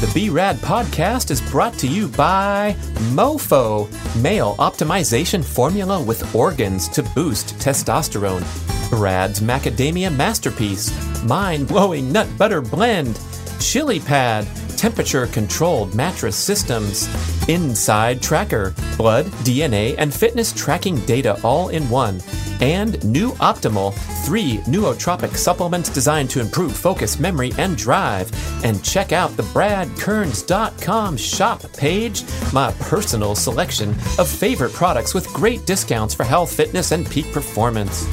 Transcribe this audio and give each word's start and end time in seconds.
The 0.00 0.12
B 0.12 0.28
Rad 0.28 0.56
podcast 0.56 1.30
is 1.30 1.40
brought 1.40 1.72
to 1.78 1.86
you 1.86 2.08
by 2.08 2.76
MoFo, 3.14 3.88
male 4.20 4.54
optimization 4.56 5.42
formula 5.42 6.02
with 6.02 6.34
organs 6.34 6.86
to 6.88 7.02
boost 7.02 7.54
testosterone. 7.56 8.44
Brad's 8.90 9.40
Macadamia 9.40 10.14
Masterpiece, 10.14 10.92
mind 11.24 11.66
blowing 11.66 12.12
nut 12.12 12.28
butter 12.36 12.60
blend. 12.60 13.18
Chili 13.58 13.98
Pad, 13.98 14.46
temperature 14.76 15.26
controlled 15.26 15.94
mattress 15.94 16.36
systems. 16.36 17.08
Inside 17.48 18.22
Tracker, 18.22 18.74
blood, 18.96 19.26
DNA, 19.44 19.94
and 19.98 20.12
fitness 20.12 20.52
tracking 20.52 20.98
data 21.06 21.40
all 21.42 21.70
in 21.70 21.88
one. 21.88 22.20
And 22.60 23.02
New 23.04 23.32
Optimal, 23.32 23.94
three 24.24 24.58
nootropic 24.58 25.36
supplements 25.36 25.88
designed 25.88 26.30
to 26.30 26.40
improve 26.40 26.76
focus, 26.76 27.18
memory, 27.18 27.52
and 27.58 27.76
drive. 27.76 28.30
And 28.64 28.82
check 28.82 29.12
out 29.12 29.36
the 29.36 29.42
BradKearns.com 29.44 31.16
shop 31.16 31.62
page, 31.72 32.24
my 32.52 32.72
personal 32.80 33.34
selection 33.34 33.90
of 34.18 34.28
favorite 34.28 34.72
products 34.72 35.14
with 35.14 35.26
great 35.28 35.66
discounts 35.66 36.14
for 36.14 36.24
health, 36.24 36.52
fitness, 36.52 36.92
and 36.92 37.08
peak 37.08 37.32
performance. 37.32 38.04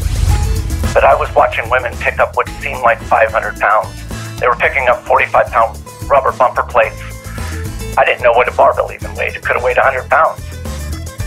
But 0.94 1.04
I 1.04 1.16
was 1.16 1.34
watching 1.34 1.70
women 1.70 1.94
pick 1.98 2.20
up 2.20 2.36
what 2.36 2.48
seemed 2.62 2.82
like 2.82 3.02
500 3.02 3.60
pounds. 3.60 4.13
They 4.44 4.50
were 4.50 4.58
picking 4.58 4.90
up 4.90 5.00
45 5.08 5.48
pound 5.48 5.80
rubber 6.10 6.34
bumper 6.34 6.64
plates. 6.64 7.00
I 7.98 8.04
didn't 8.04 8.24
know 8.24 8.34
what 8.34 8.52
a 8.52 8.52
barbell 8.52 8.92
even 8.92 9.16
weighed. 9.16 9.38
It 9.38 9.42
could 9.42 9.56
have 9.56 9.64
weighed 9.64 9.78
100 9.78 10.10
pounds. 10.10 10.44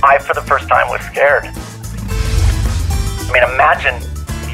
I, 0.04 0.18
for 0.18 0.34
the 0.34 0.42
first 0.42 0.68
time, 0.68 0.90
was 0.90 1.00
scared. 1.00 1.48
I 1.48 3.30
mean, 3.32 3.42
imagine 3.42 3.96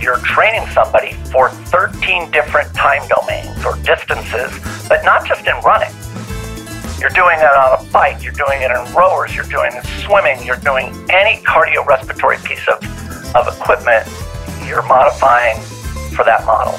you're 0.00 0.18
training 0.18 0.68
somebody 0.70 1.14
for 1.34 1.50
13 1.74 2.30
different 2.30 2.72
time 2.72 3.02
domains 3.08 3.64
or 3.64 3.74
distances, 3.82 4.54
but 4.88 5.02
not 5.04 5.26
just 5.26 5.44
in 5.44 5.58
running. 5.66 5.90
You're 7.00 7.10
doing 7.10 7.42
it 7.42 7.50
on 7.50 7.82
a 7.82 7.90
bike, 7.90 8.22
you're 8.22 8.30
doing 8.30 8.62
it 8.62 8.70
in 8.70 8.94
rowers, 8.94 9.34
you're 9.34 9.50
doing 9.50 9.72
it 9.74 9.84
swimming, 10.06 10.38
you're 10.46 10.62
doing 10.62 10.94
any 11.10 11.42
cardiorespiratory 11.42 12.38
piece 12.44 12.62
of, 12.68 12.78
of 13.34 13.50
equipment, 13.58 14.06
you're 14.68 14.86
modifying 14.86 15.58
for 16.14 16.22
that 16.22 16.46
model. 16.46 16.78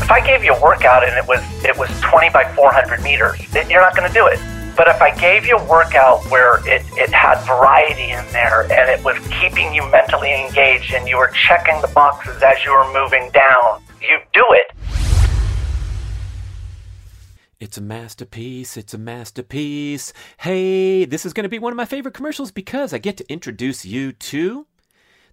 If 0.00 0.10
I 0.10 0.20
gave 0.24 0.42
you 0.42 0.54
a 0.54 0.60
workout 0.60 1.06
and 1.06 1.16
it 1.16 1.26
was 1.26 1.40
it 1.64 1.76
was 1.76 1.90
20 2.00 2.30
by 2.30 2.50
400 2.54 3.02
meters, 3.02 3.38
you're 3.54 3.80
not 3.80 3.94
going 3.94 4.08
to 4.08 4.14
do 4.14 4.26
it. 4.26 4.38
But 4.76 4.86
if 4.86 5.02
I 5.02 5.10
gave 5.18 5.44
you 5.44 5.56
a 5.56 5.64
workout 5.68 6.24
where 6.30 6.58
it, 6.66 6.82
it 6.92 7.10
had 7.10 7.44
variety 7.44 8.12
in 8.12 8.24
there 8.32 8.62
and 8.62 8.88
it 8.88 9.04
was 9.04 9.18
keeping 9.40 9.74
you 9.74 9.82
mentally 9.90 10.32
engaged 10.32 10.94
and 10.94 11.08
you 11.08 11.16
were 11.16 11.32
checking 11.34 11.80
the 11.80 11.88
boxes 11.88 12.40
as 12.42 12.64
you 12.64 12.70
were 12.70 12.90
moving 12.92 13.28
down, 13.32 13.82
you 14.00 14.20
do 14.32 14.44
it. 14.50 14.70
It's 17.58 17.76
a 17.76 17.80
masterpiece. 17.80 18.76
It's 18.76 18.94
a 18.94 18.98
masterpiece. 18.98 20.12
Hey, 20.36 21.04
this 21.06 21.26
is 21.26 21.32
going 21.32 21.42
to 21.42 21.48
be 21.48 21.58
one 21.58 21.72
of 21.72 21.76
my 21.76 21.84
favorite 21.84 22.14
commercials 22.14 22.52
because 22.52 22.92
I 22.92 22.98
get 22.98 23.16
to 23.16 23.28
introduce 23.30 23.84
you 23.84 24.12
to 24.12 24.64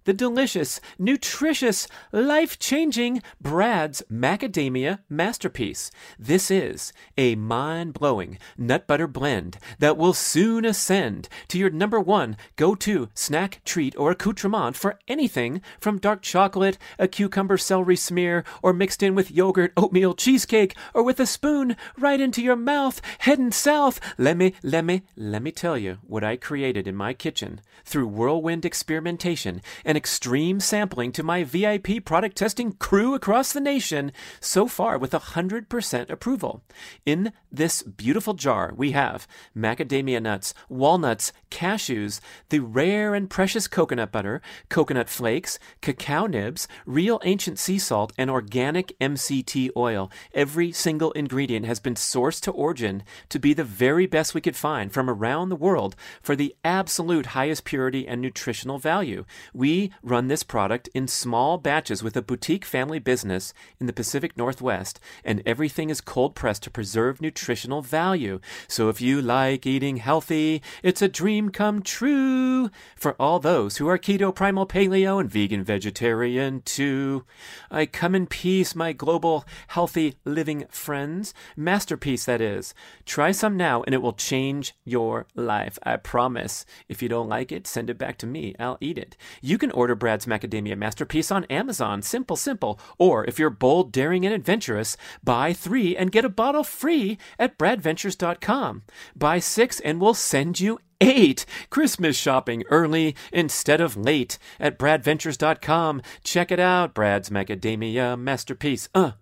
the 0.06 0.14
delicious, 0.14 0.80
nutritious, 0.98 1.88
life 2.12 2.58
changing 2.58 3.20
Brad's 3.40 4.02
Macadamia 4.10 5.00
Masterpiece. 5.10 5.90
This 6.16 6.48
is 6.48 6.92
a 7.18 7.34
mind 7.34 7.92
blowing 7.92 8.38
nut 8.56 8.86
butter 8.86 9.08
blend 9.08 9.58
that 9.80 9.96
will 9.96 10.12
soon 10.12 10.64
ascend 10.64 11.28
to 11.48 11.58
your 11.58 11.70
number 11.70 12.00
one 12.00 12.36
go 12.54 12.76
to 12.76 13.08
snack, 13.14 13.60
treat, 13.64 13.96
or 13.98 14.12
accoutrement 14.12 14.76
for 14.76 14.98
anything 15.08 15.60
from 15.80 15.98
dark 15.98 16.22
chocolate, 16.22 16.78
a 17.00 17.08
cucumber 17.08 17.58
celery 17.58 17.96
smear, 17.96 18.44
or 18.62 18.72
mixed 18.72 19.02
in 19.02 19.16
with 19.16 19.32
yogurt, 19.32 19.72
oatmeal, 19.76 20.14
cheesecake, 20.14 20.76
or 20.94 21.02
with 21.02 21.18
a 21.18 21.26
spoon 21.26 21.76
right 21.98 22.20
into 22.20 22.42
your 22.42 22.56
mouth, 22.56 23.02
heading 23.18 23.50
south. 23.50 23.98
Let 24.16 24.36
me, 24.36 24.54
let 24.62 24.84
me, 24.84 25.02
let 25.16 25.42
me 25.42 25.50
tell 25.50 25.76
you 25.76 25.98
what 26.06 26.22
I 26.22 26.36
created 26.36 26.86
in 26.86 26.94
my 26.94 27.12
kitchen 27.12 27.60
through 27.84 28.06
whirlwind 28.06 28.64
experimentation 28.64 29.60
and 29.84 29.95
and 29.96 30.02
extreme 30.02 30.60
sampling 30.60 31.10
to 31.10 31.22
my 31.22 31.42
VIP 31.42 32.04
product 32.04 32.36
testing 32.36 32.72
crew 32.72 33.14
across 33.14 33.54
the 33.54 33.60
nation, 33.60 34.12
so 34.40 34.68
far 34.68 34.98
with 34.98 35.12
100% 35.12 36.10
approval. 36.10 36.62
In 37.06 37.32
this 37.50 37.82
beautiful 37.82 38.34
jar, 38.34 38.74
we 38.76 38.90
have 38.90 39.26
macadamia 39.56 40.20
nuts, 40.20 40.52
walnuts, 40.68 41.32
cashews, 41.50 42.20
the 42.50 42.58
rare 42.58 43.14
and 43.14 43.30
precious 43.30 43.66
coconut 43.66 44.12
butter, 44.12 44.42
coconut 44.68 45.08
flakes, 45.08 45.58
cacao 45.80 46.26
nibs, 46.26 46.68
real 46.84 47.18
ancient 47.24 47.58
sea 47.58 47.78
salt, 47.78 48.12
and 48.18 48.28
organic 48.28 48.92
MCT 49.00 49.70
oil. 49.78 50.10
Every 50.34 50.72
single 50.72 51.12
ingredient 51.12 51.64
has 51.64 51.80
been 51.80 51.94
sourced 51.94 52.42
to 52.42 52.50
origin 52.50 53.02
to 53.30 53.38
be 53.38 53.54
the 53.54 53.64
very 53.64 54.04
best 54.04 54.34
we 54.34 54.42
could 54.42 54.56
find 54.56 54.92
from 54.92 55.08
around 55.08 55.48
the 55.48 55.56
world 55.56 55.96
for 56.20 56.36
the 56.36 56.54
absolute 56.62 57.26
highest 57.26 57.64
purity 57.64 58.06
and 58.06 58.20
nutritional 58.20 58.78
value. 58.78 59.24
We 59.54 59.85
run 60.02 60.28
this 60.28 60.42
product 60.42 60.88
in 60.94 61.08
small 61.08 61.58
batches 61.58 62.02
with 62.02 62.16
a 62.16 62.22
boutique 62.22 62.64
family 62.64 62.98
business 62.98 63.52
in 63.80 63.86
the 63.86 63.92
Pacific 63.92 64.36
Northwest, 64.36 65.00
and 65.24 65.42
everything 65.44 65.90
is 65.90 66.00
cold 66.00 66.34
pressed 66.34 66.62
to 66.64 66.70
preserve 66.70 67.20
nutritional 67.20 67.82
value. 67.82 68.40
So 68.68 68.88
if 68.88 69.00
you 69.00 69.20
like 69.20 69.66
eating 69.66 69.98
healthy, 69.98 70.62
it's 70.82 71.02
a 71.02 71.08
dream 71.08 71.50
come 71.50 71.82
true 71.82 72.70
for 72.96 73.14
all 73.20 73.38
those 73.38 73.76
who 73.76 73.88
are 73.88 73.98
keto, 73.98 74.34
primal, 74.34 74.66
paleo, 74.66 75.20
and 75.20 75.30
vegan 75.30 75.64
vegetarian 75.64 76.62
too. 76.62 77.24
I 77.70 77.86
come 77.86 78.14
in 78.14 78.26
peace, 78.26 78.74
my 78.74 78.92
global 78.92 79.44
healthy 79.68 80.16
living 80.24 80.66
friends. 80.70 81.34
Masterpiece, 81.56 82.24
that 82.24 82.40
is. 82.40 82.74
Try 83.04 83.32
some 83.32 83.56
now, 83.56 83.82
and 83.82 83.94
it 83.94 84.02
will 84.02 84.12
change 84.12 84.74
your 84.84 85.26
life. 85.34 85.78
I 85.82 85.96
promise. 85.96 86.64
If 86.88 87.02
you 87.02 87.08
don't 87.08 87.28
like 87.28 87.52
it, 87.52 87.66
send 87.66 87.90
it 87.90 87.98
back 87.98 88.18
to 88.18 88.26
me. 88.26 88.54
I'll 88.58 88.78
eat 88.80 88.98
it. 88.98 89.16
You 89.40 89.58
can 89.58 89.72
order 89.76 89.94
Brad's 89.94 90.26
Macadamia 90.26 90.76
Masterpiece 90.76 91.30
on 91.30 91.44
Amazon. 91.44 92.02
Simple, 92.02 92.36
simple. 92.36 92.80
Or 92.98 93.24
if 93.26 93.38
you're 93.38 93.50
bold, 93.50 93.92
daring, 93.92 94.24
and 94.24 94.34
adventurous, 94.34 94.96
buy 95.22 95.52
three 95.52 95.96
and 95.96 96.10
get 96.10 96.24
a 96.24 96.28
bottle 96.28 96.64
free 96.64 97.18
at 97.38 97.58
bradventures.com. 97.58 98.82
Buy 99.14 99.38
six 99.38 99.80
and 99.80 100.00
we'll 100.00 100.14
send 100.14 100.60
you 100.60 100.78
eight. 101.00 101.44
Christmas 101.70 102.16
shopping 102.16 102.64
early 102.70 103.14
instead 103.32 103.80
of 103.80 103.96
late 103.96 104.38
at 104.58 104.78
bradventures.com. 104.78 106.02
Check 106.24 106.50
it 106.50 106.60
out. 106.60 106.94
Brad's 106.94 107.30
Macadamia 107.30 108.18
Masterpiece. 108.18 108.88
Uh. 108.94 109.12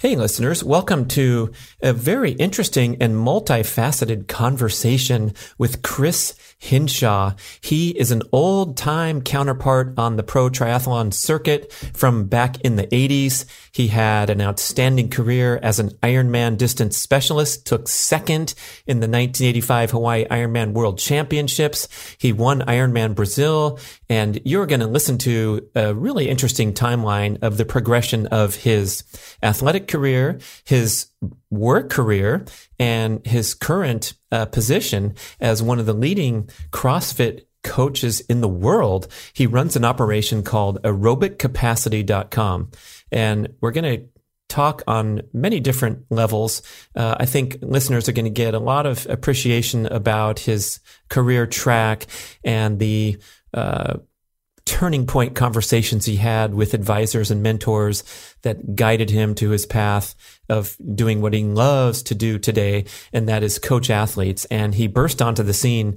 Hey, 0.00 0.16
listeners, 0.16 0.64
welcome 0.64 1.06
to 1.08 1.52
a 1.82 1.92
very 1.92 2.30
interesting 2.30 2.96
and 3.02 3.14
multifaceted 3.14 4.28
conversation 4.28 5.34
with 5.58 5.82
Chris 5.82 6.34
Hinshaw. 6.56 7.34
He 7.60 7.90
is 7.90 8.10
an 8.10 8.22
old 8.32 8.78
time 8.78 9.20
counterpart 9.20 9.98
on 9.98 10.16
the 10.16 10.22
pro 10.22 10.48
triathlon 10.48 11.12
circuit 11.12 11.70
from 11.92 12.28
back 12.28 12.58
in 12.62 12.76
the 12.76 12.86
80s. 12.86 13.44
He 13.72 13.88
had 13.88 14.30
an 14.30 14.40
outstanding 14.40 15.10
career 15.10 15.60
as 15.62 15.78
an 15.78 15.90
Ironman 16.02 16.56
distance 16.56 16.96
specialist, 16.96 17.66
took 17.66 17.86
second 17.86 18.54
in 18.86 19.00
the 19.00 19.06
1985 19.06 19.90
Hawaii 19.90 20.24
Ironman 20.30 20.72
World 20.72 20.98
Championships. 20.98 21.88
He 22.16 22.32
won 22.32 22.62
Ironman 22.62 23.14
Brazil, 23.14 23.78
and 24.08 24.40
you're 24.46 24.66
going 24.66 24.80
to 24.80 24.86
listen 24.86 25.18
to 25.18 25.68
a 25.74 25.94
really 25.94 26.30
interesting 26.30 26.72
timeline 26.72 27.42
of 27.42 27.58
the 27.58 27.66
progression 27.66 28.28
of 28.28 28.54
his 28.54 29.04
athletic 29.42 29.89
career, 29.90 30.38
his 30.64 31.08
work 31.50 31.90
career 31.90 32.44
and 32.78 33.24
his 33.26 33.54
current 33.54 34.14
uh, 34.32 34.46
position 34.46 35.14
as 35.40 35.62
one 35.62 35.78
of 35.78 35.86
the 35.86 35.92
leading 35.92 36.48
CrossFit 36.70 37.44
coaches 37.62 38.20
in 38.20 38.40
the 38.40 38.48
world. 38.48 39.08
He 39.32 39.46
runs 39.46 39.76
an 39.76 39.84
operation 39.84 40.42
called 40.42 40.82
aerobiccapacity.com. 40.82 42.70
And 43.12 43.48
we're 43.60 43.72
going 43.72 43.98
to 43.98 44.08
talk 44.48 44.82
on 44.86 45.22
many 45.32 45.60
different 45.60 46.04
levels. 46.10 46.62
Uh, 46.94 47.16
I 47.18 47.26
think 47.26 47.58
listeners 47.62 48.08
are 48.08 48.12
going 48.12 48.24
to 48.24 48.30
get 48.30 48.54
a 48.54 48.58
lot 48.58 48.84
of 48.84 49.06
appreciation 49.08 49.86
about 49.86 50.40
his 50.40 50.80
career 51.08 51.46
track 51.46 52.06
and 52.44 52.78
the 52.78 53.18
uh, 53.54 53.98
turning 54.64 55.06
point 55.06 55.34
conversations 55.34 56.06
he 56.06 56.16
had 56.16 56.54
with 56.54 56.74
advisors 56.74 57.30
and 57.30 57.42
mentors 57.42 58.04
that 58.42 58.76
guided 58.76 59.10
him 59.10 59.34
to 59.36 59.50
his 59.50 59.66
path 59.66 60.14
of 60.48 60.76
doing 60.94 61.20
what 61.20 61.34
he 61.34 61.44
loves 61.44 62.02
to 62.04 62.14
do 62.14 62.38
today, 62.38 62.84
and 63.12 63.28
that 63.28 63.42
is 63.42 63.58
coach 63.58 63.90
athletes. 63.90 64.44
And 64.46 64.74
he 64.74 64.86
burst 64.86 65.20
onto 65.20 65.42
the 65.42 65.54
scene 65.54 65.96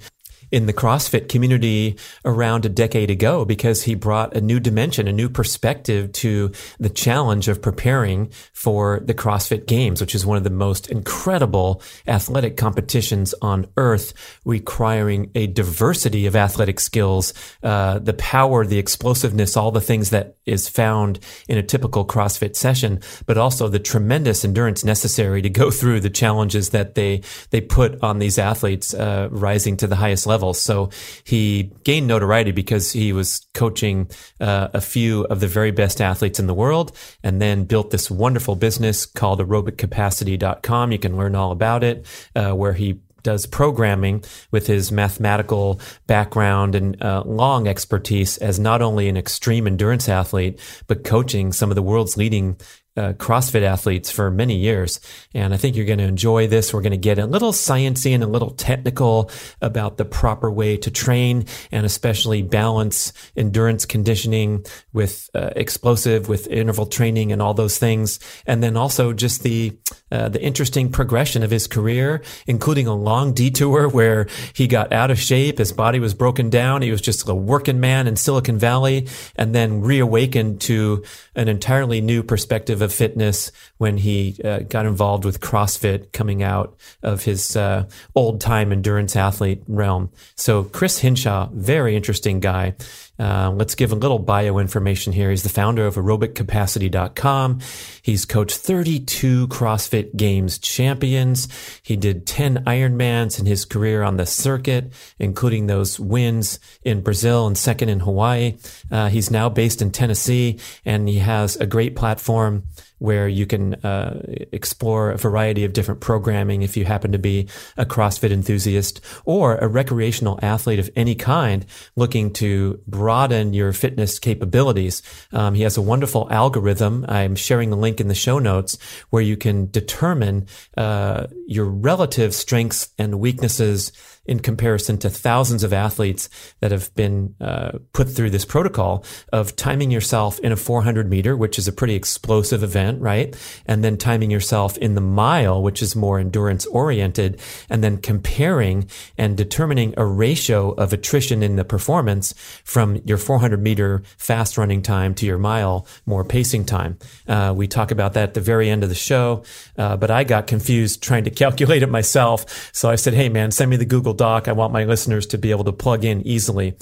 in 0.53 0.67
the 0.67 0.73
CrossFit 0.73 1.29
community 1.29 1.97
around 2.25 2.63
a 2.63 2.69
decade 2.69 3.09
ago 3.09 3.43
because 3.43 3.81
he 3.81 3.95
brought 3.95 4.37
a 4.37 4.39
new 4.39 4.59
dimension, 4.59 5.07
a 5.07 5.11
new 5.11 5.27
perspective 5.27 6.11
to 6.11 6.51
the 6.79 6.91
challenge 6.91 7.47
of 7.47 7.59
preparing 7.59 8.29
for 8.53 9.01
the 9.03 9.15
CrossFit 9.15 9.65
Games, 9.65 9.99
which 9.99 10.13
is 10.13 10.27
one 10.27 10.37
of 10.37 10.43
the 10.43 10.51
most 10.51 10.91
incredible 10.91 11.81
athletic 12.07 12.55
competitions 12.55 13.33
on 13.41 13.65
earth, 13.77 14.13
requiring 14.45 15.31
a 15.33 15.47
diversity 15.47 16.27
of 16.27 16.35
athletic 16.35 16.79
skills, 16.79 17.33
uh, 17.63 17.97
the 17.97 18.13
power, 18.13 18.63
the 18.63 18.77
explosiveness, 18.77 19.57
all 19.57 19.71
the 19.71 19.81
things 19.81 20.11
that 20.11 20.37
is 20.45 20.69
found 20.69 21.19
in 21.47 21.57
a 21.57 21.63
typical 21.63 22.05
CrossFit 22.05 22.55
session, 22.55 22.99
but 23.25 23.39
also 23.39 23.67
the 23.67 23.79
tremendous 23.79 24.45
endurance 24.45 24.83
necessary 24.83 25.41
to 25.41 25.49
go 25.49 25.71
through 25.71 25.99
the 25.99 26.11
challenges 26.11 26.69
that 26.69 26.93
they 26.93 27.21
they 27.49 27.61
put 27.61 27.99
on 28.03 28.19
these 28.19 28.37
athletes 28.37 28.93
uh, 28.93 29.29
rising 29.31 29.77
to 29.77 29.87
the 29.87 29.95
highest 29.95 30.27
level. 30.27 30.42
So 30.51 30.89
he 31.23 31.71
gained 31.83 32.07
notoriety 32.07 32.51
because 32.51 32.91
he 32.91 33.13
was 33.13 33.47
coaching 33.53 34.09
uh, 34.41 34.67
a 34.73 34.81
few 34.81 35.23
of 35.25 35.39
the 35.39 35.47
very 35.47 35.71
best 35.71 36.01
athletes 36.01 36.39
in 36.39 36.47
the 36.47 36.53
world 36.53 36.91
and 37.23 37.41
then 37.41 37.63
built 37.63 37.91
this 37.91 38.11
wonderful 38.11 38.55
business 38.55 39.05
called 39.05 39.39
aerobiccapacity.com. 39.39 40.91
You 40.91 40.99
can 40.99 41.15
learn 41.15 41.35
all 41.35 41.51
about 41.51 41.83
it, 41.83 42.05
uh, 42.35 42.51
where 42.51 42.73
he 42.73 42.99
does 43.23 43.45
programming 43.45 44.23
with 44.51 44.67
his 44.67 44.91
mathematical 44.91 45.79
background 46.07 46.75
and 46.75 47.01
uh, 47.01 47.23
long 47.25 47.67
expertise 47.67 48.37
as 48.37 48.59
not 48.59 48.81
only 48.81 49.07
an 49.07 49.17
extreme 49.17 49.65
endurance 49.65 50.07
athlete, 50.07 50.59
but 50.87 51.03
coaching 51.03 51.51
some 51.51 51.71
of 51.71 51.75
the 51.75 51.81
world's 51.81 52.17
leading 52.17 52.57
uh, 52.95 53.13
CrossFit 53.13 53.63
athletes 53.63 54.11
for 54.11 54.29
many 54.29 54.55
years. 54.55 54.99
And 55.33 55.53
I 55.53 55.57
think 55.57 55.75
you're 55.75 55.85
going 55.85 55.99
to 55.99 56.05
enjoy 56.05 56.47
this. 56.47 56.73
We're 56.73 56.81
going 56.81 56.91
to 56.91 56.97
get 56.97 57.19
a 57.19 57.25
little 57.25 57.51
sciencey 57.51 58.13
and 58.13 58.23
a 58.23 58.27
little 58.27 58.51
technical 58.51 59.31
about 59.61 59.97
the 59.97 60.05
proper 60.05 60.51
way 60.51 60.77
to 60.77 60.91
train 60.91 61.45
and 61.71 61.85
especially 61.85 62.41
balance 62.41 63.13
endurance 63.35 63.85
conditioning 63.85 64.65
with 64.91 65.29
uh, 65.33 65.49
explosive, 65.55 66.29
with 66.29 66.47
interval 66.47 66.85
training 66.85 67.31
and 67.31 67.41
all 67.41 67.53
those 67.53 67.77
things. 67.77 68.19
And 68.45 68.61
then 68.61 68.77
also 68.77 69.13
just 69.13 69.43
the, 69.43 69.77
uh, 70.13 70.29
the 70.29 70.41
interesting 70.41 70.91
progression 70.91 71.41
of 71.41 71.49
his 71.49 71.65
career, 71.65 72.21
including 72.45 72.85
a 72.85 72.93
long 72.93 73.33
detour 73.33 73.89
where 73.89 74.27
he 74.53 74.67
got 74.67 74.93
out 74.93 75.09
of 75.09 75.19
shape. 75.19 75.57
His 75.57 75.71
body 75.71 75.99
was 75.99 76.13
broken 76.13 76.51
down. 76.51 76.83
He 76.83 76.91
was 76.91 77.01
just 77.01 77.27
a 77.27 77.33
working 77.33 77.79
man 77.79 78.05
in 78.05 78.15
Silicon 78.15 78.59
Valley 78.59 79.07
and 79.35 79.55
then 79.55 79.81
reawakened 79.81 80.61
to 80.61 81.03
an 81.35 81.47
entirely 81.47 81.99
new 81.99 82.21
perspective 82.21 82.83
of 82.83 82.93
fitness 82.93 83.51
when 83.77 83.97
he 83.97 84.39
uh, 84.45 84.59
got 84.59 84.85
involved 84.85 85.25
with 85.25 85.41
CrossFit 85.41 86.11
coming 86.11 86.43
out 86.43 86.77
of 87.01 87.23
his 87.23 87.55
uh, 87.55 87.87
old 88.13 88.39
time 88.39 88.71
endurance 88.71 89.15
athlete 89.15 89.63
realm. 89.67 90.11
So 90.35 90.63
Chris 90.63 90.99
Hinshaw, 90.99 91.49
very 91.53 91.95
interesting 91.95 92.39
guy. 92.39 92.75
Uh, 93.19 93.51
let's 93.51 93.75
give 93.75 93.91
a 93.91 93.95
little 93.95 94.19
bio 94.19 94.57
information 94.57 95.13
here. 95.13 95.29
He's 95.29 95.43
the 95.43 95.49
founder 95.49 95.85
of 95.85 95.95
aerobiccapacity.com. 95.95 97.59
He's 98.01 98.25
coached 98.25 98.57
32 98.57 99.47
CrossFit 99.47 100.02
Games 100.15 100.57
champions. 100.57 101.47
He 101.81 101.95
did 101.95 102.27
10 102.27 102.63
Ironmans 102.65 103.39
in 103.39 103.45
his 103.45 103.65
career 103.65 104.03
on 104.03 104.17
the 104.17 104.25
circuit, 104.25 104.91
including 105.19 105.67
those 105.67 105.99
wins 105.99 106.59
in 106.83 107.01
Brazil 107.01 107.47
and 107.47 107.57
second 107.57 107.89
in 107.89 108.01
Hawaii. 108.01 108.57
Uh, 108.91 109.09
he's 109.09 109.31
now 109.31 109.49
based 109.49 109.81
in 109.81 109.91
Tennessee 109.91 110.59
and 110.85 111.07
he 111.07 111.19
has 111.19 111.55
a 111.57 111.65
great 111.65 111.95
platform 111.95 112.63
where 113.03 113.27
you 113.27 113.45
can 113.45 113.73
uh, 113.83 114.17
explore 114.53 115.11
a 115.11 115.17
variety 115.17 115.65
of 115.65 115.73
different 115.73 115.99
programming 115.99 116.61
if 116.61 116.77
you 116.77 116.85
happen 116.85 117.11
to 117.11 117.19
be 117.19 117.49
a 117.75 117.85
CrossFit 117.85 118.31
enthusiast 118.31 119.01
or 119.25 119.57
a 119.57 119.67
recreational 119.67 120.39
athlete 120.41 120.79
of 120.79 120.89
any 120.95 121.13
kind 121.13 121.65
looking 121.97 122.31
to 122.31 122.79
broaden 122.87 123.53
your 123.53 123.73
fitness 123.73 124.19
capabilities. 124.19 125.01
Um, 125.33 125.53
he 125.53 125.63
has 125.63 125.75
a 125.75 125.81
wonderful 125.81 126.31
algorithm. 126.31 127.05
I'm 127.09 127.35
sharing 127.35 127.71
the 127.71 127.75
link 127.75 127.99
in 127.99 128.07
the 128.07 128.15
show 128.15 128.39
notes 128.39 128.77
where 129.09 129.21
you 129.21 129.35
can 129.35 129.69
determine 129.69 130.47
uh, 130.77 131.27
your 131.45 131.65
relative 131.65 132.33
strengths 132.33 132.93
and 132.97 133.19
weaknesses 133.19 133.91
in 134.25 134.39
comparison 134.39 134.97
to 134.97 135.09
thousands 135.09 135.63
of 135.63 135.73
athletes 135.73 136.29
that 136.61 136.71
have 136.71 136.93
been 136.95 137.35
uh, 137.41 137.77
put 137.91 138.09
through 138.09 138.29
this 138.29 138.45
protocol 138.45 139.03
of 139.33 139.55
timing 139.55 139.91
yourself 139.91 140.39
in 140.39 140.51
a 140.51 140.55
400 140.55 141.09
meter, 141.09 141.35
which 141.35 141.59
is 141.59 141.67
a 141.67 141.73
pretty 141.73 141.95
explosive 141.95 142.63
event, 142.63 143.01
right? 143.01 143.35
And 143.65 143.83
then 143.83 143.97
timing 143.97 144.31
yourself 144.31 144.77
in 144.77 144.95
the 144.95 145.01
mile, 145.01 145.61
which 145.61 145.81
is 145.81 145.95
more 145.95 146.19
endurance 146.19 146.65
oriented, 146.67 147.41
and 147.69 147.83
then 147.83 147.97
comparing 147.97 148.89
and 149.17 149.35
determining 149.35 149.93
a 149.97 150.05
ratio 150.05 150.71
of 150.71 150.93
attrition 150.93 151.43
in 151.43 151.57
the 151.57 151.65
performance 151.65 152.33
from 152.63 153.01
your 153.05 153.17
400 153.17 153.61
meter 153.61 154.03
fast 154.17 154.57
running 154.57 154.81
time 154.81 155.13
to 155.15 155.25
your 155.25 155.37
mile 155.37 155.85
more 156.05 156.23
pacing 156.23 156.65
time. 156.65 156.97
Uh, 157.27 157.53
we 157.55 157.67
talk 157.67 157.91
about 157.91 158.13
that 158.13 158.29
at 158.29 158.33
the 158.35 158.41
very 158.41 158.69
end 158.69 158.83
of 158.83 158.89
the 158.89 158.95
show, 158.95 159.43
uh, 159.77 159.97
but 159.97 160.09
I 160.09 160.23
got 160.23 160.47
confused 160.47 161.03
trying 161.03 161.25
to 161.25 161.29
calculate 161.43 161.83
it 161.83 161.89
myself. 161.89 162.71
So 162.73 162.89
I 162.89 162.95
said, 162.95 163.13
Hey 163.13 163.27
man, 163.27 163.51
send 163.51 163.69
me 163.69 163.75
the 163.75 163.85
Google 163.85 164.12
Google 164.13 164.27
Doc. 164.27 164.47
I 164.47 164.51
want 164.51 164.73
my 164.73 164.83
listeners 164.85 165.25
to 165.27 165.37
be 165.37 165.51
able 165.51 165.63
to 165.63 165.71
plug 165.71 166.05
in 166.05 166.25
easily. 166.25 166.75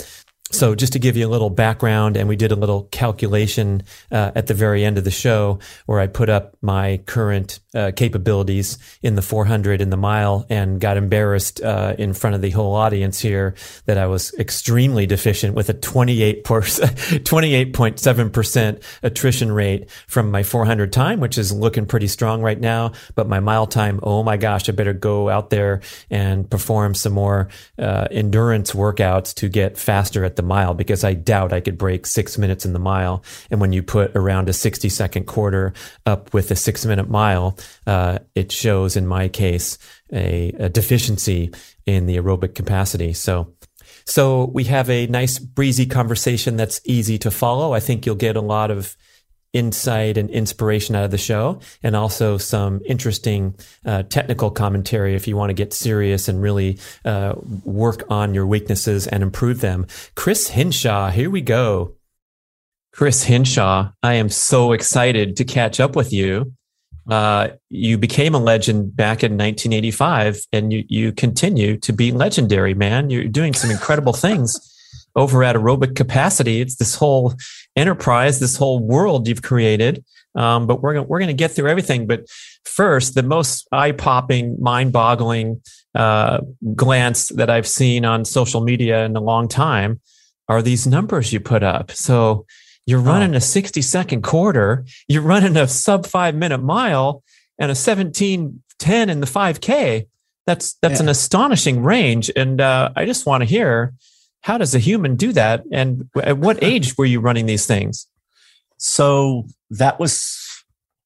So 0.51 0.75
just 0.75 0.93
to 0.93 0.99
give 0.99 1.17
you 1.17 1.27
a 1.27 1.29
little 1.29 1.49
background, 1.49 2.17
and 2.17 2.29
we 2.29 2.35
did 2.35 2.51
a 2.51 2.55
little 2.55 2.83
calculation 2.91 3.83
uh, 4.11 4.31
at 4.35 4.47
the 4.47 4.53
very 4.53 4.83
end 4.83 4.97
of 4.97 5.03
the 5.03 5.11
show 5.11 5.59
where 5.85 5.99
I 5.99 6.07
put 6.07 6.29
up 6.29 6.55
my 6.61 7.01
current 7.05 7.59
uh, 7.73 7.91
capabilities 7.95 8.77
in 9.01 9.15
the 9.15 9.21
400 9.21 9.81
in 9.81 9.89
the 9.89 9.97
mile 9.97 10.45
and 10.49 10.79
got 10.79 10.97
embarrassed 10.97 11.61
uh, 11.61 11.95
in 11.97 12.13
front 12.13 12.35
of 12.35 12.41
the 12.41 12.49
whole 12.49 12.75
audience 12.75 13.19
here 13.19 13.55
that 13.85 13.97
I 13.97 14.07
was 14.07 14.33
extremely 14.35 15.05
deficient 15.05 15.55
with 15.55 15.69
a 15.69 15.73
28 15.73 16.43
28.7% 16.43 18.83
attrition 19.03 19.51
rate 19.51 19.89
from 20.07 20.31
my 20.31 20.43
400 20.43 20.91
time, 20.91 21.19
which 21.19 21.37
is 21.37 21.53
looking 21.53 21.85
pretty 21.85 22.07
strong 22.07 22.41
right 22.41 22.59
now. 22.59 22.91
But 23.15 23.27
my 23.27 23.39
mile 23.39 23.67
time, 23.67 23.99
oh 24.03 24.23
my 24.23 24.37
gosh, 24.37 24.67
I 24.67 24.73
better 24.73 24.93
go 24.93 25.29
out 25.29 25.49
there 25.49 25.81
and 26.09 26.49
perform 26.49 26.93
some 26.93 27.13
more 27.13 27.47
uh, 27.79 28.07
endurance 28.11 28.71
workouts 28.71 29.33
to 29.35 29.47
get 29.47 29.77
faster 29.77 30.25
at 30.25 30.35
the 30.35 30.40
the 30.41 30.47
mile 30.47 30.73
because 30.73 31.03
I 31.03 31.13
doubt 31.13 31.53
I 31.53 31.61
could 31.61 31.77
break 31.77 32.05
six 32.05 32.37
minutes 32.37 32.65
in 32.65 32.73
the 32.73 32.79
mile. 32.79 33.23
And 33.51 33.61
when 33.61 33.73
you 33.73 33.83
put 33.83 34.15
around 34.15 34.49
a 34.49 34.53
60 34.53 34.89
second 34.89 35.25
quarter 35.25 35.73
up 36.05 36.33
with 36.33 36.49
a 36.51 36.55
six 36.55 36.85
minute 36.85 37.09
mile, 37.09 37.57
uh, 37.85 38.19
it 38.33 38.51
shows 38.51 38.95
in 38.95 39.05
my 39.07 39.27
case 39.27 39.77
a, 40.11 40.49
a 40.57 40.69
deficiency 40.69 41.53
in 41.85 42.07
the 42.07 42.17
aerobic 42.17 42.55
capacity. 42.55 43.13
So, 43.13 43.53
so 44.05 44.45
we 44.45 44.63
have 44.65 44.89
a 44.89 45.07
nice 45.07 45.37
breezy 45.37 45.85
conversation 45.85 46.57
that's 46.57 46.81
easy 46.85 47.17
to 47.19 47.31
follow. 47.31 47.73
I 47.73 47.79
think 47.79 48.05
you'll 48.05 48.15
get 48.15 48.35
a 48.35 48.41
lot 48.41 48.71
of 48.71 48.97
insight 49.53 50.17
and 50.17 50.29
inspiration 50.29 50.95
out 50.95 51.03
of 51.03 51.11
the 51.11 51.17
show 51.17 51.59
and 51.83 51.95
also 51.95 52.37
some 52.37 52.81
interesting 52.85 53.55
uh, 53.85 54.03
technical 54.03 54.49
commentary 54.49 55.15
if 55.15 55.27
you 55.27 55.35
want 55.35 55.49
to 55.49 55.53
get 55.53 55.73
serious 55.73 56.27
and 56.27 56.41
really 56.41 56.79
uh, 57.05 57.33
work 57.63 58.03
on 58.09 58.33
your 58.33 58.45
weaknesses 58.45 59.07
and 59.07 59.23
improve 59.23 59.61
them. 59.61 59.85
Chris 60.15 60.49
Hinshaw, 60.49 61.11
here 61.11 61.29
we 61.29 61.41
go. 61.41 61.95
Chris 62.93 63.23
Hinshaw, 63.23 63.91
I 64.03 64.13
am 64.15 64.29
so 64.29 64.73
excited 64.73 65.37
to 65.37 65.45
catch 65.45 65.79
up 65.79 65.95
with 65.95 66.11
you. 66.11 66.53
Uh, 67.09 67.49
you 67.69 67.97
became 67.97 68.35
a 68.35 68.39
legend 68.39 68.95
back 68.95 69.23
in 69.23 69.31
1985 69.31 70.45
and 70.53 70.71
you, 70.71 70.85
you 70.87 71.11
continue 71.11 71.77
to 71.77 71.91
be 71.91 72.11
legendary, 72.11 72.73
man. 72.73 73.09
You're 73.09 73.25
doing 73.25 73.53
some 73.53 73.71
incredible 73.71 74.13
things 74.13 74.70
over 75.15 75.43
at 75.43 75.55
aerobic 75.55 75.95
capacity. 75.95 76.61
It's 76.61 76.75
this 76.75 76.95
whole 76.95 77.33
enterprise, 77.75 78.39
this 78.39 78.57
whole 78.57 78.79
world 78.79 79.27
you've 79.27 79.41
created. 79.41 80.03
Um, 80.35 80.67
but 80.67 80.81
we're 80.81 80.93
gonna, 80.93 81.07
we're 81.07 81.19
going 81.19 81.27
to 81.27 81.33
get 81.33 81.51
through 81.51 81.69
everything. 81.69 82.07
But 82.07 82.25
first, 82.63 83.15
the 83.15 83.23
most 83.23 83.67
eye 83.71 83.91
popping, 83.91 84.57
mind 84.61 84.93
boggling 84.93 85.61
uh, 85.93 86.39
glance 86.75 87.29
that 87.29 87.49
I've 87.49 87.67
seen 87.67 88.05
on 88.05 88.23
social 88.23 88.61
media 88.61 89.05
in 89.05 89.15
a 89.15 89.21
long 89.21 89.47
time 89.47 89.99
are 90.47 90.61
these 90.61 90.87
numbers 90.87 91.33
you 91.33 91.39
put 91.39 91.63
up. 91.63 91.91
So 91.91 92.45
you're 92.85 92.99
oh. 92.99 93.03
running 93.03 93.35
a 93.35 93.41
60 93.41 93.81
second 93.81 94.23
quarter, 94.23 94.85
you're 95.07 95.21
running 95.21 95.57
a 95.57 95.67
sub 95.67 96.05
five 96.05 96.35
minute 96.35 96.59
mile, 96.59 97.23
and 97.59 97.69
a 97.69 97.75
1710 97.77 99.09
in 99.09 99.19
the 99.19 99.27
5K. 99.27 100.07
That's 100.47 100.73
that's 100.81 100.99
yeah. 100.99 101.03
an 101.03 101.09
astonishing 101.09 101.83
range, 101.83 102.31
and 102.35 102.59
uh, 102.59 102.91
I 102.95 103.05
just 103.05 103.27
want 103.27 103.41
to 103.41 103.45
hear 103.45 103.93
how 104.41 104.57
does 104.57 104.75
a 104.75 104.79
human 104.79 105.15
do 105.15 105.31
that? 105.33 105.63
And 105.71 106.09
at 106.21 106.37
what 106.37 106.63
age 106.63 106.97
were 106.97 107.05
you 107.05 107.19
running 107.19 107.45
these 107.45 107.65
things? 107.65 108.07
So 108.77 109.47
that 109.69 109.99
was 109.99 110.47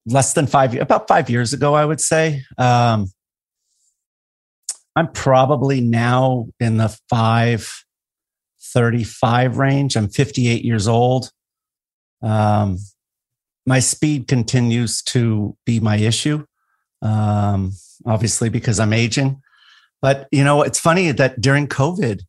less 0.06 0.34
than 0.34 0.46
five, 0.48 0.74
about 0.76 1.08
five 1.08 1.30
years 1.30 1.54
ago, 1.54 1.74
I 1.74 1.86
would 1.86 2.00
say. 2.00 2.44
Um, 2.58 3.08
I'm 4.96 5.12
probably 5.12 5.82
now 5.82 6.48
in 6.60 6.78
the 6.78 6.98
535 7.10 9.58
range. 9.58 9.98
I'm 9.98 10.08
58 10.08 10.64
years 10.64 10.88
old. 10.88 11.32
Um, 12.22 12.78
my 13.66 13.80
speed 13.80 14.30
continues 14.30 15.02
to 15.04 15.58
be 15.66 15.82
my 15.82 15.98
issue, 15.98 16.46
um, 17.02 17.74
obviously, 18.06 18.48
because 18.50 18.80
I'm 18.80 18.94
aging. 18.94 19.42
But, 20.02 20.30
you 20.32 20.46
know, 20.46 20.62
it's 20.62 20.80
funny 20.80 21.12
that 21.12 21.42
during 21.42 21.68
COVID, 21.68 22.22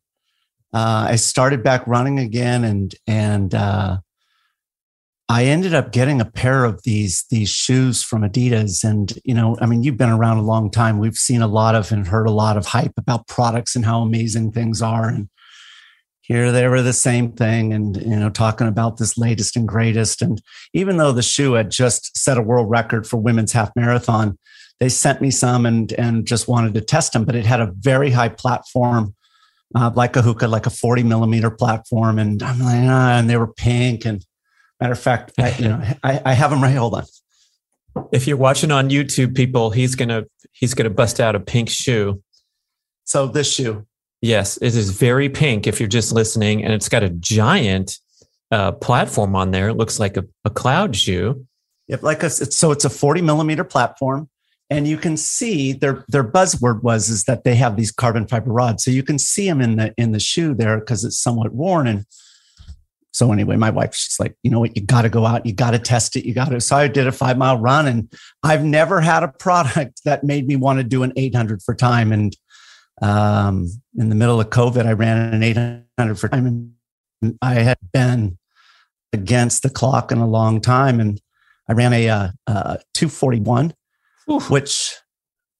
uh, 0.73 1.07
I 1.09 1.15
started 1.15 1.63
back 1.63 1.87
running 1.87 2.19
again, 2.19 2.63
and 2.63 2.93
and 3.07 3.53
uh, 3.55 3.97
I 5.29 5.45
ended 5.45 5.73
up 5.73 5.91
getting 5.91 6.21
a 6.21 6.25
pair 6.25 6.65
of 6.65 6.83
these 6.83 7.25
these 7.29 7.49
shoes 7.49 8.03
from 8.03 8.21
Adidas. 8.21 8.83
And 8.83 9.13
you 9.23 9.33
know, 9.33 9.57
I 9.61 9.65
mean, 9.65 9.83
you've 9.83 9.97
been 9.97 10.09
around 10.09 10.37
a 10.37 10.43
long 10.43 10.69
time. 10.69 10.99
We've 10.99 11.15
seen 11.15 11.41
a 11.41 11.47
lot 11.47 11.75
of 11.75 11.91
and 11.91 12.07
heard 12.07 12.27
a 12.27 12.31
lot 12.31 12.57
of 12.57 12.65
hype 12.65 12.93
about 12.97 13.27
products 13.27 13.75
and 13.75 13.85
how 13.85 14.01
amazing 14.01 14.51
things 14.51 14.81
are. 14.81 15.07
And 15.07 15.29
here 16.21 16.51
they 16.51 16.67
were 16.67 16.81
the 16.81 16.93
same 16.93 17.31
thing, 17.31 17.73
and 17.73 17.95
you 17.97 18.17
know, 18.17 18.29
talking 18.29 18.67
about 18.67 18.97
this 18.97 19.17
latest 19.17 19.55
and 19.55 19.67
greatest. 19.67 20.21
And 20.21 20.41
even 20.73 20.97
though 20.97 21.13
the 21.13 21.21
shoe 21.21 21.53
had 21.53 21.71
just 21.71 22.17
set 22.17 22.37
a 22.37 22.41
world 22.41 22.69
record 22.69 23.07
for 23.07 23.17
women's 23.17 23.53
half 23.53 23.71
marathon, 23.75 24.37
they 24.81 24.89
sent 24.89 25.21
me 25.21 25.31
some 25.31 25.65
and 25.65 25.93
and 25.93 26.27
just 26.27 26.49
wanted 26.49 26.73
to 26.73 26.81
test 26.81 27.13
them. 27.13 27.23
But 27.23 27.35
it 27.35 27.45
had 27.45 27.61
a 27.61 27.71
very 27.79 28.11
high 28.11 28.29
platform 28.29 29.15
uh, 29.75 29.91
like 29.95 30.15
a 30.15 30.21
Hoka, 30.21 30.49
like 30.49 30.65
a 30.65 30.69
40 30.69 31.03
millimeter 31.03 31.49
platform. 31.49 32.19
And 32.19 32.41
I'm 32.41 32.59
like, 32.59 32.89
ah, 32.89 33.17
and 33.17 33.29
they 33.29 33.37
were 33.37 33.47
pink. 33.47 34.05
And 34.05 34.25
matter 34.79 34.93
of 34.93 34.99
fact, 34.99 35.33
I, 35.37 35.55
you 35.57 35.67
know, 35.67 35.81
I, 36.03 36.21
I 36.25 36.33
have 36.33 36.51
them 36.51 36.61
right. 36.61 36.75
Hold 36.75 36.95
on. 36.95 37.03
If 38.11 38.27
you're 38.27 38.37
watching 38.37 38.71
on 38.71 38.89
YouTube, 38.89 39.35
people, 39.35 39.71
he's 39.71 39.95
gonna 39.95 40.25
he's 40.51 40.75
gonna 40.75 40.91
bust 40.91 41.19
out 41.19 41.35
a 41.35 41.39
pink 41.39 41.69
shoe. 41.69 42.21
So 43.05 43.27
this 43.27 43.51
shoe. 43.51 43.85
Yes, 44.21 44.57
it 44.57 44.75
is 44.75 44.91
very 44.91 45.29
pink. 45.29 45.67
If 45.67 45.79
you're 45.79 45.89
just 45.89 46.11
listening, 46.11 46.63
and 46.63 46.73
it's 46.73 46.89
got 46.89 47.03
a 47.03 47.09
giant 47.09 47.97
uh, 48.51 48.71
platform 48.73 49.35
on 49.35 49.51
there. 49.51 49.69
It 49.69 49.75
looks 49.75 49.99
like 49.99 50.17
a, 50.17 50.25
a 50.45 50.49
cloud 50.49 50.95
shoe. 50.95 51.45
Yep, 51.87 52.03
like 52.03 52.23
a, 52.23 52.29
so 52.29 52.71
it's 52.71 52.85
a 52.85 52.89
40 52.89 53.21
millimeter 53.21 53.63
platform 53.63 54.29
and 54.69 54.87
you 54.87 54.97
can 54.97 55.15
see 55.15 55.71
their 55.71 56.03
their 56.07 56.23
buzzword 56.23 56.83
was 56.83 57.09
is 57.09 57.23
that 57.23 57.43
they 57.43 57.55
have 57.55 57.77
these 57.77 57.91
carbon 57.91 58.27
fiber 58.27 58.51
rods. 58.51 58.83
So 58.83 58.91
you 58.91 59.03
can 59.03 59.17
see 59.17 59.47
them 59.47 59.61
in 59.61 59.77
the 59.77 59.93
in 59.97 60.11
the 60.11 60.19
shoe 60.19 60.53
there 60.53 60.79
because 60.79 61.03
it's 61.03 61.17
somewhat 61.17 61.53
worn. 61.53 61.87
And 61.87 62.05
so 63.13 63.31
anyway 63.31 63.55
my 63.55 63.69
wife 63.69 63.95
she's 63.95 64.19
like 64.19 64.35
you 64.43 64.51
know 64.51 64.59
what? 64.59 64.75
You 64.75 64.85
got 64.85 65.03
to 65.03 65.09
go 65.09 65.25
out. 65.25 65.45
You 65.45 65.53
got 65.53 65.71
to 65.71 65.79
test 65.79 66.15
it. 66.15 66.25
You 66.25 66.33
got 66.33 66.49
to 66.49 66.59
so 66.59 66.75
i 66.75 66.87
did 66.87 67.07
a 67.07 67.11
five 67.11 67.37
mile 67.37 67.57
run 67.57 67.87
and 67.87 68.11
i've 68.43 68.63
never 68.63 68.99
had 68.99 69.23
a 69.23 69.29
product 69.29 70.01
that 70.05 70.23
made 70.23 70.47
me 70.47 70.55
want 70.55 70.79
to 70.79 70.83
do 70.83 71.03
an 71.03 71.13
800 71.15 71.61
for 71.61 71.73
time. 71.73 72.11
And 72.11 72.35
um, 73.01 73.67
in 73.97 74.09
the 74.09 74.15
middle 74.15 74.41
of 74.41 74.49
covid 74.49 74.87
i 74.87 74.91
ran 74.91 75.33
an 75.33 75.43
800 75.43 76.19
for 76.19 76.29
time 76.29 76.73
and 77.21 77.37
i 77.41 77.53
had 77.55 77.77
been 77.93 78.37
against 79.13 79.63
the 79.63 79.69
clock 79.69 80.11
in 80.11 80.17
a 80.17 80.27
long 80.27 80.59
time. 80.59 80.99
And 80.99 81.21
i 81.69 81.73
ran 81.73 81.93
a 81.93 82.09
uh, 82.09 82.29
uh, 82.47 82.77
241 82.93 83.73
Oof. 84.31 84.49
which, 84.49 84.95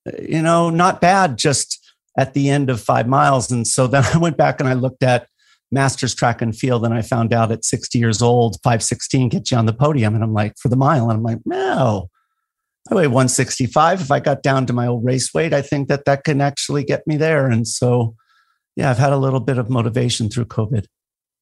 uh, 0.08 0.12
you 0.22 0.42
know, 0.42 0.70
not 0.70 1.02
bad 1.02 1.38
just 1.38 1.80
at 2.18 2.34
the 2.34 2.50
end 2.50 2.70
of 2.70 2.82
five 2.82 3.08
miles. 3.08 3.52
And 3.52 3.68
so 3.68 3.88
then 3.88 4.04
I 4.14 4.18
went 4.18 4.38
back 4.38 4.60
and 4.60 4.68
I 4.68 4.74
looked 4.74 5.04
at 5.04 5.28
Masters 5.72 6.16
track 6.16 6.42
and 6.42 6.58
field 6.58 6.86
and 6.86 6.94
I 6.94 7.02
found 7.02 7.34
out 7.34 7.52
at 7.52 7.66
60 7.66 8.00
years 8.00 8.22
old, 8.22 8.58
516 8.64 9.30
gets 9.30 9.52
you 9.52 9.58
on 9.58 9.66
the 9.66 9.74
podium. 9.74 10.16
And 10.16 10.24
I'm 10.24 10.34
like, 10.34 10.54
for 10.58 10.70
the 10.70 10.78
mile. 10.78 11.10
And 11.10 11.18
I'm 11.18 11.24
like, 11.24 11.40
no, 11.46 12.10
I 12.90 12.96
weigh 12.96 13.08
165. 13.08 14.02
If 14.02 14.12
I 14.12 14.20
got 14.20 14.44
down 14.44 14.66
to 14.68 14.74
my 14.74 14.88
old 14.88 15.04
race 15.04 15.34
weight, 15.34 15.54
I 15.54 15.62
think 15.62 15.90
that 15.90 16.06
that 16.06 16.24
can 16.24 16.42
actually 16.42 16.84
get 16.84 17.06
me 17.06 17.18
there. 17.18 17.48
And 17.48 17.68
so, 17.68 18.16
yeah, 18.76 18.90
I've 18.90 18.98
had 18.98 19.12
a 19.12 19.18
little 19.18 19.42
bit 19.42 19.58
of 19.58 19.70
motivation 19.70 20.30
through 20.30 20.46
COVID. 20.46 20.86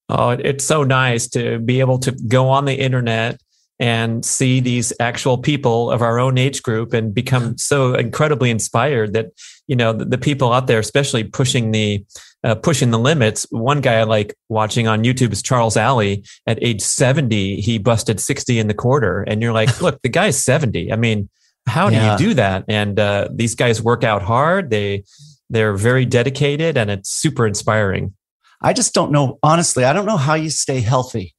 Oh, 0.10 0.32
it's 0.32 0.64
so 0.64 0.84
nice 0.84 1.28
to 1.30 1.60
be 1.60 1.80
able 1.80 2.00
to 2.00 2.12
go 2.12 2.50
on 2.50 2.66
the 2.66 2.76
internet 2.76 3.40
and 3.80 4.24
see 4.24 4.60
these 4.60 4.94
actual 5.00 5.38
people 5.38 5.92
of 5.92 6.02
our 6.02 6.20
own 6.20 6.38
age 6.38 6.64
group 6.64 6.94
and 6.94 7.14
become 7.14 7.58
so 7.58 7.94
incredibly 7.94 8.50
inspired 8.50 9.14
that 9.14 9.28
you 9.68 9.76
know 9.76 9.92
the, 9.92 10.06
the 10.06 10.18
people 10.18 10.54
out 10.54 10.68
there 10.68 10.80
especially 10.80 11.24
pushing 11.24 11.72
the 11.72 12.06
uh, 12.44 12.54
pushing 12.56 12.92
the 12.92 13.00
limits. 13.00 13.48
One 13.50 13.82
guy 13.82 13.96
i 13.96 14.04
like 14.04 14.36
watching 14.50 14.88
on 14.88 15.04
youtube 15.04 15.32
is 15.32 15.42
Charles 15.42 15.78
Allie. 15.78 16.24
At 16.48 16.60
age 16.62 16.82
70 16.82 17.62
he 17.62 17.78
busted 17.78 18.20
60 18.20 18.60
in 18.60 18.68
the 18.68 18.74
quarter 18.74 19.24
and 19.24 19.42
you're 19.42 19.54
like 19.54 19.82
look 19.82 20.02
the 20.02 20.10
guy's 20.10 20.42
70 20.44 20.92
i 20.92 20.96
mean 20.96 21.30
how 21.68 21.90
do 21.90 21.96
yeah. 21.96 22.12
you 22.12 22.18
do 22.18 22.34
that? 22.36 22.66
And 22.68 23.00
uh, 23.00 23.30
these 23.32 23.56
guys 23.56 23.82
work 23.82 24.04
out 24.04 24.22
hard. 24.22 24.70
They 24.70 25.04
they're 25.50 25.76
very 25.76 26.06
dedicated 26.06 26.78
and 26.78 26.90
it's 26.90 27.10
super 27.10 27.46
inspiring. 27.46 28.14
I 28.62 28.74
just 28.74 28.94
don't 28.94 29.12
know 29.12 29.38
honestly 29.44 29.84
i 29.84 29.94
don't 29.94 30.06
know 30.06 30.18
how 30.18 30.34
you 30.34 30.50
stay 30.50 30.82
healthy. 30.82 31.36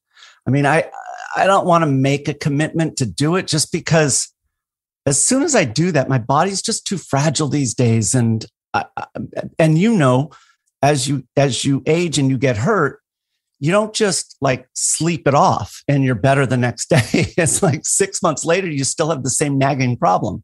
I 0.47 0.50
mean 0.50 0.66
i 0.66 0.90
I 1.37 1.47
don't 1.47 1.66
want 1.66 1.83
to 1.83 1.87
make 1.87 2.28
a 2.28 2.35
commitment 2.35 2.97
to 2.97 3.07
do 3.07 3.37
it 3.37 3.47
just 3.47 3.71
because 3.71 4.33
as 5.05 5.23
soon 5.23 5.43
as 5.43 5.55
I 5.55 5.64
do 5.64 5.93
that, 5.93 6.09
my 6.09 6.19
body's 6.19 6.62
just 6.62 6.87
too 6.87 6.99
fragile 6.99 7.49
these 7.49 7.75
days. 7.75 8.14
And, 8.14 8.45
I, 8.75 8.87
and 9.59 9.78
you 9.78 9.95
know, 9.95 10.31
as 10.83 11.07
you, 11.07 11.25
as 11.37 11.64
you 11.64 11.83
age 11.87 12.19
and 12.19 12.31
you 12.31 12.38
get 12.38 12.57
hurt, 12.57 13.00
you 13.61 13.71
don't 13.71 13.95
just 13.95 14.37
like 14.40 14.69
sleep 14.75 15.28
it 15.28 15.35
off 15.35 15.83
and 15.87 16.05
you're 16.05 16.14
better 16.14 16.47
the 16.47 16.57
next 16.57 16.88
day. 16.90 17.35
it's 17.37 17.62
like 17.62 17.85
six 17.85 18.23
months 18.23 18.45
later, 18.45 18.69
you 18.69 18.85
still 18.85 19.11
have 19.11 19.23
the 19.23 19.31
same 19.31 19.59
nagging 19.59 19.97
problem. 19.97 20.43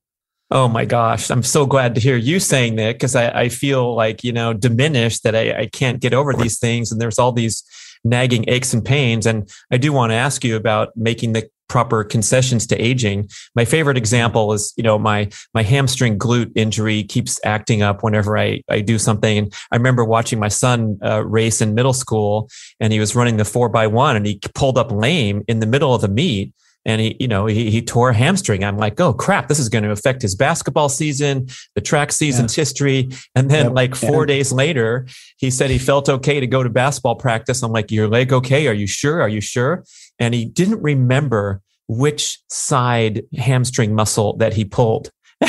Oh 0.51 0.69
my 0.69 0.85
gosh. 0.85 1.31
I'm 1.31 1.43
so 1.43 1.65
glad 1.65 1.95
to 1.95 2.01
hear 2.01 2.17
you 2.17 2.39
saying 2.39 2.77
that 2.77 2.93
because 2.93 3.17
I, 3.17 3.29
I, 3.29 3.49
feel 3.49 3.95
like, 3.95 4.23
you 4.23 4.33
know, 4.33 4.53
diminished 4.53 5.23
that 5.23 5.35
I, 5.35 5.61
I 5.61 5.67
can't 5.67 5.99
get 5.99 6.13
over 6.13 6.35
these 6.35 6.59
things. 6.59 6.93
And 6.93 7.01
there's 7.01 7.19
all 7.19 7.33
these 7.33 7.65
nagging 8.05 8.45
aches 8.49 8.73
and 8.75 8.85
pains. 8.85 9.27
And 9.27 9.49
I 9.71 9.77
do 9.77 9.93
want 9.93 10.11
to 10.11 10.17
ask 10.17 10.45
you 10.45 10.57
about 10.57 10.97
making 10.97 11.33
the 11.33 11.49
proper 11.69 12.05
concessions 12.05 12.67
to 12.67 12.77
aging. 12.77 13.27
My 13.55 13.65
favorite 13.65 13.97
example 13.97 14.53
is, 14.53 14.75
you 14.77 14.83
know, 14.83 14.99
my 14.99 15.31
my 15.55 15.63
hamstring 15.63 16.19
glute 16.19 16.53
injury 16.55 17.03
keeps 17.03 17.41
acting 17.45 17.81
up 17.81 18.03
whenever 18.03 18.37
I 18.37 18.63
I 18.69 18.83
do 18.83 18.99
something. 18.99 19.39
And 19.39 19.55
I 19.71 19.77
remember 19.77 20.05
watching 20.05 20.39
my 20.39 20.49
son 20.49 20.99
uh, 21.03 21.25
race 21.25 21.63
in 21.63 21.75
middle 21.75 21.95
school, 21.95 22.51
and 22.79 22.93
he 22.93 23.01
was 23.01 23.17
running 23.17 23.39
the 23.39 23.47
four 23.47 23.71
by 23.71 23.87
one, 23.87 24.17
and 24.17 24.27
he 24.27 24.39
pulled 24.55 24.77
up 24.77 24.93
lame 24.93 25.45
in 25.49 25.61
the 25.61 25.67
middle 25.67 25.95
of 25.95 26.03
the 26.03 26.09
meet 26.09 26.53
and 26.85 27.01
he, 27.01 27.17
you 27.21 27.29
know, 27.29 27.47
he, 27.47 27.71
he 27.71 27.83
tore 27.83 28.11
a 28.11 28.15
hamstring. 28.15 28.65
I'm 28.65 28.77
like, 28.77 29.01
oh 29.01 29.13
crap, 29.13 29.49
this 29.49 29.59
is 29.59 29.69
going 29.69 29.85
to 29.85 29.91
affect 29.91 30.23
his 30.23 30.35
basketball 30.35 30.89
season, 30.89 31.49
the 31.75 31.81
track 31.81 32.13
season's 32.13 32.57
yeah. 32.57 32.61
history. 32.63 33.11
And 33.35 33.51
then 33.51 33.67
yep. 33.67 33.75
like 33.75 33.95
four 33.95 34.27
days 34.27 34.53
later, 34.53 35.07
he 35.37 35.51
said 35.51 35.71
he 35.71 35.79
felt 35.79 36.09
okay 36.09 36.41
to 36.41 36.47
go 36.47 36.63
to 36.63 36.71
basketball 36.71 37.17
practice. 37.17 37.63
I'm 37.63 37.73
like, 37.73 37.91
your 37.91 38.09
leg 38.09 38.33
okay? 38.33 38.67
Are 38.67 38.75
you 38.75 38.87
sure? 38.87 39.23
Are 39.23 39.29
you 39.29 39.41
sure? 39.41 39.85
And 40.19 40.35
he 40.35 40.45
didn't 40.45 40.83
remember 40.83 41.61
which 41.89 42.39
side 42.49 43.25
hamstring 43.37 43.95
muscle 43.95 44.37
that 44.39 44.55
he 44.55 44.65
pulled. 44.65 45.11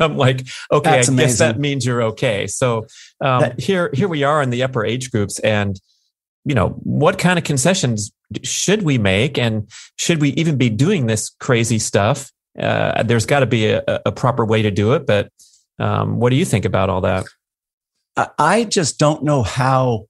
I'm 0.00 0.16
like, 0.16 0.46
okay, 0.70 0.90
That's 0.90 1.08
I 1.08 1.12
amazing. 1.12 1.16
guess 1.16 1.38
that 1.38 1.58
means 1.58 1.86
you're 1.86 2.02
okay. 2.02 2.46
So 2.46 2.86
um, 3.20 3.40
that, 3.40 3.60
here, 3.60 3.90
here 3.94 4.08
we 4.08 4.24
are 4.24 4.42
in 4.42 4.50
the 4.50 4.62
upper 4.62 4.84
age 4.84 5.10
groups, 5.10 5.38
and 5.38 5.80
you 6.44 6.54
know, 6.54 6.70
what 6.82 7.18
kind 7.18 7.38
of 7.38 7.44
concessions 7.44 8.12
should 8.44 8.82
we 8.82 8.98
make? 8.98 9.38
And 9.38 9.70
should 9.96 10.20
we 10.20 10.30
even 10.30 10.56
be 10.56 10.70
doing 10.70 11.06
this 11.06 11.30
crazy 11.40 11.78
stuff? 11.78 12.30
Uh, 12.58 13.02
there's 13.02 13.26
got 13.26 13.40
to 13.40 13.46
be 13.46 13.70
a, 13.70 13.82
a, 14.04 14.12
proper 14.12 14.44
way 14.44 14.60
to 14.60 14.70
do 14.70 14.92
it. 14.92 15.06
But 15.06 15.30
um, 15.78 16.20
what 16.20 16.30
do 16.30 16.36
you 16.36 16.44
think 16.44 16.64
about 16.64 16.90
all 16.90 17.00
that? 17.00 17.24
I 18.38 18.64
just 18.64 18.98
don't 18.98 19.24
know 19.24 19.42
how 19.42 20.06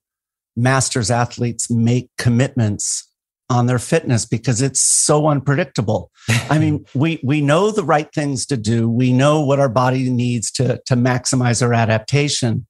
masters 0.56 1.10
athletes 1.10 1.70
make 1.70 2.10
commitments 2.18 3.08
on 3.48 3.66
their 3.66 3.78
fitness 3.78 4.24
because 4.24 4.62
it's 4.62 4.80
so 4.80 5.28
unpredictable. 5.28 6.10
I 6.50 6.58
mean, 6.58 6.84
we 6.94 7.20
we 7.22 7.40
know 7.40 7.70
the 7.70 7.84
right 7.84 8.12
things 8.12 8.46
to 8.46 8.56
do. 8.56 8.88
We 8.88 9.12
know 9.12 9.40
what 9.42 9.60
our 9.60 9.68
body 9.68 10.10
needs 10.10 10.50
to 10.52 10.80
to 10.86 10.96
maximize 10.96 11.62
our 11.62 11.72
adaptation. 11.72 12.66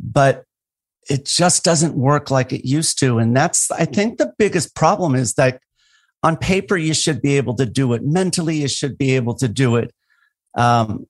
But 0.00 0.44
it 1.08 1.24
just 1.24 1.64
doesn't 1.64 1.94
work 1.94 2.30
like 2.30 2.52
it 2.52 2.66
used 2.66 2.98
to. 3.00 3.18
And 3.18 3.36
that's, 3.36 3.70
I 3.70 3.84
think 3.84 4.18
the 4.18 4.32
biggest 4.38 4.74
problem 4.74 5.14
is 5.14 5.34
that 5.34 5.60
on 6.22 6.36
paper, 6.36 6.76
you 6.76 6.94
should 6.94 7.22
be 7.22 7.36
able 7.36 7.54
to 7.54 7.66
do 7.66 7.92
it. 7.92 8.04
Mentally, 8.04 8.56
you 8.56 8.68
should 8.68 8.98
be 8.98 9.16
able 9.16 9.34
to 9.36 9.48
do 9.48 9.76
it. 9.76 9.92
Um, 10.56 11.06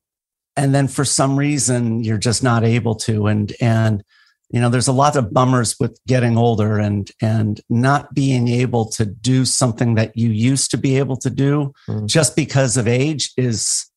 and 0.57 0.75
then 0.75 0.89
for 0.89 1.05
some 1.05 1.39
reason, 1.39 2.05
you're 2.05 2.19
just 2.19 2.43
not 2.43 2.65
able 2.65 2.95
to. 2.97 3.27
And, 3.27 3.53
and, 3.61 4.03
you 4.51 4.61
know, 4.61 4.69
there's 4.69 4.89
a 4.89 4.93
lot 4.93 5.17
of 5.17 5.33
bummers 5.33 5.77
with 5.81 5.99
getting 6.07 6.37
older 6.37 6.79
and, 6.79 7.11
and 7.21 7.61
not 7.69 8.15
being 8.15 8.49
able 8.49 8.87
to 8.91 9.07
do 9.07 9.45
something 9.45 9.95
that 9.95 10.17
you 10.17 10.31
used 10.31 10.71
to 10.73 10.77
be 10.77 10.99
able 10.99 11.17
to 11.19 11.31
do 11.31 11.73
mm. 11.89 12.07
just 12.07 12.37
because 12.37 12.77
of 12.77 12.87
age 12.87 13.33
is, 13.37 13.88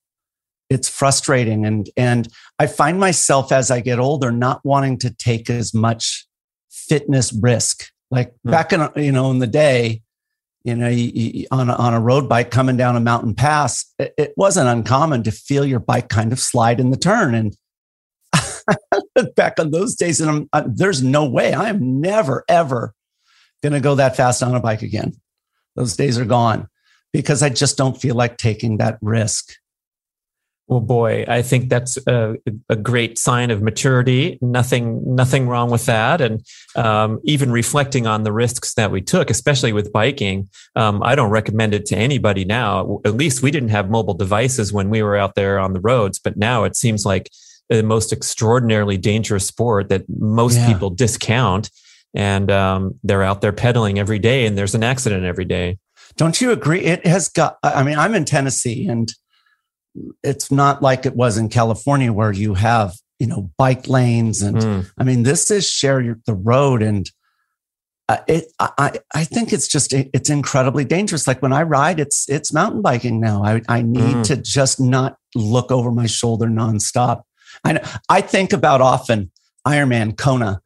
it's 0.72 0.88
frustrating. 0.88 1.66
And 1.66 1.90
and 1.98 2.28
i 2.58 2.66
find 2.66 3.00
myself 3.00 3.52
as 3.52 3.70
i 3.70 3.82
get 3.82 4.00
older 4.00 4.32
not 4.32 4.62
wanting 4.64 4.98
to 5.00 5.14
take 5.14 5.50
as 5.50 5.74
much 5.74 6.26
fitness 6.70 7.34
risk. 7.34 7.92
Like 8.10 8.34
mm. 8.48 8.52
back 8.52 8.74
in 8.74 8.90
you 8.96 9.12
know 9.12 9.30
in 9.32 9.40
the 9.40 9.48
day 9.48 10.02
you 10.64 10.76
know 10.76 10.88
you, 10.88 11.12
you, 11.14 11.48
on, 11.52 11.70
a, 11.70 11.74
on 11.74 11.94
a 11.94 12.00
road 12.00 12.30
bike 12.30 12.52
coming 12.52 12.78
down 12.78 12.96
a 12.96 13.02
mountain 13.02 13.36
pass 13.36 13.86
it, 14.00 14.14
it 14.18 14.34
wasn't 14.38 14.70
uncommon 14.70 15.24
to 15.24 15.32
feel 15.32 15.66
your 15.66 15.80
bike 15.80 16.10
kind 16.10 16.32
of 16.32 16.40
slide 16.40 16.80
in 16.80 16.90
the 16.92 16.98
turn. 16.98 17.36
And 17.36 17.56
back 19.36 19.60
on 19.60 19.72
those 19.72 19.96
days 19.96 20.22
and 20.22 20.30
I'm, 20.30 20.50
I, 20.54 20.64
there's 20.66 21.04
no 21.04 21.26
way. 21.26 21.54
I 21.54 21.68
am 21.68 22.00
never 22.00 22.46
ever 22.48 22.94
going 23.62 23.74
to 23.74 23.82
go 23.82 23.96
that 23.96 24.16
fast 24.16 24.42
on 24.42 24.56
a 24.56 24.62
bike 24.62 24.82
again. 24.82 25.14
Those 25.76 25.96
days 25.96 26.18
are 26.18 26.26
gone 26.26 26.68
because 27.14 27.44
i 27.44 27.50
just 27.50 27.78
don't 27.78 28.00
feel 28.00 28.16
like 28.16 28.38
taking 28.38 28.78
that 28.78 28.98
risk 29.02 29.54
Well, 30.72 30.80
boy, 30.80 31.26
I 31.28 31.42
think 31.42 31.68
that's 31.70 31.98
a, 32.08 32.38
a, 32.70 32.78
great 32.78 33.18
sign 33.20 33.52
of 33.52 33.62
maturity. 33.62 34.40
Nothing, 34.42 35.04
nothing 35.06 35.50
wrong 35.50 35.70
with 35.70 35.86
that. 35.88 36.22
And 36.22 36.46
um, 36.78 37.20
even 37.26 37.52
reflecting 37.52 38.08
on 38.08 38.24
the 38.24 38.32
risks 38.32 38.74
that 38.76 38.90
we 38.90 39.02
took, 39.02 39.30
especially 39.30 39.74
with 39.74 39.92
biking, 39.92 40.48
um, 40.78 41.04
I 41.04 41.14
don't 41.14 41.30
recommend 41.30 41.74
it 41.74 41.86
to 41.88 41.98
anybody 41.98 42.46
now. 42.46 43.02
At 43.04 43.16
least 43.16 43.44
we 43.44 43.52
didn't 43.52 43.68
have 43.68 43.90
mobile 43.90 44.14
devices 44.14 44.72
when 44.72 44.90
we 44.90 45.04
were 45.04 45.18
out 45.18 45.36
there 45.36 45.60
on 45.60 45.74
the 45.74 45.82
roads, 45.82 46.20
but 46.20 46.38
now 46.38 46.64
it 46.64 46.78
seems 46.78 47.06
like 47.06 47.30
the 47.68 47.84
most 47.84 48.14
extraordinarily 48.14 48.96
dangerous 48.96 49.46
sport 49.46 49.90
that 49.90 50.06
most 50.08 50.56
yeah. 50.56 50.72
people 50.72 50.90
discount. 50.90 51.70
And 52.14 52.50
um, 52.50 52.98
they're 53.04 53.24
out 53.24 53.42
there 53.42 53.52
pedaling 53.52 54.00
every 54.00 54.20
day, 54.20 54.46
and 54.46 54.58
there's 54.58 54.74
an 54.74 54.84
accident 54.84 55.26
every 55.26 55.46
day. 55.46 55.80
Don't 56.16 56.40
you 56.40 56.52
agree? 56.52 56.80
It 56.80 57.06
has 57.06 57.28
got. 57.28 57.58
I 57.62 57.84
mean, 57.84 57.98
I'm 57.98 58.16
in 58.16 58.24
Tennessee, 58.24 58.88
and 58.88 59.14
it's 60.24 60.52
not 60.52 60.82
like 60.82 61.06
it 61.06 61.16
was 61.16 61.38
in 61.38 61.50
California 61.50 62.12
where 62.14 62.32
you 62.32 62.54
have, 62.54 62.94
you 63.20 63.28
know, 63.28 63.52
bike 63.58 63.88
lanes. 63.88 64.42
And 64.42 64.58
mm. 64.58 64.92
I 64.98 65.04
mean, 65.04 65.24
this 65.24 65.52
is 65.52 65.70
share 65.70 66.18
the 66.26 66.34
road. 66.34 66.82
And 66.82 67.10
uh, 68.10 68.18
it, 68.28 68.46
I, 68.60 69.00
I 69.14 69.24
think 69.24 69.54
it's 69.54 69.68
just, 69.68 69.94
it's 69.94 70.30
incredibly 70.30 70.86
dangerous. 70.86 71.28
Like 71.28 71.42
when 71.42 71.54
I 71.54 71.64
ride, 71.64 72.00
it's, 72.00 72.28
it's 72.30 72.54
mountain 72.54 72.82
biking 72.82 73.20
now. 73.20 73.44
I, 73.44 73.62
I 73.68 73.82
need 73.82 74.16
mm. 74.16 74.24
to 74.26 74.38
just 74.38 74.80
not 74.80 75.18
look 75.36 75.72
over 75.72 75.92
my 75.92 76.08
shoulder 76.08 76.48
nonstop. 76.48 77.24
I, 77.64 78.02
I 78.10 78.22
think 78.22 78.54
about 78.54 78.82
often 78.82 79.32
Ironman 79.68 80.18
Kona, 80.18 80.62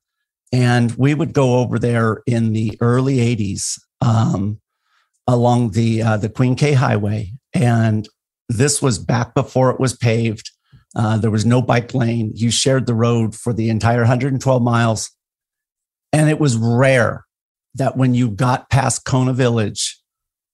and 0.51 0.91
we 0.94 1.13
would 1.13 1.34
go 1.34 1.60
over 1.60 1.79
there 1.79 2.22
in 2.25 2.53
the 2.53 2.77
early 2.79 3.17
80s 3.17 3.79
um, 4.01 4.62
along 5.27 5.72
the 5.72 6.01
uh, 6.01 6.17
the 6.17 6.29
Queen 6.29 6.55
K 6.55 6.74
Highway, 6.74 7.34
and 7.53 8.08
this 8.50 8.82
was 8.82 9.00
back 9.00 9.34
before 9.34 9.72
it 9.72 9.80
was 9.80 9.96
paved. 9.96 10.52
Uh, 10.96 11.18
there 11.18 11.32
was 11.32 11.46
no 11.46 11.62
bike 11.62 11.94
lane. 11.94 12.32
You 12.36 12.52
shared 12.52 12.86
the 12.86 12.94
road 12.94 13.36
for 13.36 13.54
the 13.54 13.70
entire 13.70 14.00
112 14.00 14.62
miles. 14.62 15.12
And 16.14 16.30
it 16.30 16.40
was 16.40 16.56
rare 16.56 17.25
that 17.74 17.98
when 17.98 18.14
you 18.14 18.30
got 18.30 18.70
past 18.70 19.04
Kona 19.04 19.34
Village, 19.34 20.00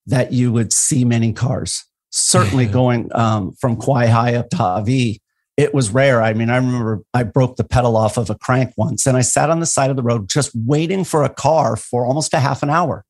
that 0.08 0.34
you 0.34 0.52
would 0.52 0.74
see 0.74 1.06
many 1.06 1.34
cars. 1.34 1.86
Certainly 2.10 2.66
going 2.68 3.10
um, 3.14 3.54
from 3.60 3.78
Kawaihae 3.78 4.36
up 4.36 4.50
to 4.50 4.58
Hawi, 4.58 5.22
it 5.58 5.74
was 5.74 5.92
rare. 5.92 6.24
I 6.24 6.34
mean, 6.34 6.50
I 6.50 6.56
remember 6.56 7.02
I 7.14 7.24
broke 7.24 7.58
the 7.58 7.64
pedal 7.64 7.96
off 7.96 8.18
of 8.18 8.30
a 8.32 8.36
crank 8.36 8.74
once 8.78 9.06
and 9.06 9.16
I 9.16 9.22
sat 9.22 9.52
on 9.52 9.60
the 9.60 9.66
side 9.68 9.92
of 9.92 9.96
the 9.96 10.04
road 10.04 10.28
just 10.28 10.52
waiting 10.56 11.04
for 11.04 11.24
a 11.24 11.30
car 11.30 11.76
for 11.76 12.06
almost 12.06 12.34
a 12.34 12.40
half 12.40 12.64
an 12.64 12.72
hour. 12.72 13.06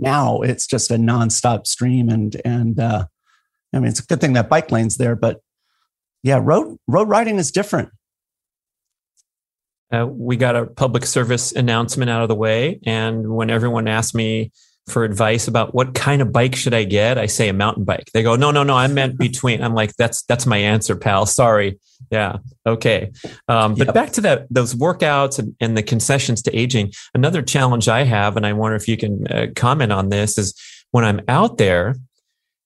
Now 0.00 0.40
it's 0.40 0.66
just 0.66 0.90
a 0.90 0.96
nonstop 0.96 1.66
stream 1.66 2.08
and, 2.08 2.40
and, 2.44 2.80
uh, 2.80 3.06
I 3.72 3.78
mean, 3.78 3.88
it's 3.88 4.00
a 4.00 4.04
good 4.04 4.20
thing 4.20 4.34
that 4.34 4.48
bike 4.48 4.70
lane's 4.70 4.96
there, 4.96 5.16
but 5.16 5.40
yeah, 6.22 6.40
road 6.42 6.78
road 6.86 7.08
riding 7.08 7.36
is 7.36 7.50
different. 7.50 7.90
Uh, 9.92 10.06
we 10.06 10.36
got 10.36 10.56
a 10.56 10.66
public 10.66 11.06
service 11.06 11.52
announcement 11.52 12.10
out 12.10 12.22
of 12.22 12.28
the 12.28 12.34
way, 12.34 12.80
and 12.84 13.28
when 13.28 13.50
everyone 13.50 13.86
asked 13.86 14.14
me 14.14 14.50
for 14.88 15.04
advice 15.04 15.48
about 15.48 15.74
what 15.74 15.94
kind 15.94 16.22
of 16.22 16.32
bike 16.32 16.54
should 16.54 16.74
I 16.74 16.84
get, 16.84 17.18
I 17.18 17.26
say 17.26 17.48
a 17.48 17.52
mountain 17.52 17.84
bike. 17.84 18.10
They 18.12 18.22
go, 18.22 18.36
"No, 18.36 18.50
no, 18.50 18.62
no, 18.62 18.74
I 18.74 18.86
meant 18.88 19.18
between." 19.18 19.62
I'm 19.62 19.74
like, 19.74 19.94
"That's 19.96 20.22
that's 20.22 20.46
my 20.46 20.56
answer, 20.56 20.96
pal. 20.96 21.26
Sorry." 21.26 21.78
Yeah, 22.10 22.38
okay. 22.66 23.12
Um, 23.48 23.74
but 23.74 23.86
yep. 23.86 23.94
back 23.94 24.12
to 24.12 24.20
that 24.22 24.46
those 24.50 24.74
workouts 24.74 25.38
and, 25.38 25.54
and, 25.60 25.76
the 25.76 25.82
concessions 25.82 26.42
to 26.42 26.56
aging. 26.56 26.92
Another 27.14 27.42
challenge 27.42 27.88
I 27.88 28.04
have, 28.04 28.36
and 28.36 28.44
I 28.44 28.52
wonder 28.52 28.76
if 28.76 28.86
you 28.86 28.96
can 28.96 29.26
uh, 29.28 29.46
comment 29.56 29.92
on 29.92 30.10
this, 30.10 30.38
is 30.38 30.54
when 30.90 31.04
I'm 31.04 31.20
out 31.28 31.58
there 31.58 31.96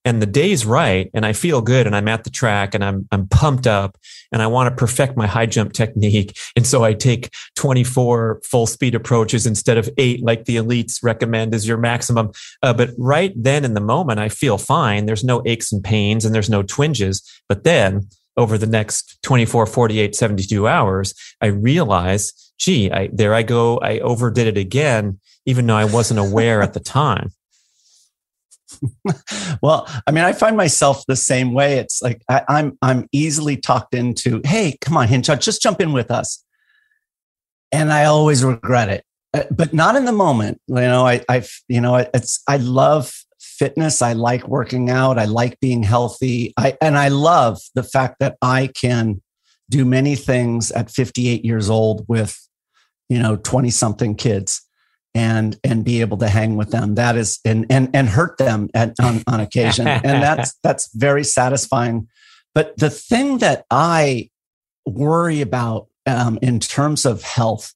and 0.04 0.22
the 0.22 0.26
day's 0.26 0.64
right 0.64 1.10
and 1.12 1.26
I 1.26 1.32
feel 1.32 1.60
good 1.60 1.86
and 1.86 1.94
I'm 1.94 2.08
at 2.08 2.24
the 2.24 2.30
track 2.30 2.74
and 2.74 2.82
I'm 2.82 3.06
I'm 3.12 3.28
pumped 3.28 3.66
up 3.66 3.98
and 4.32 4.40
I 4.40 4.46
want 4.46 4.70
to 4.70 4.76
perfect 4.76 5.16
my 5.16 5.26
high 5.26 5.46
jump 5.46 5.72
technique. 5.72 6.36
And 6.56 6.66
so 6.66 6.84
I 6.84 6.94
take 6.94 7.30
24 7.56 8.42
full 8.44 8.66
speed 8.66 8.94
approaches 8.94 9.46
instead 9.46 9.78
of 9.78 9.88
8 9.96 10.22
like 10.22 10.44
the 10.44 10.56
elites 10.56 11.02
recommend 11.02 11.54
as 11.54 11.66
your 11.66 11.78
maximum. 11.78 12.32
Uh, 12.62 12.74
but 12.74 12.90
right 12.98 13.32
then 13.36 13.64
in 13.64 13.74
the 13.74 13.80
moment 13.80 14.20
I 14.20 14.28
feel 14.28 14.58
fine. 14.58 15.06
There's 15.06 15.24
no 15.24 15.42
aches 15.46 15.72
and 15.72 15.82
pains 15.82 16.24
and 16.24 16.34
there's 16.34 16.50
no 16.50 16.62
twinges. 16.62 17.22
But 17.48 17.64
then 17.64 18.08
over 18.36 18.58
the 18.58 18.66
next 18.66 19.22
24 19.22 19.66
48 19.66 20.14
72 20.14 20.68
hours 20.68 21.14
I 21.40 21.46
realize 21.46 22.32
gee 22.58 22.90
I 22.90 23.08
there 23.12 23.34
I 23.34 23.42
go. 23.42 23.78
I 23.78 24.00
overdid 24.00 24.46
it 24.46 24.58
again 24.58 25.18
even 25.46 25.66
though 25.66 25.76
I 25.76 25.84
wasn't 25.84 26.20
aware 26.20 26.62
at 26.62 26.74
the 26.74 26.80
time 26.80 27.32
well, 29.62 29.88
I 30.06 30.10
mean, 30.10 30.24
I 30.24 30.32
find 30.32 30.56
myself 30.56 31.04
the 31.06 31.16
same 31.16 31.52
way. 31.52 31.78
It's 31.78 32.02
like 32.02 32.22
I, 32.28 32.38
am 32.38 32.44
I'm, 32.48 32.78
I'm 32.82 33.08
easily 33.12 33.56
talked 33.56 33.94
into, 33.94 34.40
hey, 34.44 34.76
come 34.80 34.96
on, 34.96 35.08
Hinshaw, 35.08 35.36
just 35.36 35.62
jump 35.62 35.80
in 35.80 35.92
with 35.92 36.10
us. 36.10 36.44
And 37.72 37.92
I 37.92 38.04
always 38.04 38.44
regret 38.44 38.88
it, 38.88 39.04
uh, 39.32 39.44
but 39.50 39.72
not 39.72 39.96
in 39.96 40.04
the 40.04 40.12
moment. 40.12 40.60
You 40.66 40.74
know, 40.76 41.06
I, 41.06 41.24
I, 41.28 41.44
you 41.68 41.80
know, 41.80 41.96
it's 41.96 42.42
I 42.48 42.56
love 42.56 43.14
fitness. 43.40 44.02
I 44.02 44.14
like 44.14 44.48
working 44.48 44.90
out. 44.90 45.18
I 45.18 45.26
like 45.26 45.60
being 45.60 45.82
healthy. 45.82 46.52
I 46.56 46.76
and 46.80 46.98
I 46.98 47.08
love 47.08 47.60
the 47.74 47.82
fact 47.82 48.16
that 48.20 48.36
I 48.42 48.70
can 48.74 49.22
do 49.68 49.84
many 49.84 50.16
things 50.16 50.72
at 50.72 50.90
58 50.90 51.44
years 51.44 51.70
old 51.70 52.04
with, 52.08 52.36
you 53.08 53.20
know, 53.20 53.36
20 53.36 53.70
something 53.70 54.16
kids 54.16 54.66
and 55.14 55.58
and 55.64 55.84
be 55.84 56.00
able 56.00 56.16
to 56.18 56.28
hang 56.28 56.56
with 56.56 56.70
them. 56.70 56.94
That 56.94 57.16
is 57.16 57.40
and 57.44 57.66
and 57.70 57.90
and 57.94 58.08
hurt 58.08 58.38
them 58.38 58.68
at, 58.74 58.94
on 59.00 59.22
on 59.26 59.40
occasion. 59.40 59.86
And 59.86 60.02
that's 60.22 60.54
that's 60.62 60.94
very 60.94 61.24
satisfying. 61.24 62.08
But 62.54 62.76
the 62.76 62.90
thing 62.90 63.38
that 63.38 63.64
i 63.70 64.28
worry 64.86 65.40
about 65.40 65.86
um, 66.06 66.38
in 66.42 66.58
terms 66.58 67.04
of 67.04 67.22
health 67.22 67.74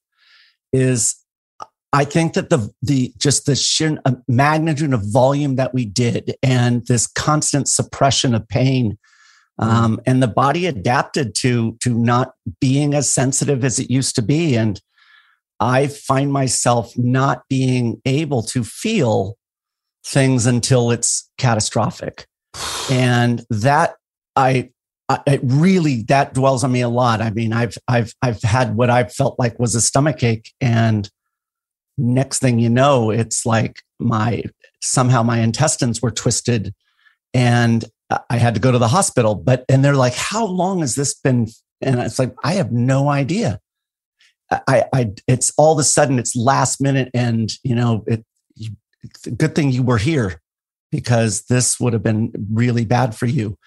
is 0.73 1.15
i 1.93 2.03
think 2.03 2.33
that 2.33 2.49
the 2.49 2.73
the 2.81 3.13
just 3.17 3.45
the 3.45 3.55
sheer 3.55 3.97
uh, 4.05 4.15
magnitude 4.27 4.91
of 4.91 5.01
volume 5.13 5.55
that 5.55 5.73
we 5.73 5.85
did 5.85 6.35
and 6.43 6.85
this 6.87 7.07
constant 7.07 7.69
suppression 7.69 8.33
of 8.33 8.45
pain 8.49 8.97
mm. 9.59 9.65
um, 9.65 10.01
and 10.05 10.21
the 10.21 10.27
body 10.27 10.65
adapted 10.65 11.35
to 11.35 11.77
to 11.81 11.93
not 11.93 12.33
being 12.59 12.93
as 12.93 13.09
sensitive 13.09 13.63
as 13.63 13.79
it 13.79 13.89
used 13.89 14.15
to 14.15 14.21
be. 14.21 14.55
And 14.55 14.81
I 15.59 15.87
find 15.87 16.31
myself 16.31 16.97
not 16.97 17.43
being 17.49 18.01
able 18.05 18.43
to 18.43 18.63
feel 18.63 19.37
things 20.05 20.45
until 20.45 20.91
it's 20.91 21.29
catastrophic. 21.37 22.27
And 22.89 23.43
that 23.49 23.95
I, 24.35 24.69
I 25.09 25.19
it 25.27 25.41
really 25.43 26.03
that 26.03 26.33
dwells 26.33 26.63
on 26.63 26.71
me 26.71 26.81
a 26.81 26.89
lot. 26.89 27.21
I 27.21 27.31
mean, 27.31 27.53
I've 27.53 27.77
I've 27.87 28.13
I've 28.21 28.41
had 28.41 28.75
what 28.75 28.89
I 28.89 29.05
felt 29.05 29.39
like 29.39 29.59
was 29.59 29.75
a 29.75 29.81
stomach 29.81 30.23
ache 30.23 30.51
and 30.61 31.09
next 31.97 32.39
thing 32.39 32.59
you 32.59 32.69
know, 32.69 33.09
it's 33.09 33.45
like 33.45 33.81
my 33.99 34.43
somehow 34.81 35.23
my 35.23 35.39
intestines 35.39 36.01
were 36.01 36.11
twisted 36.11 36.73
and 37.33 37.85
I 38.29 38.37
had 38.37 38.53
to 38.53 38.59
go 38.59 38.71
to 38.71 38.77
the 38.77 38.87
hospital. 38.87 39.35
But 39.35 39.65
and 39.69 39.83
they're 39.83 39.95
like, 39.95 40.15
how 40.15 40.45
long 40.45 40.79
has 40.79 40.95
this 40.95 41.13
been? 41.15 41.47
And 41.81 41.99
it's 41.99 42.19
like, 42.19 42.33
I 42.43 42.53
have 42.53 42.71
no 42.71 43.09
idea. 43.09 43.59
I, 44.67 44.85
I, 44.93 45.11
it's 45.27 45.53
all 45.57 45.73
of 45.73 45.79
a 45.79 45.83
sudden 45.83 46.19
it's 46.19 46.35
last 46.35 46.81
minute, 46.81 47.09
and 47.13 47.51
you 47.63 47.75
know, 47.75 48.03
it. 48.07 48.25
Good 49.37 49.53
thing 49.53 49.71
you 49.71 49.83
were 49.83 49.99
here, 49.99 50.41
because 50.91 51.43
this 51.43 51.79
would 51.79 51.93
have 51.93 52.01
been 52.01 52.31
really 52.51 52.85
bad 52.85 53.15
for 53.15 53.27
you. 53.27 53.57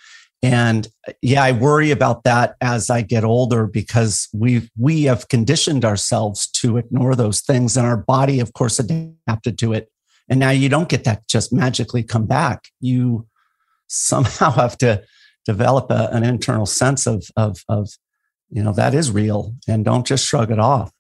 And 0.42 0.88
uh, 1.06 1.12
yeah, 1.22 1.42
I 1.42 1.52
worry 1.52 1.90
about 1.90 2.24
that 2.24 2.56
as 2.60 2.90
I 2.90 3.02
get 3.02 3.24
older 3.24 3.66
because 3.66 4.28
we 4.32 4.68
we 4.76 5.04
have 5.04 5.28
conditioned 5.28 5.84
ourselves 5.84 6.46
to 6.52 6.76
ignore 6.76 7.14
those 7.14 7.40
things, 7.40 7.76
and 7.76 7.86
our 7.86 7.96
body, 7.96 8.40
of 8.40 8.52
course, 8.52 8.78
adapted 8.78 9.58
to 9.58 9.72
it. 9.72 9.90
And 10.28 10.38
now 10.38 10.50
you 10.50 10.68
don't 10.68 10.88
get 10.88 11.04
that 11.04 11.26
just 11.26 11.52
magically 11.52 12.02
come 12.02 12.26
back. 12.26 12.68
You 12.80 13.26
somehow 13.88 14.50
have 14.52 14.76
to 14.78 15.02
develop 15.44 15.90
a, 15.90 16.08
an 16.12 16.24
internal 16.24 16.66
sense 16.66 17.06
of 17.06 17.24
of 17.36 17.64
of 17.68 17.90
you 18.50 18.62
know 18.62 18.72
that 18.72 18.94
is 18.94 19.10
real 19.10 19.54
and 19.66 19.84
don't 19.84 20.06
just 20.06 20.26
shrug 20.26 20.50
it 20.50 20.58
off. 20.58 20.92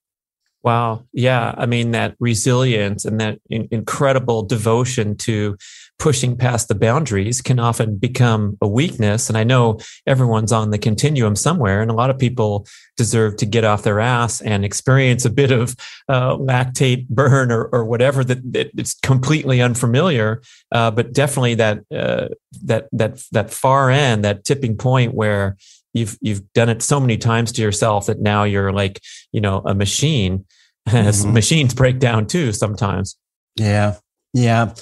Wow. 0.62 1.04
Yeah 1.12 1.54
i 1.56 1.66
mean 1.66 1.92
that 1.92 2.16
resilience 2.18 3.04
and 3.04 3.20
that 3.20 3.38
in- 3.48 3.68
incredible 3.70 4.42
devotion 4.42 5.16
to 5.18 5.56
pushing 5.98 6.36
past 6.36 6.68
the 6.68 6.74
boundaries 6.74 7.40
can 7.40 7.58
often 7.58 7.96
become 7.96 8.58
a 8.60 8.68
weakness 8.68 9.28
and 9.28 9.38
i 9.38 9.44
know 9.44 9.78
everyone's 10.06 10.52
on 10.52 10.70
the 10.70 10.78
continuum 10.78 11.36
somewhere 11.36 11.80
and 11.80 11.90
a 11.90 11.94
lot 11.94 12.10
of 12.10 12.18
people 12.18 12.66
deserve 12.96 13.36
to 13.36 13.46
get 13.46 13.64
off 13.64 13.82
their 13.82 14.00
ass 14.00 14.40
and 14.40 14.64
experience 14.64 15.24
a 15.24 15.30
bit 15.30 15.50
of 15.50 15.76
uh, 16.08 16.36
lactate 16.36 17.08
burn 17.08 17.52
or, 17.52 17.64
or 17.66 17.84
whatever 17.84 18.24
that, 18.24 18.52
that 18.52 18.70
it's 18.76 18.94
completely 18.94 19.62
unfamiliar 19.62 20.42
uh, 20.72 20.90
but 20.90 21.12
definitely 21.12 21.54
that 21.54 21.78
uh, 21.94 22.28
that 22.64 22.88
that 22.92 23.22
that 23.32 23.50
far 23.50 23.90
end 23.90 24.24
that 24.24 24.44
tipping 24.44 24.76
point 24.76 25.14
where 25.14 25.56
you've 25.92 26.18
you've 26.20 26.52
done 26.52 26.68
it 26.68 26.82
so 26.82 27.00
many 27.00 27.16
times 27.16 27.52
to 27.52 27.62
yourself 27.62 28.06
that 28.06 28.20
now 28.20 28.44
you're 28.44 28.72
like 28.72 29.00
you 29.32 29.40
know 29.40 29.62
a 29.64 29.74
machine 29.74 30.44
mm-hmm. 30.88 31.32
machines 31.32 31.74
break 31.74 31.98
down 31.98 32.26
too 32.26 32.52
sometimes 32.52 33.16
yeah 33.56 33.96
yeah 34.32 34.74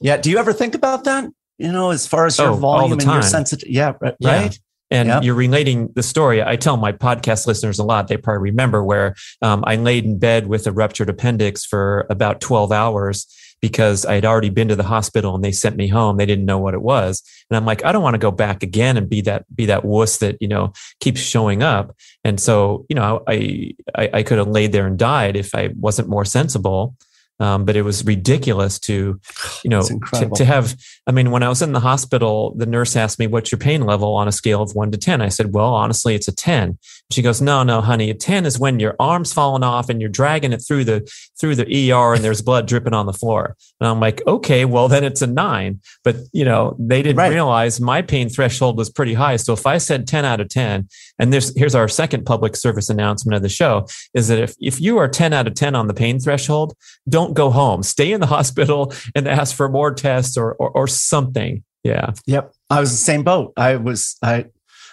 yeah 0.00 0.16
do 0.16 0.30
you 0.30 0.38
ever 0.38 0.52
think 0.52 0.74
about 0.74 1.04
that 1.04 1.28
you 1.58 1.70
know 1.70 1.90
as 1.90 2.06
far 2.06 2.26
as 2.26 2.38
your 2.38 2.48
oh, 2.48 2.56
volume 2.56 2.92
and 2.92 3.02
your 3.02 3.22
sensitivity 3.22 3.72
yeah 3.72 3.92
right 4.00 4.18
yeah. 4.20 4.50
And 4.90 5.08
Yep. 5.08 5.24
you're 5.24 5.34
relating 5.34 5.90
the 5.94 6.02
story. 6.02 6.42
I 6.42 6.56
tell 6.56 6.76
my 6.76 6.92
podcast 6.92 7.46
listeners 7.46 7.78
a 7.78 7.84
lot. 7.84 8.06
They 8.06 8.16
probably 8.16 8.50
remember 8.50 8.84
where 8.84 9.14
um, 9.42 9.64
I 9.66 9.76
laid 9.76 10.04
in 10.04 10.18
bed 10.18 10.46
with 10.46 10.66
a 10.66 10.72
ruptured 10.72 11.08
appendix 11.08 11.64
for 11.64 12.06
about 12.10 12.40
12 12.40 12.70
hours 12.70 13.26
because 13.64 14.04
I 14.04 14.16
had 14.16 14.26
already 14.26 14.50
been 14.50 14.68
to 14.68 14.76
the 14.76 14.82
hospital 14.82 15.34
and 15.34 15.42
they 15.42 15.50
sent 15.50 15.74
me 15.74 15.88
home. 15.88 16.18
They 16.18 16.26
didn't 16.26 16.44
know 16.44 16.58
what 16.58 16.74
it 16.74 16.82
was. 16.82 17.22
And 17.48 17.56
I'm 17.56 17.64
like, 17.64 17.82
I 17.82 17.92
don't 17.92 18.02
want 18.02 18.12
to 18.12 18.18
go 18.18 18.30
back 18.30 18.62
again 18.62 18.98
and 18.98 19.08
be 19.08 19.22
that, 19.22 19.46
be 19.56 19.64
that 19.64 19.86
wuss 19.86 20.18
that, 20.18 20.36
you 20.38 20.48
know, 20.48 20.74
keeps 21.00 21.18
showing 21.18 21.62
up. 21.62 21.96
And 22.24 22.38
so, 22.38 22.84
you 22.90 22.94
know, 22.94 23.22
I, 23.26 23.72
I, 23.94 24.10
I 24.12 24.22
could 24.22 24.36
have 24.36 24.48
laid 24.48 24.72
there 24.72 24.86
and 24.86 24.98
died 24.98 25.34
if 25.34 25.54
I 25.54 25.70
wasn't 25.80 26.10
more 26.10 26.26
sensible. 26.26 26.94
Um, 27.40 27.64
but 27.64 27.74
it 27.74 27.82
was 27.82 28.04
ridiculous 28.04 28.78
to, 28.80 29.20
you 29.64 29.70
know, 29.70 29.82
to, 29.82 30.30
to 30.36 30.44
have, 30.44 30.76
I 31.06 31.10
mean, 31.10 31.32
when 31.32 31.42
I 31.42 31.48
was 31.48 31.62
in 31.62 31.72
the 31.72 31.80
hospital, 31.80 32.54
the 32.56 32.64
nurse 32.66 32.94
asked 32.94 33.18
me, 33.18 33.26
what's 33.26 33.50
your 33.50 33.58
pain 33.58 33.82
level 33.82 34.14
on 34.14 34.28
a 34.28 34.32
scale 34.32 34.62
of 34.62 34.74
one 34.76 34.92
to 34.92 34.98
10? 34.98 35.20
I 35.20 35.30
said, 35.30 35.52
well, 35.52 35.74
honestly, 35.74 36.14
it's 36.14 36.28
a 36.28 36.34
10. 36.34 36.78
She 37.10 37.22
goes, 37.22 37.40
no, 37.42 37.64
no, 37.64 37.80
honey, 37.80 38.08
a 38.10 38.14
10 38.14 38.46
is 38.46 38.58
when 38.58 38.78
your 38.78 38.94
arm's 39.00 39.32
falling 39.32 39.64
off 39.64 39.88
and 39.88 40.00
you're 40.00 40.10
dragging 40.10 40.52
it 40.52 40.58
through 40.58 40.84
the, 40.84 41.10
through 41.40 41.56
the 41.56 41.92
ER 41.92 42.14
and 42.14 42.22
there's 42.24 42.40
blood 42.40 42.66
dripping 42.68 42.94
on 42.94 43.06
the 43.06 43.12
floor. 43.12 43.56
And 43.80 43.88
I'm 43.88 43.98
like, 44.00 44.22
okay, 44.26 44.64
well, 44.64 44.86
then 44.88 45.02
it's 45.02 45.20
a 45.20 45.26
nine. 45.26 45.80
But, 46.04 46.16
you 46.32 46.44
know, 46.44 46.76
they 46.78 47.02
didn't 47.02 47.18
Right. 47.18 47.32
realize 47.32 47.80
my 47.80 48.00
pain 48.00 48.28
threshold 48.28 48.78
was 48.78 48.90
pretty 48.90 49.14
high. 49.14 49.36
So 49.36 49.52
if 49.52 49.66
I 49.66 49.78
said 49.78 50.06
10 50.06 50.24
out 50.24 50.40
of 50.40 50.48
10, 50.48 50.88
and 51.18 51.32
there's, 51.32 51.56
here's 51.58 51.74
our 51.74 51.88
second 51.88 52.24
public 52.26 52.56
service 52.56 52.88
announcement 52.88 53.36
of 53.36 53.42
the 53.42 53.48
show 53.48 53.86
is 54.14 54.28
that 54.28 54.38
if, 54.38 54.54
if 54.60 54.80
you 54.80 54.98
are 54.98 55.08
10 55.08 55.32
out 55.32 55.46
of 55.46 55.54
10 55.54 55.74
on 55.74 55.88
the 55.88 55.94
pain 55.94 56.18
threshold, 56.18 56.74
don't 57.08 57.23
go 57.32 57.50
home. 57.50 57.82
Stay 57.82 58.12
in 58.12 58.20
the 58.20 58.26
hospital 58.38 58.92
and 59.14 59.26
ask 59.26 59.56
for 59.56 59.68
more 59.68 59.94
tests 59.94 60.36
or, 60.36 60.54
or, 60.54 60.70
or 60.70 60.86
something. 60.86 61.64
Yeah. 61.82 62.12
Yep. 62.26 62.52
I 62.70 62.80
was 62.80 62.90
the 62.90 62.98
same 62.98 63.22
boat. 63.22 63.52
I 63.56 63.76
was, 63.76 64.16
I, 64.22 64.46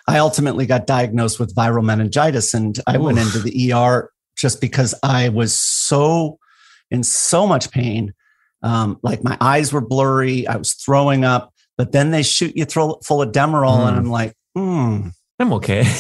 I 0.08 0.20
ultimately 0.20 0.66
got 0.66 0.88
diagnosed 0.88 1.40
with 1.40 1.56
viral 1.56 1.84
meningitis 1.84 2.54
and 2.54 2.80
I 2.88 2.98
went 2.98 3.18
into 3.18 3.40
the 3.40 3.74
ER 3.74 4.12
just 4.38 4.62
because 4.62 4.96
I 5.04 5.30
was 5.30 5.54
so 5.54 6.40
in 6.90 7.04
so 7.04 7.48
much 7.48 7.72
pain. 7.72 8.14
Um, 8.64 9.00
like 9.02 9.24
my 9.24 9.38
eyes 9.42 9.74
were 9.74 9.82
blurry. 9.82 10.48
I 10.48 10.58
was 10.58 10.74
throwing 10.74 11.24
up, 11.24 11.54
but 11.78 11.92
then 11.92 12.12
they 12.12 12.24
shoot 12.24 12.56
you 12.56 12.66
full 12.66 13.22
of 13.22 13.32
Demerol 13.32 13.88
and 13.88 13.96
Mm. 13.96 14.00
I'm 14.00 14.10
like, 14.10 14.34
hmm. 14.56 15.08
I'm 15.42 15.54
okay. 15.54 15.84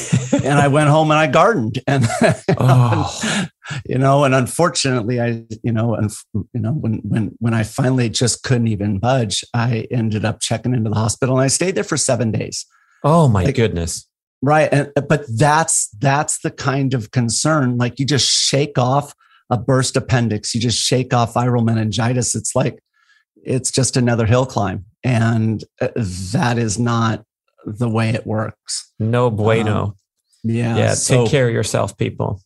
And 0.43 0.58
I 0.58 0.69
went 0.69 0.89
home 0.89 1.12
and 1.12 1.19
I 1.19 1.27
gardened 1.27 1.80
and, 1.86 2.04
oh, 2.58 3.45
you 3.86 3.97
know, 3.99 4.23
and 4.23 4.34
unfortunately 4.34 5.21
I, 5.21 5.43
you 5.62 5.71
know, 5.71 5.93
and 5.93 6.10
you 6.34 6.60
know, 6.62 6.71
when, 6.71 6.93
when, 7.04 7.36
when 7.39 7.54
I 7.54 7.62
finally 7.63 8.10
just 8.10 8.41
couldn't 8.41 8.67
even 8.69 8.97
budge, 8.97 9.43
I 9.54 9.88
ended 9.91 10.25
up 10.25 10.39
checking 10.39 10.73
into 10.73 10.89
the 10.89 10.95
hospital 10.95 11.36
and 11.36 11.43
I 11.43 11.47
stayed 11.47 11.75
there 11.75 11.84
for 11.84 11.97
seven 11.97 12.32
days. 12.32 12.65
oh 13.04 13.27
my 13.27 13.43
Like- 13.43 13.56
goodness. 13.56 14.08
Right. 14.41 14.69
And, 14.71 14.91
but 15.08 15.25
that's, 15.38 15.89
that's 15.99 16.39
the 16.39 16.49
kind 16.49 16.95
of 16.95 17.12
concern. 17.12 17.77
Like 17.77 17.99
you 17.99 18.06
just 18.06 18.27
shake 18.27 18.80
off 18.80 19.13
a 19.51 19.58
burst 19.58 19.95
appendix. 19.95 20.56
You 20.56 20.62
just 20.62 20.80
shake 20.80 21.13
off 21.13 21.36
viral 21.36 21.63
meningitis. 21.63 22.34
It's 22.34 22.56
like, 22.56 22.82
it's 23.43 23.69
just 23.69 23.95
another 23.97 24.25
hill 24.25 24.47
climb. 24.47 24.86
And 25.04 25.63
uh, 25.80 25.89
that 25.95 26.58
is 26.58 26.80
not 26.80 27.23
the 27.65 27.89
way 27.89 28.10
it 28.10 28.26
works. 28.26 28.91
No 29.00 29.30
bueno. 29.30 29.95
Yeah. 30.43 30.76
yeah. 30.78 30.93
so- 30.93 31.24
take 31.24 31.32
care 31.32 31.47
of 31.47 31.54
yourself, 31.54 31.97
people. 31.97 32.41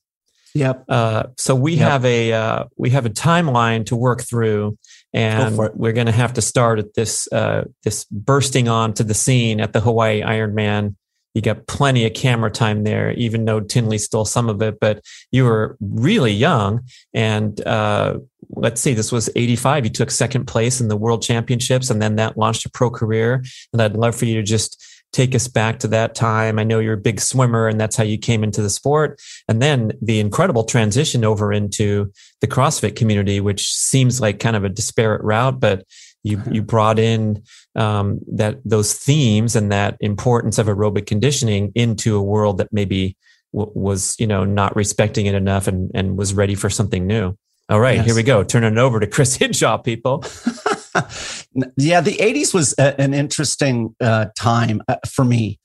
Yep. 0.53 0.85
Uh, 0.87 1.23
so 1.37 1.53
we 1.53 1.73
Yep. 1.73 1.89
have 1.89 2.05
a 2.05 2.31
uh, 2.33 2.63
we 2.77 2.89
have 2.91 3.05
a 3.05 3.09
timeline 3.09 3.85
to 3.87 3.95
work 3.95 4.21
through, 4.23 4.77
and 5.13 5.59
it. 5.59 5.75
we're 5.75 5.91
going 5.91 6.05
to 6.07 6.13
have 6.13 6.31
to 6.35 6.41
start 6.41 6.79
at 6.79 6.93
this 6.93 7.27
uh, 7.33 7.65
this 7.83 8.05
bursting 8.05 8.69
onto 8.69 9.03
the 9.03 9.13
scene 9.13 9.59
at 9.59 9.73
the 9.73 9.81
Hawaii 9.81 10.21
Ironman. 10.21 10.95
You 11.33 11.41
got 11.41 11.67
plenty 11.67 12.05
of 12.05 12.13
camera 12.13 12.49
time 12.49 12.85
there, 12.85 13.11
even 13.11 13.43
though 13.43 13.59
Tinley 13.59 13.97
stole 13.97 14.23
some 14.23 14.47
of 14.47 14.61
it. 14.61 14.79
But 14.79 15.01
you 15.29 15.43
were 15.43 15.75
really 15.81 16.31
young, 16.31 16.85
and 17.13 17.59
uh, 17.67 18.19
let's 18.51 18.79
see, 18.79 18.93
this 18.93 19.11
was 19.11 19.29
'85. 19.35 19.83
You 19.83 19.91
took 19.91 20.09
second 20.09 20.45
place 20.45 20.79
in 20.79 20.87
the 20.87 20.95
World 20.95 21.21
Championships, 21.21 21.89
and 21.89 22.01
then 22.01 22.15
that 22.15 22.37
launched 22.37 22.65
a 22.65 22.69
pro 22.69 22.89
career. 22.89 23.43
And 23.73 23.81
I'd 23.81 23.97
love 23.97 24.15
for 24.15 24.23
you 24.23 24.35
to 24.35 24.43
just 24.43 24.81
take 25.15 25.33
us 25.33 25.47
back 25.47 25.79
to 25.79 25.87
that 25.87 26.13
time. 26.13 26.59
I 26.59 26.65
know 26.65 26.79
you're 26.79 26.95
a 26.95 26.97
big 26.97 27.21
swimmer, 27.21 27.69
and 27.69 27.79
that's 27.79 27.95
how 27.95 28.03
you 28.03 28.17
came 28.17 28.43
into 28.43 28.61
the 28.61 28.69
sport 28.69 29.21
and 29.47 29.61
then 29.61 29.93
the 30.01 30.19
incredible 30.19 30.65
transition 30.65 31.23
over 31.23 31.53
into 31.53 32.11
the 32.41 32.47
CrossFit 32.47 32.97
community, 32.97 33.39
which 33.39 33.73
seems 33.73 34.19
like 34.19 34.39
kind 34.39 34.57
of 34.57 34.65
a 34.65 34.69
disparate 34.69 35.23
route, 35.23 35.59
but 35.61 35.85
you 36.23 36.41
you 36.51 36.61
brought 36.61 36.99
in 36.99 37.43
um, 37.75 38.19
that 38.33 38.57
those 38.65 38.93
themes 38.93 39.55
and 39.55 39.71
that 39.71 39.95
importance 40.01 40.57
of 40.57 40.67
aerobic 40.67 41.05
conditioning 41.05 41.71
into 41.75 42.17
a 42.17 42.21
world 42.21 42.57
that 42.57 42.73
maybe 42.73 43.15
w- 43.53 43.71
was 43.73 44.15
you 44.19 44.27
know 44.27 44.43
not 44.43 44.75
respecting 44.75 45.27
it 45.27 45.35
enough 45.35 45.67
and 45.67 45.91
and 45.93 46.17
was 46.17 46.33
ready 46.33 46.55
for 46.55 46.69
something 46.69 47.07
new. 47.07 47.37
All 47.69 47.79
right, 47.79 47.95
Yes. 47.97 48.05
here 48.05 48.15
we 48.15 48.23
go. 48.23 48.43
Turning 48.43 48.73
it 48.73 48.79
over 48.79 48.99
to 48.99 49.07
Chris 49.07 49.37
Hinshaw, 49.37 49.77
people. 49.77 50.23
yeah, 51.77 52.01
the 52.01 52.17
80s 52.17 52.53
was 52.53 52.73
a, 52.77 52.99
an 52.99 53.13
interesting 53.13 53.95
uh, 53.99 54.27
time 54.37 54.81
uh, 54.87 54.97
for 55.07 55.25
me. 55.25 55.59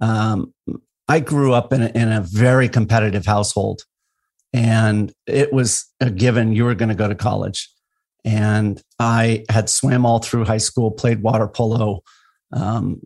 Um, 0.00 0.54
I 1.08 1.20
grew 1.20 1.52
up 1.52 1.72
in 1.72 1.82
a, 1.82 1.88
in 1.88 2.12
a 2.12 2.20
very 2.20 2.68
competitive 2.68 3.26
household, 3.26 3.82
and 4.52 5.12
it 5.26 5.52
was 5.52 5.86
a 6.00 6.10
given 6.10 6.52
you 6.52 6.64
were 6.64 6.74
going 6.74 6.90
to 6.90 6.94
go 6.94 7.08
to 7.08 7.14
college. 7.14 7.68
And 8.24 8.82
I 8.98 9.44
had 9.48 9.70
swam 9.70 10.04
all 10.04 10.18
through 10.18 10.44
high 10.44 10.58
school, 10.58 10.90
played 10.90 11.22
water 11.22 11.48
polo. 11.48 12.02
Um, 12.52 13.00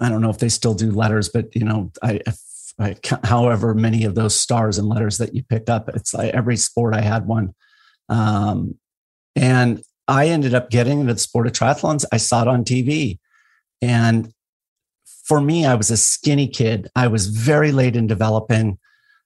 I 0.00 0.08
don't 0.08 0.22
know 0.22 0.30
if 0.30 0.38
they 0.38 0.48
still 0.48 0.74
do 0.74 0.90
letters, 0.90 1.28
but 1.28 1.54
you 1.54 1.64
know, 1.64 1.92
I, 2.02 2.20
I 2.78 2.96
however 3.22 3.74
many 3.74 4.04
of 4.04 4.14
those 4.14 4.34
stars 4.34 4.78
and 4.78 4.88
letters 4.88 5.18
that 5.18 5.34
you 5.34 5.44
pick 5.44 5.68
up, 5.68 5.88
it's 5.90 6.14
like 6.14 6.34
every 6.34 6.56
sport 6.56 6.94
I 6.94 7.02
had 7.02 7.26
one. 7.26 7.54
Um, 8.08 8.76
and 9.36 9.82
I 10.06 10.28
ended 10.28 10.54
up 10.54 10.70
getting 10.70 11.00
into 11.00 11.14
the 11.14 11.18
sport 11.18 11.46
of 11.46 11.52
triathlons. 11.52 12.04
I 12.12 12.18
saw 12.18 12.42
it 12.42 12.48
on 12.48 12.64
TV. 12.64 13.18
And 13.80 14.32
for 15.24 15.40
me, 15.40 15.64
I 15.64 15.74
was 15.74 15.90
a 15.90 15.96
skinny 15.96 16.48
kid. 16.48 16.88
I 16.94 17.06
was 17.06 17.28
very 17.28 17.72
late 17.72 17.96
in 17.96 18.06
developing. 18.06 18.78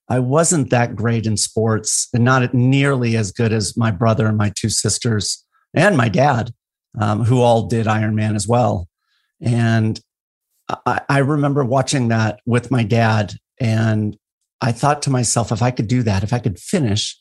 I 0.09 0.21
wasn't 0.21 0.71
that 0.71 0.97
great 0.97 1.27
in 1.27 1.37
sports 1.37 2.09
and 2.15 2.25
not 2.25 2.55
nearly 2.55 3.17
as 3.17 3.33
good 3.33 3.53
as 3.53 3.77
my 3.77 3.91
brother 3.91 4.27
and 4.27 4.39
my 4.39 4.53
two 4.55 4.71
sisters 4.71 5.45
and 5.75 5.97
my 5.97 6.09
dad, 6.09 6.55
um, 6.99 7.25
who 7.25 7.41
all 7.41 7.67
did 7.67 7.87
Ironman 7.87 8.37
as 8.37 8.49
well. 8.49 8.89
And 9.41 10.01
I, 10.87 11.01
I 11.09 11.19
remember 11.19 11.65
watching 11.65 12.09
that 12.09 12.41
with 12.47 12.71
my 12.71 12.85
dad. 12.85 13.35
And 13.61 14.17
I 14.61 14.73
thought 14.73 15.03
to 15.03 15.11
myself, 15.11 15.53
if 15.53 15.63
I 15.63 15.71
could 15.71 15.89
do 15.89 16.03
that, 16.05 16.23
if 16.23 16.33
I 16.33 16.39
could 16.39 16.59
finish, 16.59 17.21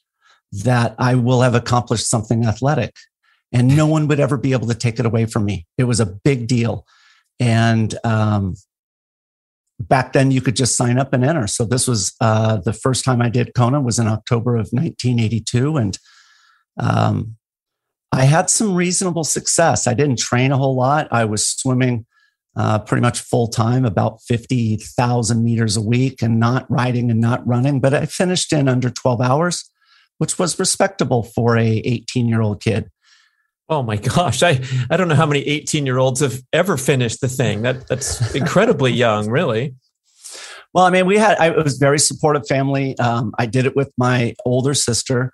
that 0.51 0.95
I 0.97 1.15
will 1.15 1.41
have 1.41 1.55
accomplished 1.55 2.09
something 2.09 2.45
athletic 2.45 2.95
and 3.51 3.75
no 3.75 3.85
one 3.87 4.07
would 4.07 4.19
ever 4.19 4.37
be 4.37 4.53
able 4.53 4.67
to 4.67 4.75
take 4.75 4.99
it 4.99 5.05
away 5.05 5.25
from 5.25 5.45
me. 5.45 5.65
It 5.77 5.85
was 5.85 5.99
a 5.99 6.05
big 6.05 6.47
deal. 6.47 6.85
And 7.39 7.93
um, 8.03 8.55
back 9.79 10.13
then 10.13 10.31
you 10.31 10.41
could 10.41 10.55
just 10.55 10.75
sign 10.75 10.97
up 10.97 11.13
and 11.13 11.23
enter. 11.23 11.47
So 11.47 11.65
this 11.65 11.87
was 11.87 12.13
uh, 12.19 12.57
the 12.57 12.73
first 12.73 13.05
time 13.05 13.21
I 13.21 13.29
did 13.29 13.53
Kona 13.53 13.79
was 13.79 13.99
in 13.99 14.07
October 14.07 14.55
of 14.55 14.69
1982. 14.71 15.77
And 15.77 15.97
um, 16.79 17.37
I 18.11 18.25
had 18.25 18.49
some 18.49 18.75
reasonable 18.75 19.23
success. 19.23 19.87
I 19.87 19.93
didn't 19.93 20.19
train 20.19 20.51
a 20.51 20.57
whole 20.57 20.75
lot. 20.75 21.07
I 21.11 21.25
was 21.25 21.47
swimming 21.47 22.05
uh, 22.55 22.79
pretty 22.79 23.01
much 23.01 23.19
full 23.19 23.47
time, 23.47 23.85
about 23.85 24.21
50,000 24.23 25.43
meters 25.43 25.77
a 25.77 25.81
week 25.81 26.23
and 26.23 26.39
not 26.39 26.69
riding 26.71 27.11
and 27.11 27.21
not 27.21 27.45
running, 27.45 27.79
but 27.79 27.93
I 27.93 28.07
finished 28.07 28.51
in 28.51 28.67
under 28.67 28.89
12 28.89 29.21
hours, 29.21 29.69
which 30.17 30.39
was 30.39 30.57
respectable 30.57 31.21
for 31.21 31.55
a 31.55 31.67
18 31.67 32.27
year 32.27 32.41
old 32.41 32.63
kid. 32.63 32.89
Oh 33.69 33.83
my 33.83 33.97
gosh. 33.97 34.43
I, 34.43 34.61
I 34.89 34.97
don't 34.97 35.07
know 35.07 35.15
how 35.15 35.25
many 35.25 35.41
18 35.41 35.85
year 35.85 35.97
olds 35.97 36.21
have 36.21 36.41
ever 36.53 36.77
finished 36.77 37.21
the 37.21 37.27
thing. 37.27 37.63
That 37.63 37.87
that's 37.87 38.33
incredibly 38.33 38.91
young, 38.93 39.29
really. 39.29 39.75
Well, 40.73 40.85
I 40.85 40.89
mean, 40.89 41.05
we 41.05 41.17
had, 41.17 41.37
I 41.37 41.49
it 41.49 41.63
was 41.63 41.77
very 41.77 41.99
supportive 41.99 42.47
family. 42.47 42.97
Um, 42.99 43.33
I 43.37 43.45
did 43.45 43.65
it 43.65 43.75
with 43.75 43.91
my 43.97 44.35
older 44.45 44.73
sister. 44.73 45.33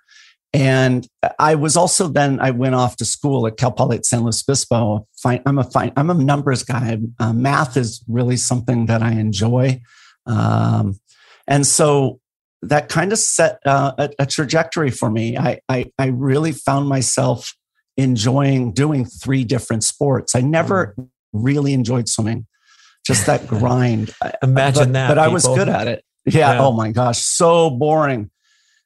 And 0.52 1.06
I 1.40 1.56
was 1.56 1.76
also 1.76 2.06
then, 2.06 2.38
I 2.38 2.52
went 2.52 2.76
off 2.76 2.96
to 2.98 3.04
school 3.04 3.46
at 3.48 3.56
Cal 3.56 3.72
Poly 3.72 3.96
at 3.96 4.06
San 4.06 4.22
Luis 4.22 4.42
Obispo. 4.48 5.06
Fine, 5.20 5.42
I'm 5.46 5.58
a 5.58 5.64
fine, 5.64 5.92
I'm 5.96 6.10
a 6.10 6.14
numbers 6.14 6.62
guy. 6.62 6.98
Uh, 7.18 7.32
math 7.32 7.76
is 7.76 8.04
really 8.06 8.36
something 8.36 8.86
that 8.86 9.02
I 9.02 9.12
enjoy. 9.12 9.80
Um, 10.26 11.00
and 11.48 11.66
so 11.66 12.20
that 12.62 12.88
kind 12.88 13.12
of 13.12 13.18
set 13.18 13.58
uh, 13.66 13.92
a, 13.98 14.10
a 14.20 14.26
trajectory 14.26 14.90
for 14.90 15.10
me. 15.10 15.36
I, 15.36 15.60
I, 15.68 15.92
I 15.98 16.06
really 16.06 16.52
found 16.52 16.88
myself 16.88 17.52
enjoying 17.96 18.72
doing 18.72 19.04
three 19.04 19.44
different 19.44 19.84
sports. 19.84 20.34
I 20.34 20.40
never 20.40 20.94
really 21.32 21.72
enjoyed 21.72 22.08
swimming, 22.08 22.46
just 23.06 23.26
that 23.26 23.46
grind. 23.54 24.12
Imagine 24.42 24.84
but, 24.84 24.92
that. 24.92 25.08
But 25.08 25.18
I 25.18 25.28
was 25.28 25.46
good 25.46 25.68
at 25.68 25.86
it. 25.86 25.98
Yeah. 25.98 26.04
Yeah. 26.26 26.58
Oh 26.62 26.72
my 26.72 26.90
gosh. 26.90 27.18
So 27.18 27.68
boring. 27.68 28.30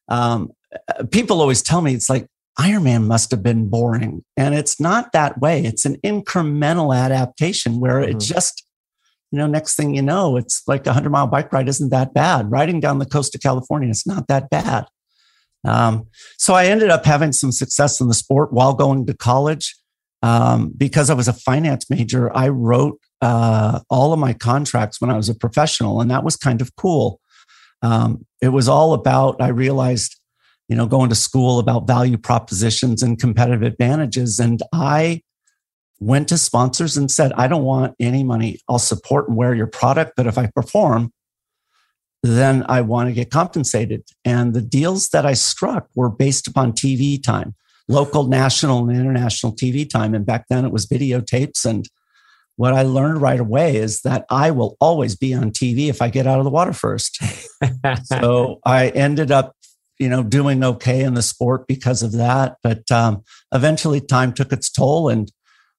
Um, 0.09 0.51
uh, 0.89 1.05
people 1.05 1.41
always 1.41 1.63
tell 1.63 1.81
me 1.81 1.95
it's 1.95 2.11
like 2.11 2.27
Ironman 2.59 3.07
must 3.07 3.31
have 3.31 3.45
been 3.45 3.69
boring. 3.69 4.25
And 4.37 4.57
it's 4.57 4.81
not 4.81 5.13
that 5.13 5.41
way. 5.41 5.65
It's 5.65 5.85
an 5.85 5.99
incremental 6.05 6.93
adaptation 6.97 7.79
where 7.79 8.01
it 8.01 8.17
Mhm. 8.17 8.27
just 8.27 8.65
you 9.31 9.39
know, 9.39 9.47
next 9.47 9.77
thing 9.77 9.95
you 9.95 10.01
know, 10.03 10.37
it's 10.37 10.63
like 10.67 10.87
a 10.87 10.93
hundred 10.93 11.11
mile 11.11 11.27
bike 11.27 11.53
ride 11.53 11.69
isn't 11.69 11.91
that 11.91 12.15
bad. 12.15 12.51
Riding 12.51 12.81
down 12.81 12.99
the 12.99 13.07
coast 13.07 13.35
of 13.35 13.43
California 13.43 13.91
is 13.91 14.07
not 14.07 14.27
that 14.29 14.49
bad. 14.49 14.87
Um, 15.67 16.07
so 16.37 16.55
I 16.55 16.67
ended 16.67 16.91
up 16.91 17.05
having 17.05 17.33
some 17.33 17.53
success 17.53 18.01
in 18.01 18.09
the 18.09 18.15
sport 18.15 18.53
while 18.53 18.75
going 18.75 19.07
to 19.07 19.15
college. 19.15 19.75
Um, 20.21 20.73
because 20.77 21.11
I 21.11 21.15
was 21.15 21.29
a 21.29 21.33
finance 21.33 21.89
major, 21.89 22.37
I 22.37 22.49
wrote 22.49 22.99
uh, 23.23 23.79
all 23.89 24.13
of 24.13 24.19
my 24.19 24.33
contracts 24.33 25.01
when 25.01 25.11
I 25.11 25.17
was 25.17 25.29
a 25.29 25.35
professional, 25.35 26.01
and 26.01 26.11
that 26.11 26.25
was 26.25 26.35
kind 26.35 26.61
of 26.61 26.75
cool. 26.75 27.21
Um, 27.83 28.27
it 28.43 28.49
was 28.49 28.69
all 28.69 28.95
about, 28.95 29.41
I 29.41 29.49
realized, 29.49 30.21
you 30.69 30.75
know, 30.75 30.87
going 30.87 31.09
to 31.11 31.15
school 31.15 31.61
about 31.61 31.87
value 31.87 32.19
propositions 32.19 33.01
and 33.01 33.17
competitive 33.17 33.63
advantages. 33.63 34.41
And 34.41 34.61
I 34.73 35.23
went 36.01 36.29
to 36.31 36.39
sponsors 36.39 36.97
and 36.97 37.11
said, 37.11 37.33
I 37.35 37.47
don't 37.47 37.63
want 37.63 37.95
any 38.01 38.25
money. 38.25 38.59
I'll 38.69 38.81
support 38.81 39.29
and 39.29 39.37
wear 39.37 39.55
your 39.55 39.69
product, 39.69 40.15
but 40.17 40.27
if 40.27 40.37
I 40.37 40.51
perform, 40.53 41.13
then 42.23 42.65
I 42.69 42.81
want 42.81 43.09
to 43.09 43.13
get 43.13 43.31
compensated. 43.31 44.05
And 44.25 44.55
the 44.55 44.61
deals 44.61 45.11
that 45.11 45.25
I 45.25 45.35
struck 45.35 45.89
were 45.95 46.11
based 46.11 46.47
upon 46.47 46.73
TV 46.73 47.23
time, 47.23 47.55
local, 47.87 48.25
national, 48.25 48.89
and 48.89 48.99
international 48.99 49.55
TV 49.55 49.89
time. 49.89 50.15
And 50.15 50.27
back 50.27 50.47
then 50.49 50.65
it 50.65 50.73
was 50.73 50.87
videotapes. 50.87 51.65
And 51.65 51.89
what 52.57 52.75
I 52.75 52.83
learned 52.83 53.23
right 53.23 53.39
away 53.39 53.77
is 53.77 54.03
that 54.03 54.25
I 54.31 54.51
will 54.51 54.77
always 54.81 55.15
be 55.15 55.33
on 55.33 55.53
TV 55.53 55.89
if 55.89 56.03
I 56.03 56.09
get 56.09 56.27
out 56.27 56.39
of 56.39 56.45
the 56.45 56.51
water 56.51 56.73
first. 56.73 57.23
so 58.05 58.59
I 58.65 58.89
ended 58.89 59.31
up, 59.31 59.55
you 60.01 60.09
know, 60.09 60.25
doing 60.25 60.65
okay 60.65 61.03
in 61.03 61.15
the 61.15 61.23
sport 61.23 61.69
because 61.69 62.03
of 62.03 62.13
that. 62.13 62.57
But 62.63 62.91
um, 62.91 63.23
eventually 63.55 64.01
time 64.01 64.33
took 64.33 64.53
its 64.53 64.71
toll 64.71 65.09
and 65.09 65.31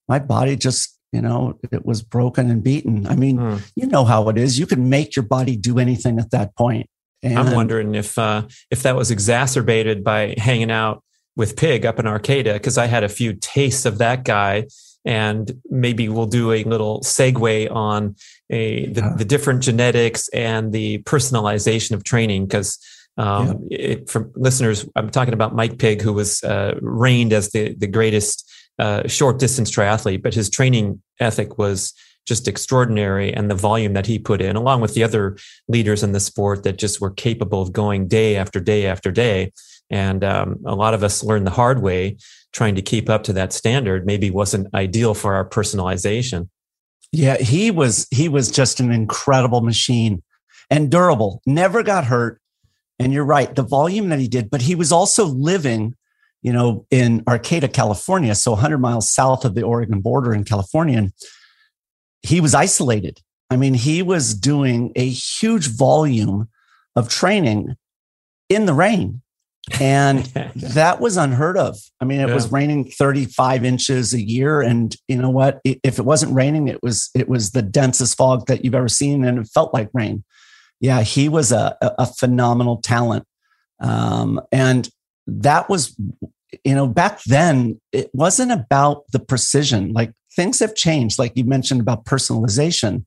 my 0.07 0.19
body 0.19 0.55
just 0.55 0.98
you 1.11 1.21
know 1.21 1.57
it 1.71 1.85
was 1.85 2.01
broken 2.01 2.49
and 2.49 2.63
beaten 2.63 3.07
i 3.07 3.15
mean 3.15 3.37
hmm. 3.37 3.57
you 3.75 3.87
know 3.87 4.05
how 4.05 4.29
it 4.29 4.37
is 4.37 4.59
you 4.59 4.65
can 4.65 4.89
make 4.89 5.15
your 5.15 5.23
body 5.23 5.55
do 5.55 5.79
anything 5.79 6.19
at 6.19 6.31
that 6.31 6.55
point 6.55 6.89
and 7.23 7.37
i'm 7.37 7.53
wondering 7.53 7.95
if 7.95 8.17
uh 8.17 8.43
if 8.69 8.83
that 8.83 8.95
was 8.95 9.11
exacerbated 9.11 10.03
by 10.03 10.35
hanging 10.37 10.71
out 10.71 11.03
with 11.35 11.55
Pigg 11.55 11.85
up 11.85 11.99
in 11.99 12.07
arcata 12.07 12.53
because 12.53 12.77
i 12.77 12.85
had 12.85 13.03
a 13.03 13.09
few 13.09 13.33
tastes 13.33 13.85
of 13.85 13.97
that 13.99 14.23
guy 14.23 14.65
and 15.05 15.61
maybe 15.69 16.09
we'll 16.09 16.25
do 16.25 16.51
a 16.51 16.63
little 16.65 16.99
segue 17.01 17.71
on 17.71 18.15
a 18.49 18.87
the, 18.87 19.01
yeah. 19.01 19.13
the 19.17 19.25
different 19.25 19.63
genetics 19.63 20.27
and 20.29 20.73
the 20.73 20.99
personalization 21.03 21.91
of 21.91 22.03
training 22.03 22.45
because 22.45 22.77
um, 23.17 23.67
yeah. 23.69 23.95
for 24.07 24.31
listeners, 24.35 24.87
I'm 24.95 25.09
talking 25.09 25.33
about 25.33 25.53
Mike 25.53 25.77
Pigg, 25.77 26.01
who 26.01 26.13
was 26.13 26.41
uh, 26.41 26.75
reigned 26.81 27.33
as 27.33 27.51
the 27.51 27.75
the 27.75 27.87
greatest 27.87 28.49
uh, 28.79 29.07
short 29.07 29.39
distance 29.39 29.69
triathlete, 29.69 30.23
but 30.23 30.33
his 30.33 30.49
training 30.49 31.01
ethic 31.19 31.57
was 31.57 31.93
just 32.25 32.47
extraordinary 32.47 33.33
and 33.33 33.49
the 33.49 33.55
volume 33.55 33.93
that 33.93 34.05
he 34.05 34.19
put 34.19 34.41
in, 34.41 34.55
along 34.55 34.81
with 34.81 34.93
the 34.93 35.03
other 35.03 35.37
leaders 35.67 36.03
in 36.03 36.11
the 36.11 36.19
sport 36.19 36.63
that 36.63 36.77
just 36.77 37.01
were 37.01 37.11
capable 37.11 37.61
of 37.61 37.73
going 37.73 38.07
day 38.07 38.35
after 38.35 38.59
day 38.59 38.85
after 38.85 39.11
day. 39.11 39.51
And 39.89 40.23
um, 40.23 40.59
a 40.65 40.75
lot 40.75 40.93
of 40.93 41.03
us 41.03 41.23
learned 41.23 41.47
the 41.47 41.51
hard 41.51 41.81
way 41.81 42.17
trying 42.53 42.75
to 42.75 42.81
keep 42.81 43.09
up 43.09 43.23
to 43.23 43.33
that 43.33 43.53
standard 43.53 44.05
maybe 44.05 44.29
wasn't 44.29 44.73
ideal 44.73 45.13
for 45.13 45.33
our 45.33 45.47
personalization. 45.47 46.49
Yeah, 47.11 47.37
he 47.37 47.71
was 47.71 48.07
he 48.11 48.29
was 48.29 48.51
just 48.51 48.79
an 48.79 48.91
incredible 48.91 49.61
machine 49.61 50.21
and 50.69 50.91
durable. 50.91 51.41
Never 51.45 51.81
got 51.81 52.05
hurt. 52.05 52.39
And 52.99 53.13
you're 53.13 53.25
right, 53.25 53.55
the 53.55 53.63
volume 53.63 54.09
that 54.09 54.19
he 54.19 54.27
did, 54.27 54.49
but 54.49 54.61
he 54.61 54.75
was 54.75 54.91
also 54.91 55.25
living 55.25 55.95
you 56.41 56.53
know, 56.53 56.85
in 56.89 57.23
Arcata, 57.27 57.67
California, 57.67 58.33
so 58.35 58.51
100 58.51 58.77
miles 58.77 59.09
south 59.09 59.45
of 59.45 59.55
the 59.55 59.63
Oregon 59.63 59.99
border 59.99 60.33
in 60.33 60.43
California. 60.43 60.97
And 60.97 61.13
he 62.21 62.39
was 62.41 62.53
isolated. 62.53 63.21
I 63.49 63.57
mean, 63.57 63.73
he 63.73 64.01
was 64.01 64.33
doing 64.33 64.91
a 64.95 65.09
huge 65.09 65.67
volume 65.67 66.49
of 66.95 67.09
training 67.09 67.75
in 68.47 68.65
the 68.65 68.73
rain. 68.73 69.21
And 69.79 70.25
that 70.55 70.99
was 70.99 71.17
unheard 71.17 71.57
of. 71.57 71.77
I 71.99 72.05
mean, 72.05 72.21
it 72.21 72.29
yeah. 72.29 72.33
was 72.33 72.51
raining 72.51 72.85
35 72.85 73.65
inches 73.65 74.13
a 74.13 74.21
year. 74.21 74.61
And 74.61 74.95
you 75.07 75.17
know 75.17 75.29
what? 75.29 75.59
If 75.63 75.99
it 75.99 76.05
wasn't 76.05 76.33
raining, 76.33 76.67
it 76.67 76.81
was 76.81 77.09
it 77.13 77.27
was 77.27 77.51
the 77.51 77.61
densest 77.61 78.17
fog 78.17 78.47
that 78.47 78.63
you've 78.63 78.75
ever 78.75 78.89
seen, 78.89 79.23
and 79.23 79.39
it 79.39 79.47
felt 79.53 79.73
like 79.73 79.89
rain. 79.93 80.23
Yeah, 80.79 81.01
he 81.01 81.27
was 81.27 81.51
a, 81.51 81.77
a 81.81 82.05
phenomenal 82.05 82.77
talent. 82.81 83.25
Um, 83.81 84.41
and 84.51 84.89
that 85.41 85.69
was, 85.69 85.95
you 86.63 86.75
know, 86.75 86.87
back 86.87 87.23
then, 87.23 87.79
it 87.91 88.09
wasn't 88.13 88.51
about 88.51 89.03
the 89.11 89.19
precision. 89.19 89.93
Like 89.93 90.13
things 90.35 90.59
have 90.59 90.75
changed, 90.75 91.19
like 91.19 91.33
you 91.35 91.43
mentioned 91.43 91.81
about 91.81 92.05
personalization. 92.05 93.05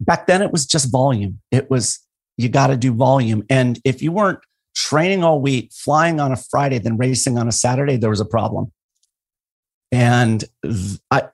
Back 0.00 0.26
then, 0.26 0.42
it 0.42 0.52
was 0.52 0.66
just 0.66 0.90
volume. 0.90 1.40
It 1.50 1.70
was, 1.70 2.00
you 2.36 2.48
got 2.48 2.68
to 2.68 2.76
do 2.76 2.92
volume. 2.92 3.44
And 3.48 3.80
if 3.84 4.02
you 4.02 4.12
weren't 4.12 4.40
training 4.74 5.24
all 5.24 5.40
week, 5.40 5.72
flying 5.72 6.20
on 6.20 6.32
a 6.32 6.36
Friday, 6.36 6.78
then 6.78 6.96
racing 6.98 7.38
on 7.38 7.48
a 7.48 7.52
Saturday, 7.52 7.96
there 7.96 8.10
was 8.10 8.20
a 8.20 8.26
problem. 8.26 8.72
And 9.90 10.44
I, 11.10 11.28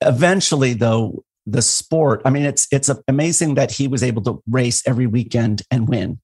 eventually, 0.00 0.74
though, 0.74 1.24
the 1.46 1.62
sport, 1.62 2.22
I 2.24 2.30
mean, 2.30 2.44
it's 2.44 2.66
it's 2.70 2.90
amazing 3.08 3.54
that 3.54 3.70
he 3.70 3.88
was 3.88 4.02
able 4.02 4.22
to 4.22 4.42
race 4.48 4.86
every 4.86 5.06
weekend 5.06 5.62
and 5.70 5.88
win. 5.88 6.20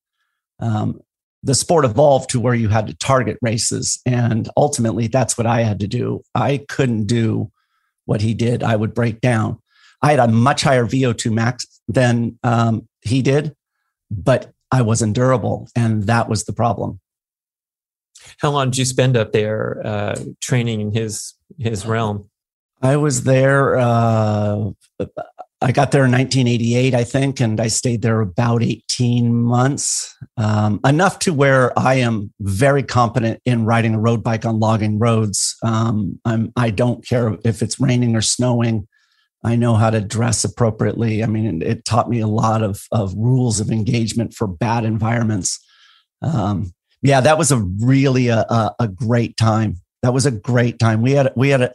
Um, 0.60 1.00
the 1.42 1.54
sport 1.54 1.84
evolved 1.84 2.30
to 2.30 2.40
where 2.40 2.54
you 2.54 2.68
had 2.68 2.86
to 2.86 2.94
target 2.96 3.38
races. 3.40 4.00
And 4.04 4.48
ultimately, 4.56 5.06
that's 5.06 5.38
what 5.38 5.46
I 5.46 5.62
had 5.62 5.80
to 5.80 5.86
do. 5.86 6.22
I 6.34 6.64
couldn't 6.68 7.06
do 7.06 7.50
what 8.04 8.20
he 8.20 8.34
did. 8.34 8.62
I 8.62 8.76
would 8.76 8.94
break 8.94 9.20
down. 9.20 9.58
I 10.02 10.10
had 10.10 10.20
a 10.20 10.28
much 10.28 10.62
higher 10.62 10.86
VO2 10.86 11.32
max 11.32 11.66
than 11.88 12.38
um, 12.42 12.88
he 13.02 13.22
did, 13.22 13.54
but 14.10 14.52
I 14.70 14.82
wasn't 14.82 15.14
durable. 15.14 15.68
And 15.76 16.04
that 16.04 16.28
was 16.28 16.44
the 16.44 16.52
problem. 16.52 17.00
How 18.38 18.50
long 18.50 18.70
did 18.70 18.78
you 18.78 18.84
spend 18.84 19.16
up 19.16 19.32
there 19.32 19.80
uh, 19.84 20.20
training 20.40 20.80
in 20.80 20.92
his 20.92 21.34
his 21.58 21.86
realm? 21.86 22.28
I 22.82 22.96
was 22.96 23.24
there 23.24 23.76
uh, 23.76 24.70
I 25.62 25.72
got 25.72 25.90
there 25.90 26.06
in 26.06 26.12
1988, 26.12 26.94
I 26.94 27.04
think, 27.04 27.38
and 27.38 27.60
I 27.60 27.68
stayed 27.68 28.00
there 28.00 28.22
about 28.22 28.62
18 28.62 29.34
months, 29.34 30.16
um, 30.38 30.80
enough 30.86 31.18
to 31.20 31.34
where 31.34 31.78
I 31.78 31.96
am 31.96 32.32
very 32.40 32.82
competent 32.82 33.42
in 33.44 33.66
riding 33.66 33.94
a 33.94 34.00
road 34.00 34.22
bike 34.22 34.46
on 34.46 34.58
logging 34.58 34.98
roads. 34.98 35.56
Um, 35.62 36.18
I'm, 36.24 36.50
I 36.56 36.70
don't 36.70 37.06
care 37.06 37.36
if 37.44 37.60
it's 37.60 37.78
raining 37.78 38.16
or 38.16 38.22
snowing. 38.22 38.88
I 39.44 39.56
know 39.56 39.74
how 39.74 39.90
to 39.90 40.00
dress 40.00 40.44
appropriately. 40.44 41.22
I 41.22 41.26
mean, 41.26 41.60
it 41.60 41.84
taught 41.84 42.08
me 42.08 42.20
a 42.20 42.26
lot 42.26 42.62
of, 42.62 42.82
of 42.90 43.14
rules 43.14 43.60
of 43.60 43.70
engagement 43.70 44.32
for 44.32 44.46
bad 44.46 44.86
environments. 44.86 45.62
Um, 46.22 46.72
yeah, 47.02 47.20
that 47.20 47.36
was 47.36 47.52
a 47.52 47.58
really 47.58 48.28
a, 48.28 48.40
a, 48.40 48.74
a, 48.80 48.88
great 48.88 49.36
time. 49.36 49.76
That 50.02 50.12
was 50.12 50.26
a 50.26 50.30
great 50.30 50.78
time. 50.78 51.00
We 51.00 51.12
had 51.12 51.32
we 51.34 51.48
had 51.48 51.62
a, 51.62 51.72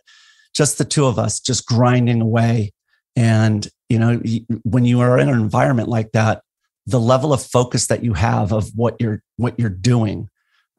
just 0.55 0.77
the 0.77 0.85
two 0.85 1.05
of 1.05 1.17
us 1.17 1.39
just 1.39 1.65
grinding 1.65 2.21
away 2.21 2.73
and, 3.15 3.67
you 3.89 3.99
know, 3.99 4.21
when 4.63 4.85
you 4.85 5.01
are 5.01 5.17
in 5.17 5.29
an 5.29 5.39
environment 5.39 5.89
like 5.89 6.11
that, 6.13 6.41
the 6.85 6.99
level 6.99 7.33
of 7.33 7.41
focus 7.41 7.87
that 7.87 8.03
you 8.03 8.13
have 8.13 8.51
of 8.51 8.69
what 8.75 8.95
you're, 8.99 9.21
what 9.37 9.59
you're 9.59 9.69
doing, 9.69 10.29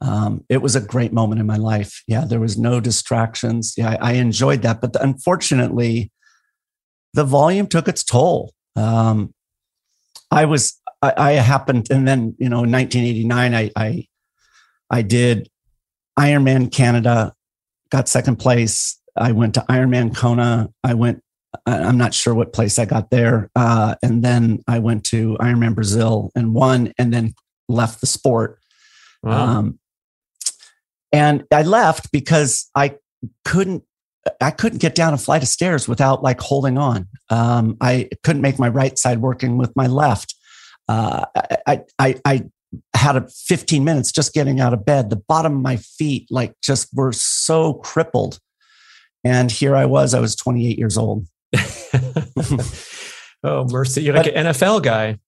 um, 0.01 0.45
it 0.49 0.59
was 0.59 0.77
a 0.77 0.81
great 0.81 1.13
moment 1.13 1.41
in 1.41 1.47
my 1.47 1.57
life. 1.57 2.03
Yeah. 2.07 2.25
There 2.25 2.41
was 2.41 2.59
no 2.59 2.81
distractions. 2.81 3.75
Yeah. 3.77 3.97
I, 4.01 4.11
I 4.11 4.13
enjoyed 4.15 4.63
that. 4.63 4.81
But 4.81 4.97
unfortunately, 5.03 6.13
the 7.15 7.25
volume 7.25 7.67
took 7.67 7.89
its 7.89 8.05
toll. 8.05 8.53
Um, 8.77 9.33
I 10.31 10.45
was, 10.45 10.81
I, 11.01 11.15
I, 11.17 11.33
happened, 11.33 11.89
and 11.91 12.07
then, 12.07 12.35
you 12.39 12.49
know, 12.49 12.65
in 12.65 12.73
1989, 12.73 13.55
I, 13.55 13.71
I, 13.77 14.07
I 14.91 15.03
did 15.03 15.49
Ironman 16.19 16.71
Canada, 16.73 17.33
got 17.91 18.09
second 18.09 18.37
place. 18.37 19.01
I 19.17 19.33
went 19.33 19.55
to 19.55 19.65
Ironman 19.69 20.15
Kona. 20.15 20.69
I 20.85 20.95
went 20.95 21.23
I'm 21.67 21.99
not 21.99 22.15
sure 22.15 22.35
what 22.35 22.53
place 22.53 22.79
I 22.79 22.85
got 22.85 23.11
there. 23.11 23.51
Uh, 23.55 23.95
and 24.03 24.23
then 24.23 24.63
I 24.67 24.79
went 24.79 25.05
to 25.07 25.37
Ironman 25.41 25.75
Brazil 25.75 26.31
and 26.35 26.55
won, 26.55 26.93
and 26.99 27.13
then 27.13 27.35
left 27.69 28.01
the 28.01 28.07
sport. 28.07 28.59
Wow. 29.23 29.59
Um, 29.59 29.79
and 31.13 31.45
I 31.53 31.63
left 31.63 32.13
because 32.13 32.71
I 32.75 32.97
couldn't. 33.45 33.85
I 34.41 34.51
couldn't 34.51 34.79
get 34.79 34.97
down 34.97 35.15
a 35.15 35.19
flight 35.19 35.43
of 35.43 35.49
stairs 35.49 35.87
without 35.87 36.21
like 36.21 36.41
holding 36.41 36.79
on. 36.79 37.07
Um, 37.31 37.77
I 37.81 38.09
couldn't 38.25 38.43
make 38.43 38.59
my 38.59 38.69
right 38.69 38.99
side 38.99 39.21
working 39.21 39.57
with 39.57 39.71
my 39.77 39.87
left. 39.87 40.35
Uh, 40.89 41.27
I, 41.65 41.83
I, 42.01 42.21
I 42.25 42.45
had 42.95 43.17
a 43.17 43.29
15 43.29 43.85
minutes 43.85 44.13
just 44.13 44.35
getting 44.35 44.61
out 44.61 44.73
of 44.73 44.85
bed. 44.85 45.11
The 45.11 45.23
bottom 45.29 45.57
of 45.57 45.63
my 45.63 45.77
feet 45.77 46.27
like 46.31 46.55
just 46.63 46.89
were 46.93 47.13
so 47.13 47.75
crippled. 47.75 48.41
And 49.25 49.51
here 49.51 49.75
I 49.75 49.87
was. 49.87 50.15
I 50.15 50.21
was 50.21 50.37
28 50.37 50.79
years 50.79 50.97
old. 50.97 51.27
oh, 53.45 53.65
mercy. 53.65 54.03
You're 54.03 54.15
like 54.15 54.27
but, 54.27 54.35
an 54.35 54.47
NFL 54.47 54.83
guy. 54.83 55.19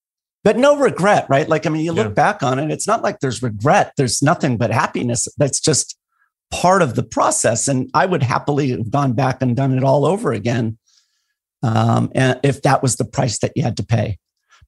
But 0.44 0.56
no 0.56 0.76
regret, 0.76 1.26
right? 1.28 1.48
Like, 1.48 1.66
I 1.66 1.68
mean, 1.68 1.84
you 1.84 1.92
look 1.92 2.08
yeah. 2.08 2.12
back 2.12 2.42
on 2.42 2.58
it, 2.58 2.70
it's 2.70 2.86
not 2.86 3.02
like 3.02 3.20
there's 3.20 3.42
regret. 3.42 3.92
There's 3.96 4.22
nothing 4.22 4.56
but 4.56 4.70
happiness. 4.70 5.28
That's 5.36 5.60
just 5.60 5.98
part 6.50 6.80
of 6.80 6.94
the 6.94 7.02
process. 7.02 7.68
And 7.68 7.90
I 7.92 8.06
would 8.06 8.22
happily 8.22 8.70
have 8.70 8.90
gone 8.90 9.12
back 9.12 9.42
and 9.42 9.56
done 9.56 9.76
it 9.76 9.84
all 9.84 10.04
over 10.06 10.32
again. 10.32 10.78
um, 11.62 12.10
and 12.14 12.38
if 12.42 12.62
that 12.62 12.82
was 12.82 12.96
the 12.96 13.04
price 13.04 13.40
that 13.40 13.52
you 13.56 13.62
had 13.62 13.76
to 13.78 13.84
pay. 13.84 14.18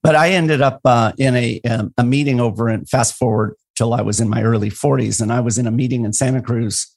But 0.03 0.15
I 0.15 0.31
ended 0.31 0.61
up 0.61 0.81
uh, 0.83 1.13
in 1.17 1.35
a, 1.35 1.61
um, 1.61 1.93
a 1.97 2.03
meeting 2.03 2.39
over 2.39 2.69
in 2.69 2.85
fast 2.85 3.15
forward 3.15 3.55
till 3.75 3.93
I 3.93 4.01
was 4.01 4.19
in 4.19 4.29
my 4.29 4.43
early 4.43 4.69
40s, 4.69 5.21
and 5.21 5.31
I 5.31 5.39
was 5.39 5.57
in 5.57 5.67
a 5.67 5.71
meeting 5.71 6.05
in 6.05 6.13
Santa 6.13 6.41
Cruz, 6.41 6.95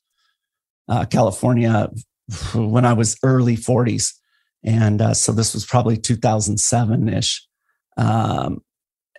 uh, 0.89 1.05
California, 1.05 1.91
when 2.55 2.85
I 2.85 2.95
was 2.95 3.17
early 3.23 3.57
40s, 3.57 4.13
and 4.65 5.03
uh, 5.03 5.15
so 5.15 5.33
this 5.33 5.55
was 5.55 5.67
probably 5.67 5.97
2007 5.97 7.09
ish. 7.09 7.47
Um, 7.97 8.63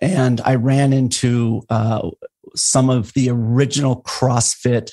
and 0.01 0.41
I 0.41 0.55
ran 0.55 0.91
into 0.91 1.63
uh, 1.69 2.10
some 2.55 2.89
of 2.89 3.13
the 3.13 3.29
original 3.29 4.01
CrossFit 4.03 4.91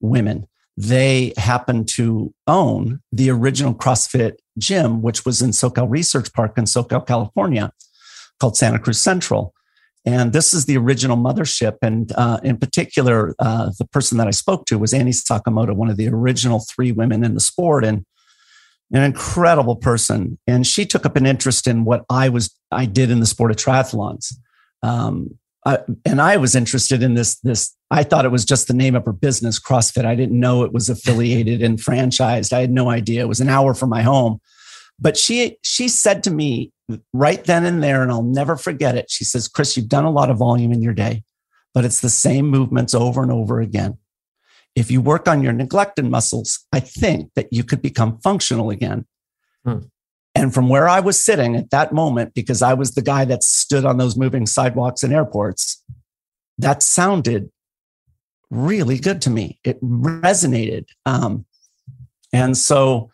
women. 0.00 0.46
They 0.76 1.32
happened 1.36 1.88
to 1.90 2.34
own 2.46 3.00
the 3.12 3.30
original 3.30 3.74
CrossFit 3.74 4.34
gym, 4.58 5.02
which 5.02 5.24
was 5.24 5.40
in 5.40 5.50
Soquel 5.50 5.90
Research 5.90 6.32
Park 6.32 6.58
in 6.58 6.64
Soquel, 6.64 7.06
California, 7.06 7.72
called 8.38 8.56
Santa 8.56 8.78
Cruz 8.78 9.00
Central. 9.00 9.54
And 10.04 10.32
this 10.32 10.52
is 10.52 10.66
the 10.66 10.76
original 10.76 11.16
mothership. 11.16 11.78
And 11.80 12.12
uh, 12.16 12.38
in 12.42 12.58
particular, 12.58 13.34
uh, 13.38 13.70
the 13.78 13.86
person 13.86 14.18
that 14.18 14.28
I 14.28 14.32
spoke 14.32 14.66
to 14.66 14.78
was 14.78 14.92
Annie 14.92 15.12
Sakamoto, 15.12 15.74
one 15.74 15.88
of 15.88 15.96
the 15.96 16.08
original 16.08 16.60
three 16.60 16.92
women 16.92 17.24
in 17.24 17.34
the 17.34 17.40
sport. 17.40 17.84
And 17.84 18.04
an 18.94 19.02
incredible 19.02 19.76
person. 19.76 20.38
And 20.46 20.66
she 20.66 20.86
took 20.86 21.04
up 21.04 21.16
an 21.16 21.26
interest 21.26 21.66
in 21.66 21.84
what 21.84 22.04
I 22.08 22.28
was, 22.28 22.54
I 22.70 22.86
did 22.86 23.10
in 23.10 23.20
the 23.20 23.26
sport 23.26 23.50
of 23.50 23.56
triathlons. 23.56 24.32
Um, 24.82 25.38
I, 25.66 25.78
and 26.04 26.20
I 26.20 26.36
was 26.36 26.54
interested 26.54 27.02
in 27.02 27.14
this. 27.14 27.36
This 27.40 27.74
I 27.90 28.02
thought 28.02 28.26
it 28.26 28.30
was 28.30 28.44
just 28.44 28.68
the 28.68 28.74
name 28.74 28.94
of 28.94 29.04
her 29.06 29.12
business, 29.12 29.58
CrossFit. 29.58 30.04
I 30.04 30.14
didn't 30.14 30.38
know 30.38 30.62
it 30.62 30.72
was 30.74 30.90
affiliated 30.90 31.62
and 31.62 31.78
franchised. 31.78 32.52
I 32.52 32.60
had 32.60 32.70
no 32.70 32.90
idea. 32.90 33.22
It 33.22 33.28
was 33.28 33.40
an 33.40 33.48
hour 33.48 33.72
from 33.72 33.88
my 33.88 34.02
home, 34.02 34.40
but 35.00 35.16
she 35.16 35.56
she 35.62 35.88
said 35.88 36.22
to 36.24 36.30
me 36.30 36.70
right 37.14 37.42
then 37.44 37.64
and 37.64 37.82
there, 37.82 38.02
and 38.02 38.12
I'll 38.12 38.22
never 38.22 38.56
forget 38.56 38.94
it. 38.94 39.10
She 39.10 39.24
says, 39.24 39.48
"Chris, 39.48 39.76
you've 39.76 39.88
done 39.88 40.04
a 40.04 40.10
lot 40.10 40.30
of 40.30 40.36
volume 40.36 40.70
in 40.70 40.82
your 40.82 40.92
day, 40.92 41.22
but 41.72 41.86
it's 41.86 42.00
the 42.00 42.10
same 42.10 42.46
movements 42.48 42.94
over 42.94 43.22
and 43.22 43.32
over 43.32 43.60
again. 43.60 43.96
If 44.74 44.90
you 44.90 45.00
work 45.00 45.28
on 45.28 45.42
your 45.42 45.52
neglected 45.52 46.04
muscles, 46.04 46.66
I 46.72 46.80
think 46.80 47.30
that 47.34 47.52
you 47.52 47.64
could 47.64 47.82
become 47.82 48.18
functional 48.18 48.70
again." 48.70 49.06
Hmm. 49.64 49.78
And 50.34 50.52
from 50.52 50.68
where 50.68 50.88
I 50.88 51.00
was 51.00 51.24
sitting 51.24 51.54
at 51.54 51.70
that 51.70 51.92
moment, 51.92 52.34
because 52.34 52.60
I 52.60 52.74
was 52.74 52.92
the 52.92 53.02
guy 53.02 53.24
that 53.26 53.44
stood 53.44 53.84
on 53.84 53.98
those 53.98 54.16
moving 54.16 54.46
sidewalks 54.46 55.04
in 55.04 55.12
airports, 55.12 55.82
that 56.58 56.82
sounded 56.82 57.50
really 58.50 58.98
good 58.98 59.22
to 59.22 59.30
me. 59.30 59.60
It 59.64 59.80
resonated. 59.82 60.86
Um, 61.06 61.46
and 62.32 62.56
so 62.56 63.10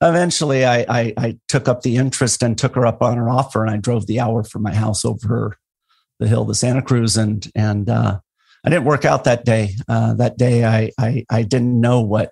eventually 0.00 0.64
I, 0.64 0.84
I, 0.88 1.14
I, 1.16 1.38
took 1.48 1.68
up 1.68 1.82
the 1.82 1.96
interest 1.96 2.42
and 2.42 2.56
took 2.56 2.74
her 2.74 2.86
up 2.86 3.02
on 3.02 3.16
her 3.16 3.28
offer. 3.28 3.64
And 3.64 3.70
I 3.70 3.76
drove 3.76 4.06
the 4.06 4.20
hour 4.20 4.42
from 4.42 4.62
my 4.62 4.74
house 4.74 5.04
over 5.04 5.58
the 6.18 6.28
hill 6.28 6.46
to 6.46 6.54
Santa 6.54 6.82
Cruz. 6.82 7.16
And, 7.16 7.46
and 7.54 7.88
uh, 7.90 8.20
I 8.64 8.70
didn't 8.70 8.84
work 8.84 9.04
out 9.04 9.24
that 9.24 9.44
day. 9.44 9.74
Uh, 9.88 10.14
that 10.14 10.36
day, 10.36 10.64
I, 10.64 10.90
I, 10.98 11.24
I 11.30 11.42
didn't 11.42 11.80
know 11.80 12.00
what 12.00 12.30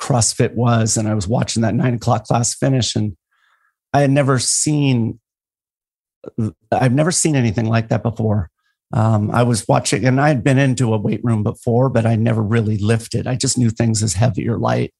CrossFit 0.00 0.54
was. 0.54 0.96
And 0.96 1.08
I 1.08 1.14
was 1.14 1.26
watching 1.26 1.62
that 1.62 1.74
nine 1.74 1.94
o'clock 1.94 2.24
class 2.24 2.54
finish. 2.54 2.94
And 2.94 3.16
I 3.92 4.00
had 4.00 4.10
never 4.10 4.38
seen 4.38 5.18
I've 6.72 6.92
never 6.92 7.10
seen 7.10 7.36
anything 7.36 7.66
like 7.66 7.88
that 7.88 8.02
before. 8.02 8.50
Um, 8.92 9.30
I 9.30 9.42
was 9.42 9.66
watching, 9.66 10.04
and 10.04 10.20
I 10.20 10.28
had 10.28 10.44
been 10.44 10.58
into 10.58 10.94
a 10.94 10.98
weight 10.98 11.20
room 11.24 11.42
before, 11.42 11.88
but 11.88 12.06
I 12.06 12.14
never 12.16 12.42
really 12.42 12.78
lifted. 12.78 13.26
I 13.26 13.34
just 13.34 13.58
knew 13.58 13.70
things 13.70 14.02
as 14.02 14.14
heavy 14.14 14.48
or 14.48 14.58
light. 14.58 14.94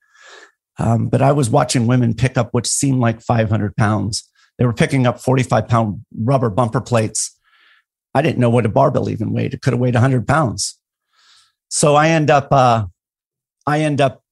Um, 0.79 1.09
but 1.09 1.23
I 1.23 1.33
was 1.33 1.49
watching 1.49 1.87
women 1.87 2.15
pick 2.15 2.37
up 2.37 2.53
what 2.53 2.67
seemed 2.67 3.01
like 3.01 3.23
500 3.23 3.77
pounds. 3.77 4.29
They 4.59 4.67
were 4.67 4.73
picking 4.73 5.07
up 5.07 5.21
45 5.21 5.69
pound 5.69 6.05
rubber 6.19 6.51
bumper 6.51 6.81
plates. 6.81 7.36
I 8.17 8.23
didn't 8.23 8.39
know 8.39 8.49
what 8.49 8.65
a 8.65 8.71
barbell 8.71 9.11
even 9.11 9.35
weighed. 9.35 9.53
It 9.53 9.61
could 9.61 9.75
have 9.75 9.81
weighed 9.81 9.93
100 9.93 10.27
pounds. 10.27 10.79
So 11.69 11.97
I 11.97 12.09
end 12.09 12.31
up, 12.31 12.49
uh, 12.51 12.87
I 13.67 13.81
end 13.81 14.01
up 14.01 14.23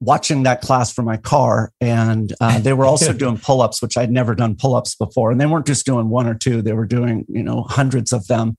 watching 0.00 0.42
that 0.42 0.60
class 0.60 0.92
from 0.92 1.06
my 1.06 1.16
car 1.16 1.72
and 1.80 2.34
uh, 2.38 2.58
they 2.58 2.74
were 2.74 2.84
also 2.84 3.12
doing 3.14 3.38
pull-ups 3.38 3.80
which 3.80 3.96
i'd 3.96 4.10
never 4.10 4.34
done 4.34 4.54
pull-ups 4.54 4.94
before 4.94 5.30
and 5.30 5.40
they 5.40 5.46
weren't 5.46 5.66
just 5.66 5.86
doing 5.86 6.10
one 6.10 6.26
or 6.26 6.34
two 6.34 6.60
they 6.60 6.74
were 6.74 6.84
doing 6.84 7.24
you 7.30 7.42
know 7.42 7.62
hundreds 7.62 8.12
of 8.12 8.26
them 8.26 8.58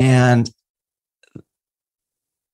and 0.00 0.50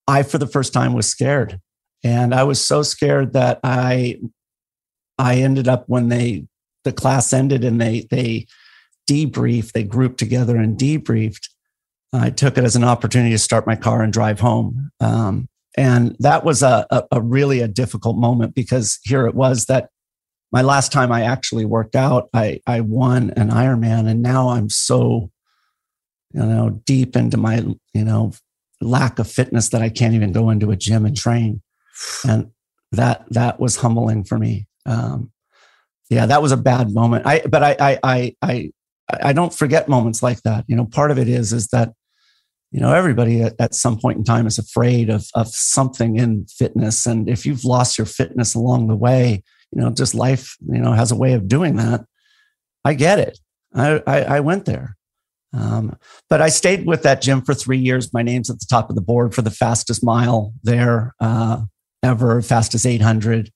i 0.08 0.24
for 0.24 0.38
the 0.38 0.46
first 0.48 0.72
time 0.72 0.92
was 0.92 1.08
scared 1.08 1.60
and 2.02 2.34
i 2.34 2.42
was 2.42 2.60
so 2.60 2.82
scared 2.82 3.32
that 3.34 3.60
i 3.62 4.18
i 5.16 5.36
ended 5.36 5.68
up 5.68 5.84
when 5.86 6.08
they 6.08 6.44
the 6.82 6.92
class 6.92 7.32
ended 7.32 7.62
and 7.62 7.80
they 7.80 8.08
they 8.10 8.44
debriefed 9.08 9.72
they 9.72 9.84
grouped 9.84 10.18
together 10.18 10.56
and 10.56 10.78
debriefed 10.78 11.48
i 12.12 12.30
took 12.30 12.56
it 12.56 12.64
as 12.64 12.76
an 12.76 12.84
opportunity 12.84 13.32
to 13.32 13.38
start 13.38 13.66
my 13.66 13.76
car 13.76 14.02
and 14.02 14.12
drive 14.12 14.40
home 14.40 14.90
um, 15.00 15.48
and 15.76 16.16
that 16.20 16.44
was 16.44 16.62
a, 16.62 16.86
a, 16.90 17.02
a, 17.12 17.20
really 17.20 17.60
a 17.60 17.68
difficult 17.68 18.16
moment 18.16 18.54
because 18.54 19.00
here 19.02 19.26
it 19.26 19.34
was 19.34 19.66
that 19.66 19.88
my 20.52 20.62
last 20.62 20.92
time 20.92 21.10
I 21.10 21.22
actually 21.22 21.64
worked 21.64 21.96
out, 21.96 22.28
I, 22.32 22.60
I 22.64 22.80
won 22.80 23.30
an 23.30 23.50
Ironman. 23.50 24.08
And 24.08 24.22
now 24.22 24.50
I'm 24.50 24.70
so, 24.70 25.32
you 26.32 26.44
know, 26.44 26.80
deep 26.84 27.16
into 27.16 27.36
my, 27.36 27.56
you 27.92 28.04
know, 28.04 28.32
lack 28.80 29.18
of 29.18 29.28
fitness 29.28 29.70
that 29.70 29.82
I 29.82 29.88
can't 29.88 30.14
even 30.14 30.30
go 30.30 30.50
into 30.50 30.70
a 30.70 30.76
gym 30.76 31.06
and 31.06 31.16
train. 31.16 31.60
And 32.24 32.52
that, 32.92 33.24
that 33.30 33.58
was 33.58 33.76
humbling 33.76 34.22
for 34.22 34.38
me. 34.38 34.68
Um, 34.86 35.32
yeah, 36.08 36.26
that 36.26 36.42
was 36.42 36.52
a 36.52 36.56
bad 36.56 36.92
moment. 36.92 37.26
I, 37.26 37.42
but 37.48 37.64
I, 37.64 37.76
I, 37.80 37.98
I, 38.04 38.36
I, 38.40 38.70
I 39.22 39.32
don't 39.32 39.54
forget 39.54 39.88
moments 39.88 40.22
like 40.22 40.42
that. 40.42 40.64
You 40.68 40.76
know, 40.76 40.86
part 40.86 41.10
of 41.10 41.18
it 41.18 41.28
is, 41.28 41.52
is 41.52 41.68
that 41.68 41.92
you 42.70 42.80
know 42.80 42.92
everybody 42.92 43.42
at, 43.42 43.54
at, 43.60 43.74
some 43.74 43.98
point 43.98 44.18
in 44.18 44.24
time 44.24 44.46
is 44.46 44.58
afraid 44.58 45.08
of 45.08 45.26
of 45.34 45.48
something 45.48 46.16
in 46.16 46.46
fitness. 46.46 47.06
And 47.06 47.28
if 47.28 47.46
you've 47.46 47.64
lost 47.64 47.98
your 47.98 48.06
fitness 48.06 48.54
along 48.54 48.88
the 48.88 48.96
way 48.96 49.42
you 49.74 49.80
know 49.80 49.90
just 49.90 50.14
life 50.14 50.56
you 50.68 50.80
know 50.80 50.92
has 50.92 51.10
a 51.10 51.16
way 51.16 51.32
of 51.34 51.48
doing 51.48 51.76
that. 51.76 52.04
I 52.84 52.94
get 52.94 53.18
it. 53.18 53.38
I 53.74 54.02
i, 54.06 54.20
I 54.22 54.40
went 54.40 54.64
there. 54.64 54.96
Um, 55.52 55.96
but 56.28 56.42
i 56.42 56.48
stayed 56.48 56.84
with 56.84 57.02
that 57.02 57.22
gym 57.22 57.42
for 57.42 57.54
three 57.54 57.78
years. 57.78 58.12
My 58.12 58.22
name's 58.22 58.50
at 58.50 58.58
the 58.58 58.66
top 58.68 58.90
of 58.90 58.96
the 58.96 59.02
board 59.02 59.34
for 59.34 59.42
the 59.42 59.50
fastest 59.50 60.04
mile 60.04 60.52
there 60.62 61.14
uh, 61.20 61.62
ever 62.02 62.42
fastest 62.42 62.86
800 62.86 63.50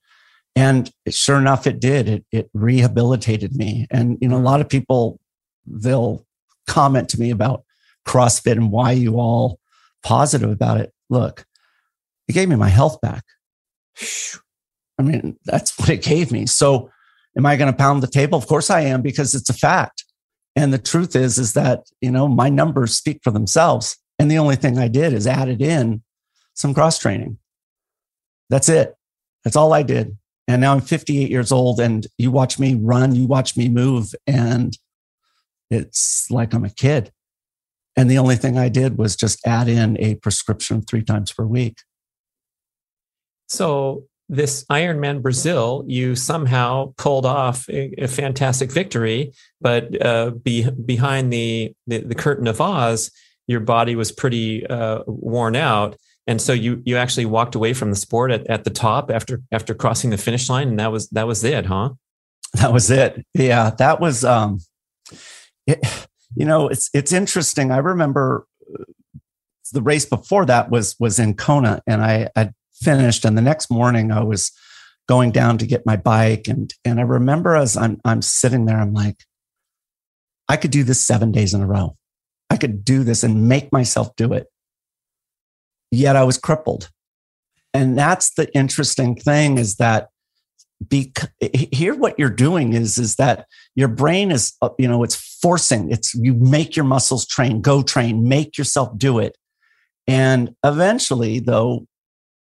and 0.56 0.90
sure 1.08 1.38
enough 1.38 1.66
it 1.66 1.80
did. 1.80 2.08
It, 2.08 2.24
it 2.32 2.50
rehabilitated 2.54 3.54
me. 3.54 3.86
And 3.90 4.18
you 4.20 4.28
know 4.28 4.38
a 4.38 4.48
lot 4.50 4.60
of 4.60 4.68
people 4.68 5.20
they'll 5.70 6.26
comment 6.66 7.08
to 7.10 7.20
me 7.20 7.30
about 7.30 7.64
CrossFit 8.06 8.52
and 8.52 8.70
why 8.70 8.92
you 8.92 9.18
all 9.18 9.58
positive 10.02 10.50
about 10.50 10.80
it. 10.80 10.92
Look, 11.10 11.44
it 12.28 12.32
gave 12.32 12.48
me 12.48 12.56
my 12.56 12.68
health 12.68 13.00
back. 13.00 13.24
I 14.98 15.02
mean, 15.02 15.38
that's 15.44 15.78
what 15.78 15.88
it 15.88 16.02
gave 16.02 16.32
me. 16.32 16.46
So, 16.46 16.90
am 17.36 17.46
I 17.46 17.56
going 17.56 17.70
to 17.70 17.76
pound 17.76 18.02
the 18.02 18.08
table? 18.08 18.38
Of 18.38 18.46
course 18.46 18.70
I 18.70 18.80
am 18.82 19.02
because 19.02 19.34
it's 19.34 19.50
a 19.50 19.54
fact. 19.54 20.04
And 20.56 20.72
the 20.72 20.78
truth 20.78 21.14
is, 21.14 21.38
is 21.38 21.52
that, 21.52 21.86
you 22.00 22.10
know, 22.10 22.26
my 22.26 22.48
numbers 22.48 22.96
speak 22.96 23.20
for 23.22 23.30
themselves. 23.30 23.96
And 24.18 24.30
the 24.30 24.38
only 24.38 24.56
thing 24.56 24.76
I 24.76 24.88
did 24.88 25.12
is 25.12 25.26
added 25.26 25.62
in 25.62 26.02
some 26.54 26.74
cross 26.74 26.98
training. 26.98 27.38
That's 28.50 28.68
it. 28.68 28.94
That's 29.44 29.56
all 29.56 29.72
I 29.72 29.82
did. 29.82 30.16
And 30.48 30.60
now 30.60 30.72
I'm 30.72 30.80
58 30.80 31.30
years 31.30 31.52
old 31.52 31.78
and 31.78 32.06
you 32.16 32.30
watch 32.30 32.58
me 32.58 32.74
run, 32.74 33.14
you 33.14 33.26
watch 33.26 33.56
me 33.56 33.68
move, 33.68 34.14
and 34.26 34.76
it's 35.70 36.30
like 36.30 36.54
I'm 36.54 36.64
a 36.64 36.70
kid. 36.70 37.12
And 37.96 38.10
the 38.10 38.18
only 38.18 38.36
thing 38.36 38.56
I 38.56 38.68
did 38.68 38.96
was 38.96 39.16
just 39.16 39.44
add 39.46 39.68
in 39.68 39.98
a 40.00 40.14
prescription 40.16 40.82
three 40.82 41.02
times 41.02 41.32
per 41.32 41.44
week. 41.44 41.78
So, 43.48 44.04
this 44.28 44.64
Ironman 44.66 45.22
Brazil, 45.22 45.84
you 45.86 46.14
somehow 46.14 46.92
pulled 46.98 47.24
off 47.24 47.66
a, 47.70 47.94
a 47.96 48.06
fantastic 48.06 48.70
victory, 48.70 49.32
but 49.60 50.04
uh, 50.04 50.30
be, 50.30 50.68
behind 50.70 51.32
the, 51.32 51.72
the, 51.86 52.00
the 52.00 52.14
curtain 52.14 52.46
of 52.46 52.60
Oz, 52.60 53.10
your 53.46 53.60
body 53.60 53.96
was 53.96 54.12
pretty 54.12 54.66
uh, 54.66 55.02
worn 55.06 55.56
out, 55.56 55.96
and 56.26 56.42
so 56.42 56.52
you 56.52 56.82
you 56.84 56.98
actually 56.98 57.24
walked 57.24 57.54
away 57.54 57.72
from 57.72 57.88
the 57.88 57.96
sport 57.96 58.30
at, 58.30 58.46
at 58.48 58.64
the 58.64 58.70
top 58.70 59.10
after 59.10 59.40
after 59.50 59.74
crossing 59.74 60.10
the 60.10 60.18
finish 60.18 60.50
line, 60.50 60.68
and 60.68 60.78
that 60.78 60.92
was 60.92 61.08
that 61.08 61.26
was 61.26 61.42
it, 61.42 61.66
huh? 61.66 61.90
That 62.54 62.72
was 62.72 62.90
it. 62.90 63.26
Yeah, 63.34 63.70
that 63.78 64.00
was. 64.00 64.24
Um, 64.24 64.60
it, 65.68 66.06
you 66.34 66.44
know, 66.44 66.68
it's 66.68 66.90
it's 66.94 67.12
interesting. 67.12 67.70
I 67.70 67.78
remember 67.78 68.46
uh, 68.68 68.84
the 69.72 69.82
race 69.82 70.06
before 70.06 70.46
that 70.46 70.70
was 70.70 70.96
was 70.98 71.18
in 71.18 71.34
Kona, 71.34 71.82
and 71.86 72.02
I 72.02 72.30
I 72.34 72.50
finished, 72.74 73.24
and 73.24 73.36
the 73.36 73.42
next 73.42 73.70
morning 73.70 74.10
I 74.10 74.22
was 74.22 74.50
going 75.08 75.30
down 75.30 75.58
to 75.58 75.66
get 75.66 75.86
my 75.86 75.96
bike, 75.96 76.48
and 76.48 76.72
and 76.84 76.98
I 76.98 77.02
remember 77.02 77.54
as 77.54 77.76
I'm 77.76 78.00
I'm 78.04 78.22
sitting 78.22 78.64
there, 78.64 78.78
I'm 78.78 78.94
like, 78.94 79.24
I 80.48 80.56
could 80.56 80.70
do 80.70 80.84
this 80.84 81.04
seven 81.04 81.30
days 81.30 81.54
in 81.54 81.62
a 81.62 81.66
row. 81.66 81.96
I 82.50 82.56
could 82.56 82.84
do 82.84 83.04
this 83.04 83.22
and 83.22 83.48
make 83.48 83.70
myself 83.72 84.16
do 84.16 84.32
it. 84.32 84.46
Yet 85.90 86.16
I 86.16 86.24
was 86.24 86.38
crippled. 86.38 86.90
And 87.74 87.98
that's 87.98 88.30
the 88.34 88.52
interesting 88.56 89.14
thing 89.14 89.58
is 89.58 89.76
that 89.76 90.08
be 90.86 91.12
here 91.72 91.94
what 91.94 92.18
you're 92.18 92.30
doing 92.30 92.72
is 92.72 92.98
is 92.98 93.16
that 93.16 93.46
your 93.74 93.88
brain 93.88 94.30
is 94.30 94.54
uh, 94.62 94.68
you 94.78 94.86
know 94.86 95.02
it's 95.02 95.16
forcing 95.42 95.90
it's 95.90 96.14
you 96.14 96.34
make 96.34 96.76
your 96.76 96.84
muscles 96.84 97.26
train 97.26 97.60
go 97.60 97.82
train 97.82 98.28
make 98.28 98.56
yourself 98.56 98.96
do 98.96 99.18
it. 99.18 99.36
And 100.06 100.54
eventually 100.64 101.40
though 101.40 101.86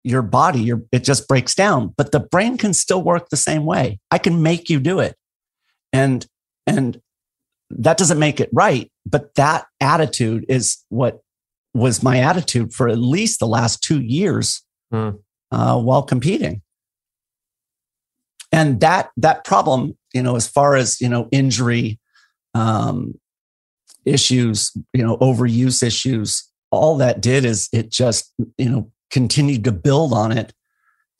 your 0.03 0.23
body 0.23 0.61
your 0.61 0.83
it 0.91 1.05
just 1.05 1.29
breaks 1.29 1.55
down 1.55 1.95
but 1.97 2.11
the 2.11 2.21
brain 2.21 2.59
can 2.59 2.75
still 2.75 3.03
work 3.03 3.29
the 3.29 3.37
same 3.37 3.65
way. 3.65 4.01
I 4.11 4.19
can 4.19 4.43
make 4.43 4.69
you 4.69 4.81
do 4.81 4.99
it. 4.99 5.17
And 5.93 6.27
and 6.67 7.01
that 7.71 7.99
doesn't 7.99 8.19
make 8.19 8.41
it 8.41 8.51
right 8.53 8.91
but 9.07 9.35
that 9.37 9.67
attitude 9.81 10.45
is 10.49 10.85
what 10.89 11.21
was 11.73 12.03
my 12.03 12.19
attitude 12.19 12.73
for 12.73 12.89
at 12.89 12.99
least 12.99 13.39
the 13.39 13.47
last 13.47 13.83
two 13.83 14.01
years 14.01 14.63
mm. 14.93 15.19
uh, 15.51 15.81
while 15.81 16.03
competing 16.03 16.63
and 18.55 18.79
that 18.81 19.11
that 19.17 19.45
problem 19.45 19.97
you 20.13 20.23
know 20.23 20.37
as 20.37 20.47
far 20.47 20.77
as 20.77 21.01
you 21.01 21.09
know 21.09 21.29
injury 21.33 21.99
um, 22.55 23.15
issues 24.05 24.73
you 24.93 25.05
know 25.05 25.17
overuse 25.19 25.83
issues 25.83 26.49
all 26.71 26.97
that 26.97 27.21
did 27.21 27.45
is 27.45 27.69
it 27.73 27.91
just 27.91 28.33
you 28.57 28.69
know 28.69 28.91
continued 29.11 29.65
to 29.65 29.73
build 29.73 30.13
on 30.13 30.31
it 30.33 30.53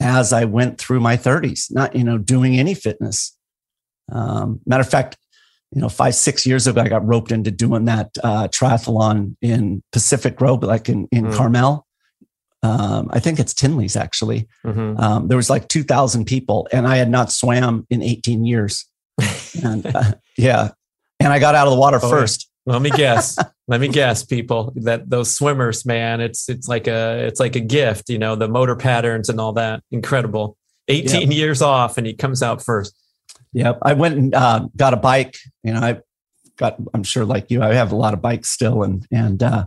as 0.01 0.33
i 0.33 0.45
went 0.45 0.79
through 0.79 1.01
my 1.01 1.17
30s 1.17 1.73
not 1.73 1.95
you 1.95 2.05
know 2.05 2.19
doing 2.19 2.59
any 2.59 2.75
fitness 2.75 3.37
um, 4.13 4.61
matter 4.67 4.83
of 4.83 4.89
fact 4.89 5.17
you 5.73 5.81
know 5.81 5.89
five 5.89 6.15
six 6.15 6.47
years 6.47 6.67
ago 6.67 6.81
i 6.81 6.89
got 6.89 7.07
roped 7.07 7.33
into 7.33 7.51
doing 7.51 7.85
that 7.87 8.11
uh, 8.23 8.47
triathlon 8.49 9.37
in 9.41 9.83
pacific 9.93 10.37
grove 10.37 10.63
like 10.63 10.89
in, 10.89 11.09
in 11.11 11.27
mm. 11.27 11.35
carmel 11.35 11.87
um, 12.65 13.11
I 13.13 13.21
think 13.21 13.39
it's 13.39 13.53
Tinley's 13.53 13.95
actually. 13.95 14.49
Mm-hmm. 14.65 14.99
Um, 14.99 15.29
there 15.29 15.37
was 15.37 15.51
like 15.51 15.69
2,000 15.69 16.25
people, 16.25 16.67
and 16.73 16.87
I 16.87 16.97
had 16.97 17.11
not 17.11 17.31
swam 17.31 17.87
in 17.91 18.03
18 18.03 18.45
years. 18.47 18.87
and 19.63 19.85
uh, 19.95 20.13
yeah, 20.39 20.71
and 21.21 21.33
I 21.33 21.39
got 21.39 21.55
out 21.55 21.67
of 21.67 21.75
the 21.75 21.79
water 21.79 22.01
oh, 22.03 22.09
first. 22.09 22.49
Let 22.65 22.81
me 22.81 22.91
guess. 22.91 23.39
Let 23.69 23.81
me 23.81 23.89
guess, 23.89 24.25
people. 24.25 24.73
That 24.77 25.09
those 25.09 25.31
swimmers, 25.31 25.85
man, 25.85 26.23
it's 26.23 26.49
it's 26.49 26.67
like 26.67 26.87
a 26.87 27.27
it's 27.27 27.39
like 27.39 27.55
a 27.57 27.61
gift. 27.61 28.09
You 28.09 28.19
know, 28.19 28.35
the 28.35 28.49
motor 28.49 28.77
patterns 28.77 29.29
and 29.29 29.39
all 29.39 29.53
that. 29.55 29.83
Incredible. 29.91 30.57
18 30.89 31.23
yep. 31.23 31.33
years 31.33 31.63
off, 31.63 31.99
and 31.99 32.07
he 32.07 32.15
comes 32.15 32.43
out 32.43 32.63
first. 32.63 32.95
Yep. 33.53 33.79
I 33.83 33.95
went 33.95 34.17
and 34.17 34.35
uh, 34.35 34.69
got 34.77 34.95
a 34.95 34.99
bike. 34.99 35.37
You 35.63 35.75
know, 35.75 35.81
I 35.81 36.01
got. 36.57 36.77
I'm 36.95 37.05
sure, 37.05 37.27
like 37.27 37.51
you, 37.51 37.63
I 37.63 37.75
have 37.75 37.93
a 37.93 37.97
lot 37.97 38.15
of 38.15 38.23
bikes 38.23 38.49
still, 38.49 38.83
and 38.83 39.07
and 39.11 39.43
uh, 39.43 39.67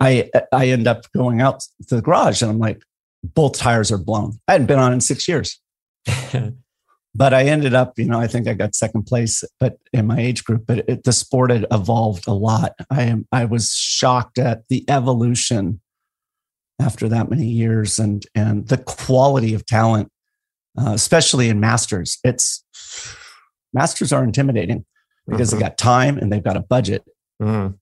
I 0.00 0.30
I 0.52 0.68
end 0.68 0.86
up 0.86 1.10
going 1.12 1.40
out 1.40 1.60
to 1.88 1.96
the 1.96 2.02
garage 2.02 2.42
and 2.42 2.50
I'm 2.50 2.58
like, 2.58 2.82
both 3.22 3.58
tires 3.58 3.90
are 3.90 3.98
blown. 3.98 4.38
I 4.48 4.52
hadn't 4.52 4.66
been 4.66 4.78
on 4.78 4.92
in 4.92 5.00
six 5.00 5.26
years. 5.26 5.60
but 7.14 7.32
I 7.32 7.44
ended 7.44 7.74
up, 7.74 7.98
you 7.98 8.06
know, 8.06 8.20
I 8.20 8.26
think 8.26 8.48
I 8.48 8.54
got 8.54 8.74
second 8.74 9.04
place, 9.04 9.44
but 9.60 9.78
in 9.92 10.06
my 10.06 10.18
age 10.18 10.44
group, 10.44 10.64
but 10.66 10.88
it, 10.88 11.04
the 11.04 11.12
sport 11.12 11.50
had 11.50 11.66
evolved 11.70 12.26
a 12.26 12.32
lot. 12.32 12.74
I 12.90 13.04
am, 13.04 13.26
I 13.32 13.44
was 13.44 13.72
shocked 13.72 14.38
at 14.38 14.64
the 14.68 14.84
evolution 14.90 15.80
after 16.80 17.08
that 17.08 17.30
many 17.30 17.46
years 17.46 17.98
and, 17.98 18.26
and 18.34 18.66
the 18.68 18.78
quality 18.78 19.54
of 19.54 19.64
talent, 19.64 20.10
uh, 20.78 20.92
especially 20.92 21.48
in 21.48 21.60
masters. 21.60 22.18
It's 22.24 22.64
masters 23.72 24.12
are 24.12 24.24
intimidating 24.24 24.84
because 25.28 25.50
mm-hmm. 25.50 25.60
they 25.60 25.64
got 25.64 25.78
time 25.78 26.18
and 26.18 26.32
they've 26.32 26.42
got 26.42 26.56
a 26.56 26.60
budget. 26.60 27.04
Mm-hmm. 27.40 27.74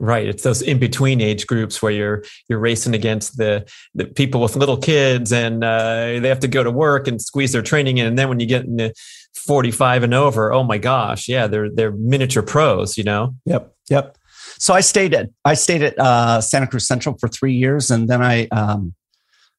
Right. 0.00 0.28
It's 0.28 0.44
those 0.44 0.62
in 0.62 0.78
between 0.78 1.20
age 1.20 1.48
groups 1.48 1.82
where 1.82 1.90
you're 1.90 2.22
you're 2.48 2.60
racing 2.60 2.94
against 2.94 3.36
the 3.36 3.68
the 3.96 4.04
people 4.04 4.40
with 4.40 4.54
little 4.54 4.76
kids 4.76 5.32
and 5.32 5.64
uh, 5.64 6.20
they 6.20 6.28
have 6.28 6.38
to 6.40 6.48
go 6.48 6.62
to 6.62 6.70
work 6.70 7.08
and 7.08 7.20
squeeze 7.20 7.50
their 7.50 7.62
training 7.62 7.98
in. 7.98 8.06
And 8.06 8.16
then 8.16 8.28
when 8.28 8.38
you 8.38 8.46
get 8.46 8.64
into 8.64 8.94
45 9.34 10.04
and 10.04 10.14
over, 10.14 10.52
oh 10.52 10.62
my 10.62 10.78
gosh, 10.78 11.28
yeah, 11.28 11.48
they're 11.48 11.68
they're 11.68 11.90
miniature 11.90 12.44
pros, 12.44 12.96
you 12.96 13.02
know? 13.02 13.34
Yep. 13.44 13.74
Yep. 13.90 14.18
So 14.58 14.72
I 14.72 14.82
stayed 14.82 15.14
at 15.14 15.30
I 15.44 15.54
stayed 15.54 15.82
at 15.82 15.98
uh, 15.98 16.40
Santa 16.40 16.68
Cruz 16.68 16.86
Central 16.86 17.18
for 17.18 17.26
three 17.26 17.54
years 17.54 17.90
and 17.90 18.08
then 18.08 18.22
I 18.22 18.46
um 18.48 18.94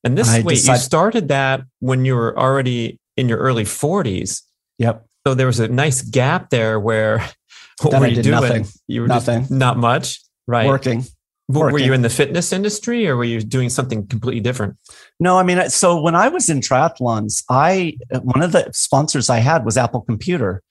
and 0.06 0.18
this 0.18 0.30
I 0.30 0.40
wait, 0.40 0.56
decided, 0.56 0.80
you 0.80 0.84
started 0.86 1.28
that 1.28 1.64
when 1.80 2.06
you 2.06 2.16
were 2.16 2.40
already 2.40 2.98
in 3.18 3.28
your 3.28 3.40
early 3.40 3.66
40s. 3.66 4.44
Yep. 4.78 5.06
So 5.28 5.34
there 5.34 5.48
was 5.48 5.60
a 5.60 5.68
nice 5.68 6.02
gap 6.02 6.50
there 6.50 6.80
where 6.80 7.18
what 7.82 7.92
then 7.92 8.00
were 8.00 8.08
you 8.08 8.24
doing? 8.24 8.42
Nothing. 8.42 8.66
You 8.88 9.02
were 9.02 9.08
nothing. 9.10 9.48
not 9.50 9.76
much 9.76 10.22
right. 10.50 10.68
working. 10.68 11.06
Working. 11.48 11.74
Were 11.74 11.80
you 11.80 11.94
in 11.94 12.04
the 12.04 12.10
fitness 12.10 12.54
industry 12.54 13.08
or 13.08 13.16
were 13.16 13.24
you 13.24 13.42
doing 13.42 13.70
something 13.70 14.06
completely 14.06 14.42
different? 14.42 14.78
No, 15.20 15.40
I 15.40 15.44
mean, 15.44 15.70
so 15.70 16.00
when 16.00 16.14
I 16.14 16.28
was 16.28 16.48
in 16.48 16.60
triathlons, 16.60 17.44
I 17.50 17.98
one 18.22 18.44
of 18.44 18.52
the 18.52 18.70
sponsors 18.72 19.32
I 19.32 19.40
had 19.40 19.66
was 19.66 19.76
Apple 19.76 20.02
Computer, 20.02 20.62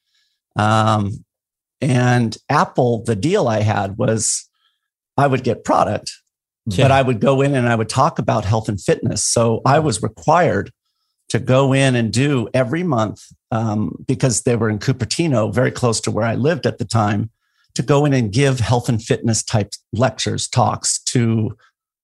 um, 0.54 1.24
and 1.80 2.36
Apple. 2.48 3.02
The 3.02 3.16
deal 3.16 3.48
I 3.48 3.62
had 3.62 3.98
was 3.98 4.48
I 5.16 5.26
would 5.26 5.42
get 5.42 5.64
product, 5.64 6.12
yeah. 6.66 6.84
but 6.84 6.92
I 6.92 7.02
would 7.02 7.20
go 7.20 7.40
in 7.40 7.56
and 7.56 7.68
I 7.68 7.74
would 7.74 7.88
talk 7.88 8.20
about 8.20 8.44
health 8.44 8.68
and 8.68 8.80
fitness. 8.80 9.24
So 9.24 9.60
I 9.64 9.80
was 9.80 10.00
required 10.00 10.70
to 11.30 11.40
go 11.40 11.72
in 11.72 11.96
and 11.96 12.12
do 12.12 12.48
every 12.54 12.84
month 12.84 13.24
um, 13.50 13.96
because 14.06 14.42
they 14.42 14.54
were 14.54 14.70
in 14.70 14.78
Cupertino, 14.78 15.52
very 15.52 15.72
close 15.72 16.00
to 16.02 16.12
where 16.12 16.24
I 16.24 16.36
lived 16.36 16.66
at 16.66 16.78
the 16.78 16.84
time 16.84 17.30
to 17.78 17.82
go 17.84 18.04
in 18.04 18.12
and 18.12 18.32
give 18.32 18.58
health 18.58 18.88
and 18.88 19.00
fitness 19.00 19.40
type 19.40 19.72
lectures, 19.92 20.48
talks 20.48 20.98
to 21.04 21.56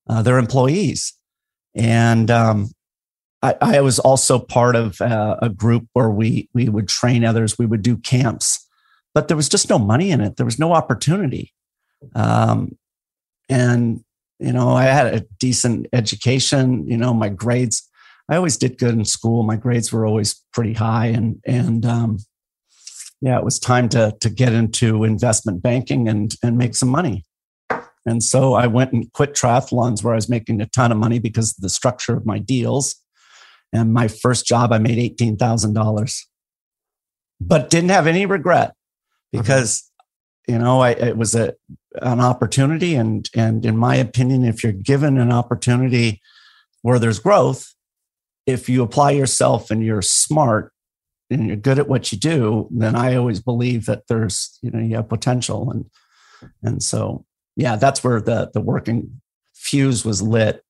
uh, 0.09 0.23
their 0.23 0.39
employees. 0.39 1.15
And 1.75 2.31
um, 2.31 2.71
I, 3.43 3.57
I, 3.61 3.81
was 3.81 3.99
also 3.99 4.39
part 4.39 4.77
of 4.77 5.01
uh, 5.01 5.35
a 5.43 5.49
group 5.49 5.89
where 5.93 6.11
we 6.11 6.49
we 6.55 6.69
would 6.69 6.87
train 6.87 7.25
others. 7.25 7.59
We 7.59 7.67
would 7.67 7.83
do 7.83 7.97
camps, 7.97 8.65
but 9.15 9.27
there 9.27 9.37
was 9.37 9.49
just 9.49 9.69
no 9.69 9.81
money 9.81 10.13
in 10.13 10.21
it. 10.21 10.37
There 10.37 10.47
was 10.47 10.61
no 10.61 10.73
opportunity. 10.73 11.53
Um, 12.15 12.79
and 13.49 14.05
you 14.39 14.53
know, 14.53 14.71
I 14.71 14.85
had 14.85 15.13
a 15.13 15.27
decent 15.41 15.89
education. 15.93 16.87
You 16.87 16.97
know, 16.97 17.13
my 17.13 17.31
grades. 17.31 17.83
I 18.29 18.37
always 18.37 18.57
did 18.57 18.79
good 18.79 18.95
in 18.95 19.05
school. 19.05 19.43
My 19.43 19.57
grades 19.57 19.93
were 19.93 20.07
always 20.07 20.41
pretty 20.53 20.75
high, 20.75 21.07
and 21.07 21.41
and 21.45 21.85
um, 21.85 22.19
yeah, 23.25 23.39
it 23.39 23.45
was 23.45 23.59
time 23.59 23.89
to 23.89 24.15
to 24.21 24.29
get 24.29 24.53
into 24.53 25.03
investment 25.03 25.63
banking 25.63 26.09
and 26.09 26.35
and 26.43 26.59
make 26.59 26.77
some 26.77 26.91
money. 26.91 27.25
And 28.05 28.23
so 28.23 28.53
I 28.53 28.67
went 28.67 28.93
and 28.93 29.11
quit 29.15 29.33
triathlons 29.33 30.05
where 30.05 30.13
I 30.13 30.17
was 30.17 30.29
making 30.29 30.61
a 30.61 30.67
ton 30.67 30.93
of 30.93 30.99
money 30.99 31.19
because 31.19 31.57
of 31.57 31.63
the 31.63 31.71
structure 31.71 32.15
of 32.15 32.27
my 32.27 32.39
deals. 32.39 32.97
And 33.73 33.95
my 33.95 34.09
first 34.09 34.45
job, 34.45 34.75
I 34.75 34.79
made 34.79 34.99
eighteen 34.99 35.39
thousand 35.39 35.73
dollars, 35.73 36.29
but 37.41 37.71
didn't 37.71 37.91
have 37.91 38.07
any 38.07 38.27
regret 38.27 38.75
because 39.33 39.91
you 40.47 40.59
know 40.59 40.81
I, 40.81 40.91
it 40.91 41.17
was 41.17 41.35
a 41.35 41.55
an 42.03 42.21
opportunity, 42.21 42.95
and 42.95 43.27
and 43.35 43.65
in 43.65 43.79
my 43.79 43.97
opinion, 43.97 44.45
if 44.45 44.63
you're 44.63 44.73
given 44.73 45.17
an 45.17 45.33
opportunity 45.33 46.21
where 46.83 46.99
there's 46.99 47.21
growth, 47.21 47.75
if 48.45 48.69
you 48.69 48.83
apply 48.83 49.13
yourself 49.13 49.71
and 49.71 49.83
you're 49.83 50.03
smart, 50.03 50.74
and 51.31 51.47
you're 51.47 51.57
good 51.57 51.79
at 51.79 51.89
what 51.89 52.13
you 52.13 52.19
do, 52.19 52.69
then 52.71 52.95
I 52.95 53.17
always 53.17 53.41
believe 53.41 53.87
that 53.87 54.07
there's, 54.09 54.59
you 54.63 54.71
know, 54.71 54.81
you 54.81 54.97
have 54.97 55.09
potential. 55.09 55.71
And, 55.71 55.91
and 56.63 56.83
so, 56.83 57.25
yeah, 57.57 57.77
that's 57.77 58.05
where 58.05 58.21
the, 58.21 58.51
the 58.53 58.61
working 58.61 59.21
fuse 59.55 60.05
was 60.05 60.21
lit. 60.21 60.63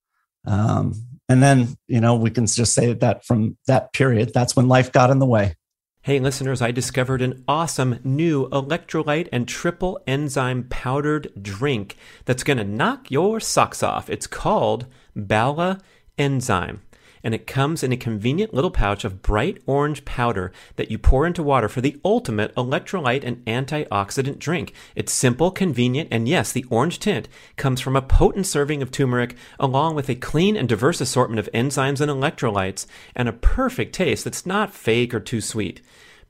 Um, 0.47 0.95
and 1.29 1.43
then, 1.43 1.77
you 1.89 2.01
know, 2.01 2.17
we 2.17 2.31
can 2.31 2.47
just 2.47 2.75
say 2.75 2.93
that 2.93 3.25
from 3.25 3.57
that 3.67 3.93
period, 3.93 4.33
that's 4.35 4.55
when 4.55 4.69
life 4.69 4.93
got 4.93 5.11
in 5.11 5.19
the 5.19 5.27
way. 5.27 5.57
Hey, 6.03 6.21
listeners, 6.21 6.61
I 6.61 6.71
discovered 6.71 7.23
an 7.23 7.43
awesome 7.49 7.99
new 8.05 8.47
electrolyte 8.51 9.29
and 9.33 9.49
triple 9.49 9.99
enzyme 10.07 10.65
powdered 10.69 11.33
drink 11.41 11.97
that's 12.27 12.45
going 12.45 12.59
to 12.59 12.65
knock 12.65 13.11
your 13.11 13.41
socks 13.41 13.83
off. 13.83 14.11
It's 14.11 14.27
called 14.27 14.85
Bala 15.17 15.81
Enzyme 16.19 16.83
and 17.25 17.35
it 17.35 17.47
comes 17.47 17.83
in 17.83 17.91
a 17.91 17.97
convenient 17.97 18.55
little 18.55 18.71
pouch 18.71 19.05
of 19.05 19.23
bright 19.23 19.61
orange 19.67 20.05
powder 20.05 20.53
that 20.77 20.91
you 20.91 20.99
pour 20.99 21.27
into 21.27 21.43
water 21.43 21.69
for 21.69 21.81
the 21.81 21.99
ultimate 22.05 22.55
electrolyte 22.55 23.25
and 23.25 23.45
antioxidant 23.47 24.39
drink. 24.39 24.75
It's 24.95 25.13
simple, 25.13 25.51
convenient, 25.51 26.11
and 26.13 26.29
yes, 26.29 26.53
the 26.53 26.67
orange 26.71 27.01
tint 27.01 27.27
comes 27.57 27.81
from 27.81 27.97
a 27.97 28.03
potent 28.03 28.47
serving 28.47 28.83
of 28.83 28.91
turmeric 28.91 29.35
along 29.59 29.95
with 29.95 30.09
a 30.11 30.15
clean 30.15 30.57
and 30.57 30.69
diverse 30.69 31.01
assortment 31.01 31.41
of 31.41 31.51
enzymes 31.53 32.01
and 32.01 32.11
electrolytes 32.11 32.87
and 33.17 33.29
a 33.29 33.33
perfect 33.33 33.95
taste 33.95 34.25
that's 34.25 34.45
not 34.45 34.75
fake 34.75 35.15
or 35.15 35.21
too 35.21 35.41
sweet. 35.41 35.81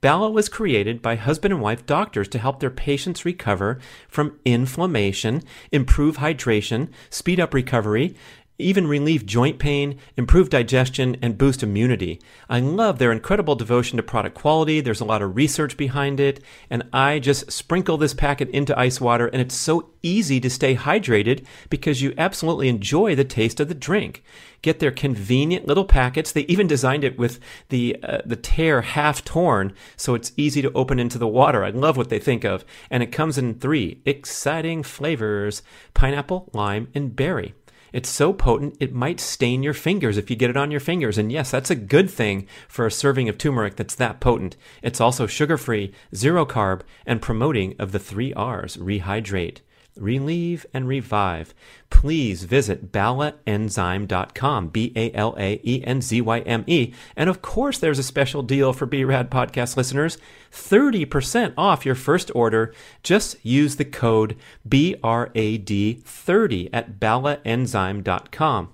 Bala 0.01 0.29
was 0.29 0.49
created 0.49 1.01
by 1.01 1.15
husband 1.15 1.51
and 1.53 1.63
wife 1.63 1.85
doctors 1.85 2.27
to 2.27 2.37
help 2.37 2.59
their 2.59 2.69
patients 2.69 3.25
recover 3.25 3.79
from 4.07 4.37
inflammation, 4.45 5.41
improve 5.71 6.17
hydration, 6.17 6.89
speed 7.09 7.39
up 7.39 7.53
recovery, 7.55 8.15
even 8.57 8.87
relieve 8.87 9.25
joint 9.25 9.59
pain, 9.59 9.99
improve 10.15 10.49
digestion, 10.49 11.17
and 11.21 11.37
boost 11.37 11.61
immunity. 11.61 12.21
I 12.49 12.59
love 12.59 12.99
their 12.99 13.11
incredible 13.11 13.55
devotion 13.55 13.97
to 13.97 14.03
product 14.03 14.35
quality. 14.35 14.81
There's 14.81 15.01
a 15.01 15.05
lot 15.05 15.21
of 15.21 15.35
research 15.35 15.75
behind 15.77 16.19
it, 16.19 16.41
and 16.69 16.83
I 16.93 17.19
just 17.19 17.51
sprinkle 17.51 17.97
this 17.97 18.13
packet 18.13 18.49
into 18.49 18.77
ice 18.79 19.01
water, 19.01 19.27
and 19.27 19.41
it's 19.41 19.55
so 19.55 19.89
easy 20.01 20.39
to 20.39 20.49
stay 20.49 20.75
hydrated 20.75 21.45
because 21.69 22.01
you 22.01 22.13
absolutely 22.17 22.69
enjoy 22.69 23.15
the 23.15 23.23
taste 23.23 23.59
of 23.59 23.67
the 23.67 23.75
drink. 23.75 24.23
Get 24.61 24.79
their 24.79 24.91
convenient 24.91 25.67
little 25.67 25.85
packets. 25.85 26.31
They 26.31 26.41
even 26.41 26.65
designed 26.65 27.03
it 27.03 27.19
with 27.19 27.39
the 27.69 27.97
uh, 28.01 28.19
the 28.25 28.35
tear 28.35 28.81
half 28.81 29.23
torn, 29.23 29.73
so 29.95 30.15
it's 30.15 30.31
easy 30.37 30.61
to 30.61 30.71
open 30.73 30.97
into 30.97 31.19
the 31.19 31.27
water. 31.27 31.63
I 31.63 31.69
love 31.69 31.97
what 31.97 32.09
they 32.09 32.19
think 32.19 32.43
of, 32.43 32.65
and 32.89 33.03
it 33.03 33.11
comes 33.11 33.37
in 33.37 33.59
three 33.59 34.01
exciting 34.05 34.81
flavors: 34.81 35.61
pineapple, 35.93 36.49
lime, 36.53 36.87
and 36.95 37.15
berry. 37.15 37.53
It's 37.95 38.09
so 38.09 38.33
potent, 38.33 38.75
it 38.81 38.91
might 38.93 39.21
stain 39.21 39.63
your 39.63 39.73
fingers 39.73 40.17
if 40.17 40.29
you 40.29 40.35
get 40.35 40.49
it 40.49 40.57
on 40.57 40.69
your 40.69 40.81
fingers. 40.81 41.17
And 41.17 41.31
yes, 41.31 41.49
that's 41.49 41.69
a 41.69 41.75
good 41.75 42.09
thing 42.09 42.45
for 42.67 42.85
a 42.85 42.91
serving 42.91 43.29
of 43.29 43.37
turmeric 43.37 43.77
that's 43.77 43.95
that 43.95 44.19
potent. 44.19 44.57
It's 44.83 44.99
also 44.99 45.27
sugar 45.27 45.57
free, 45.57 45.93
zero 46.13 46.45
carb, 46.45 46.81
and 47.05 47.21
promoting 47.21 47.73
of 47.79 47.93
the 47.93 47.99
three 47.99 48.33
R's 48.33 48.75
rehydrate 48.75 49.59
relieve, 49.97 50.65
and 50.73 50.87
revive, 50.87 51.53
please 51.89 52.43
visit 52.43 52.91
balaenzyme.com, 52.91 54.67
B 54.69 54.93
A 54.95 55.11
L 55.13 55.35
A 55.37 55.59
E 55.63 55.83
N 55.83 56.01
Z 56.01 56.21
Y 56.21 56.39
M 56.39 56.63
E. 56.67 56.93
And 57.15 57.29
of 57.29 57.41
course, 57.41 57.79
there's 57.79 57.99
a 57.99 58.03
special 58.03 58.41
deal 58.41 58.73
for 58.73 58.85
BRAD 58.85 59.29
podcast 59.29 59.77
listeners 59.77 60.17
30% 60.51 61.53
off 61.57 61.85
your 61.85 61.95
first 61.95 62.31
order. 62.33 62.73
Just 63.03 63.35
use 63.43 63.75
the 63.75 63.85
code 63.85 64.37
BRAD30 64.67 66.69
at 66.71 66.99
balaenzyme.com. 66.99 68.69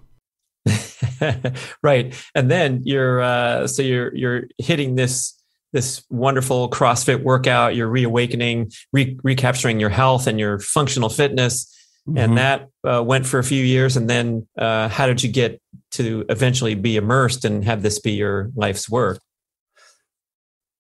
right. 1.82 2.26
And 2.36 2.52
then 2.52 2.82
you're, 2.84 3.22
uh, 3.22 3.68
so 3.68 3.82
you're, 3.82 4.16
you're 4.16 4.44
hitting 4.60 4.96
this 4.96 5.41
this 5.74 6.04
wonderful 6.10 6.70
CrossFit 6.70 7.24
workout, 7.24 7.76
you're 7.76 7.88
reawakening, 7.88 8.72
re- 8.92 9.18
recapturing 9.24 9.80
your 9.80 9.90
health 9.90 10.28
and 10.28 10.40
your 10.40 10.60
functional 10.60 11.10
fitness. 11.10 11.66
Mm-hmm. 12.08 12.18
And 12.18 12.38
that 12.38 12.68
uh, 12.88 13.04
went 13.04 13.26
for 13.26 13.40
a 13.40 13.44
few 13.44 13.64
years. 13.64 13.96
And 13.96 14.10
then 14.10 14.48
uh, 14.58 14.90
how 14.90 15.06
did 15.06 15.24
you 15.24 15.32
get 15.32 15.62
to 15.92 16.26
eventually 16.30 16.76
be 16.76 16.98
immersed 16.98 17.46
and 17.46 17.64
have 17.64 17.84
this 17.84 18.00
be 18.00 18.12
your 18.12 18.52
life's 18.56 18.90
work? 18.90 19.22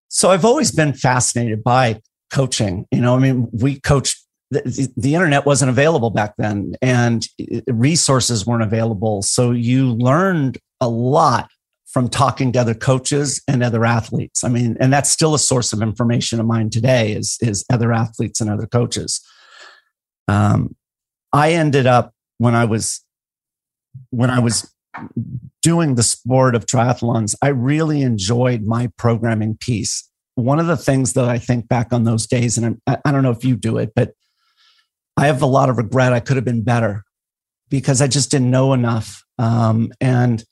So 0.10 0.32
I've 0.32 0.44
always 0.44 0.72
been 0.72 0.94
fascinated 0.94 1.64
by 1.64 2.02
coaching. 2.32 2.86
You 2.92 3.02
know, 3.02 3.16
I 3.16 3.20
mean, 3.20 3.48
we 3.52 3.80
coached. 3.80 4.18
The, 4.50 4.92
the 4.98 5.16
internet 5.16 5.46
wasn't 5.46 5.70
available 5.70 6.10
back 6.10 6.34
then 6.38 6.76
and 6.82 7.26
resources 7.68 8.46
weren't 8.46 8.64
available. 8.64 9.22
So 9.22 9.52
you 9.52 9.94
learned 9.94 10.58
a 10.82 10.90
lot 10.90 11.50
from 11.92 12.10
talking 12.10 12.52
to 12.54 12.60
other 12.60 12.74
coaches 12.74 13.42
and 13.48 13.62
other 13.64 13.86
athletes. 13.86 14.44
I 14.44 14.50
mean, 14.50 14.78
and 14.80 14.94
that's 14.94 15.10
still 15.10 15.34
a 15.34 15.40
source 15.40 15.74
of 15.74 15.82
information 15.82 16.40
of 16.40 16.46
mine 16.46 16.70
today 16.70 17.12
is, 17.12 17.38
is 17.42 17.66
other 17.72 17.92
athletes 17.92 18.40
and 18.40 18.50
other 18.50 18.66
coaches. 18.66 19.22
Um, 20.28 20.76
I 21.34 21.54
ended 21.54 21.88
up 21.88 22.14
when 22.38 22.56
I 22.56 22.66
was 22.66 23.04
when 24.10 24.30
I 24.30 24.40
was 24.40 24.74
doing 25.62 25.96
the 25.96 26.04
sport 26.04 26.56
of 26.56 26.66
triathlons, 26.66 27.36
I 27.42 27.50
really 27.50 28.02
enjoyed 28.02 28.64
my 28.64 28.90
programming 28.98 29.58
piece. 29.58 30.10
One 30.36 30.60
of 30.60 30.68
the 30.68 30.78
things 30.78 31.14
that 31.14 31.26
I 31.26 31.38
think 31.38 31.68
back 31.68 31.94
on 31.94 32.04
those 32.04 32.26
days, 32.28 32.58
and 32.58 32.80
I'm, 32.88 33.00
I 33.06 33.12
don't 33.12 33.24
know 33.24 33.32
if 33.32 33.46
you 33.46 33.56
do 33.56 33.78
it, 33.78 33.92
but 33.96 34.14
I 35.18 35.28
have 35.28 35.42
a 35.42 35.48
lot 35.48 35.70
of 35.70 35.78
regret. 35.78 36.14
I 36.14 36.20
could 36.20 36.38
have 36.38 36.46
been 36.46 36.64
better 36.64 37.04
because 37.70 38.02
I 38.02 38.08
just 38.08 38.32
didn't 38.32 38.50
know 38.50 38.74
enough. 38.74 39.24
Um, 39.38 39.92
and 40.02 40.44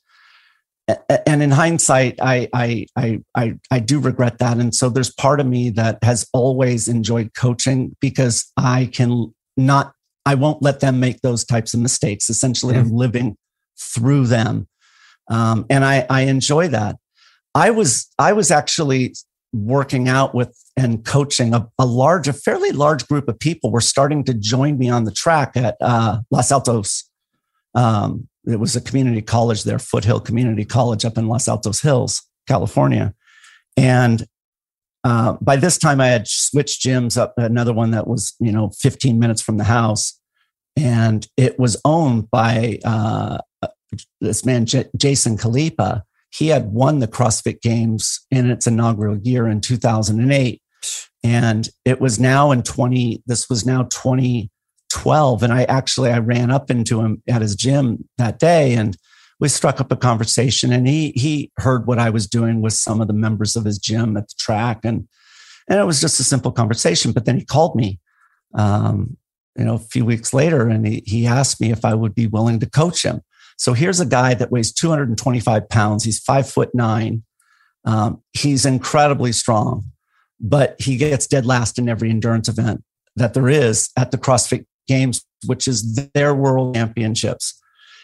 and 1.26 1.42
in 1.42 1.50
hindsight, 1.50 2.18
I, 2.20 2.48
I, 2.52 2.86
I, 2.96 3.20
I, 3.34 3.54
I 3.70 3.78
do 3.80 3.98
regret 3.98 4.38
that. 4.38 4.58
And 4.58 4.74
so 4.74 4.88
there's 4.88 5.12
part 5.12 5.40
of 5.40 5.46
me 5.46 5.70
that 5.70 5.98
has 6.02 6.28
always 6.32 6.88
enjoyed 6.88 7.34
coaching 7.34 7.96
because 8.00 8.50
I 8.56 8.86
can 8.92 9.34
not, 9.56 9.92
I 10.24 10.34
won't 10.34 10.62
let 10.62 10.80
them 10.80 11.00
make 11.00 11.20
those 11.20 11.44
types 11.44 11.74
of 11.74 11.80
mistakes. 11.80 12.30
Essentially, 12.30 12.76
I'm 12.76 12.92
living 12.92 13.36
through 13.78 14.26
them. 14.26 14.68
Um, 15.28 15.66
and 15.70 15.84
I, 15.84 16.06
I 16.10 16.22
enjoy 16.22 16.68
that. 16.68 16.96
I 17.54 17.70
was, 17.70 18.08
I 18.18 18.32
was 18.32 18.50
actually 18.50 19.14
working 19.52 20.08
out 20.08 20.34
with 20.34 20.56
and 20.76 21.04
coaching 21.04 21.52
a, 21.52 21.68
a 21.78 21.84
large, 21.84 22.28
a 22.28 22.32
fairly 22.32 22.70
large 22.72 23.06
group 23.08 23.28
of 23.28 23.38
people 23.38 23.70
were 23.70 23.80
starting 23.80 24.24
to 24.24 24.34
join 24.34 24.78
me 24.78 24.88
on 24.88 25.04
the 25.04 25.12
track 25.12 25.56
at 25.56 25.76
uh, 25.80 26.20
Los 26.30 26.50
Altos 26.52 27.10
um, 27.74 28.28
it 28.46 28.58
was 28.58 28.76
a 28.76 28.80
community 28.80 29.22
college 29.22 29.64
there, 29.64 29.78
Foothill 29.78 30.20
Community 30.20 30.64
College 30.64 31.04
up 31.04 31.18
in 31.18 31.28
Los 31.28 31.48
Altos 31.48 31.80
Hills, 31.80 32.22
California. 32.48 33.14
And 33.76 34.26
uh, 35.04 35.36
by 35.40 35.56
this 35.56 35.78
time, 35.78 36.00
I 36.00 36.08
had 36.08 36.26
switched 36.26 36.82
gyms 36.82 37.16
up 37.16 37.34
another 37.36 37.72
one 37.72 37.90
that 37.92 38.06
was, 38.06 38.34
you 38.40 38.52
know, 38.52 38.70
15 38.78 39.18
minutes 39.18 39.42
from 39.42 39.56
the 39.56 39.64
house. 39.64 40.18
And 40.76 41.26
it 41.36 41.58
was 41.58 41.80
owned 41.84 42.30
by 42.30 42.78
uh, 42.84 43.38
this 44.20 44.44
man, 44.44 44.66
J- 44.66 44.90
Jason 44.96 45.36
Khalipa. 45.36 46.02
He 46.32 46.48
had 46.48 46.72
won 46.72 47.00
the 47.00 47.08
CrossFit 47.08 47.60
Games 47.60 48.26
in 48.30 48.50
its 48.50 48.66
inaugural 48.66 49.18
year 49.18 49.48
in 49.48 49.60
2008. 49.60 50.62
And 51.22 51.68
it 51.84 52.00
was 52.00 52.20
now 52.20 52.50
in 52.50 52.62
20, 52.62 53.22
this 53.26 53.48
was 53.50 53.66
now 53.66 53.84
20, 53.90 54.50
12 54.90 55.42
and 55.42 55.52
i 55.52 55.64
actually 55.64 56.10
i 56.10 56.18
ran 56.18 56.50
up 56.50 56.70
into 56.70 57.00
him 57.00 57.22
at 57.28 57.42
his 57.42 57.56
gym 57.56 58.08
that 58.18 58.38
day 58.38 58.74
and 58.74 58.96
we 59.38 59.48
struck 59.48 59.80
up 59.80 59.90
a 59.90 59.96
conversation 59.96 60.72
and 60.72 60.86
he 60.86 61.12
he 61.16 61.50
heard 61.58 61.86
what 61.86 61.98
i 61.98 62.10
was 62.10 62.26
doing 62.26 62.60
with 62.60 62.72
some 62.72 63.00
of 63.00 63.06
the 63.06 63.14
members 63.14 63.56
of 63.56 63.64
his 63.64 63.78
gym 63.78 64.16
at 64.16 64.28
the 64.28 64.34
track 64.38 64.80
and 64.84 65.08
and 65.68 65.78
it 65.78 65.84
was 65.84 66.00
just 66.00 66.20
a 66.20 66.24
simple 66.24 66.52
conversation 66.52 67.12
but 67.12 67.24
then 67.24 67.38
he 67.38 67.44
called 67.44 67.74
me 67.74 67.98
um, 68.54 69.16
you 69.56 69.64
know 69.64 69.74
a 69.74 69.78
few 69.78 70.04
weeks 70.04 70.34
later 70.34 70.68
and 70.68 70.86
he, 70.86 71.02
he 71.06 71.26
asked 71.26 71.60
me 71.60 71.70
if 71.70 71.84
i 71.84 71.94
would 71.94 72.14
be 72.14 72.26
willing 72.26 72.58
to 72.60 72.68
coach 72.68 73.04
him. 73.04 73.20
So 73.56 73.74
here's 73.74 74.00
a 74.00 74.06
guy 74.06 74.32
that 74.32 74.50
weighs 74.50 74.72
225 74.72 75.68
pounds. 75.68 76.02
He's 76.02 76.18
five 76.18 76.48
foot 76.48 76.70
nine. 76.74 77.24
Um, 77.84 78.22
he's 78.32 78.64
incredibly 78.64 79.32
strong 79.32 79.84
but 80.40 80.80
he 80.80 80.96
gets 80.96 81.26
dead 81.26 81.44
last 81.44 81.78
in 81.78 81.88
every 81.88 82.10
endurance 82.10 82.48
event 82.48 82.82
that 83.16 83.34
there 83.34 83.48
is 83.48 83.90
at 83.96 84.10
the 84.10 84.18
CrossFit 84.18 84.64
Games, 84.90 85.24
which 85.46 85.68
is 85.68 86.10
their 86.14 86.34
world 86.34 86.74
championships. 86.74 87.58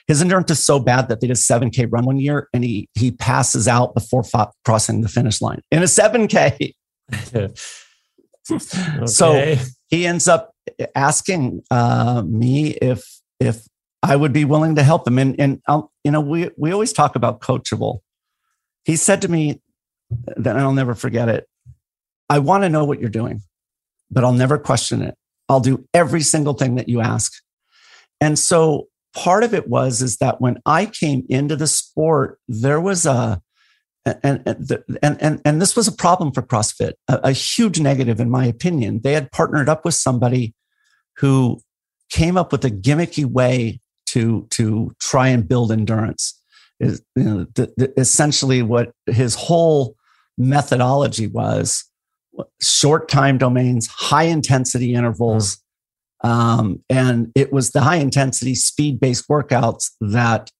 His 0.06 0.22
endurance 0.22 0.52
is 0.52 0.64
so 0.64 0.78
bad 0.78 1.08
that 1.08 1.20
they 1.20 1.26
did 1.26 1.36
a 1.36 1.40
7K 1.40 1.88
run 1.90 2.04
one 2.04 2.18
year 2.18 2.48
and 2.54 2.62
he 2.62 2.88
he 2.94 3.10
passes 3.10 3.66
out 3.66 3.92
before 3.92 4.22
crossing 4.64 5.00
the 5.00 5.08
finish 5.08 5.42
line 5.42 5.60
in 5.72 5.82
a 5.82 5.86
7K. 5.86 6.72
okay. 7.34 7.52
So 9.06 9.56
he 9.88 10.06
ends 10.06 10.28
up 10.28 10.52
asking 10.94 11.62
uh, 11.70 12.22
me 12.22 12.70
if 12.70 13.04
if 13.40 13.66
I 14.02 14.14
would 14.14 14.32
be 14.32 14.44
willing 14.44 14.76
to 14.76 14.84
help 14.84 15.08
him. 15.08 15.18
And 15.18 15.38
and 15.40 15.60
I'll, 15.66 15.92
you 16.04 16.12
know 16.12 16.20
we 16.20 16.50
we 16.56 16.72
always 16.72 16.92
talk 16.92 17.16
about 17.16 17.40
coachable. 17.40 18.00
He 18.84 18.94
said 18.94 19.22
to 19.22 19.28
me 19.28 19.60
that 20.36 20.56
I'll 20.56 20.72
never 20.72 20.94
forget 20.94 21.28
it. 21.28 21.48
I 22.30 22.38
want 22.38 22.62
to 22.62 22.68
know 22.68 22.84
what 22.84 23.00
you're 23.00 23.10
doing, 23.10 23.42
but 24.10 24.22
I'll 24.22 24.32
never 24.32 24.58
question 24.58 25.02
it. 25.02 25.16
I'll 25.48 25.60
do 25.60 25.86
every 25.94 26.22
single 26.22 26.54
thing 26.54 26.74
that 26.76 26.88
you 26.88 27.00
ask. 27.00 27.32
And 28.20 28.38
so 28.38 28.88
part 29.14 29.44
of 29.44 29.54
it 29.54 29.68
was 29.68 30.02
is 30.02 30.18
that 30.18 30.40
when 30.40 30.58
I 30.66 30.86
came 30.86 31.24
into 31.28 31.56
the 31.56 31.66
sport, 31.66 32.38
there 32.48 32.80
was 32.80 33.06
a 33.06 33.40
and 34.22 34.42
and 34.46 34.84
and 35.02 35.40
and, 35.44 35.60
this 35.60 35.74
was 35.74 35.88
a 35.88 35.92
problem 35.92 36.30
for 36.30 36.40
CrossFit, 36.40 36.92
a, 37.08 37.20
a 37.24 37.32
huge 37.32 37.80
negative 37.80 38.20
in 38.20 38.30
my 38.30 38.44
opinion. 38.44 39.00
They 39.02 39.14
had 39.14 39.32
partnered 39.32 39.68
up 39.68 39.84
with 39.84 39.94
somebody 39.94 40.54
who 41.16 41.60
came 42.08 42.36
up 42.36 42.52
with 42.52 42.64
a 42.64 42.70
gimmicky 42.70 43.24
way 43.24 43.80
to 44.06 44.46
to 44.50 44.94
try 45.00 45.28
and 45.28 45.48
build 45.48 45.72
endurance. 45.72 46.40
Is 46.78 47.02
you 47.16 47.24
know 47.24 47.46
the, 47.54 47.72
the, 47.76 47.92
essentially 47.98 48.62
what 48.62 48.92
his 49.06 49.34
whole 49.34 49.96
methodology 50.38 51.26
was 51.26 51.84
short 52.60 53.08
time 53.08 53.38
domains, 53.38 53.86
high 53.86 54.24
intensity 54.24 54.94
intervals. 54.94 55.56
Mm. 55.56 56.28
Um, 56.28 56.84
and 56.88 57.30
it 57.34 57.52
was 57.52 57.70
the 57.70 57.82
high 57.82 57.96
intensity 57.96 58.54
speed 58.54 58.98
based 59.00 59.28
workouts 59.28 59.90
that 60.00 60.50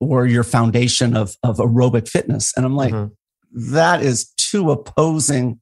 were 0.00 0.26
your 0.26 0.44
foundation 0.44 1.16
of, 1.16 1.36
of 1.42 1.58
aerobic 1.58 2.08
fitness. 2.08 2.52
And 2.56 2.64
I'm 2.64 2.76
like, 2.76 2.92
mm-hmm. 2.94 3.72
that 3.72 4.02
is 4.02 4.32
two 4.36 4.70
opposing 4.70 5.60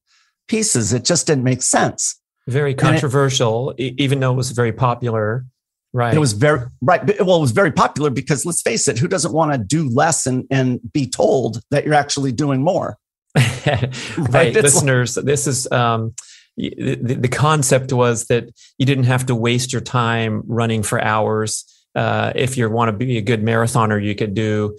pieces. 0.49 0.93
It 0.93 1.05
just 1.05 1.27
didn't 1.27 1.45
make 1.45 1.63
sense. 1.63 2.21
Very 2.47 2.75
controversial, 2.75 3.75
it, 3.79 3.95
even 3.99 4.21
though 4.21 4.33
it 4.33 4.37
was 4.37 4.53
very 4.53 4.73
popular. 4.73 5.47
Right. 5.93 6.15
It 6.15 6.19
was 6.19 6.35
very 6.35 6.61
right. 6.83 7.03
Well, 7.25 7.39
it 7.39 7.41
was 7.41 7.53
very 7.53 7.73
popular 7.73 8.11
because 8.11 8.45
let's 8.45 8.61
face 8.61 8.87
it, 8.87 8.99
who 8.99 9.09
doesn't 9.09 9.33
want 9.33 9.53
to 9.53 9.59
do 9.59 9.89
less 9.89 10.27
and, 10.27 10.45
and 10.51 10.79
be 10.93 11.09
told 11.09 11.63
that 11.71 11.85
you're 11.85 11.95
actually 11.95 12.33
doing 12.33 12.63
more? 12.63 12.99
right, 14.31 14.55
listeners. 14.55 15.15
this 15.15 15.47
is 15.47 15.71
um, 15.71 16.15
the, 16.57 16.97
the 16.97 17.29
concept 17.29 17.93
was 17.93 18.27
that 18.27 18.49
you 18.79 18.87
didn't 18.87 19.05
have 19.05 19.27
to 19.27 19.35
waste 19.35 19.73
your 19.73 19.83
time 19.83 20.43
running 20.47 20.83
for 20.83 21.03
hours 21.03 21.65
uh, 21.97 22.31
if 22.35 22.59
you 22.59 22.69
want 22.69 22.91
to 22.91 22.93
be 22.93 23.17
a 23.17 23.23
good 23.23 23.43
marathoner, 23.43 24.03
you 24.03 24.15
could 24.15 24.35
do. 24.35 24.77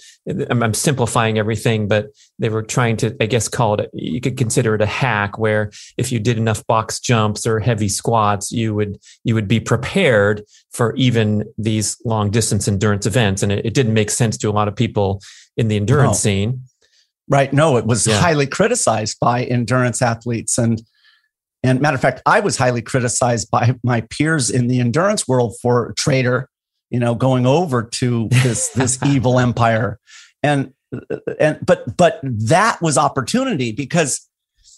I'm, 0.52 0.62
I'm, 0.62 0.74
simplifying 0.76 1.40
everything, 1.40 1.88
but 1.88 2.10
they 2.38 2.50
were 2.50 2.62
trying 2.62 2.96
to, 2.98 3.18
I 3.20 3.26
guess, 3.26 3.48
call 3.48 3.74
it. 3.82 3.90
You 3.92 4.22
could 4.22 4.38
consider 4.38 4.76
it 4.76 4.82
a 4.82 4.86
hack, 4.86 5.40
where 5.40 5.72
if 5.98 6.12
you 6.12 6.20
did 6.20 6.38
enough 6.38 6.66
box 6.68 7.00
jumps 7.00 7.48
or 7.48 7.60
heavy 7.60 7.90
squats, 7.90 8.52
you 8.52 8.76
would 8.76 9.00
you 9.24 9.34
would 9.34 9.48
be 9.48 9.60
prepared 9.60 10.44
for 10.72 10.96
even 10.96 11.46
these 11.58 11.98
long 12.06 12.30
distance 12.30 12.68
endurance 12.68 13.08
events. 13.08 13.42
And 13.42 13.52
it, 13.52 13.66
it 13.66 13.74
didn't 13.74 13.96
make 13.96 14.12
sense 14.12 14.38
to 14.38 14.50
a 14.50 14.52
lot 14.52 14.68
of 14.68 14.76
people 14.76 15.20
in 15.58 15.70
the 15.70 15.76
endurance 15.76 16.24
no. 16.24 16.30
scene. 16.30 16.62
Right. 17.30 17.52
No, 17.52 17.78
it 17.78 17.86
was 17.86 18.08
yeah. 18.08 18.20
highly 18.20 18.48
criticized 18.48 19.18
by 19.20 19.44
endurance 19.44 20.02
athletes 20.02 20.58
and. 20.58 20.82
And 21.64 21.82
matter 21.82 21.96
of 21.96 22.02
fact, 22.02 22.22
I 22.26 22.40
was 22.40 22.56
highly 22.56 22.84
criticized 22.84 23.50
by 23.50 23.74
my 23.84 24.02
peers 24.02 24.52
in 24.52 24.68
the 24.68 24.80
endurance 24.80 25.28
world 25.28 25.56
for 25.60 25.92
traitor, 25.98 26.50
you 26.92 27.00
know, 27.00 27.16
going 27.16 27.48
over 27.48 27.84
to 27.84 28.30
this 28.30 28.70
this 28.76 29.04
evil 29.04 29.40
empire. 29.40 30.00
And 30.44 30.72
and 31.40 31.58
but 31.66 31.98
but 31.98 32.20
that 32.24 32.80
was 32.80 32.98
opportunity 32.98 33.72
because 33.72 34.28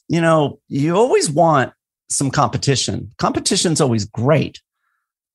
you 0.10 0.20
know, 0.20 0.60
you 0.68 0.96
always 0.96 1.30
want 1.30 1.72
some 2.10 2.32
competition. 2.32 3.12
Competition's 3.20 3.80
always 3.80 4.06
great. 4.06 4.62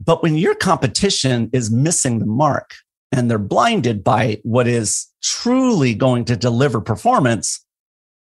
But 0.05 0.23
when 0.23 0.37
your 0.37 0.57
competition 0.57 1.49
is 1.53 1.71
missing 1.71 2.19
the 2.19 2.27
mark 2.27 2.75
and 3.15 3.31
they're 3.31 3.39
blinded 3.39 4.03
by 4.03 4.41
what 4.43 4.67
is 4.67 5.07
truly 5.23 5.95
going 5.95 6.25
to 6.27 6.37
deliver 6.37 6.81
performance, 6.81 7.65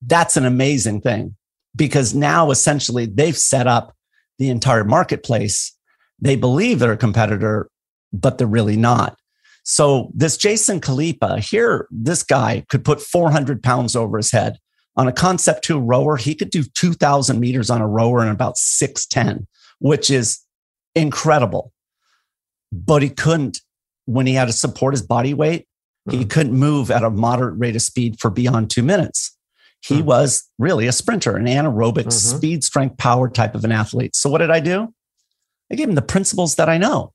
that's 0.01 0.37
an 0.37 0.45
amazing 0.45 1.01
thing 1.01 1.35
because 1.75 2.13
now 2.13 2.51
essentially 2.51 3.05
they've 3.05 3.37
set 3.37 3.67
up 3.67 3.95
the 4.39 4.49
entire 4.49 4.83
marketplace. 4.83 5.75
They 6.19 6.35
believe 6.35 6.79
they're 6.79 6.93
a 6.93 6.97
competitor 6.97 7.69
but 8.13 8.37
they're 8.37 8.47
really 8.47 8.77
not. 8.77 9.17
So 9.63 10.11
this 10.13 10.37
Jason 10.37 10.81
Khalipa 10.81 11.39
here, 11.39 11.87
this 11.91 12.23
guy 12.23 12.65
could 12.69 12.83
put 12.83 13.01
400 13.01 13.61
pounds 13.61 13.95
over 13.95 14.17
his 14.17 14.31
head 14.31 14.57
on 14.95 15.07
a 15.07 15.13
concept 15.13 15.63
two 15.63 15.79
rower. 15.79 16.17
He 16.17 16.35
could 16.35 16.49
do 16.49 16.63
2000 16.63 17.39
meters 17.39 17.69
on 17.69 17.81
a 17.81 17.87
rower 17.87 18.21
in 18.21 18.29
about 18.29 18.57
610, 18.57 19.47
which 19.79 20.09
is 20.09 20.39
incredible. 20.95 21.71
But 22.71 23.01
he 23.01 23.09
couldn't, 23.09 23.59
when 24.05 24.27
he 24.27 24.33
had 24.33 24.45
to 24.45 24.53
support 24.53 24.93
his 24.93 25.01
body 25.01 25.33
weight, 25.33 25.67
mm-hmm. 26.07 26.19
he 26.19 26.25
couldn't 26.25 26.53
move 26.53 26.91
at 26.91 27.03
a 27.03 27.09
moderate 27.09 27.57
rate 27.57 27.75
of 27.75 27.81
speed 27.81 28.19
for 28.19 28.29
beyond 28.29 28.69
two 28.69 28.83
minutes. 28.83 29.37
He 29.83 29.97
mm-hmm. 29.97 30.05
was 30.05 30.49
really 30.59 30.87
a 30.87 30.91
sprinter, 30.91 31.35
an 31.35 31.45
anaerobic 31.45 32.05
mm-hmm. 32.05 32.37
speed, 32.37 32.63
strength, 32.63 32.97
power 32.97 33.29
type 33.29 33.55
of 33.55 33.63
an 33.63 33.71
athlete. 33.71 34.15
So 34.15 34.29
what 34.29 34.39
did 34.39 34.51
I 34.51 34.59
do? 34.59 34.93
I 35.71 35.75
gave 35.75 35.89
him 35.89 35.95
the 35.95 36.01
principles 36.01 36.55
that 36.55 36.69
I 36.69 36.77
know. 36.77 37.13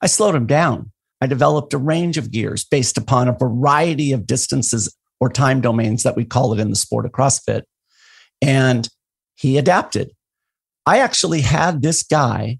I 0.00 0.06
slowed 0.06 0.34
him 0.34 0.46
down. 0.46 0.92
I 1.20 1.26
developed 1.26 1.74
a 1.74 1.78
range 1.78 2.16
of 2.16 2.30
gears 2.30 2.64
based 2.64 2.96
upon 2.96 3.28
a 3.28 3.36
variety 3.36 4.12
of 4.12 4.26
distances 4.26 4.94
or 5.20 5.28
time 5.28 5.60
domains 5.60 6.04
that 6.04 6.16
we 6.16 6.24
call 6.24 6.52
it 6.52 6.60
in 6.60 6.70
the 6.70 6.76
sport 6.76 7.04
of 7.04 7.12
CrossFit. 7.12 7.62
And 8.40 8.88
he 9.34 9.58
adapted. 9.58 10.12
I 10.86 10.98
actually 10.98 11.40
had 11.40 11.82
this 11.82 12.02
guy 12.02 12.58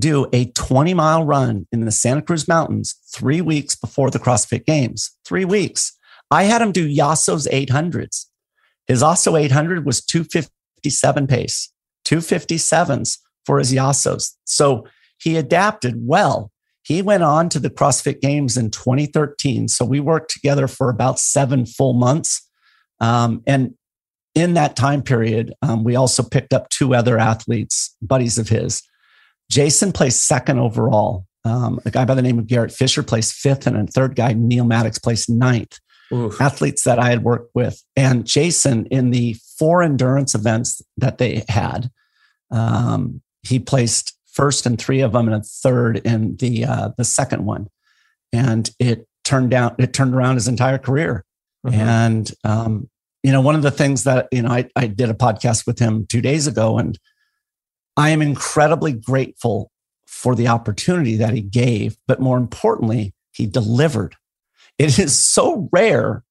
do 0.00 0.26
a 0.32 0.46
20 0.46 0.94
mile 0.94 1.24
run 1.24 1.66
in 1.70 1.84
the 1.84 1.92
Santa 1.92 2.22
Cruz 2.22 2.48
Mountains 2.48 2.96
three 3.14 3.40
weeks 3.40 3.74
before 3.74 4.10
the 4.10 4.18
CrossFit 4.18 4.64
Games. 4.64 5.16
Three 5.24 5.44
weeks. 5.44 5.96
I 6.30 6.44
had 6.44 6.62
him 6.62 6.72
do 6.72 6.88
Yasso's 6.88 7.46
800s. 7.48 8.26
His 8.86 9.02
Yasso 9.02 9.40
800 9.40 9.86
was 9.86 10.04
257 10.04 11.26
pace, 11.26 11.72
257s 12.04 13.18
for 13.44 13.58
his 13.58 13.72
Yassos. 13.72 14.32
So 14.44 14.86
he 15.18 15.36
adapted 15.36 15.94
well. 15.98 16.50
He 16.82 17.02
went 17.02 17.22
on 17.22 17.48
to 17.50 17.60
the 17.60 17.70
CrossFit 17.70 18.20
Games 18.20 18.56
in 18.56 18.70
2013. 18.70 19.68
So 19.68 19.84
we 19.84 20.00
worked 20.00 20.32
together 20.32 20.66
for 20.66 20.88
about 20.88 21.18
seven 21.18 21.66
full 21.66 21.92
months. 21.92 22.48
Um, 23.00 23.42
and 23.46 23.74
in 24.34 24.54
that 24.54 24.76
time 24.76 25.02
period, 25.02 25.52
um, 25.62 25.84
we 25.84 25.96
also 25.96 26.22
picked 26.22 26.52
up 26.52 26.68
two 26.70 26.94
other 26.94 27.18
athletes, 27.18 27.96
buddies 28.00 28.38
of 28.38 28.48
his. 28.48 28.82
Jason 29.50 29.92
placed 29.92 30.26
second 30.26 30.58
overall. 30.58 31.26
Um, 31.44 31.80
a 31.84 31.90
guy 31.90 32.04
by 32.04 32.14
the 32.14 32.22
name 32.22 32.38
of 32.38 32.46
Garrett 32.46 32.72
Fisher 32.72 33.02
placed 33.02 33.34
fifth, 33.34 33.66
and 33.66 33.76
a 33.76 33.90
third 33.90 34.14
guy, 34.14 34.32
Neal 34.32 34.64
Maddox, 34.64 34.98
placed 34.98 35.28
ninth. 35.28 35.78
Oof. 36.12 36.40
Athletes 36.40 36.84
that 36.84 36.98
I 36.98 37.10
had 37.10 37.22
worked 37.22 37.54
with. 37.54 37.84
And 37.94 38.26
Jason, 38.26 38.86
in 38.86 39.10
the 39.10 39.36
four 39.58 39.80
endurance 39.82 40.34
events 40.34 40.82
that 40.96 41.18
they 41.18 41.44
had, 41.48 41.88
um, 42.50 43.22
he 43.42 43.60
placed 43.60 44.16
first 44.26 44.66
in 44.66 44.76
three 44.76 45.02
of 45.02 45.12
them, 45.12 45.28
and 45.28 45.36
a 45.36 45.42
third 45.44 45.98
in 45.98 46.36
the 46.36 46.64
uh, 46.64 46.90
the 46.96 47.04
second 47.04 47.44
one. 47.44 47.68
And 48.32 48.70
it 48.78 49.06
turned 49.24 49.54
out 49.54 49.78
it 49.78 49.92
turned 49.92 50.14
around 50.14 50.34
his 50.34 50.48
entire 50.48 50.78
career. 50.78 51.24
Mm-hmm. 51.64 51.80
And 51.80 52.32
um, 52.44 52.90
you 53.22 53.32
know, 53.32 53.40
one 53.40 53.54
of 53.54 53.62
the 53.62 53.70
things 53.70 54.04
that 54.04 54.28
you 54.32 54.42
know, 54.42 54.50
I, 54.50 54.68
I 54.74 54.88
did 54.88 55.10
a 55.10 55.14
podcast 55.14 55.66
with 55.66 55.78
him 55.78 56.06
two 56.06 56.20
days 56.20 56.46
ago, 56.46 56.78
and 56.78 56.98
I 57.96 58.10
am 58.10 58.22
incredibly 58.22 58.92
grateful 58.92 59.70
for 60.06 60.34
the 60.34 60.48
opportunity 60.48 61.16
that 61.16 61.34
he 61.34 61.40
gave, 61.40 61.96
but 62.06 62.20
more 62.20 62.38
importantly, 62.38 63.14
he 63.32 63.46
delivered. 63.46 64.16
It 64.78 64.98
is 64.98 65.20
so 65.20 65.68
rare 65.72 66.24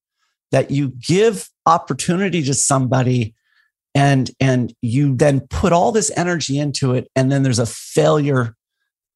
that 0.52 0.72
you 0.72 0.90
give 0.90 1.50
opportunity 1.66 2.44
to 2.44 2.54
somebody 2.54 3.36
and 3.96 4.32
and 4.40 4.74
you 4.82 5.16
then 5.16 5.42
put 5.50 5.74
all 5.74 5.92
this 5.92 6.12
energy 6.16 6.60
into 6.60 6.94
it 6.94 7.10
and 7.16 7.32
then 7.32 7.44
there's 7.44 7.60
a 7.60 7.66
failure 7.66 8.56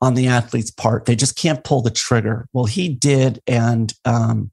on 0.02 0.16
the 0.16 0.28
athlete's 0.28 0.72
part 0.72 1.06
they 1.06 1.16
just 1.16 1.36
can't 1.36 1.64
pull 1.64 1.82
the 1.82 1.92
trigger 1.92 2.48
well 2.54 2.66
he 2.66 2.90
did 2.90 3.40
and 3.46 3.94
um, 4.06 4.52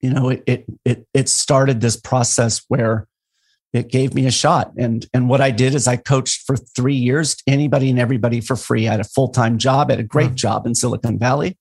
you 0.00 0.10
know 0.10 0.28
it, 0.28 0.42
it 0.46 0.64
it 0.84 1.06
it 1.14 1.28
started 1.28 1.80
this 1.80 1.96
process 1.96 2.62
where 2.68 3.06
it 3.72 3.88
gave 3.90 4.14
me 4.14 4.26
a 4.26 4.30
shot 4.30 4.72
and 4.76 5.06
and 5.14 5.28
what 5.28 5.40
i 5.40 5.50
did 5.50 5.74
is 5.74 5.86
i 5.86 5.96
coached 5.96 6.42
for 6.46 6.56
three 6.56 6.94
years 6.94 7.36
anybody 7.46 7.90
and 7.90 7.98
everybody 7.98 8.40
for 8.40 8.56
free 8.56 8.88
i 8.88 8.92
had 8.92 9.00
a 9.00 9.04
full-time 9.04 9.58
job 9.58 9.90
at 9.90 9.98
a 9.98 10.02
great 10.02 10.26
mm-hmm. 10.28 10.34
job 10.36 10.66
in 10.66 10.74
silicon 10.74 11.18
valley 11.18 11.56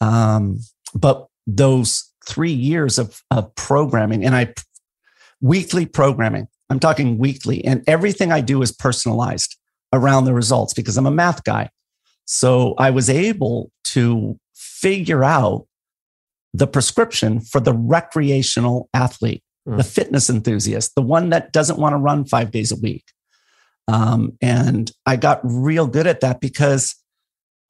um, 0.00 0.58
but 0.94 1.26
those 1.46 2.12
three 2.26 2.52
years 2.52 2.98
of, 2.98 3.22
of 3.30 3.54
programming 3.54 4.24
and 4.24 4.34
i 4.34 4.52
weekly 5.40 5.86
programming 5.86 6.48
I'm 6.70 6.80
talking 6.80 7.18
weekly, 7.18 7.64
and 7.64 7.82
everything 7.86 8.30
I 8.30 8.40
do 8.40 8.60
is 8.62 8.72
personalized 8.72 9.56
around 9.92 10.24
the 10.24 10.34
results 10.34 10.74
because 10.74 10.96
I'm 10.96 11.06
a 11.06 11.10
math 11.10 11.44
guy. 11.44 11.70
So 12.26 12.74
I 12.76 12.90
was 12.90 13.08
able 13.08 13.70
to 13.84 14.38
figure 14.54 15.24
out 15.24 15.66
the 16.52 16.66
prescription 16.66 17.40
for 17.40 17.60
the 17.60 17.72
recreational 17.72 18.88
athlete, 18.92 19.42
mm. 19.68 19.76
the 19.76 19.84
fitness 19.84 20.30
enthusiast, 20.30 20.94
the 20.94 21.02
one 21.02 21.30
that 21.30 21.52
doesn't 21.52 21.78
want 21.78 21.92
to 21.92 21.98
run 21.98 22.24
five 22.24 22.50
days 22.50 22.72
a 22.72 22.76
week. 22.76 23.04
Um, 23.86 24.36
and 24.42 24.90
I 25.06 25.16
got 25.16 25.40
real 25.42 25.86
good 25.86 26.06
at 26.06 26.20
that 26.20 26.40
because 26.40 26.94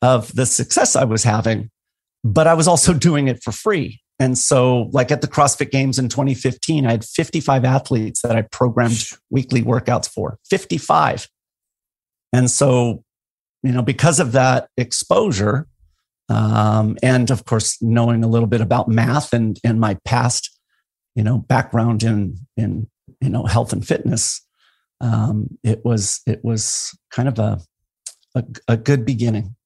of 0.03 0.35
the 0.35 0.47
success 0.47 0.97
I 0.97 1.05
was 1.05 1.25
having, 1.25 1.71
but 2.25 2.47
I 2.47 2.55
was 2.55 2.69
also 2.69 2.93
doing 3.09 3.29
it 3.29 3.43
for 3.43 3.53
free. 3.53 4.01
And 4.21 4.37
so, 4.37 4.91
like 4.93 5.13
at 5.13 5.21
the 5.21 5.29
CrossFit 5.29 5.71
Games 5.71 5.97
in 5.97 6.09
2015, 6.09 6.87
I 6.87 6.91
had 6.91 7.05
55 7.05 7.65
athletes 7.65 8.23
that 8.23 8.35
I 8.35 8.43
programmed 8.43 9.11
weekly 9.31 9.63
workouts 9.63 10.11
for 10.11 10.39
55. 10.51 11.29
And 12.33 12.51
so, 12.51 13.05
you 13.63 13.71
know, 13.71 13.83
because 13.83 14.19
of 14.19 14.33
that 14.33 14.69
exposure, 14.77 15.69
um, 16.29 16.97
and 17.01 17.31
of 17.31 17.45
course, 17.45 17.81
knowing 17.81 18.25
a 18.25 18.29
little 18.29 18.49
bit 18.49 18.61
about 18.61 18.89
math 18.89 19.33
and, 19.33 19.59
and 19.63 19.81
my 19.81 19.97
past, 20.05 20.58
you 21.19 21.25
know, 21.25 21.39
background 21.39 22.05
in, 22.05 22.39
in, 22.57 22.87
you 23.21 23.29
know, 23.29 23.43
health 23.43 23.73
and 23.73 23.85
fitness, 23.85 24.41
um, 25.01 25.49
it 25.65 25.85
was, 25.85 26.21
it 26.29 26.45
was 26.45 26.97
kind 27.11 27.29
of 27.29 27.41
a, 27.41 27.61
a, 28.37 28.45
a 28.69 28.77
good 28.77 29.05
beginning. 29.05 29.57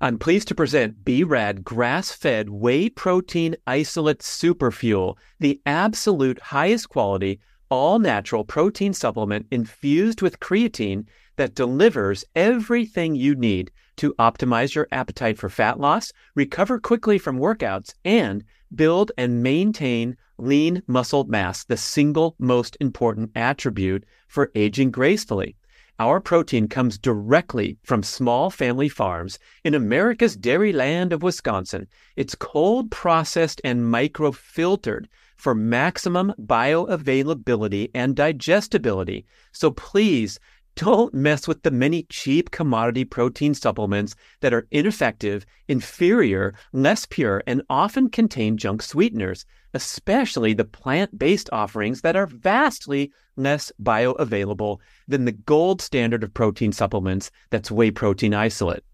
I'm 0.00 0.18
pleased 0.18 0.48
to 0.48 0.54
present 0.56 1.04
B-Rad 1.04 1.62
grass-fed 1.62 2.50
whey 2.50 2.88
protein 2.88 3.54
isolate 3.68 4.18
superfuel, 4.18 5.14
the 5.38 5.60
absolute 5.64 6.40
highest 6.40 6.88
quality, 6.88 7.38
all-natural 7.68 8.44
protein 8.44 8.92
supplement 8.92 9.46
infused 9.52 10.22
with 10.22 10.40
creatine 10.40 11.04
that 11.36 11.54
delivers 11.54 12.24
everything 12.34 13.14
you 13.14 13.36
need 13.36 13.70
to 13.98 14.12
optimize 14.14 14.74
your 14.74 14.88
appetite 14.90 15.38
for 15.38 15.48
fat 15.48 15.78
loss, 15.78 16.12
recover 16.34 16.80
quickly 16.80 17.16
from 17.16 17.38
workouts, 17.38 17.94
and 18.04 18.42
build 18.74 19.12
and 19.16 19.40
maintain 19.40 20.16
lean 20.40 20.82
muscle 20.86 21.24
mass, 21.24 21.64
the 21.64 21.76
single 21.76 22.34
most 22.38 22.76
important 22.80 23.30
attribute 23.34 24.04
for 24.28 24.50
aging 24.54 24.90
gracefully. 24.90 25.56
Our 25.98 26.18
protein 26.18 26.66
comes 26.66 26.96
directly 26.96 27.76
from 27.82 28.02
small 28.02 28.48
family 28.48 28.88
farms 28.88 29.38
in 29.64 29.74
America's 29.74 30.34
dairy 30.34 30.72
land 30.72 31.12
of 31.12 31.22
Wisconsin. 31.22 31.88
It's 32.16 32.34
cold 32.34 32.90
processed 32.90 33.60
and 33.64 33.82
microfiltered 33.82 35.06
for 35.36 35.54
maximum 35.54 36.32
bioavailability 36.40 37.90
and 37.94 38.16
digestibility. 38.16 39.26
So 39.52 39.70
please 39.72 40.38
Don't 40.76 41.12
mess 41.12 41.46
with 41.48 41.62
the 41.62 41.70
many 41.70 42.04
cheap 42.04 42.50
commodity 42.50 43.04
protein 43.04 43.54
supplements 43.54 44.14
that 44.40 44.54
are 44.54 44.66
ineffective, 44.70 45.44
inferior, 45.68 46.54
less 46.72 47.06
pure, 47.06 47.42
and 47.46 47.62
often 47.68 48.08
contain 48.08 48.56
junk 48.56 48.80
sweeteners, 48.80 49.44
especially 49.74 50.52
the 50.52 50.64
plant 50.64 51.18
based 51.18 51.48
offerings 51.52 52.00
that 52.00 52.16
are 52.16 52.26
vastly 52.26 53.12
less 53.36 53.72
bioavailable 53.82 54.78
than 55.08 55.24
the 55.24 55.32
gold 55.32 55.80
standard 55.80 56.22
of 56.22 56.34
protein 56.34 56.72
supplements 56.72 57.30
that's 57.50 57.70
whey 57.70 57.90
protein 57.90 58.34
isolate. 58.34 58.84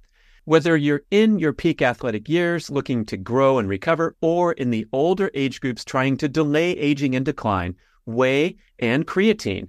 Whether 0.44 0.76
you're 0.76 1.02
in 1.10 1.38
your 1.38 1.52
peak 1.52 1.82
athletic 1.82 2.28
years 2.28 2.70
looking 2.70 3.04
to 3.06 3.16
grow 3.16 3.58
and 3.58 3.68
recover, 3.68 4.14
or 4.20 4.52
in 4.52 4.70
the 4.70 4.86
older 4.92 5.30
age 5.34 5.60
groups 5.60 5.84
trying 5.84 6.16
to 6.18 6.28
delay 6.28 6.70
aging 6.72 7.16
and 7.16 7.24
decline, 7.24 7.74
whey 8.04 8.56
and 8.78 9.06
creatine 9.06 9.68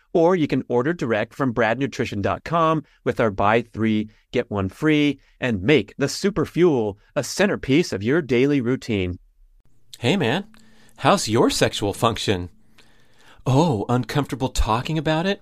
Or 0.13 0.35
you 0.35 0.47
can 0.47 0.63
order 0.67 0.93
direct 0.93 1.33
from 1.33 1.53
bradnutrition.com 1.53 2.83
with 3.03 3.19
our 3.19 3.31
buy 3.31 3.61
three, 3.61 4.09
get 4.31 4.51
one 4.51 4.69
free, 4.69 5.19
and 5.39 5.61
make 5.61 5.93
the 5.97 6.09
super 6.09 6.45
fuel 6.45 6.97
a 7.15 7.23
centerpiece 7.23 7.93
of 7.93 8.03
your 8.03 8.21
daily 8.21 8.61
routine. 8.61 9.19
Hey 9.99 10.17
man, 10.17 10.47
how's 10.97 11.29
your 11.29 11.49
sexual 11.49 11.93
function? 11.93 12.49
Oh, 13.45 13.85
uncomfortable 13.89 14.49
talking 14.49 14.97
about 14.97 15.25
it? 15.25 15.41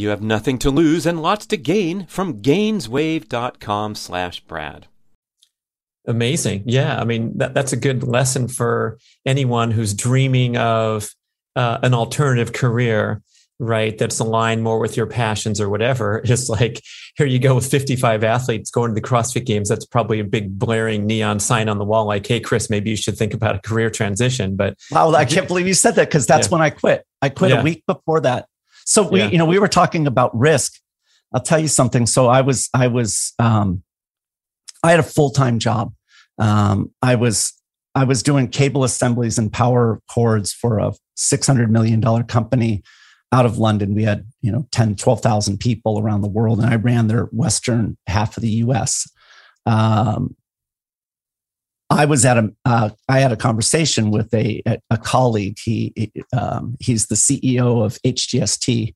You 0.00 0.08
have 0.08 0.22
nothing 0.22 0.58
to 0.60 0.70
lose 0.70 1.04
and 1.04 1.20
lots 1.20 1.44
to 1.46 1.58
gain 1.58 2.06
from 2.06 2.40
gainswave.com 2.40 3.94
slash 3.94 4.40
Brad. 4.40 4.86
Amazing. 6.06 6.62
Yeah. 6.64 6.98
I 6.98 7.04
mean, 7.04 7.36
that, 7.36 7.52
that's 7.52 7.74
a 7.74 7.76
good 7.76 8.02
lesson 8.02 8.48
for 8.48 8.98
anyone 9.26 9.70
who's 9.70 9.92
dreaming 9.92 10.56
of 10.56 11.10
uh, 11.54 11.80
an 11.82 11.92
alternative 11.92 12.54
career, 12.54 13.20
right? 13.58 13.98
That's 13.98 14.18
aligned 14.18 14.62
more 14.62 14.78
with 14.78 14.96
your 14.96 15.06
passions 15.06 15.60
or 15.60 15.68
whatever. 15.68 16.22
Just 16.24 16.48
like 16.48 16.80
here 17.16 17.26
you 17.26 17.38
go 17.38 17.54
with 17.54 17.70
55 17.70 18.24
athletes 18.24 18.70
going 18.70 18.92
to 18.92 18.94
the 18.94 19.06
CrossFit 19.06 19.44
games. 19.44 19.68
That's 19.68 19.84
probably 19.84 20.18
a 20.18 20.24
big 20.24 20.58
blaring 20.58 21.06
neon 21.06 21.40
sign 21.40 21.68
on 21.68 21.76
the 21.76 21.84
wall 21.84 22.06
like, 22.06 22.26
hey, 22.26 22.40
Chris, 22.40 22.70
maybe 22.70 22.88
you 22.88 22.96
should 22.96 23.18
think 23.18 23.34
about 23.34 23.56
a 23.56 23.58
career 23.58 23.90
transition. 23.90 24.56
But 24.56 24.78
wow, 24.90 25.12
I 25.12 25.24
can't 25.26 25.46
believe 25.46 25.68
you 25.68 25.74
said 25.74 25.96
that 25.96 26.08
because 26.08 26.26
that's 26.26 26.48
yeah. 26.48 26.52
when 26.52 26.62
I 26.62 26.70
quit. 26.70 27.04
I 27.20 27.28
quit 27.28 27.50
yeah. 27.50 27.60
a 27.60 27.62
week 27.62 27.84
before 27.86 28.20
that. 28.22 28.46
So 28.90 29.08
we, 29.08 29.20
yeah. 29.20 29.28
you 29.28 29.38
know, 29.38 29.46
we 29.46 29.60
were 29.60 29.68
talking 29.68 30.08
about 30.08 30.36
risk. 30.36 30.80
I'll 31.32 31.40
tell 31.40 31.60
you 31.60 31.68
something. 31.68 32.06
So 32.06 32.26
I 32.26 32.40
was, 32.40 32.68
I 32.74 32.88
was, 32.88 33.34
um, 33.38 33.84
I 34.82 34.90
had 34.90 34.98
a 34.98 35.04
full 35.04 35.30
time 35.30 35.60
job. 35.60 35.94
Um, 36.38 36.90
I 37.00 37.14
was, 37.14 37.52
I 37.94 38.02
was 38.02 38.20
doing 38.24 38.48
cable 38.48 38.82
assemblies 38.82 39.38
and 39.38 39.52
power 39.52 40.00
cords 40.12 40.52
for 40.52 40.80
a 40.80 40.92
six 41.14 41.46
hundred 41.46 41.70
million 41.70 42.00
dollar 42.00 42.24
company 42.24 42.82
out 43.30 43.46
of 43.46 43.58
London. 43.58 43.94
We 43.94 44.02
had, 44.02 44.26
you 44.40 44.50
know, 44.50 44.66
10, 44.72 44.96
12,000 44.96 45.58
people 45.58 46.00
around 46.00 46.22
the 46.22 46.28
world, 46.28 46.58
and 46.58 46.68
I 46.68 46.74
ran 46.74 47.06
their 47.06 47.26
western 47.26 47.96
half 48.08 48.36
of 48.36 48.42
the 48.42 48.50
US. 48.64 49.08
Um, 49.66 50.34
I 51.90 52.04
was 52.04 52.24
at 52.24 52.38
a, 52.38 52.50
uh, 52.64 52.90
I 53.08 53.18
had 53.18 53.32
a 53.32 53.36
conversation 53.36 54.10
with 54.12 54.32
a, 54.32 54.62
a 54.90 54.96
colleague. 54.96 55.58
He, 55.62 56.12
um, 56.32 56.76
he's 56.78 57.08
the 57.08 57.16
CEO 57.16 57.84
of 57.84 58.00
HGST. 58.02 58.94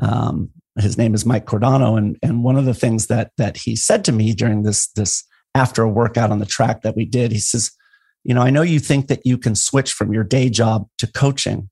Um, 0.00 0.50
his 0.78 0.96
name 0.96 1.14
is 1.14 1.26
Mike 1.26 1.44
Cordano. 1.44 1.98
And, 1.98 2.16
and 2.22 2.42
one 2.42 2.56
of 2.56 2.64
the 2.64 2.74
things 2.74 3.08
that, 3.08 3.32
that 3.36 3.58
he 3.58 3.76
said 3.76 4.04
to 4.06 4.12
me 4.12 4.32
during 4.32 4.62
this, 4.62 4.88
this 4.92 5.24
after 5.54 5.82
a 5.82 5.90
workout 5.90 6.30
on 6.30 6.38
the 6.38 6.46
track 6.46 6.80
that 6.82 6.96
we 6.96 7.04
did, 7.04 7.32
he 7.32 7.38
says, 7.38 7.70
you 8.24 8.34
know, 8.34 8.40
I 8.40 8.48
know 8.48 8.62
you 8.62 8.80
think 8.80 9.08
that 9.08 9.26
you 9.26 9.36
can 9.36 9.54
switch 9.54 9.92
from 9.92 10.14
your 10.14 10.24
day 10.24 10.48
job 10.48 10.88
to 10.98 11.06
coaching 11.06 11.68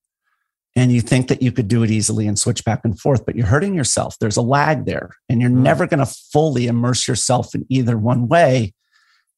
and 0.77 0.93
you 0.93 1.01
think 1.01 1.29
that 1.29 1.43
you 1.43 1.53
could 1.53 1.69
do 1.69 1.83
it 1.83 1.91
easily 1.91 2.27
and 2.27 2.39
switch 2.39 2.65
back 2.65 2.83
and 2.85 2.99
forth, 2.99 3.25
but 3.25 3.35
you're 3.35 3.47
hurting 3.47 3.75
yourself. 3.75 4.17
There's 4.21 4.37
a 4.37 4.43
lag 4.43 4.85
there 4.85 5.11
and 5.29 5.41
you're 5.41 5.51
mm. 5.51 5.63
never 5.63 5.87
going 5.87 6.05
to 6.05 6.15
fully 6.33 6.67
immerse 6.67 7.09
yourself 7.09 7.55
in 7.55 7.65
either 7.71 7.97
one 7.97 8.29
way 8.29 8.75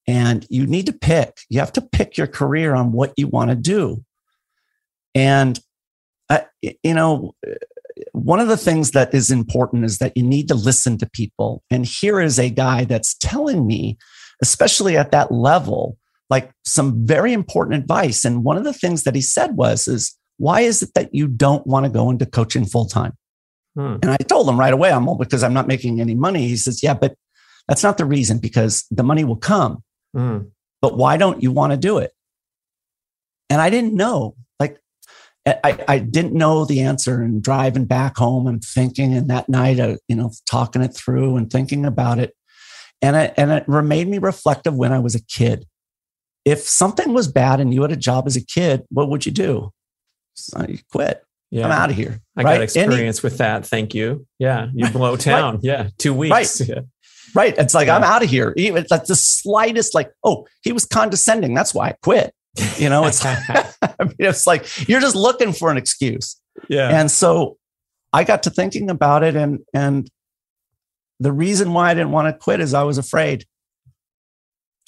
and 0.06 0.46
you 0.50 0.66
need 0.66 0.86
to 0.86 0.92
pick. 0.92 1.38
You 1.48 1.60
have 1.60 1.72
to 1.74 1.80
pick 1.80 2.16
your 2.16 2.26
career 2.26 2.74
on 2.74 2.92
what 2.92 3.12
you 3.16 3.28
want 3.28 3.50
to 3.50 3.56
do. 3.56 4.04
And, 5.14 5.58
uh, 6.28 6.40
you 6.60 6.94
know, 6.94 7.34
one 8.12 8.40
of 8.40 8.48
the 8.48 8.56
things 8.56 8.92
that 8.92 9.14
is 9.14 9.30
important 9.30 9.84
is 9.84 9.98
that 9.98 10.16
you 10.16 10.22
need 10.22 10.48
to 10.48 10.54
listen 10.54 10.98
to 10.98 11.10
people. 11.10 11.62
And 11.70 11.86
here 11.86 12.20
is 12.20 12.38
a 12.38 12.50
guy 12.50 12.84
that's 12.84 13.14
telling 13.14 13.66
me, 13.66 13.98
especially 14.42 14.96
at 14.96 15.12
that 15.12 15.30
level, 15.30 15.98
like 16.30 16.50
some 16.64 17.06
very 17.06 17.32
important 17.32 17.80
advice. 17.80 18.24
And 18.24 18.44
one 18.44 18.56
of 18.56 18.64
the 18.64 18.72
things 18.72 19.04
that 19.04 19.14
he 19.14 19.20
said 19.20 19.56
was, 19.56 19.86
is 19.86 20.16
why 20.38 20.62
is 20.62 20.82
it 20.82 20.94
that 20.94 21.14
you 21.14 21.28
don't 21.28 21.66
want 21.66 21.84
to 21.84 21.90
go 21.90 22.10
into 22.10 22.26
coaching 22.26 22.64
full 22.64 22.86
time? 22.86 23.12
Hmm. 23.76 23.96
And 24.02 24.10
I 24.10 24.16
told 24.16 24.48
him 24.48 24.58
right 24.58 24.72
away, 24.72 24.90
I'm 24.90 25.08
all 25.08 25.16
because 25.16 25.42
I'm 25.42 25.54
not 25.54 25.68
making 25.68 26.00
any 26.00 26.14
money. 26.14 26.48
He 26.48 26.56
says, 26.56 26.82
yeah, 26.82 26.94
but 26.94 27.14
that's 27.68 27.82
not 27.82 27.98
the 27.98 28.04
reason 28.04 28.38
because 28.38 28.84
the 28.90 29.02
money 29.02 29.24
will 29.24 29.36
come. 29.36 29.82
Mm. 30.16 30.50
But 30.80 30.96
why 30.96 31.16
don't 31.16 31.42
you 31.42 31.52
want 31.52 31.72
to 31.72 31.76
do 31.76 31.98
it? 31.98 32.12
And 33.48 33.60
I 33.60 33.70
didn't 33.70 33.94
know. 33.94 34.34
Like, 34.58 34.78
I, 35.46 35.84
I 35.88 35.98
didn't 35.98 36.34
know 36.34 36.64
the 36.64 36.82
answer 36.82 37.22
and 37.22 37.42
driving 37.42 37.84
back 37.84 38.16
home 38.16 38.46
and 38.46 38.62
thinking 38.62 39.12
and 39.12 39.28
that 39.28 39.48
night 39.48 39.80
uh, 39.80 39.96
you 40.06 40.14
know 40.14 40.30
talking 40.48 40.82
it 40.82 40.94
through 40.94 41.36
and 41.36 41.50
thinking 41.50 41.84
about 41.84 42.18
it 42.18 42.34
and 43.00 43.16
it, 43.16 43.34
and 43.36 43.50
it 43.50 43.68
made 43.68 44.06
me 44.06 44.18
reflective 44.18 44.74
when 44.76 44.92
i 44.92 45.00
was 45.00 45.16
a 45.16 45.24
kid 45.24 45.66
if 46.44 46.60
something 46.60 47.12
was 47.12 47.26
bad 47.26 47.58
and 47.58 47.74
you 47.74 47.82
had 47.82 47.90
a 47.90 47.96
job 47.96 48.26
as 48.28 48.36
a 48.36 48.44
kid 48.44 48.84
what 48.90 49.08
would 49.08 49.26
you 49.26 49.32
do 49.32 49.72
so 50.34 50.64
you 50.68 50.78
quit 50.92 51.24
yeah. 51.50 51.64
i'm 51.64 51.72
out 51.72 51.90
of 51.90 51.96
here 51.96 52.20
i 52.36 52.42
right? 52.42 52.54
got 52.54 52.62
experience 52.62 53.18
Any, 53.18 53.30
with 53.30 53.38
that 53.38 53.66
thank 53.66 53.94
you 53.96 54.24
yeah 54.38 54.68
you 54.72 54.88
blow 54.90 55.16
town 55.16 55.54
right. 55.54 55.64
yeah 55.64 55.88
two 55.98 56.14
weeks 56.14 56.60
right. 56.60 56.68
Yeah. 56.68 56.82
Right 57.34 57.56
it's 57.58 57.74
like 57.74 57.86
yeah. 57.86 57.96
i'm 57.96 58.04
out 58.04 58.22
of 58.22 58.30
here 58.30 58.52
even 58.56 58.84
like 58.90 59.04
the 59.04 59.16
slightest 59.16 59.94
like 59.94 60.10
oh 60.24 60.46
he 60.62 60.72
was 60.72 60.84
condescending 60.84 61.54
that's 61.54 61.74
why 61.74 61.88
i 61.88 61.94
quit 62.02 62.34
you 62.76 62.88
know, 62.88 63.06
it's 63.06 63.24
I 63.24 63.68
mean, 64.00 64.14
it's 64.18 64.46
like 64.46 64.88
you're 64.88 65.00
just 65.00 65.16
looking 65.16 65.52
for 65.52 65.70
an 65.70 65.76
excuse. 65.76 66.40
Yeah. 66.68 66.88
And 66.88 67.10
so 67.10 67.56
I 68.12 68.24
got 68.24 68.42
to 68.44 68.50
thinking 68.50 68.90
about 68.90 69.22
it 69.22 69.36
and 69.36 69.60
and 69.72 70.08
the 71.20 71.32
reason 71.32 71.72
why 71.72 71.90
I 71.90 71.94
didn't 71.94 72.10
want 72.10 72.34
to 72.34 72.38
quit 72.38 72.60
is 72.60 72.74
I 72.74 72.82
was 72.82 72.98
afraid. 72.98 73.46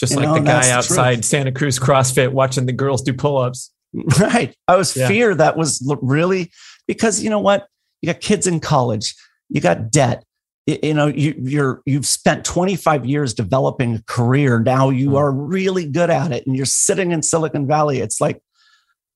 Just 0.01 0.13
you 0.13 0.19
like 0.19 0.27
know, 0.27 0.35
the 0.35 0.41
guy 0.41 0.71
outside 0.71 1.21
the 1.21 1.23
Santa 1.23 1.53
Cruz 1.53 1.79
CrossFit 1.79 2.33
watching 2.33 2.67
the 2.67 2.73
girls 2.73 3.03
do 3.03 3.13
pull-ups. 3.13 3.71
Right. 4.19 4.53
I 4.67 4.75
was 4.75 4.97
yeah. 4.97 5.07
fear 5.07 5.37
that 5.37 5.57
was 5.57 5.81
really 6.03 6.51
because 6.89 7.23
you 7.23 7.31
know 7.31 7.39
what? 7.39 7.69
You 8.03 8.13
got 8.13 8.21
kids 8.21 8.49
in 8.49 8.59
college, 8.59 9.15
you 9.49 9.61
got 9.61 9.93
debt, 9.93 10.25
you 10.67 10.95
know 10.95 11.07
you, 11.07 11.35
you're 11.39 11.83
you've 11.85 12.07
spent 12.07 12.45
25 12.45 13.05
years 13.05 13.35
developing 13.35 13.97
a 13.97 14.03
career. 14.07 14.59
Now 14.59 14.91
you 14.91 15.11
mm. 15.11 15.19
are 15.19 15.31
really 15.31 15.87
good 15.87 16.11
at 16.11 16.33
it 16.33 16.47
and 16.47 16.57
you're 16.57 16.65
sitting 16.65 17.13
in 17.13 17.23
silicon 17.23 17.67
valley. 17.67 18.01
It's 18.01 18.21
like 18.21 18.41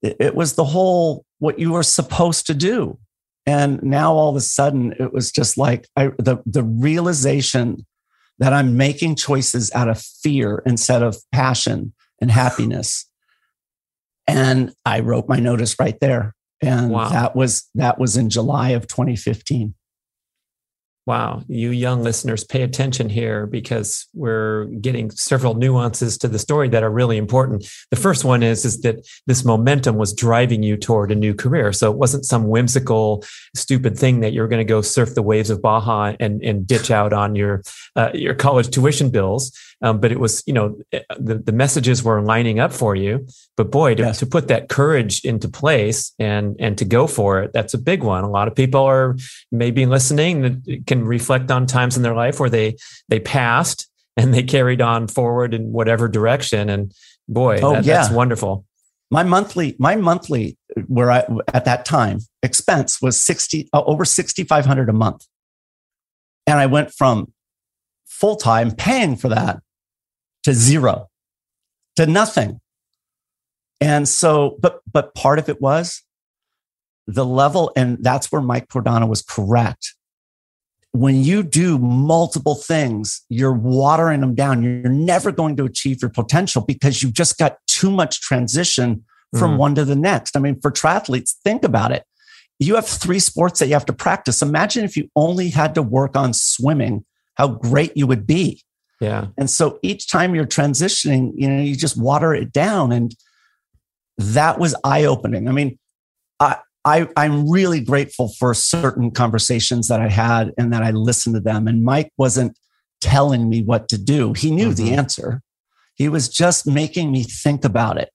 it, 0.01 0.35
was 0.35 0.53
the 0.53 0.65
whole 0.65 1.25
what 1.39 1.59
you 1.59 1.71
were 1.71 1.83
supposed 1.83 2.45
to 2.47 2.53
do. 2.53 2.99
And 3.45 3.81
now 3.81 4.13
all 4.13 4.29
of 4.29 4.35
a 4.35 4.41
sudden 4.41 4.93
it 4.99 5.11
was 5.11 5.31
just 5.31 5.57
like 5.57 5.87
I, 5.95 6.11
the 6.19 6.37
the 6.45 6.63
realization 6.63 7.85
that 8.37 8.53
i'm 8.53 8.77
making 8.77 9.15
choices 9.15 9.69
out 9.73 9.89
of 9.89 10.01
fear 10.01 10.61
instead 10.65 11.03
of 11.03 11.17
passion 11.31 11.93
and 12.21 12.29
happiness. 12.29 13.09
And 14.27 14.71
i 14.85 14.99
wrote 14.99 15.27
my 15.27 15.39
notice 15.39 15.79
right 15.79 15.99
there. 15.99 16.35
And 16.61 16.91
wow. 16.91 17.09
that 17.09 17.35
was 17.35 17.67
that 17.73 17.97
was 17.97 18.17
in 18.17 18.29
july 18.29 18.69
of 18.69 18.85
2015 18.85 19.73
wow, 21.09 21.41
you 21.47 21.71
young 21.71 22.03
listeners, 22.03 22.43
pay 22.43 22.61
attention 22.61 23.09
here 23.09 23.47
because 23.47 24.07
we're 24.13 24.65
getting 24.79 25.09
several 25.09 25.55
nuances 25.55 26.19
to 26.19 26.27
the 26.27 26.37
story 26.37 26.69
that 26.69 26.83
are 26.83 26.91
really 26.91 27.17
important. 27.17 27.67
The 27.89 27.97
first 27.97 28.23
one 28.23 28.43
is, 28.43 28.63
is 28.63 28.81
that 28.81 28.97
this 29.25 29.43
momentum 29.43 29.95
was 29.97 30.13
driving 30.13 30.61
you 30.61 30.77
toward 30.77 31.11
a 31.11 31.15
new 31.15 31.33
career. 31.33 31.73
So 31.73 31.91
it 31.91 31.97
wasn't 31.97 32.25
some 32.25 32.47
whimsical, 32.47 33.25
stupid 33.55 33.97
thing 33.97 34.19
that 34.19 34.33
you're 34.33 34.47
going 34.47 34.59
to 34.59 34.73
go 34.73 34.81
surf 34.83 35.15
the 35.15 35.23
waves 35.23 35.49
of 35.49 35.63
Baja 35.63 36.13
and, 36.19 36.43
and 36.43 36.67
ditch 36.67 36.91
out 36.91 37.11
on 37.11 37.35
your, 37.35 37.63
uh, 37.95 38.11
your 38.13 38.35
college 38.35 38.69
tuition 38.69 39.09
bills. 39.09 39.51
Um, 39.81 39.99
but 39.99 40.11
it 40.11 40.19
was, 40.19 40.43
you 40.45 40.53
know, 40.53 40.77
the, 40.91 41.41
the 41.43 41.53
messages 41.53 42.03
were 42.03 42.21
lining 42.21 42.59
up 42.59 42.73
for 42.73 42.95
you. 42.95 43.25
But 43.55 43.71
boy, 43.71 43.95
to, 43.95 44.03
yes. 44.03 44.19
to 44.19 44.25
put 44.25 44.47
that 44.49 44.69
courage 44.69 45.23
into 45.23 45.47
place 45.47 46.13
and 46.19 46.55
and 46.59 46.77
to 46.77 46.85
go 46.85 47.07
for 47.07 47.41
it, 47.43 47.51
that's 47.53 47.73
a 47.73 47.77
big 47.77 48.03
one. 48.03 48.23
A 48.23 48.29
lot 48.29 48.47
of 48.47 48.55
people 48.55 48.81
are 48.81 49.15
maybe 49.51 49.85
listening 49.85 50.41
that 50.41 50.83
can 50.85 50.98
reflect 51.03 51.51
on 51.51 51.65
times 51.65 51.97
in 51.97 52.03
their 52.03 52.15
life 52.15 52.39
where 52.39 52.49
they 52.49 52.75
they 53.07 53.19
passed 53.19 53.89
and 54.17 54.33
they 54.33 54.43
carried 54.43 54.81
on 54.81 55.07
forward 55.07 55.53
in 55.53 55.71
whatever 55.71 56.07
direction. 56.07 56.69
And 56.69 56.93
boy, 57.27 57.59
oh, 57.61 57.73
that, 57.73 57.85
yeah. 57.85 57.97
that's 57.97 58.13
wonderful. 58.13 58.65
My 59.11 59.23
monthly, 59.23 59.75
my 59.79 59.95
monthly, 59.95 60.57
where 60.87 61.09
I 61.09 61.25
at 61.53 61.65
that 61.65 61.85
time 61.85 62.19
expense 62.43 63.01
was 63.01 63.19
sixty 63.19 63.69
uh, 63.73 63.83
over 63.83 64.05
sixty 64.05 64.43
five 64.43 64.65
hundred 64.65 64.89
a 64.89 64.93
month, 64.93 65.25
and 66.45 66.59
I 66.59 66.67
went 66.67 66.91
from 66.93 67.33
full 68.05 68.35
time 68.35 68.71
paying 68.71 69.15
for 69.15 69.29
that 69.29 69.61
to 70.43 70.53
zero, 70.53 71.07
to 71.95 72.05
nothing. 72.05 72.59
And 73.81 74.07
so, 74.07 74.57
but 74.59 74.81
but 74.91 75.15
part 75.15 75.39
of 75.39 75.49
it 75.49 75.59
was 75.61 76.03
the 77.07 77.25
level, 77.25 77.71
and 77.75 77.97
that's 78.01 78.31
where 78.31 78.41
Mike 78.41 78.67
Cordano 78.67 79.07
was 79.07 79.23
correct. 79.23 79.95
When 80.91 81.23
you 81.23 81.43
do 81.43 81.77
multiple 81.77 82.55
things, 82.55 83.23
you're 83.29 83.53
watering 83.53 84.21
them 84.21 84.33
down. 84.33 84.63
You're 84.63 84.91
never 84.91 85.31
going 85.31 85.55
to 85.57 85.65
achieve 85.65 86.01
your 86.01 86.09
potential 86.09 86.63
because 86.63 87.03
you've 87.03 87.13
just 87.13 87.37
got 87.37 87.57
too 87.67 87.91
much 87.91 88.21
transition 88.21 89.05
from 89.37 89.55
mm. 89.55 89.57
one 89.57 89.75
to 89.75 89.85
the 89.85 89.95
next. 89.95 90.35
I 90.35 90.39
mean, 90.39 90.59
for 90.59 90.71
triathletes, 90.71 91.35
think 91.43 91.63
about 91.63 91.91
it. 91.91 92.03
You 92.57 92.75
have 92.75 92.87
three 92.87 93.19
sports 93.19 93.59
that 93.59 93.67
you 93.67 93.73
have 93.73 93.85
to 93.85 93.93
practice. 93.93 94.41
Imagine 94.41 94.83
if 94.83 94.97
you 94.97 95.09
only 95.15 95.49
had 95.49 95.75
to 95.75 95.83
work 95.83 96.17
on 96.17 96.33
swimming, 96.33 97.05
how 97.35 97.47
great 97.47 97.95
you 97.95 98.07
would 98.07 98.25
be. 98.25 98.63
Yeah. 98.99 99.27
And 99.37 99.49
so 99.49 99.79
each 99.81 100.09
time 100.09 100.35
you're 100.35 100.45
transitioning, 100.45 101.31
you 101.35 101.47
know, 101.47 101.61
you 101.61 101.75
just 101.75 101.97
water 101.97 102.33
it 102.33 102.51
down. 102.51 102.91
And 102.91 103.15
that 104.17 104.59
was 104.59 104.75
eye 104.83 105.05
opening. 105.05 105.47
I 105.47 105.51
mean, 105.51 105.79
I, 106.39 106.57
I, 106.85 107.07
I'm 107.17 107.49
really 107.49 107.81
grateful 107.81 108.29
for 108.39 108.53
certain 108.53 109.11
conversations 109.11 109.87
that 109.89 110.01
I 110.01 110.09
had 110.09 110.53
and 110.57 110.71
that 110.73 110.81
I 110.81 110.91
listened 110.91 111.35
to 111.35 111.41
them. 111.41 111.67
And 111.67 111.83
Mike 111.83 112.11
wasn't 112.17 112.57
telling 113.01 113.49
me 113.49 113.61
what 113.61 113.89
to 113.89 113.97
do. 113.97 114.33
He 114.33 114.51
knew 114.51 114.69
mm-hmm. 114.69 114.85
the 114.85 114.93
answer. 114.93 115.41
He 115.95 116.07
was 116.09 116.29
just 116.29 116.65
making 116.65 117.11
me 117.11 117.23
think 117.23 117.65
about 117.65 117.97
it. 117.97 118.09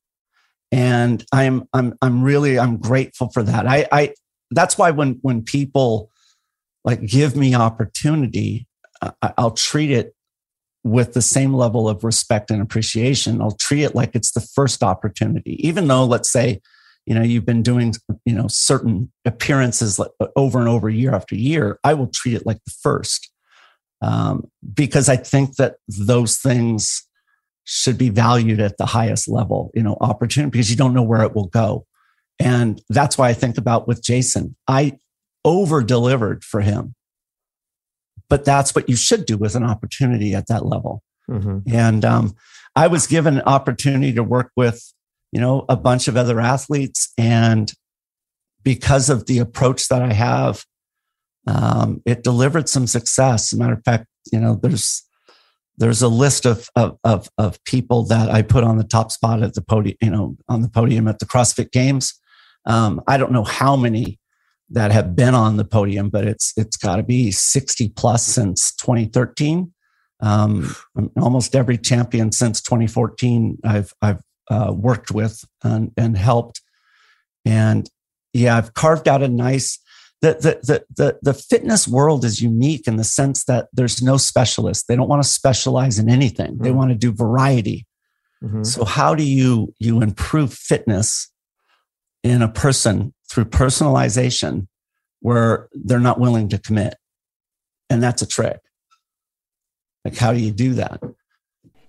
And 0.73 1.25
I'm, 1.33 1.69
I'm, 1.73 1.95
I'm 2.01 2.23
really, 2.23 2.59
I'm 2.59 2.79
grateful 2.79 3.31
for 3.31 3.43
that. 3.43 3.67
I, 3.67 3.87
I, 3.93 4.15
that's 4.51 4.79
why 4.79 4.91
when, 4.91 5.19
when 5.23 5.43
people 5.43 6.11
like 6.85 7.05
give 7.05 7.37
me 7.37 7.55
opportunity, 7.55 8.67
I'll 9.39 9.51
treat 9.51 9.91
it 9.91 10.15
with 10.83 11.15
the 11.15 11.23
same 11.23 11.55
level 11.55 11.89
of 11.89 12.05
respect 12.05 12.51
and 12.51 12.61
appreciation. 12.61 13.41
I'll 13.41 13.57
treat 13.57 13.85
it 13.85 13.95
like 13.95 14.15
it's 14.15 14.33
the 14.33 14.41
first 14.41 14.83
opportunity, 14.83 15.67
even 15.67 15.87
though, 15.87 16.05
let's 16.05 16.31
say, 16.31 16.61
you 17.07 17.15
know, 17.15 17.23
you've 17.23 17.47
been 17.47 17.63
doing, 17.63 17.95
you 18.25 18.35
know, 18.35 18.49
certain 18.49 19.13
appearances 19.25 20.01
over 20.37 20.59
and 20.59 20.69
over 20.69 20.89
year 20.89 21.15
after 21.15 21.35
year. 21.35 21.79
I 21.85 21.95
will 21.95 22.09
treat 22.09 22.35
it 22.35 22.47
like 22.47 22.63
the 22.65 22.75
first 22.83 23.31
um, 24.01 24.51
because 24.73 25.09
I 25.09 25.17
think 25.17 25.57
that 25.57 25.77
those 25.89 26.37
things 26.37 27.07
should 27.65 27.97
be 27.97 28.11
valued 28.11 28.61
at 28.61 28.77
the 28.77 28.87
highest 28.87 29.29
level, 29.29 29.71
you 29.75 29.83
know, 29.83 29.97
opportunity 30.01 30.51
because 30.51 30.71
you 30.71 30.77
don't 30.77 30.95
know 30.95 31.03
where 31.03 31.23
it 31.23 31.35
will 31.35 31.49
go. 31.49 31.87
And 32.39 32.83
that's 32.89 33.17
why 33.17 33.29
I 33.29 33.35
think 33.35 33.59
about 33.59 33.87
with 33.87 34.03
Jason, 34.03 34.57
I 34.67 34.99
over 35.45 35.83
delivered 35.83 36.45
for 36.45 36.61
him 36.61 36.95
but 38.29 38.45
that's 38.45 38.75
what 38.75 38.89
you 38.89 38.97
should 38.97 39.27
do 39.27 39.37
with 39.37 39.55
an 39.55 39.65
opportunity 39.65 40.35
at 40.35 40.47
that 40.49 40.67
level. 40.67 41.03
Mm-hmm. 41.31 41.59
And 41.73 42.05
um, 42.05 42.35
I 42.77 42.87
was 42.87 43.07
given 43.07 43.39
an 43.39 43.45
opportunity 43.47 44.13
to 44.15 44.23
work 44.23 44.51
with, 44.57 44.93
you 45.35 45.41
know, 45.41 45.65
a 45.69 45.77
bunch 45.77 46.07
of 46.07 46.17
other 46.17 46.41
athletes, 46.41 47.13
and 47.19 47.73
because 48.63 49.11
of 49.11 49.27
the 49.27 49.39
approach 49.39 49.89
that 49.89 50.01
I 50.01 50.13
have, 50.13 50.65
um, 51.49 52.01
it 52.07 52.23
delivered 52.23 52.69
some 52.69 52.87
success. 52.87 53.53
As 53.53 53.59
a 53.59 53.61
matter 53.61 53.75
of 53.75 53.83
fact, 53.85 54.07
you 54.33 54.39
know, 54.39 54.55
there's 54.63 55.03
there's 55.77 56.03
a 56.03 56.09
list 56.09 56.47
of, 56.47 56.69
of 56.77 56.99
of 57.03 57.29
of 57.37 57.63
people 57.65 58.05
that 58.05 58.31
I 58.31 58.43
put 58.43 58.63
on 58.63 58.79
the 58.79 58.85
top 58.85 59.11
spot 59.11 59.43
at 59.43 59.55
the 59.55 59.61
podium, 59.61 59.97
you 60.01 60.11
know, 60.11 60.37
on 60.49 60.63
the 60.63 60.69
podium 60.69 61.09
at 61.09 61.19
the 61.19 61.27
CrossFit 61.27 61.73
Games. 61.73 62.15
Um, 62.65 63.03
I 63.09 63.17
don't 63.17 63.33
know 63.33 63.45
how 63.45 63.75
many 63.75 64.21
that 64.71 64.93
have 64.93 65.17
been 65.17 65.35
on 65.35 65.57
the 65.57 65.65
podium, 65.65 66.11
but 66.11 66.25
it's 66.25 66.53
it's 66.57 66.77
got 66.77 66.97
to 66.97 67.03
be 67.03 67.33
60 67.33 67.89
plus 67.91 68.25
since 68.25 68.73
2013. 68.77 69.73
Um, 70.21 70.75
almost 71.21 71.57
every 71.57 71.77
champion 71.77 72.31
since 72.31 72.63
2014 72.63 73.59
I've 73.65 73.93
I've 74.01 74.23
uh, 74.51 74.73
worked 74.75 75.11
with 75.11 75.45
and, 75.63 75.93
and 75.97 76.17
helped, 76.17 76.61
and 77.45 77.89
yeah, 78.33 78.57
I've 78.57 78.75
carved 78.75 79.09
out 79.09 79.23
a 79.23 79.29
nice. 79.29 79.79
The, 80.23 80.33
the, 80.35 80.59
the, 80.63 80.85
the, 80.97 81.19
the 81.21 81.35
fitness 81.35 81.87
world 81.87 82.25
is 82.25 82.41
unique 82.41 82.87
in 82.87 82.97
the 82.97 83.05
sense 83.05 83.45
that 83.45 83.69
there's 83.75 84.03
no 84.03 84.17
specialist. 84.17 84.89
They 84.89 84.97
don't 84.97 85.09
want 85.09 85.23
to 85.23 85.29
specialize 85.29 85.99
in 85.99 86.09
anything. 86.09 86.53
Mm-hmm. 86.55 86.63
They 86.65 86.71
want 86.71 86.91
to 86.93 86.97
do 86.97 87.13
variety. 87.13 87.87
Mm-hmm. 88.43 88.63
So 88.63 88.87
how 88.87 89.15
do 89.15 89.23
you 89.23 89.75
you 89.79 90.01
improve 90.01 90.55
fitness 90.55 91.31
in 92.23 92.41
a 92.41 92.49
person 92.49 93.13
through 93.31 93.45
personalization 93.45 94.67
where 95.21 95.69
they're 95.73 96.01
not 96.01 96.19
willing 96.21 96.49
to 96.49 96.59
commit. 96.59 96.97
And 97.89 98.03
that's 98.03 98.23
a 98.23 98.27
trick. 98.27 98.61
Like, 100.05 100.17
how 100.17 100.33
do 100.33 100.39
you 100.39 100.51
do 100.51 100.75
that? 100.75 101.01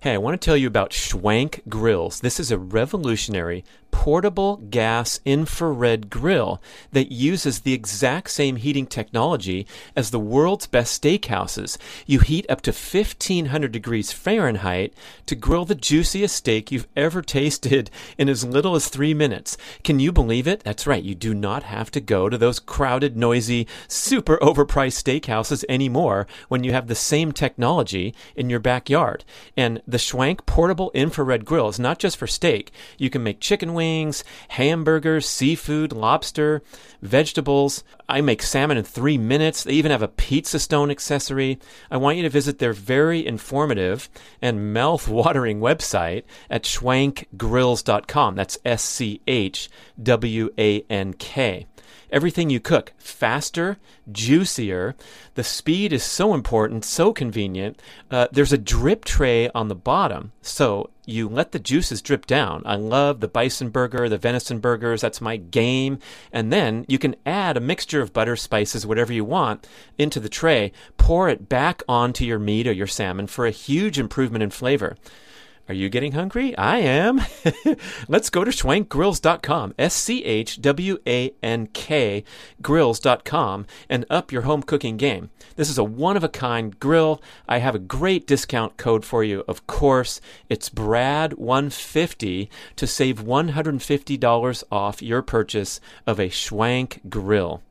Hey, 0.00 0.12
I 0.12 0.18
want 0.18 0.38
to 0.38 0.44
tell 0.44 0.58
you 0.58 0.66
about 0.66 0.90
Schwank 0.90 1.66
Grills. 1.70 2.20
This 2.20 2.38
is 2.38 2.50
a 2.50 2.58
revolutionary 2.58 3.64
portable 3.96 4.58
gas 4.68 5.20
infrared 5.24 6.10
grill 6.10 6.62
that 6.92 7.10
uses 7.10 7.60
the 7.60 7.72
exact 7.72 8.30
same 8.30 8.56
heating 8.56 8.86
technology 8.86 9.66
as 9.96 10.10
the 10.10 10.20
world's 10.20 10.66
best 10.66 11.02
steakhouses. 11.02 11.78
You 12.04 12.20
heat 12.20 12.44
up 12.48 12.60
to 12.62 12.72
1500 12.72 13.72
degrees 13.72 14.12
Fahrenheit 14.12 14.92
to 15.24 15.34
grill 15.34 15.64
the 15.64 15.74
juiciest 15.74 16.36
steak 16.36 16.70
you've 16.70 16.86
ever 16.94 17.22
tasted 17.22 17.90
in 18.18 18.28
as 18.28 18.44
little 18.44 18.76
as 18.76 18.88
three 18.88 19.14
minutes. 19.14 19.56
Can 19.82 19.98
you 19.98 20.12
believe 20.12 20.46
it? 20.46 20.62
That's 20.62 20.86
right, 20.86 21.02
you 21.02 21.14
do 21.14 21.34
not 21.34 21.62
have 21.62 21.90
to 21.92 22.00
go 22.00 22.28
to 22.28 22.36
those 22.36 22.60
crowded, 22.60 23.16
noisy, 23.16 23.66
super 23.88 24.36
overpriced 24.38 25.02
steakhouses 25.02 25.64
anymore 25.70 26.26
when 26.48 26.62
you 26.64 26.72
have 26.72 26.86
the 26.86 26.94
same 26.94 27.32
technology 27.32 28.14
in 28.36 28.50
your 28.50 28.60
backyard. 28.60 29.24
And 29.56 29.82
the 29.86 29.98
Schwank 29.98 30.46
portable 30.46 30.90
infrared 30.94 31.44
grill 31.44 31.68
is 31.68 31.78
not 31.78 31.98
just 31.98 32.16
for 32.16 32.26
steak. 32.26 32.72
You 32.98 33.10
can 33.10 33.22
make 33.22 33.40
chicken 33.40 33.74
wings 33.74 34.24
hamburgers, 34.48 35.26
seafood, 35.26 35.92
lobster, 35.92 36.62
vegetables. 37.02 37.84
I 38.08 38.20
make 38.20 38.42
salmon 38.42 38.76
in 38.76 38.84
three 38.84 39.18
minutes. 39.18 39.64
They 39.64 39.72
even 39.72 39.90
have 39.90 40.02
a 40.02 40.08
pizza 40.08 40.58
stone 40.58 40.90
accessory. 40.90 41.58
I 41.90 41.96
want 41.96 42.16
you 42.16 42.22
to 42.24 42.30
visit 42.30 42.58
their 42.58 42.72
very 42.72 43.26
informative 43.26 44.08
and 44.42 44.72
mouth 44.72 45.08
watering 45.08 45.60
website 45.60 46.24
at 46.50 46.64
schwankgrills.com. 46.64 48.34
That's 48.34 48.58
S 48.64 48.82
C 48.82 49.20
H 49.26 49.68
W 50.02 50.50
A 50.58 50.80
N 50.90 51.12
K 51.14 51.66
everything 52.10 52.50
you 52.50 52.60
cook 52.60 52.92
faster, 52.98 53.78
juicier. 54.10 54.94
The 55.34 55.44
speed 55.44 55.92
is 55.92 56.02
so 56.02 56.34
important, 56.34 56.84
so 56.84 57.12
convenient. 57.12 57.80
Uh, 58.10 58.28
there's 58.32 58.52
a 58.52 58.58
drip 58.58 59.04
tray 59.04 59.48
on 59.50 59.68
the 59.68 59.74
bottom, 59.74 60.32
so 60.42 60.90
you 61.06 61.28
let 61.28 61.52
the 61.52 61.58
juices 61.58 62.02
drip 62.02 62.26
down. 62.26 62.62
I 62.66 62.76
love 62.76 63.20
the 63.20 63.28
bison 63.28 63.70
burger, 63.70 64.08
the 64.08 64.18
venison 64.18 64.58
burgers. 64.58 65.00
That's 65.00 65.20
my 65.20 65.36
game. 65.36 66.00
And 66.32 66.52
then 66.52 66.84
you 66.88 66.98
can 66.98 67.14
add 67.24 67.56
a 67.56 67.60
mixture 67.60 68.00
of 68.00 68.12
butter, 68.12 68.36
spices, 68.36 68.86
whatever 68.86 69.12
you 69.12 69.24
want 69.24 69.68
into 69.96 70.18
the 70.18 70.28
tray. 70.28 70.72
Pour 70.96 71.28
it 71.28 71.48
back 71.48 71.82
onto 71.88 72.24
your 72.24 72.40
meat 72.40 72.66
or 72.66 72.72
your 72.72 72.88
salmon 72.88 73.28
for 73.28 73.46
a 73.46 73.52
huge 73.52 73.98
improvement 73.98 74.42
in 74.42 74.50
flavor. 74.50 74.96
Are 75.68 75.74
you 75.74 75.88
getting 75.88 76.12
hungry? 76.12 76.56
I 76.56 76.78
am. 76.78 77.20
Let's 78.08 78.30
go 78.30 78.44
to 78.44 78.50
schwankgrills.com, 78.52 79.74
S 79.78 79.94
C 79.94 80.24
H 80.24 80.60
W 80.60 80.98
A 81.06 81.32
N 81.42 81.66
K 81.68 82.22
grills.com, 82.62 83.66
and 83.88 84.06
up 84.08 84.30
your 84.30 84.42
home 84.42 84.62
cooking 84.62 84.96
game. 84.96 85.30
This 85.56 85.68
is 85.68 85.78
a 85.78 85.84
one 85.84 86.16
of 86.16 86.22
a 86.22 86.28
kind 86.28 86.78
grill. 86.78 87.20
I 87.48 87.58
have 87.58 87.74
a 87.74 87.80
great 87.80 88.26
discount 88.26 88.76
code 88.76 89.04
for 89.04 89.24
you, 89.24 89.42
of 89.48 89.66
course. 89.66 90.20
It's 90.48 90.70
BRAD150 90.70 92.48
to 92.76 92.86
save 92.86 93.24
$150 93.24 94.64
off 94.70 95.02
your 95.02 95.22
purchase 95.22 95.80
of 96.06 96.20
a 96.20 96.28
Schwank 96.28 97.10
grill. 97.10 97.62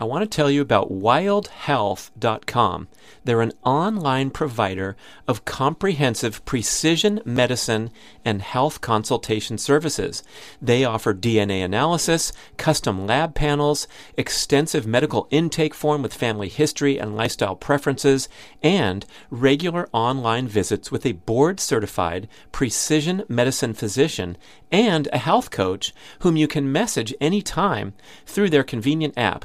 I 0.00 0.04
want 0.04 0.22
to 0.22 0.36
tell 0.36 0.48
you 0.48 0.62
about 0.62 0.92
wildhealth.com. 0.92 2.88
They're 3.24 3.40
an 3.42 3.52
online 3.64 4.30
provider 4.30 4.96
of 5.26 5.44
comprehensive 5.44 6.44
precision 6.44 7.20
medicine 7.24 7.90
and 8.24 8.40
health 8.40 8.80
consultation 8.80 9.58
services. 9.58 10.22
They 10.62 10.84
offer 10.84 11.12
DNA 11.12 11.64
analysis, 11.64 12.32
custom 12.56 13.06
lab 13.06 13.34
panels, 13.34 13.88
extensive 14.16 14.86
medical 14.86 15.26
intake 15.32 15.74
form 15.74 16.02
with 16.02 16.14
family 16.14 16.48
history 16.48 16.96
and 16.96 17.16
lifestyle 17.16 17.56
preferences, 17.56 18.28
and 18.62 19.04
regular 19.30 19.88
online 19.92 20.46
visits 20.46 20.92
with 20.92 21.04
a 21.04 21.12
board 21.12 21.58
certified 21.58 22.28
precision 22.52 23.24
medicine 23.28 23.74
physician 23.74 24.36
and 24.70 25.08
a 25.12 25.18
health 25.18 25.50
coach 25.50 25.92
whom 26.20 26.36
you 26.36 26.46
can 26.46 26.70
message 26.70 27.14
anytime 27.20 27.94
through 28.26 28.50
their 28.50 28.62
convenient 28.64 29.14
app. 29.16 29.44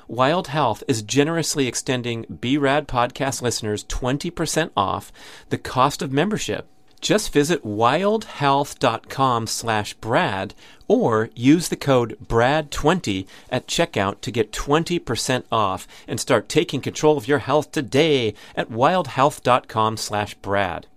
Wild 0.11 0.49
Health 0.49 0.83
is 0.89 1.03
generously 1.03 1.67
extending 1.67 2.25
BRAD 2.29 2.85
podcast 2.85 3.41
listeners 3.41 3.85
20% 3.85 4.71
off 4.75 5.09
the 5.47 5.57
cost 5.57 6.01
of 6.01 6.11
membership. 6.11 6.67
Just 6.99 7.31
visit 7.31 7.63
wildhealth.com 7.63 9.47
slash 9.47 9.93
Brad 9.93 10.53
or 10.89 11.29
use 11.33 11.69
the 11.69 11.77
code 11.77 12.17
BRAD20 12.27 13.25
at 13.49 13.67
checkout 13.67 14.19
to 14.19 14.31
get 14.31 14.51
20% 14.51 15.45
off 15.49 15.87
and 16.09 16.19
start 16.19 16.49
taking 16.49 16.81
control 16.81 17.15
of 17.15 17.29
your 17.29 17.39
health 17.39 17.71
today 17.71 18.33
at 18.53 18.69
wildhealth.com 18.69 19.95
slash 19.95 20.33
Brad 20.33 20.87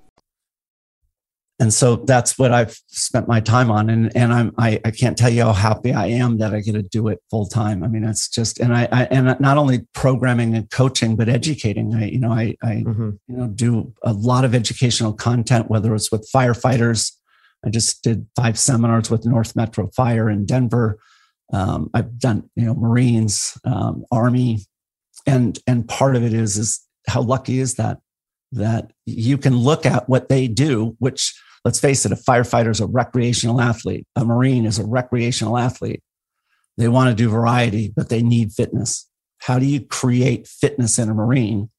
and 1.60 1.72
so 1.72 1.96
that's 1.96 2.36
what 2.36 2.52
I've 2.52 2.76
spent 2.88 3.28
my 3.28 3.38
time 3.38 3.70
on. 3.70 3.88
And 3.88 4.14
and 4.16 4.32
I'm 4.32 4.52
I, 4.58 4.80
I 4.84 4.90
can't 4.90 5.16
tell 5.16 5.30
you 5.30 5.44
how 5.44 5.52
happy 5.52 5.92
I 5.92 6.06
am 6.06 6.38
that 6.38 6.52
I 6.52 6.60
get 6.60 6.72
to 6.72 6.82
do 6.82 7.06
it 7.08 7.20
full 7.30 7.46
time. 7.46 7.84
I 7.84 7.88
mean, 7.88 8.04
it's 8.04 8.28
just 8.28 8.58
and 8.58 8.74
I, 8.74 8.88
I, 8.90 9.04
and 9.04 9.38
not 9.40 9.56
only 9.56 9.86
programming 9.94 10.56
and 10.56 10.68
coaching, 10.70 11.14
but 11.14 11.28
educating. 11.28 11.94
I 11.94 12.06
you 12.06 12.18
know 12.18 12.32
I 12.32 12.56
I 12.62 12.82
mm-hmm. 12.84 13.10
you 13.28 13.36
know 13.36 13.46
do 13.46 13.92
a 14.02 14.12
lot 14.12 14.44
of 14.44 14.54
educational 14.54 15.12
content, 15.12 15.70
whether 15.70 15.94
it's 15.94 16.10
with 16.10 16.28
firefighters. 16.34 17.12
I 17.64 17.70
just 17.70 18.02
did 18.02 18.26
five 18.36 18.58
seminars 18.58 19.08
with 19.08 19.24
North 19.24 19.54
Metro 19.54 19.88
Fire 19.94 20.28
in 20.28 20.46
Denver. 20.46 20.98
Um, 21.52 21.88
I've 21.94 22.18
done 22.18 22.50
you 22.56 22.66
know 22.66 22.74
Marines, 22.74 23.56
um, 23.64 24.04
Army, 24.10 24.58
and 25.24 25.56
and 25.68 25.86
part 25.86 26.16
of 26.16 26.24
it 26.24 26.34
is 26.34 26.56
is 26.56 26.80
how 27.06 27.22
lucky 27.22 27.60
is 27.60 27.74
that 27.74 27.98
that 28.50 28.92
you 29.06 29.38
can 29.38 29.56
look 29.56 29.86
at 29.86 30.08
what 30.08 30.28
they 30.28 30.48
do, 30.48 30.96
which 30.98 31.34
let's 31.64 31.80
face 31.80 32.04
it, 32.04 32.12
a 32.12 32.16
firefighter 32.16 32.70
is 32.70 32.80
a 32.80 32.86
recreational 32.86 33.60
athlete, 33.60 34.06
a 34.16 34.24
Marine 34.24 34.66
is 34.66 34.78
a 34.78 34.86
recreational 34.86 35.56
athlete. 35.58 36.02
They 36.76 36.88
want 36.88 37.10
to 37.10 37.14
do 37.14 37.30
variety, 37.30 37.92
but 37.94 38.08
they 38.08 38.22
need 38.22 38.52
fitness. 38.52 39.08
How 39.38 39.58
do 39.58 39.66
you 39.66 39.80
create 39.80 40.46
fitness 40.46 40.98
in 40.98 41.08
a 41.08 41.14
Marine 41.14 41.70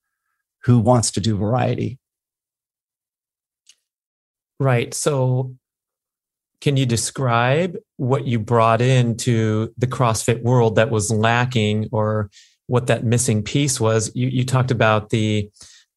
who 0.63 0.79
wants 0.79 1.11
to 1.11 1.19
do 1.19 1.37
variety? 1.37 1.99
Right. 4.59 4.93
So, 4.93 5.55
can 6.61 6.77
you 6.77 6.85
describe 6.85 7.77
what 7.97 8.25
you 8.25 8.39
brought 8.39 8.81
into 8.81 9.73
the 9.77 9.87
CrossFit 9.87 10.41
world 10.41 10.77
that 10.77 10.89
was 10.89 11.11
lacking 11.11 11.89
or 11.91 12.29
what 12.67 12.87
that 12.87 13.03
missing 13.03 13.43
piece 13.43 13.79
was? 13.79 14.11
You, 14.15 14.29
you 14.29 14.45
talked 14.45 14.71
about 14.71 15.09
the 15.09 15.49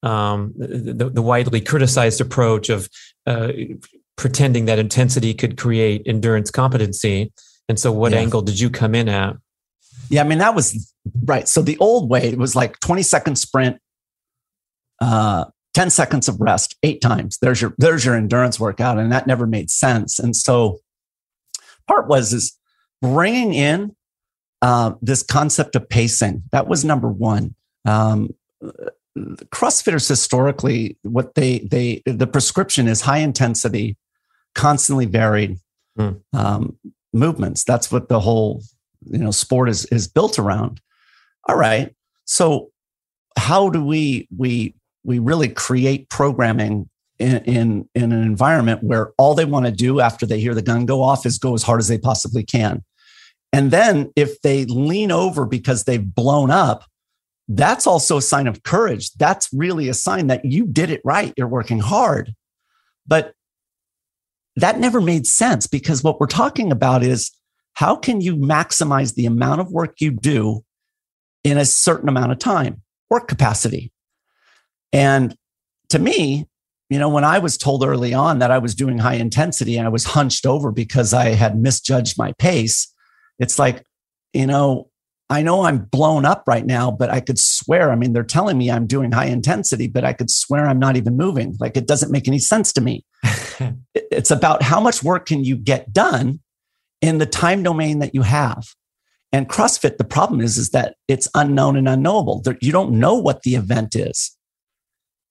um, 0.02 0.52
the, 0.56 1.10
the, 1.12 1.22
widely 1.22 1.60
criticized 1.60 2.20
approach 2.20 2.68
of 2.68 2.88
uh, 3.28 3.52
pretending 4.16 4.64
that 4.64 4.78
intensity 4.78 5.34
could 5.34 5.58
create 5.58 6.02
endurance 6.06 6.50
competency. 6.50 7.30
And 7.68 7.78
so, 7.78 7.92
what 7.92 8.12
yeah. 8.12 8.18
angle 8.18 8.40
did 8.42 8.58
you 8.58 8.70
come 8.70 8.94
in 8.94 9.08
at? 9.08 9.36
Yeah, 10.08 10.22
I 10.22 10.24
mean, 10.24 10.38
that 10.38 10.54
was 10.54 10.94
right. 11.24 11.46
So, 11.46 11.60
the 11.60 11.76
old 11.78 12.08
way, 12.08 12.22
it 12.24 12.38
was 12.38 12.56
like 12.56 12.80
20 12.80 13.02
second 13.02 13.36
sprint, 13.36 13.78
uh, 15.02 15.44
10 15.74 15.90
seconds 15.90 16.26
of 16.28 16.40
rest, 16.40 16.76
eight 16.82 17.02
times. 17.02 17.38
There's 17.42 17.60
your, 17.60 17.74
there's 17.76 18.04
your 18.04 18.16
endurance 18.16 18.58
workout. 18.58 18.98
And 18.98 19.12
that 19.12 19.26
never 19.26 19.46
made 19.46 19.70
sense. 19.70 20.18
And 20.18 20.34
so, 20.34 20.78
part 21.86 22.08
was 22.08 22.32
is 22.32 22.58
bringing 23.02 23.52
in 23.52 23.94
uh, 24.62 24.92
this 25.02 25.22
concept 25.22 25.76
of 25.76 25.86
pacing. 25.88 26.44
That 26.52 26.66
was 26.66 26.82
number 26.82 27.08
one. 27.08 27.54
Um, 27.84 28.30
CrossFitters 29.50 30.08
historically, 30.08 30.96
what 31.02 31.34
they 31.34 31.60
they 31.60 32.02
the 32.06 32.26
prescription 32.26 32.88
is 32.88 33.00
high 33.00 33.18
intensity, 33.18 33.96
constantly 34.54 35.06
varied. 35.06 35.58
Mm. 35.98 36.20
Um, 36.32 36.78
movements. 37.12 37.64
That's 37.64 37.90
what 37.90 38.08
the 38.08 38.20
whole 38.20 38.62
you 39.06 39.18
know 39.18 39.30
sport 39.30 39.68
is 39.68 39.84
is 39.86 40.08
built 40.08 40.38
around. 40.38 40.80
All 41.48 41.56
right. 41.56 41.94
So 42.24 42.70
how 43.36 43.70
do 43.70 43.84
we 43.84 44.28
we 44.36 44.74
we 45.04 45.18
really 45.18 45.48
create 45.48 46.08
programming 46.10 46.88
in, 47.18 47.38
in, 47.44 47.88
in 47.94 48.12
an 48.12 48.22
environment 48.22 48.82
where 48.82 49.12
all 49.18 49.34
they 49.34 49.44
want 49.44 49.66
to 49.66 49.72
do 49.72 50.00
after 50.00 50.26
they 50.26 50.38
hear 50.38 50.54
the 50.54 50.62
gun 50.62 50.86
go 50.86 51.02
off 51.02 51.26
is 51.26 51.38
go 51.38 51.54
as 51.54 51.62
hard 51.62 51.80
as 51.80 51.88
they 51.88 51.98
possibly 51.98 52.44
can. 52.44 52.84
And 53.52 53.70
then 53.70 54.12
if 54.14 54.40
they 54.42 54.66
lean 54.66 55.10
over 55.10 55.46
because 55.46 55.84
they've 55.84 56.14
blown 56.14 56.50
up, 56.50 56.84
that's 57.48 57.86
also 57.86 58.18
a 58.18 58.22
sign 58.22 58.46
of 58.46 58.62
courage. 58.62 59.12
That's 59.14 59.48
really 59.52 59.88
a 59.88 59.94
sign 59.94 60.26
that 60.26 60.44
you 60.44 60.66
did 60.66 60.90
it 60.90 61.00
right. 61.04 61.32
You're 61.36 61.48
working 61.48 61.78
hard. 61.78 62.34
But 63.06 63.34
that 64.56 64.78
never 64.78 65.00
made 65.00 65.26
sense 65.26 65.66
because 65.66 66.04
what 66.04 66.20
we're 66.20 66.26
talking 66.26 66.70
about 66.70 67.02
is 67.02 67.30
how 67.74 67.96
can 67.96 68.20
you 68.20 68.36
maximize 68.36 69.14
the 69.14 69.24
amount 69.24 69.60
of 69.60 69.72
work 69.72 70.00
you 70.00 70.10
do 70.10 70.64
in 71.44 71.56
a 71.56 71.64
certain 71.64 72.08
amount 72.08 72.32
of 72.32 72.38
time, 72.38 72.82
work 73.08 73.28
capacity? 73.28 73.92
And 74.92 75.34
to 75.90 75.98
me, 75.98 76.46
you 76.90 76.98
know, 76.98 77.08
when 77.08 77.24
I 77.24 77.38
was 77.38 77.56
told 77.56 77.84
early 77.84 78.12
on 78.12 78.40
that 78.40 78.50
I 78.50 78.58
was 78.58 78.74
doing 78.74 78.98
high 78.98 79.14
intensity 79.14 79.76
and 79.76 79.86
I 79.86 79.90
was 79.90 80.04
hunched 80.04 80.44
over 80.44 80.70
because 80.72 81.14
I 81.14 81.30
had 81.30 81.58
misjudged 81.58 82.18
my 82.18 82.32
pace, 82.32 82.92
it's 83.38 83.58
like, 83.58 83.84
you 84.32 84.46
know, 84.46 84.87
I 85.30 85.42
know 85.42 85.64
I'm 85.64 85.84
blown 85.84 86.24
up 86.24 86.44
right 86.46 86.64
now, 86.64 86.90
but 86.90 87.10
I 87.10 87.20
could 87.20 87.38
swear. 87.38 87.92
I 87.92 87.96
mean, 87.96 88.14
they're 88.14 88.22
telling 88.22 88.56
me 88.56 88.70
I'm 88.70 88.86
doing 88.86 89.12
high 89.12 89.26
intensity, 89.26 89.86
but 89.86 90.04
I 90.04 90.14
could 90.14 90.30
swear 90.30 90.66
I'm 90.66 90.78
not 90.78 90.96
even 90.96 91.16
moving. 91.16 91.54
Like 91.60 91.76
it 91.76 91.86
doesn't 91.86 92.10
make 92.10 92.26
any 92.26 92.38
sense 92.38 92.72
to 92.74 92.80
me. 92.80 93.04
it's 93.94 94.30
about 94.30 94.62
how 94.62 94.80
much 94.80 95.02
work 95.02 95.26
can 95.26 95.44
you 95.44 95.56
get 95.56 95.92
done 95.92 96.40
in 97.02 97.18
the 97.18 97.26
time 97.26 97.62
domain 97.62 97.98
that 97.98 98.14
you 98.14 98.22
have. 98.22 98.64
And 99.30 99.48
CrossFit, 99.48 99.98
the 99.98 100.04
problem 100.04 100.40
is, 100.40 100.56
is 100.56 100.70
that 100.70 100.96
it's 101.06 101.28
unknown 101.34 101.76
and 101.76 101.88
unknowable. 101.88 102.42
You 102.62 102.72
don't 102.72 102.92
know 102.92 103.14
what 103.14 103.42
the 103.42 103.56
event 103.56 103.94
is. 103.94 104.34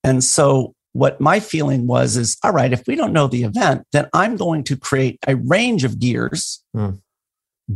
And 0.03 0.23
so 0.23 0.75
what 0.93 1.19
my 1.19 1.39
feeling 1.39 1.87
was 1.87 2.15
is 2.15 2.37
all 2.43 2.51
right, 2.51 2.71
if 2.71 2.83
we 2.87 2.95
don't 2.95 3.13
know 3.13 3.27
the 3.27 3.43
event, 3.43 3.83
then 3.91 4.07
I'm 4.13 4.37
going 4.37 4.63
to 4.65 4.77
create 4.77 5.17
a 5.27 5.35
range 5.35 5.83
of 5.83 5.99
gears 5.99 6.63
mm. 6.75 6.99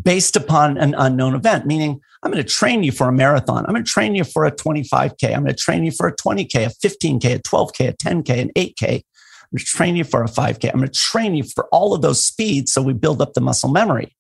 Based 0.04 0.36
upon 0.36 0.78
an 0.78 0.96
unknown 0.98 1.36
event, 1.36 1.66
meaning 1.66 2.00
I'm 2.24 2.32
going 2.32 2.44
to 2.44 2.50
train 2.50 2.84
you 2.84 2.92
for 2.92 3.08
a 3.10 3.12
marathon. 3.12 3.66
I'm 3.66 3.74
going 3.74 3.84
to 3.84 3.92
train 3.92 4.16
you 4.16 4.24
for 4.24 4.46
a 4.46 4.52
25K. 4.52 5.36
I'm 5.36 5.44
going 5.44 5.48
to 5.48 5.54
train 5.54 5.84
you 5.84 5.92
for 5.92 6.08
a 6.08 6.16
20K, 6.16 6.66
a 6.66 6.70
15K, 6.70 7.36
a 7.36 7.40
12K, 7.40 7.90
a 7.90 7.94
10K, 7.94 8.42
an 8.42 8.52
8K. 8.56 8.90
I'm 8.90 9.58
going 9.58 9.60
to 9.60 9.66
train 9.66 9.96
you 9.96 10.04
for 10.04 10.24
a 10.24 10.28
5K. 10.28 10.70
I'm 10.72 10.80
going 10.80 10.88
to 10.88 10.94
train 10.94 11.36
you 11.36 11.44
for 11.44 11.68
all 11.72 11.94
of 11.94 12.02
those 12.02 12.24
speeds 12.24 12.72
so 12.72 12.82
we 12.82 12.94
build 12.94 13.22
up 13.22 13.34
the 13.34 13.42
muscle 13.42 13.72
memory. 13.72 14.16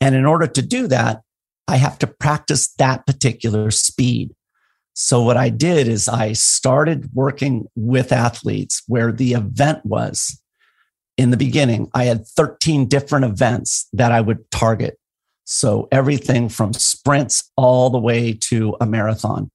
And 0.00 0.14
in 0.14 0.26
order 0.26 0.46
to 0.46 0.62
do 0.62 0.86
that, 0.88 1.22
I 1.66 1.76
have 1.76 1.98
to 1.98 2.06
practice 2.06 2.68
that 2.74 3.06
particular 3.06 3.70
speed. 3.70 4.34
So 4.94 5.22
what 5.22 5.36
I 5.36 5.48
did 5.48 5.86
is 5.86 6.08
I 6.08 6.32
started 6.32 7.10
working 7.14 7.66
with 7.76 8.10
athletes 8.10 8.82
where 8.86 9.12
the 9.12 9.34
event 9.34 9.86
was 9.86 10.42
in 11.18 11.30
the 11.30 11.36
beginning. 11.36 11.90
I 11.92 12.04
had 12.04 12.26
13 12.26 12.86
different 12.86 13.26
events 13.26 13.88
that 13.92 14.12
I 14.12 14.22
would 14.22 14.50
target. 14.50 14.98
So 15.44 15.88
everything 15.90 16.48
from 16.48 16.72
sprints 16.72 17.50
all 17.56 17.90
the 17.90 17.98
way 17.98 18.32
to 18.42 18.76
a 18.80 18.86
marathon. 18.86 19.50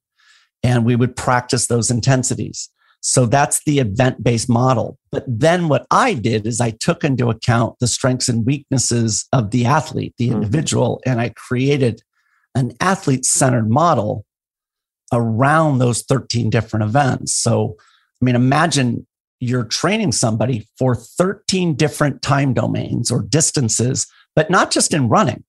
And 0.61 0.85
we 0.85 0.95
would 0.95 1.15
practice 1.15 1.67
those 1.67 1.89
intensities. 1.89 2.69
So 3.01 3.25
that's 3.25 3.63
the 3.65 3.79
event 3.79 4.23
based 4.23 4.49
model. 4.49 4.97
But 5.11 5.25
then 5.27 5.67
what 5.67 5.85
I 5.91 6.13
did 6.13 6.45
is 6.47 6.61
I 6.61 6.71
took 6.71 7.03
into 7.03 7.29
account 7.29 7.79
the 7.79 7.87
strengths 7.87 8.29
and 8.29 8.45
weaknesses 8.45 9.27
of 9.33 9.51
the 9.51 9.65
athlete, 9.65 10.13
the 10.17 10.27
mm-hmm. 10.27 10.35
individual, 10.35 11.01
mm-hmm. 11.05 11.11
and 11.11 11.21
I 11.21 11.29
created 11.29 12.01
an 12.55 12.73
athlete 12.79 13.25
centered 13.25 13.69
model 13.69 14.25
around 15.11 15.77
those 15.77 16.01
13 16.03 16.49
different 16.49 16.85
events. 16.85 17.33
So, 17.33 17.75
I 18.21 18.25
mean, 18.25 18.35
imagine 18.35 19.05
you're 19.43 19.65
training 19.65 20.11
somebody 20.11 20.67
for 20.77 20.95
13 20.95 21.75
different 21.75 22.21
time 22.21 22.53
domains 22.53 23.11
or 23.11 23.21
distances, 23.21 24.07
but 24.35 24.49
not 24.49 24.71
just 24.71 24.93
in 24.93 25.09
running. 25.09 25.43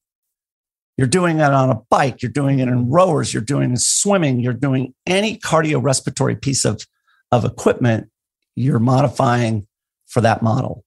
You're 0.97 1.07
doing 1.09 1.39
it 1.39 1.43
on 1.43 1.71
a 1.71 1.81
bike, 1.91 2.23
you're 2.23 2.31
doing 2.31 2.61
it 2.61 2.69
in 2.69 2.89
rowers, 2.91 3.33
you're 3.33 3.43
doing 3.43 3.73
it 3.73 3.81
swimming, 3.81 4.41
you're 4.41 4.53
doing 4.53 4.95
any 5.07 5.39
cardiorespiratory 5.39 6.41
piece 6.41 6.65
of, 6.65 6.87
of 7.33 7.45
equipment, 7.45 8.11
you're 8.55 8.79
modifying 8.79 9.67
for 10.07 10.21
that 10.21 10.43
model. 10.43 10.85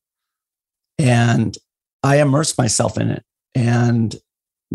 And 0.97 1.57
I 2.03 2.21
immerse 2.21 2.57
myself 2.57 2.97
in 2.97 3.09
it. 3.09 3.23
And 3.53 4.15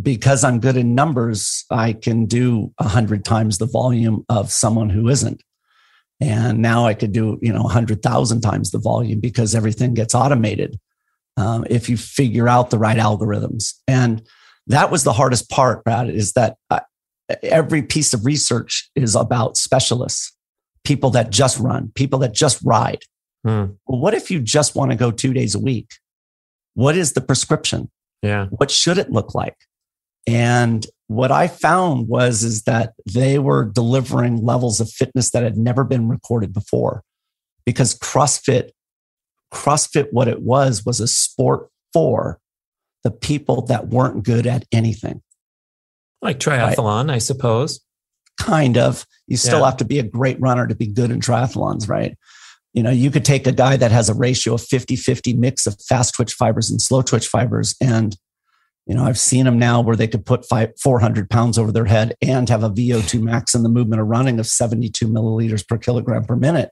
because 0.01 0.45
I'm 0.45 0.61
good 0.61 0.77
in 0.77 0.95
numbers, 0.95 1.65
I 1.71 1.95
can 1.95 2.27
do 2.27 2.73
a 2.79 2.89
hundred 2.89 3.25
times 3.25 3.59
the 3.59 3.67
volume 3.67 4.25
of 4.29 4.51
someone 4.51 4.91
who 4.91 5.09
isn't. 5.09 5.43
And 6.23 6.61
now 6.61 6.87
I 6.87 6.95
could 6.95 7.11
do, 7.11 7.37
you 7.43 7.53
know, 7.53 7.65
hundred 7.65 8.01
thousand 8.01 8.43
times 8.43 8.71
the 8.71 8.79
volume 8.79 9.19
because 9.19 9.57
everything 9.57 9.93
gets 9.93 10.15
automated 10.15 10.79
um, 11.37 11.67
if 11.69 11.89
you 11.89 11.97
figure 11.97 12.49
out 12.49 12.71
the 12.71 12.79
right 12.79 12.97
algorithms. 12.97 13.75
And 13.89 14.23
that 14.69 14.93
was 14.93 15.03
the 15.03 15.13
hardest 15.13 15.51
part, 15.51 15.83
Brad, 15.83 16.09
is 16.09 16.35
that 16.35 16.59
uh, 16.71 16.79
every 17.43 17.83
piece 17.83 18.15
of 18.15 18.25
research 18.25 18.89
is 18.95 19.17
about 19.17 19.57
specialists, 19.57 20.33
people 20.85 21.11
that 21.11 21.31
just 21.31 21.59
run, 21.59 21.91
people 21.97 22.21
that 22.21 22.33
just 22.33 22.63
ride. 22.63 23.03
Hmm. 23.45 23.73
Well, 23.89 23.99
what 24.01 24.15
if 24.15 24.31
you 24.31 24.39
just 24.39 24.77
want 24.77 24.93
to 24.93 24.97
go 24.97 25.11
two 25.11 25.33
days 25.33 25.57
a 25.57 25.61
week? 25.61 25.91
What 26.75 26.97
is 26.97 27.15
the 27.15 27.21
prescription? 27.21 27.91
Yeah. 28.23 28.47
What 28.47 28.71
should 28.71 28.99
it 28.99 29.11
look 29.11 29.35
like? 29.35 29.57
And 30.29 30.87
what 31.15 31.31
I 31.31 31.49
found 31.49 32.09
was 32.09 32.43
is 32.43 32.63
that 32.63 32.95
they 33.13 33.39
were 33.39 33.65
delivering 33.65 34.45
levels 34.45 34.81
of 34.81 34.91
fitness 34.91 35.31
that 35.31 35.43
had 35.43 35.57
never 35.57 35.85
been 35.85 36.09
recorded 36.09 36.53
before 36.53 37.03
because 37.65 37.99
CrossFit 37.99 38.71
CrossFit 39.53 40.09
what 40.13 40.29
it 40.29 40.43
was 40.43 40.85
was 40.85 40.99
a 41.01 41.07
sport 41.07 41.69
for 41.93 42.39
the 43.05 43.11
people 43.11 43.63
that 43.67 43.89
weren't 43.89 44.25
good 44.25 44.47
at 44.47 44.65
anything. 44.73 45.23
Like 46.23 46.39
triathlon, 46.39 47.09
right? 47.09 47.17
I 47.17 47.19
suppose. 47.19 47.81
Kind 48.41 48.79
of. 48.79 49.05
You 49.27 49.37
still 49.37 49.61
yeah. 49.61 49.67
have 49.67 49.77
to 49.79 49.85
be 49.85 49.99
a 49.99 50.05
great 50.05 50.41
runner 50.41 50.67
to 50.67 50.75
be 50.75 50.87
good 50.87 51.11
in 51.11 51.21
triathlons, 51.21 51.89
right? 51.89 52.17
You 52.73 52.83
know, 52.83 52.91
you 52.91 53.11
could 53.11 53.25
take 53.25 53.47
a 53.47 53.53
guy 53.53 53.77
that 53.77 53.91
has 53.91 54.09
a 54.09 54.15
ratio 54.15 54.55
of 54.55 54.63
50 54.63 54.97
50 54.97 55.35
mix 55.35 55.67
of 55.67 55.77
fast 55.87 56.15
twitch 56.15 56.33
fibers 56.33 56.71
and 56.71 56.81
slow 56.81 57.03
twitch 57.03 57.29
fibers 57.29 57.75
and 57.81 58.17
you 58.87 58.95
know, 58.95 59.05
I've 59.05 59.19
seen 59.19 59.45
them 59.45 59.59
now 59.59 59.81
where 59.81 59.97
they 59.97 60.09
could 60.09 60.27
put 60.27 60.45
five, 60.45 60.73
400 60.81 61.31
pounds 61.31 61.57
over 61.57 61.71
their 61.71 61.85
head 61.85 62.17
and 62.21 62.49
have 62.49 62.65
a 62.65 62.71
VO2 62.71 63.23
max 63.23 63.55
in 63.55 63.63
the 63.63 63.69
movement 63.69 64.01
of 64.01 64.09
running 64.09 64.41
of 64.41 64.47
72 64.47 65.07
milliliters 65.07 65.67
per 65.67 65.79
kilogram 65.79 66.25
per 66.25 66.35
minute. 66.35 66.71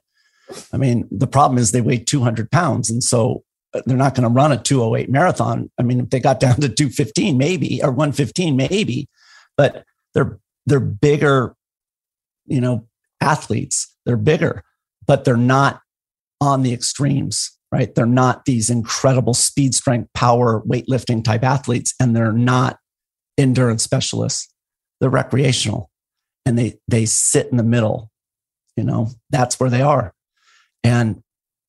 I 0.73 0.77
mean, 0.77 1.07
the 1.09 1.27
problem 1.27 1.57
is 1.57 1.71
they 1.71 1.79
weigh 1.79 1.99
200 1.99 2.51
pounds. 2.51 2.89
And 2.89 3.01
so 3.01 3.43
uh, 3.73 3.81
they're 3.85 3.95
not 3.95 4.15
going 4.15 4.27
to 4.27 4.33
run 4.33 4.51
a 4.51 4.57
208 4.57 5.09
marathon. 5.09 5.71
I 5.79 5.83
mean, 5.83 6.01
if 6.01 6.09
they 6.09 6.19
got 6.19 6.39
down 6.41 6.55
to 6.55 6.67
215, 6.67 7.37
maybe, 7.37 7.81
or 7.81 7.91
115, 7.91 8.57
maybe, 8.57 9.07
but 9.55 9.85
they're, 10.13 10.37
they're 10.65 10.81
bigger, 10.81 11.55
you 12.45 12.59
know, 12.59 12.87
athletes. 13.21 13.95
They're 14.05 14.17
bigger, 14.17 14.63
but 15.07 15.23
they're 15.23 15.37
not 15.37 15.81
on 16.41 16.63
the 16.63 16.73
extremes 16.73 17.57
right? 17.71 17.93
They're 17.93 18.05
not 18.05 18.45
these 18.45 18.69
incredible 18.69 19.33
speed, 19.33 19.73
strength, 19.73 20.09
power, 20.13 20.61
weightlifting 20.67 21.23
type 21.23 21.43
athletes, 21.43 21.93
and 21.99 22.15
they're 22.15 22.33
not 22.33 22.77
endurance 23.37 23.83
specialists. 23.83 24.49
They're 24.99 25.09
recreational 25.09 25.89
and 26.45 26.57
they 26.57 26.79
they 26.87 27.05
sit 27.05 27.47
in 27.47 27.57
the 27.57 27.63
middle. 27.63 28.11
You 28.75 28.83
know, 28.83 29.09
that's 29.29 29.59
where 29.59 29.69
they 29.69 29.81
are. 29.81 30.13
And 30.83 31.21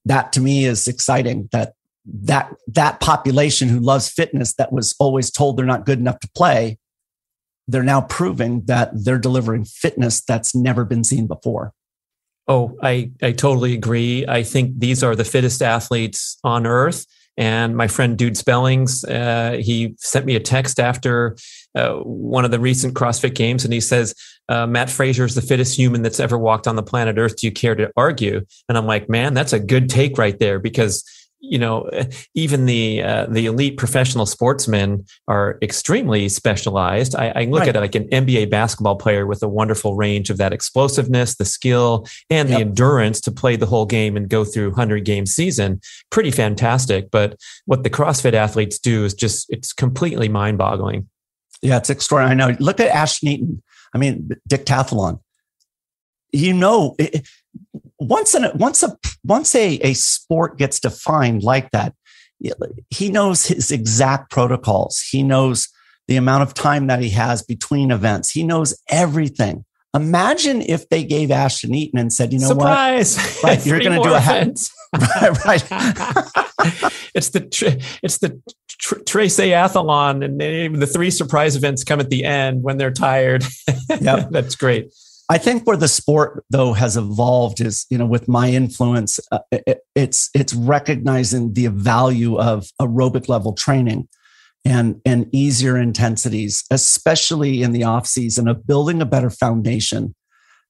that 0.05 0.33
to 0.33 0.41
me 0.41 0.65
is 0.65 0.89
exciting 0.89 1.49
that 1.53 1.75
that 2.05 2.55
that 2.67 3.01
population 3.01 3.69
who 3.69 3.79
loves 3.79 4.09
fitness 4.09 4.55
that 4.55 4.73
was 4.73 4.95
always 4.99 5.31
told 5.31 5.57
they're 5.57 5.65
not 5.65 5.87
good 5.87 5.99
enough 6.01 6.19
to 6.21 6.29
play 6.35 6.79
they're 7.69 7.83
now 7.83 8.01
proving 8.01 8.63
that 8.67 8.91
they're 8.93 9.19
delivering 9.19 9.65
fitness 9.65 10.21
that's 10.21 10.55
never 10.55 10.85
been 10.85 11.05
seen 11.05 11.27
before 11.27 11.73
Oh, 12.49 12.77
I, 12.83 13.11
I 13.23 13.33
totally 13.33 13.75
agree. 13.75 14.27
I 14.27 14.43
think 14.43 14.79
these 14.79 15.03
are 15.03 15.15
the 15.15 15.25
fittest 15.25 15.63
athletes 15.63 16.39
on 16.43 16.67
earth. 16.67 17.07
And 17.37 17.77
my 17.77 17.89
friend 17.89 18.19
Dude 18.19 18.37
Spellings, 18.37 19.05
uh, 19.05 19.59
he 19.61 19.95
sent 19.97 20.27
me 20.27 20.37
a 20.37 20.41
text 20.41 20.79
after 20.79 21.37
uh, 21.75 21.95
one 21.95 22.45
of 22.45 22.51
the 22.51 22.61
recent 22.61 22.95
CrossFit 22.95 23.35
games, 23.35 23.65
and 23.65 23.73
he 23.73 23.81
says, 23.81 24.15
uh, 24.51 24.67
"Mat 24.67 24.91
Fraser 24.91 25.25
is 25.25 25.35
the 25.35 25.41
fittest 25.41 25.79
human 25.79 26.03
that's 26.03 26.21
ever 26.21 26.37
walked 26.37 26.69
on 26.69 26.77
the 26.77 26.83
planet 26.83 27.17
Earth. 27.17 27.37
Do 27.37 27.47
you 27.47 27.53
care 27.53 27.75
to 27.75 27.91
argue?" 27.97 28.45
And 28.69 28.77
I'm 28.77 28.85
like, 28.85 29.09
"Man, 29.09 29.33
that's 29.33 29.55
a 29.55 29.59
good 29.59 29.89
take 29.89 30.19
right 30.19 30.39
there 30.39 30.59
because 30.59 31.05
you 31.43 31.59
know, 31.59 31.91
even 32.35 32.67
the 32.67 33.03
uh, 33.03 33.27
the 33.27 33.47
elite 33.47 33.77
professional 33.77 34.27
sportsmen 34.27 35.05
are 35.27 35.59
extremely 35.61 36.29
specialized. 36.29 37.17
I, 37.17 37.33
I 37.35 37.45
look 37.45 37.61
right. 37.61 37.77
at 37.77 37.81
like 37.81 37.97
an 37.97 38.09
NBA 38.09 38.49
basketball 38.49 38.97
player 38.97 39.27
with 39.27 39.43
a 39.43 39.49
wonderful 39.49 39.97
range 39.97 40.31
of 40.31 40.39
that 40.39 40.53
explosiveness, 40.53 41.35
the 41.35 41.45
skill, 41.45 42.07
and 42.31 42.49
yep. 42.49 42.59
the 42.59 42.65
endurance 42.65 43.21
to 43.23 43.33
play 43.33 43.57
the 43.57 43.67
whole 43.67 43.87
game 43.87 44.17
and 44.17 44.29
go 44.29 44.45
through 44.45 44.73
hundred 44.73 45.05
game 45.05 45.27
season. 45.27 45.81
Pretty 46.11 46.31
fantastic. 46.31 47.11
But 47.11 47.37
what 47.67 47.83
the 47.83 47.91
CrossFit 47.91 48.35
athletes 48.35 48.79
do 48.79 49.05
is 49.05 49.13
just 49.13 49.47
it's 49.51 49.73
completely 49.73 50.29
mind 50.29 50.59
boggling. 50.59 51.09
Yeah, 51.61 51.77
it's 51.77 51.91
extraordinary. 51.91 52.33
I 52.33 52.53
know. 52.53 52.57
Look 52.61 52.79
at 52.79 52.89
Ashton 52.89 53.29
Eaton. 53.29 53.63
I 53.93 53.99
mean, 53.99 54.31
decathlon. 54.49 55.21
You 56.33 56.55
know, 56.55 56.95
it, 56.99 57.29
once 58.09 58.35
an, 58.35 58.51
once 58.55 58.83
a 58.83 58.97
once 59.25 59.55
a, 59.55 59.77
a 59.83 59.95
sport 59.95 60.59
gets 60.59 60.81
defined 60.81 61.43
like 61.43 61.71
that, 61.71 61.95
he 62.91 63.09
knows 63.11 63.47
his 63.47 63.71
exact 63.71 64.31
protocols. 64.31 65.03
He 65.11 65.23
knows 65.23 65.69
the 66.09 66.17
amount 66.17 66.43
of 66.43 66.55
time 66.55 66.89
that 66.89 67.01
he 67.01 67.11
has 67.11 67.43
between 67.43 67.91
events. 67.91 68.31
He 68.31 68.43
knows 68.43 68.75
everything. 68.89 69.65
Imagine 69.95 70.63
if 70.63 70.89
they 70.89 71.05
gave 71.05 71.31
Ashton 71.31 71.75
Eaton 71.75 71.99
and 71.99 72.13
said, 72.13 72.33
"You 72.33 72.39
know 72.39 72.49
Surprise. 72.49 73.17
what? 73.17 73.45
Right, 73.45 73.67
you're 73.67 73.79
going 73.81 74.01
to 74.01 74.09
do 74.09 74.15
a 74.15 74.21
hat." 74.21 74.59
right, 74.99 75.45
right. 75.45 75.63
it's 77.15 77.29
the 77.31 77.85
it's 78.03 78.19
the 78.19 78.41
tr- 78.69 79.01
triathlon, 79.01 80.25
and 80.25 80.81
the 80.81 80.87
three 80.87 81.11
surprise 81.11 81.57
events 81.57 81.85
come 81.85 82.01
at 82.01 82.09
the 82.09 82.25
end 82.25 82.63
when 82.63 82.79
they're 82.79 82.91
tired. 82.91 83.45
Yeah, 84.01 84.27
that's 84.31 84.55
great. 84.55 84.93
I 85.33 85.39
think 85.39 85.67
where 85.67 85.79
the 85.79 85.89
sport 85.89 86.45
though 86.51 86.75
has 86.75 86.99
evolved 86.99 87.63
is, 87.63 87.87
you 87.89 87.97
know, 87.97 88.05
with 88.05 88.29
my 88.29 88.51
influence, 88.51 89.19
uh, 89.33 89.39
it, 89.51 89.79
it's 89.95 90.29
it's 90.35 90.53
recognizing 90.53 91.55
the 91.55 91.69
value 91.69 92.39
of 92.39 92.67
aerobic 92.79 93.31
level 93.31 93.55
training 93.55 94.09
and 94.67 95.01
and 95.07 95.31
easier 95.33 95.79
intensities, 95.79 96.65
especially 96.71 97.63
in 97.63 97.73
the 97.73 97.83
off 97.83 98.07
season 98.07 98.47
of 98.47 98.67
building 98.67 99.01
a 99.01 99.07
better 99.07 99.31
foundation. 99.31 100.15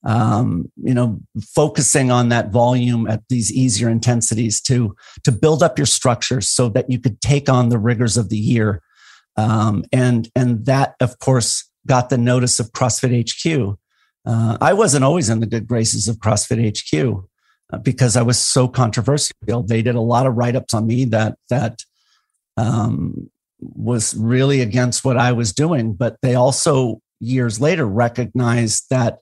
Um, 0.05 0.71
you 0.77 0.95
know, 0.95 1.19
focusing 1.41 2.13
on 2.13 2.29
that 2.29 2.53
volume 2.53 3.09
at 3.09 3.25
these 3.29 3.53
easier 3.53 3.89
intensities 3.89 4.61
to 4.63 4.95
to 5.25 5.33
build 5.33 5.65
up 5.65 5.77
your 5.77 5.87
structure 5.87 6.41
so 6.41 6.69
that 6.69 6.89
you 6.89 7.01
could 7.01 7.21
take 7.21 7.49
on 7.49 7.69
the 7.69 7.81
rigors 7.81 8.17
of 8.17 8.29
the 8.29 8.39
year. 8.39 8.81
Um, 9.37 9.85
and 9.93 10.29
and 10.37 10.67
that, 10.67 10.95
of 11.01 11.19
course, 11.19 11.69
got 11.85 12.11
the 12.11 12.19
notice 12.19 12.61
of 12.61 12.71
CrossFit 12.71 13.29
HQ 13.29 13.77
uh, 14.25 14.59
I 14.61 14.73
wasn't 14.73 15.05
always 15.05 15.29
in 15.29 15.41
the 15.41 15.47
good 15.47 15.67
graces 15.67 16.09
of 16.09 16.17
CrossFit 16.17 16.79
HQ 16.79 17.25
uh, 17.73 17.79
because 17.79 18.17
I 18.17 18.23
was 18.23 18.39
so 18.39 18.69
controversial. 18.69 19.35
They 19.47 19.83
did 19.83 19.95
a 19.95 20.01
lot 20.01 20.27
of 20.27 20.37
write 20.37 20.57
ups 20.57 20.75
on 20.75 20.87
me 20.87 21.05
that 21.07 21.37
that 21.51 21.83
um, 22.57 23.31
was 23.61 24.15
really 24.15 24.61
against 24.61 25.05
what 25.05 25.17
I 25.17 25.33
was 25.33 25.53
doing. 25.53 25.95
But 25.95 26.17
they 26.23 26.35
also 26.35 27.01
years 27.21 27.61
later 27.61 27.87
recognized 27.87 28.91
that 28.91 29.19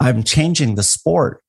I'm 0.00 0.22
changing 0.22 0.74
the 0.74 0.82
sport. 0.82 1.42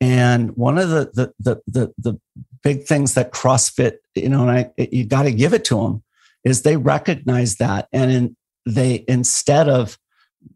And 0.00 0.56
one 0.56 0.78
of 0.78 0.88
the 0.88 1.10
the 1.12 1.32
the 1.38 1.60
the, 1.66 1.94
the 1.98 2.20
big 2.62 2.84
things 2.84 3.14
that 3.14 3.32
CrossFit, 3.32 3.96
you 4.14 4.30
know, 4.30 4.48
and 4.48 4.50
I 4.50 4.70
you 4.78 5.04
got 5.04 5.24
to 5.24 5.32
give 5.32 5.52
it 5.52 5.64
to 5.66 5.82
them, 5.82 6.02
is 6.44 6.62
they 6.62 6.78
recognize 6.78 7.56
that, 7.56 7.88
and 7.92 8.10
in, 8.10 8.36
they 8.64 9.04
instead 9.06 9.68
of 9.68 9.98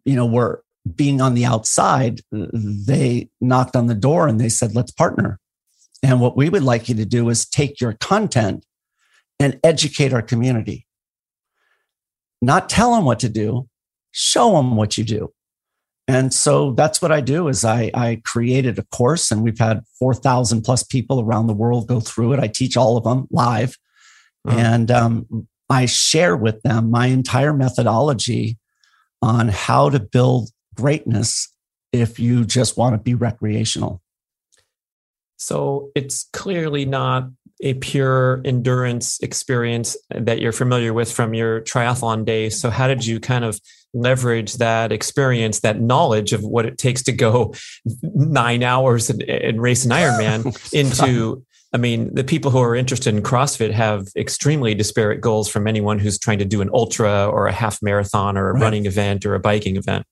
you 0.07 0.17
know 0.17 0.25
were 0.25 0.64
being 0.95 1.21
on 1.21 1.35
the 1.35 1.45
outside, 1.45 2.21
they 2.31 3.29
knocked 3.41 3.77
on 3.77 3.87
the 3.87 3.95
door 3.95 4.29
and 4.29 4.41
they 4.41 4.49
said, 4.49 4.75
let's 4.75 4.93
partner. 4.93 5.39
And 6.03 6.21
what 6.21 6.37
we 6.37 6.49
would 6.51 6.63
like 6.63 6.89
you 6.89 6.95
to 6.97 7.07
do 7.07 7.29
is 7.31 7.47
take 7.47 7.81
your 7.81 7.95
content 7.95 8.67
and 9.41 9.59
educate 9.65 10.13
our 10.13 10.23
community. 10.23 10.87
Not 12.43 12.69
tell 12.69 12.95
them 12.95 13.05
what 13.05 13.21
to 13.21 13.29
do, 13.29 13.69
show 14.13 14.57
them 14.57 14.77
what 14.77 14.99
you 14.99 15.05
do. 15.05 15.33
And 16.07 16.35
so 16.35 16.73
that's 16.73 17.01
what 17.01 17.13
I 17.13 17.23
do 17.23 17.49
is 17.49 17.65
I, 17.65 17.91
I 17.95 18.21
created 18.25 18.79
a 18.79 18.85
course 18.85 19.31
and 19.31 19.43
we've 19.43 19.59
had 19.59 19.81
4,000 19.99 20.63
plus 20.63 20.83
people 20.83 21.21
around 21.21 21.47
the 21.47 21.55
world 21.55 21.89
go 21.89 22.01
through 22.01 22.35
it. 22.35 22.41
I 22.41 22.49
teach 22.49 22.77
all 22.77 22.99
of 22.99 23.05
them 23.05 23.27
live. 23.31 23.79
Mm-hmm. 24.47 24.59
And 24.59 24.91
um, 24.91 25.49
I 25.71 25.87
share 25.87 26.37
with 26.37 26.61
them 26.63 26.91
my 26.91 27.07
entire 27.07 27.55
methodology 27.55 28.59
on 29.23 29.49
how 29.49 29.89
to 29.89 29.99
build 29.99 30.51
greatness 30.75 31.49
if 31.93 32.19
you 32.19 32.45
just 32.45 32.77
want 32.77 32.95
to 32.95 32.99
be 32.99 33.15
recreational. 33.15 34.03
So 35.37 35.91
it's 35.95 36.29
clearly 36.33 36.85
not 36.85 37.29
a 37.61 37.75
pure 37.75 38.41
endurance 38.45 39.19
experience 39.21 39.97
that 40.11 40.41
you're 40.41 40.53
familiar 40.53 40.93
with 40.93 41.11
from 41.11 41.35
your 41.35 41.61
triathlon 41.61 42.25
days. 42.25 42.61
So, 42.61 42.71
how 42.71 42.89
did 42.89 43.07
you 43.07 43.21
kind 43.21 43.45
of 43.45 43.61
leverage 43.93 44.55
that 44.55 44.91
experience, 44.91 45.61
that 45.61 45.81
knowledge 45.81 46.33
of 46.33 46.43
what 46.43 46.67
it 46.67 46.79
takes 46.79 47.03
to 47.05 47.13
go 47.13 47.55
nine 48.03 48.63
hours 48.63 49.09
and, 49.09 49.23
and 49.23 49.63
race 49.63 49.85
an 49.85 49.93
Ironman 49.93 50.73
into? 50.73 51.45
I 51.73 51.77
mean, 51.77 52.15
the 52.15 52.23
people 52.23 52.53
who 52.53 52.61
are 52.61 52.77
interested 52.77 53.13
in 53.13 53.23
CrossFit 53.23 53.73
have 53.73 54.07
extremely 54.17 54.77
disparate 54.77 55.21
goals 55.21 55.49
from 55.49 55.67
anyone 55.67 55.99
who's 55.99 56.21
trying 56.21 56.39
to 56.39 56.45
do 56.45 56.61
an 56.61 56.71
ultra 56.73 57.27
or 57.27 57.49
a 57.49 57.53
half 57.53 57.83
marathon 57.83 58.37
or 58.37 58.49
a 58.49 58.53
right. 58.53 58.63
running 58.63 58.87
event 58.87 59.27
or 59.27 59.35
a 59.35 59.41
biking 59.41 59.77
event 59.77 60.07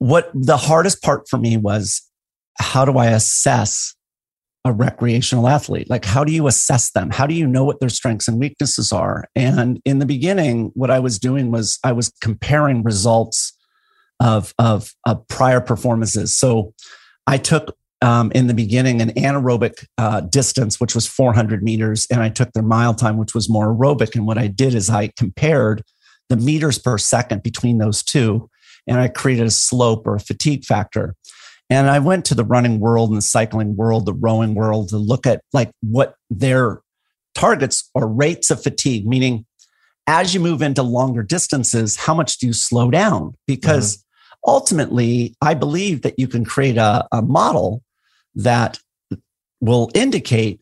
what 0.00 0.30
the 0.34 0.56
hardest 0.56 1.02
part 1.02 1.28
for 1.28 1.36
me 1.36 1.56
was 1.56 2.02
how 2.58 2.84
do 2.84 2.98
I 2.98 3.06
assess 3.08 3.94
a 4.64 4.72
recreational 4.72 5.46
athlete? 5.46 5.88
Like, 5.88 6.06
how 6.06 6.24
do 6.24 6.32
you 6.32 6.46
assess 6.46 6.90
them? 6.90 7.10
How 7.10 7.26
do 7.26 7.34
you 7.34 7.46
know 7.46 7.64
what 7.64 7.80
their 7.80 7.90
strengths 7.90 8.26
and 8.26 8.40
weaknesses 8.40 8.92
are? 8.92 9.26
And 9.36 9.80
in 9.84 9.98
the 9.98 10.06
beginning, 10.06 10.72
what 10.74 10.90
I 10.90 10.98
was 10.98 11.18
doing 11.18 11.50
was 11.50 11.78
I 11.84 11.92
was 11.92 12.10
comparing 12.22 12.82
results 12.82 13.56
of, 14.20 14.54
of, 14.58 14.90
of 15.06 15.26
prior 15.28 15.60
performances. 15.60 16.34
So 16.34 16.74
I 17.26 17.36
took 17.36 17.76
um, 18.00 18.32
in 18.34 18.46
the 18.46 18.54
beginning 18.54 19.02
an 19.02 19.10
anaerobic 19.10 19.86
uh, 19.98 20.22
distance, 20.22 20.80
which 20.80 20.94
was 20.94 21.06
400 21.06 21.62
meters, 21.62 22.06
and 22.10 22.22
I 22.22 22.30
took 22.30 22.52
their 22.52 22.62
mile 22.62 22.94
time, 22.94 23.18
which 23.18 23.34
was 23.34 23.50
more 23.50 23.74
aerobic. 23.74 24.14
And 24.14 24.26
what 24.26 24.38
I 24.38 24.46
did 24.46 24.74
is 24.74 24.88
I 24.88 25.08
compared 25.18 25.82
the 26.30 26.38
meters 26.38 26.78
per 26.78 26.96
second 26.96 27.42
between 27.42 27.76
those 27.76 28.02
two 28.02 28.48
and 28.86 28.98
I 28.98 29.08
created 29.08 29.46
a 29.46 29.50
slope 29.50 30.06
or 30.06 30.16
a 30.16 30.20
fatigue 30.20 30.64
factor. 30.64 31.14
And 31.68 31.88
I 31.88 32.00
went 32.00 32.24
to 32.26 32.34
the 32.34 32.44
running 32.44 32.80
world 32.80 33.10
and 33.10 33.18
the 33.18 33.22
cycling 33.22 33.76
world, 33.76 34.06
the 34.06 34.14
rowing 34.14 34.54
world 34.54 34.88
to 34.88 34.98
look 34.98 35.26
at 35.26 35.42
like 35.52 35.70
what 35.82 36.16
their 36.28 36.82
targets 37.34 37.88
or 37.94 38.08
rates 38.08 38.50
of 38.50 38.62
fatigue, 38.62 39.06
meaning 39.06 39.46
as 40.06 40.34
you 40.34 40.40
move 40.40 40.62
into 40.62 40.82
longer 40.82 41.22
distances, 41.22 41.96
how 41.96 42.14
much 42.14 42.38
do 42.38 42.46
you 42.46 42.52
slow 42.52 42.90
down? 42.90 43.34
Because 43.46 43.96
mm-hmm. 43.96 44.50
ultimately, 44.50 45.36
I 45.40 45.54
believe 45.54 46.02
that 46.02 46.18
you 46.18 46.26
can 46.26 46.44
create 46.44 46.76
a, 46.76 47.06
a 47.12 47.22
model 47.22 47.84
that 48.34 48.80
will 49.60 49.90
indicate 49.94 50.60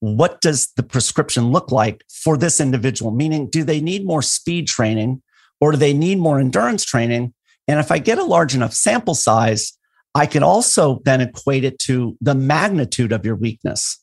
what 0.00 0.40
does 0.40 0.68
the 0.76 0.82
prescription 0.82 1.50
look 1.50 1.72
like 1.72 2.04
for 2.08 2.36
this 2.36 2.60
individual 2.60 3.10
meaning 3.10 3.48
do 3.48 3.64
they 3.64 3.80
need 3.80 4.04
more 4.04 4.20
speed 4.20 4.68
training 4.68 5.22
or 5.60 5.72
do 5.72 5.78
they 5.78 5.94
need 5.94 6.18
more 6.18 6.38
endurance 6.38 6.84
training 6.84 7.32
and 7.68 7.80
if 7.80 7.90
I 7.90 7.98
get 7.98 8.18
a 8.18 8.24
large 8.24 8.54
enough 8.54 8.72
sample 8.72 9.14
size, 9.14 9.76
I 10.14 10.26
can 10.26 10.42
also 10.42 11.00
then 11.04 11.20
equate 11.20 11.64
it 11.64 11.78
to 11.80 12.16
the 12.20 12.34
magnitude 12.34 13.12
of 13.12 13.26
your 13.26 13.36
weakness. 13.36 14.02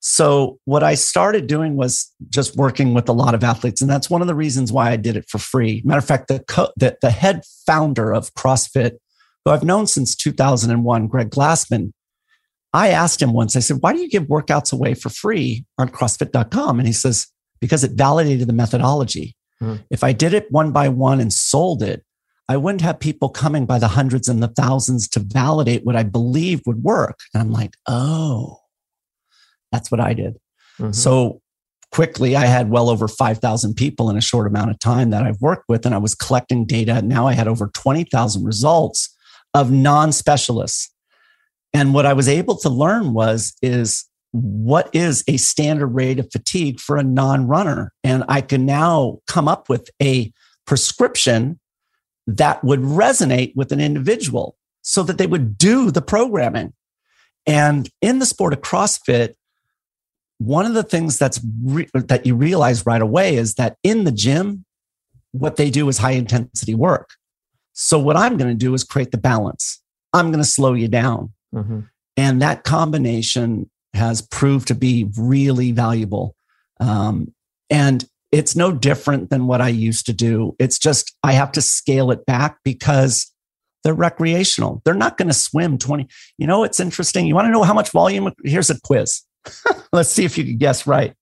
So 0.00 0.58
what 0.64 0.82
I 0.82 0.94
started 0.94 1.46
doing 1.46 1.76
was 1.76 2.10
just 2.30 2.56
working 2.56 2.94
with 2.94 3.08
a 3.08 3.12
lot 3.12 3.34
of 3.34 3.44
athletes, 3.44 3.82
and 3.82 3.90
that's 3.90 4.08
one 4.08 4.22
of 4.22 4.28
the 4.28 4.34
reasons 4.34 4.72
why 4.72 4.90
I 4.90 4.96
did 4.96 5.16
it 5.16 5.28
for 5.28 5.38
free. 5.38 5.82
Matter 5.84 5.98
of 5.98 6.06
fact, 6.06 6.28
the 6.28 6.40
co- 6.40 6.72
the, 6.76 6.96
the 7.02 7.10
head 7.10 7.42
founder 7.66 8.12
of 8.12 8.32
CrossFit, 8.34 8.92
who 9.44 9.50
I've 9.50 9.64
known 9.64 9.86
since 9.86 10.14
2001, 10.14 11.06
Greg 11.08 11.30
Glassman, 11.30 11.92
I 12.72 12.88
asked 12.88 13.20
him 13.20 13.34
once. 13.34 13.56
I 13.56 13.60
said, 13.60 13.78
"Why 13.80 13.92
do 13.92 13.98
you 13.98 14.08
give 14.08 14.24
workouts 14.24 14.72
away 14.72 14.94
for 14.94 15.10
free 15.10 15.66
on 15.76 15.90
CrossFit.com?" 15.90 16.78
And 16.78 16.86
he 16.86 16.94
says, 16.94 17.26
"Because 17.60 17.84
it 17.84 17.92
validated 17.92 18.48
the 18.48 18.54
methodology. 18.54 19.36
Mm. 19.62 19.84
If 19.90 20.02
I 20.02 20.12
did 20.12 20.32
it 20.32 20.50
one 20.50 20.72
by 20.72 20.88
one 20.88 21.20
and 21.20 21.30
sold 21.30 21.82
it, 21.82 22.04
I 22.50 22.56
wouldn't 22.56 22.80
have 22.80 22.98
people 22.98 23.28
coming 23.28 23.64
by 23.64 23.78
the 23.78 23.86
hundreds 23.86 24.26
and 24.26 24.42
the 24.42 24.48
thousands 24.48 25.06
to 25.10 25.20
validate 25.20 25.84
what 25.84 25.94
I 25.94 26.02
believe 26.02 26.62
would 26.66 26.82
work. 26.82 27.20
And 27.32 27.40
I'm 27.40 27.52
like, 27.52 27.76
oh, 27.86 28.58
that's 29.70 29.88
what 29.88 30.00
I 30.00 30.14
did. 30.14 30.34
Mm-hmm. 30.80 30.90
So 30.90 31.42
quickly, 31.92 32.34
I 32.34 32.46
had 32.46 32.68
well 32.68 32.90
over 32.90 33.06
5,000 33.06 33.74
people 33.74 34.10
in 34.10 34.16
a 34.16 34.20
short 34.20 34.48
amount 34.48 34.72
of 34.72 34.80
time 34.80 35.10
that 35.10 35.22
I've 35.22 35.40
worked 35.40 35.66
with, 35.68 35.86
and 35.86 35.94
I 35.94 35.98
was 35.98 36.16
collecting 36.16 36.66
data. 36.66 37.00
Now 37.02 37.28
I 37.28 37.34
had 37.34 37.46
over 37.46 37.70
20,000 37.72 38.42
results 38.42 39.16
of 39.54 39.70
non 39.70 40.10
specialists. 40.10 40.92
And 41.72 41.94
what 41.94 42.04
I 42.04 42.14
was 42.14 42.28
able 42.28 42.56
to 42.56 42.68
learn 42.68 43.12
was, 43.12 43.54
is 43.62 44.06
what 44.32 44.90
is 44.92 45.22
a 45.28 45.36
standard 45.36 45.94
rate 45.94 46.18
of 46.18 46.32
fatigue 46.32 46.80
for 46.80 46.96
a 46.96 47.04
non 47.04 47.46
runner? 47.46 47.92
And 48.02 48.24
I 48.28 48.40
can 48.40 48.66
now 48.66 49.20
come 49.28 49.46
up 49.46 49.68
with 49.68 49.88
a 50.02 50.32
prescription 50.66 51.60
that 52.26 52.62
would 52.62 52.80
resonate 52.80 53.54
with 53.56 53.72
an 53.72 53.80
individual 53.80 54.56
so 54.82 55.02
that 55.02 55.18
they 55.18 55.26
would 55.26 55.58
do 55.58 55.90
the 55.90 56.02
programming. 56.02 56.72
And 57.46 57.88
in 58.00 58.18
the 58.18 58.26
sport 58.26 58.52
of 58.52 58.60
CrossFit, 58.60 59.34
one 60.38 60.66
of 60.66 60.74
the 60.74 60.82
things 60.82 61.18
that's 61.18 61.40
re- 61.62 61.88
that 61.94 62.24
you 62.24 62.34
realize 62.34 62.86
right 62.86 63.02
away 63.02 63.36
is 63.36 63.54
that 63.54 63.76
in 63.82 64.04
the 64.04 64.12
gym, 64.12 64.64
what 65.32 65.56
they 65.56 65.70
do 65.70 65.88
is 65.88 65.98
high 65.98 66.12
intensity 66.12 66.74
work. 66.74 67.10
So 67.72 67.98
what 67.98 68.16
I'm 68.16 68.36
going 68.36 68.50
to 68.50 68.56
do 68.56 68.74
is 68.74 68.84
create 68.84 69.10
the 69.10 69.18
balance. 69.18 69.82
I'm 70.12 70.30
going 70.30 70.42
to 70.42 70.48
slow 70.48 70.74
you 70.74 70.88
down. 70.88 71.32
Mm-hmm. 71.54 71.80
And 72.16 72.42
that 72.42 72.64
combination 72.64 73.70
has 73.94 74.22
proved 74.22 74.68
to 74.68 74.74
be 74.74 75.10
really 75.16 75.72
valuable. 75.72 76.34
Um, 76.80 77.34
and 77.68 78.04
it's 78.32 78.54
no 78.54 78.72
different 78.72 79.30
than 79.30 79.46
what 79.46 79.60
I 79.60 79.68
used 79.68 80.06
to 80.06 80.12
do. 80.12 80.54
It's 80.58 80.78
just 80.78 81.16
I 81.22 81.32
have 81.32 81.52
to 81.52 81.62
scale 81.62 82.10
it 82.10 82.26
back 82.26 82.58
because 82.64 83.32
they're 83.82 83.94
recreational. 83.94 84.82
They're 84.84 84.94
not 84.94 85.16
going 85.16 85.28
to 85.28 85.34
swim 85.34 85.78
20. 85.78 86.06
You 86.38 86.46
know, 86.46 86.64
it's 86.64 86.80
interesting. 86.80 87.26
You 87.26 87.34
want 87.34 87.46
to 87.46 87.52
know 87.52 87.62
how 87.62 87.74
much 87.74 87.90
volume? 87.90 88.32
Here's 88.44 88.70
a 88.70 88.80
quiz. 88.80 89.22
Let's 89.92 90.10
see 90.10 90.24
if 90.24 90.36
you 90.36 90.44
can 90.44 90.58
guess 90.58 90.86
right. 90.86 91.14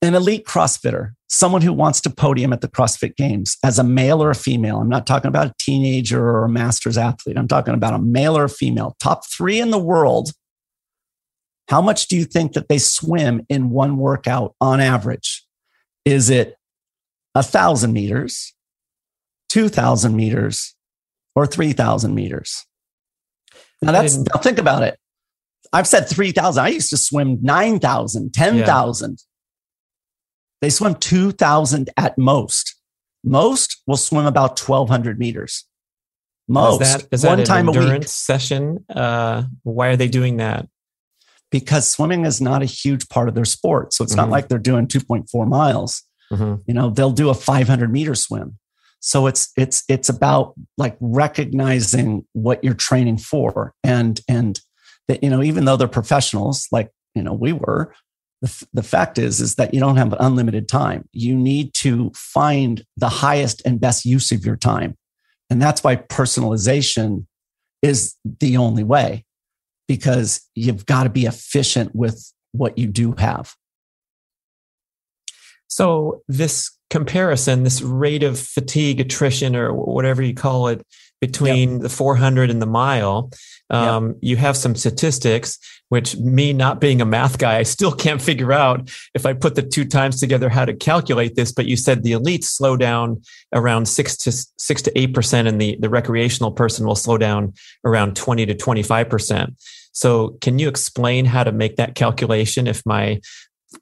An 0.00 0.14
elite 0.14 0.46
CrossFitter, 0.46 1.14
someone 1.28 1.60
who 1.60 1.72
wants 1.72 2.00
to 2.02 2.10
podium 2.10 2.52
at 2.52 2.60
the 2.60 2.68
CrossFit 2.68 3.16
Games 3.16 3.56
as 3.64 3.80
a 3.80 3.84
male 3.84 4.22
or 4.22 4.30
a 4.30 4.34
female. 4.34 4.78
I'm 4.78 4.88
not 4.88 5.08
talking 5.08 5.28
about 5.28 5.48
a 5.48 5.54
teenager 5.58 6.24
or 6.24 6.44
a 6.44 6.48
master's 6.48 6.96
athlete. 6.96 7.36
I'm 7.36 7.48
talking 7.48 7.74
about 7.74 7.94
a 7.94 7.98
male 7.98 8.38
or 8.38 8.44
a 8.44 8.48
female. 8.48 8.96
Top 9.00 9.26
three 9.26 9.58
in 9.58 9.70
the 9.70 9.78
world. 9.78 10.30
How 11.68 11.82
much 11.82 12.08
do 12.08 12.16
you 12.16 12.24
think 12.24 12.54
that 12.54 12.68
they 12.68 12.78
swim 12.78 13.44
in 13.48 13.70
one 13.70 13.98
workout 13.98 14.54
on 14.60 14.80
average? 14.80 15.44
Is 16.04 16.30
it 16.30 16.56
a 17.34 17.42
thousand 17.42 17.92
meters, 17.92 18.54
2,000 19.50 20.16
meters, 20.16 20.74
or 21.34 21.46
3,000 21.46 22.14
meters? 22.14 22.64
Now 23.82 23.92
that's, 23.92 24.16
now 24.16 24.40
think 24.40 24.58
about 24.58 24.82
it. 24.82 24.98
I've 25.72 25.86
said 25.86 26.08
3,000. 26.08 26.64
I 26.64 26.68
used 26.68 26.90
to 26.90 26.96
swim 26.96 27.38
9,000, 27.42 28.32
10,000. 28.32 29.10
Yeah. 29.10 29.16
They 30.62 30.70
swim 30.70 30.94
2,000 30.94 31.90
at 31.98 32.16
most. 32.16 32.76
Most 33.22 33.82
will 33.86 33.98
swim 33.98 34.24
about 34.24 34.58
1,200 34.58 35.18
meters. 35.18 35.64
Most. 36.48 36.80
Is 36.80 36.92
that, 36.94 37.08
is 37.12 37.24
one 37.26 37.38
that 37.38 37.46
time 37.46 37.68
endurance 37.68 37.90
a 37.90 37.98
week. 37.98 38.08
session? 38.08 38.84
Uh, 38.88 39.44
why 39.64 39.88
are 39.88 39.96
they 39.96 40.08
doing 40.08 40.38
that? 40.38 40.66
Because 41.50 41.90
swimming 41.90 42.26
is 42.26 42.40
not 42.40 42.62
a 42.62 42.66
huge 42.66 43.08
part 43.08 43.28
of 43.28 43.34
their 43.34 43.44
sport. 43.44 43.94
So 43.94 44.04
it's 44.04 44.12
mm-hmm. 44.12 44.22
not 44.22 44.30
like 44.30 44.48
they're 44.48 44.58
doing 44.58 44.86
2.4 44.86 45.48
miles. 45.48 46.02
Mm-hmm. 46.30 46.56
You 46.66 46.74
know, 46.74 46.90
they'll 46.90 47.10
do 47.10 47.30
a 47.30 47.34
500 47.34 47.90
meter 47.90 48.14
swim. 48.14 48.58
So 49.00 49.26
it's 49.26 49.52
it's 49.56 49.84
it's 49.88 50.08
about 50.08 50.54
like 50.76 50.96
recognizing 51.00 52.26
what 52.32 52.62
you're 52.64 52.74
training 52.74 53.18
for, 53.18 53.72
and 53.84 54.20
and 54.28 54.60
that 55.06 55.22
you 55.22 55.30
know 55.30 55.42
even 55.42 55.64
though 55.64 55.76
they're 55.76 55.88
professionals 55.88 56.66
like 56.72 56.90
you 57.14 57.22
know 57.22 57.32
we 57.32 57.52
were, 57.52 57.94
the, 58.42 58.66
the 58.72 58.82
fact 58.82 59.18
is 59.18 59.40
is 59.40 59.54
that 59.54 59.72
you 59.72 59.80
don't 59.80 59.96
have 59.96 60.14
unlimited 60.18 60.68
time. 60.68 61.08
You 61.12 61.36
need 61.36 61.74
to 61.74 62.10
find 62.14 62.84
the 62.96 63.08
highest 63.08 63.62
and 63.64 63.80
best 63.80 64.04
use 64.04 64.32
of 64.32 64.44
your 64.44 64.56
time, 64.56 64.96
and 65.48 65.62
that's 65.62 65.84
why 65.84 65.94
personalization 65.96 67.26
is 67.82 68.16
the 68.40 68.56
only 68.56 68.82
way 68.82 69.24
because 69.88 70.46
you've 70.54 70.86
got 70.86 71.04
to 71.04 71.10
be 71.10 71.26
efficient 71.26 71.94
with 71.94 72.32
what 72.52 72.78
you 72.78 72.86
do 72.86 73.12
have. 73.18 73.54
So 75.66 76.22
this 76.28 76.70
comparison, 76.90 77.64
this 77.64 77.82
rate 77.82 78.22
of 78.22 78.38
fatigue, 78.38 79.00
attrition, 79.00 79.56
or 79.56 79.72
whatever 79.72 80.22
you 80.22 80.34
call 80.34 80.68
it, 80.68 80.82
between 81.20 81.72
yep. 81.72 81.80
the 81.82 81.88
400 81.88 82.48
and 82.48 82.62
the 82.62 82.66
mile, 82.66 83.30
um, 83.70 84.08
yep. 84.08 84.16
you 84.20 84.36
have 84.36 84.56
some 84.56 84.76
statistics, 84.76 85.58
which 85.88 86.16
me 86.16 86.52
not 86.52 86.80
being 86.80 87.00
a 87.00 87.04
math 87.04 87.38
guy, 87.38 87.58
I 87.58 87.64
still 87.64 87.92
can't 87.92 88.22
figure 88.22 88.52
out 88.52 88.90
if 89.14 89.26
I 89.26 89.32
put 89.32 89.56
the 89.56 89.62
two 89.62 89.84
times 89.84 90.20
together 90.20 90.48
how 90.48 90.64
to 90.64 90.74
calculate 90.74 91.34
this. 91.34 91.50
But 91.50 91.66
you 91.66 91.76
said 91.76 92.02
the 92.02 92.12
elites 92.12 92.44
slow 92.44 92.76
down 92.76 93.20
around 93.52 93.86
six 93.86 94.16
to 94.18 94.32
six 94.32 94.80
to 94.82 94.96
eight 94.98 95.12
percent, 95.12 95.48
and 95.48 95.60
the 95.60 95.76
the 95.80 95.90
recreational 95.90 96.52
person 96.52 96.86
will 96.86 96.94
slow 96.94 97.18
down 97.18 97.52
around 97.84 98.16
20 98.16 98.46
to 98.46 98.54
25 98.54 99.08
percent. 99.08 99.54
So, 99.92 100.36
can 100.40 100.58
you 100.58 100.68
explain 100.68 101.24
how 101.24 101.44
to 101.44 101.52
make 101.52 101.76
that 101.76 101.94
calculation 101.94 102.66
if 102.66 102.84
my 102.86 103.20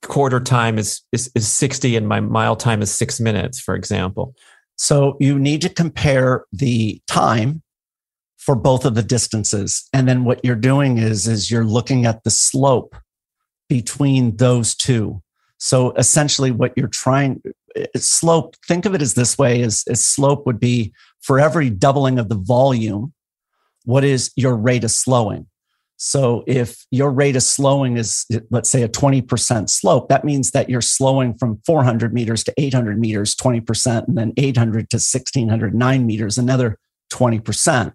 quarter 0.02 0.40
time 0.40 0.78
is, 0.78 1.02
is, 1.12 1.30
is 1.34 1.48
60 1.48 1.96
and 1.96 2.08
my 2.08 2.20
mile 2.20 2.56
time 2.56 2.82
is 2.82 2.90
six 2.90 3.20
minutes, 3.20 3.60
for 3.60 3.74
example. 3.74 4.34
So 4.76 5.16
you 5.20 5.38
need 5.38 5.62
to 5.62 5.68
compare 5.68 6.44
the 6.52 7.00
time 7.06 7.62
for 8.36 8.54
both 8.54 8.84
of 8.84 8.94
the 8.94 9.02
distances. 9.02 9.88
And 9.92 10.08
then 10.08 10.24
what 10.24 10.44
you're 10.44 10.54
doing 10.54 10.98
is, 10.98 11.26
is 11.26 11.50
you're 11.50 11.64
looking 11.64 12.04
at 12.04 12.24
the 12.24 12.30
slope 12.30 12.94
between 13.68 14.36
those 14.36 14.74
two. 14.74 15.22
So 15.58 15.92
essentially 15.92 16.50
what 16.50 16.72
you're 16.76 16.88
trying 16.88 17.42
eh, 17.74 17.86
slope, 17.96 18.54
think 18.68 18.84
of 18.84 18.94
it 18.94 19.02
as 19.02 19.14
this 19.14 19.38
way 19.38 19.60
is, 19.60 19.82
is 19.88 20.04
slope 20.04 20.46
would 20.46 20.60
be 20.60 20.92
for 21.22 21.40
every 21.40 21.70
doubling 21.70 22.18
of 22.18 22.28
the 22.28 22.36
volume, 22.36 23.12
what 23.84 24.04
is 24.04 24.30
your 24.36 24.56
rate 24.56 24.84
of 24.84 24.90
slowing? 24.90 25.46
So 25.98 26.44
if 26.46 26.84
your 26.90 27.10
rate 27.10 27.36
of 27.36 27.42
slowing 27.42 27.96
is, 27.96 28.26
let's 28.50 28.68
say, 28.68 28.82
a 28.82 28.88
20% 28.88 29.70
slope, 29.70 30.08
that 30.08 30.24
means 30.24 30.50
that 30.50 30.68
you're 30.68 30.82
slowing 30.82 31.36
from 31.38 31.60
400 31.64 32.12
meters 32.12 32.44
to 32.44 32.54
800 32.58 32.98
meters, 32.98 33.34
20%, 33.34 34.08
and 34.08 34.16
then 34.16 34.32
800 34.36 34.90
to 34.90 34.96
1609 34.96 36.06
meters, 36.06 36.36
another 36.36 36.78
20%. 37.12 37.94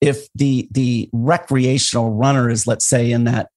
If 0.00 0.26
the, 0.34 0.68
the 0.72 1.08
recreational 1.12 2.10
runner 2.10 2.50
is, 2.50 2.66
let's 2.66 2.86
say, 2.86 3.12
in 3.12 3.24
that 3.24 3.48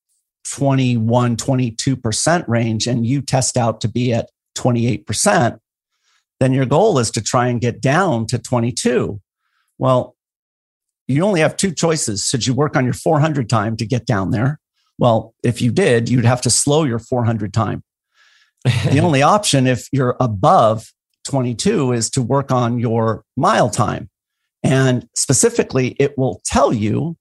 21, 0.51 1.35
22% 1.35 2.47
range, 2.47 2.88
and 2.88 3.05
you 3.05 3.21
test 3.21 3.57
out 3.57 3.81
to 3.81 3.88
be 3.88 4.13
at 4.13 4.29
28%, 4.55 5.59
then 6.39 6.53
your 6.53 6.67
goal 6.67 6.99
is 6.99 7.09
to 7.11 7.21
try 7.21 7.47
and 7.47 7.59
get 7.59 7.81
down 7.81 8.27
to 8.27 8.38
22. 8.38 9.19
Well, 9.79 10.15
you 11.07 11.23
only 11.23 11.39
have 11.39 11.57
two 11.57 11.71
choices. 11.71 12.27
Should 12.27 12.45
you 12.45 12.53
work 12.53 12.75
on 12.75 12.84
your 12.84 12.93
400 12.93 13.49
time 13.49 13.77
to 13.77 13.85
get 13.85 14.05
down 14.05 14.31
there? 14.31 14.59
Well, 14.97 15.34
if 15.43 15.61
you 15.61 15.71
did, 15.71 16.09
you'd 16.09 16.25
have 16.25 16.41
to 16.41 16.49
slow 16.49 16.84
your 16.84 16.99
400 16.99 17.53
time. 17.53 17.84
the 18.63 18.99
only 18.99 19.21
option, 19.21 19.67
if 19.67 19.88
you're 19.91 20.17
above 20.19 20.91
22, 21.25 21.93
is 21.93 22.09
to 22.11 22.21
work 22.21 22.51
on 22.51 22.79
your 22.79 23.23
mile 23.35 23.69
time. 23.69 24.09
And 24.63 25.07
specifically, 25.15 25.95
it 25.99 26.17
will 26.17 26.41
tell 26.43 26.73
you 26.73 27.15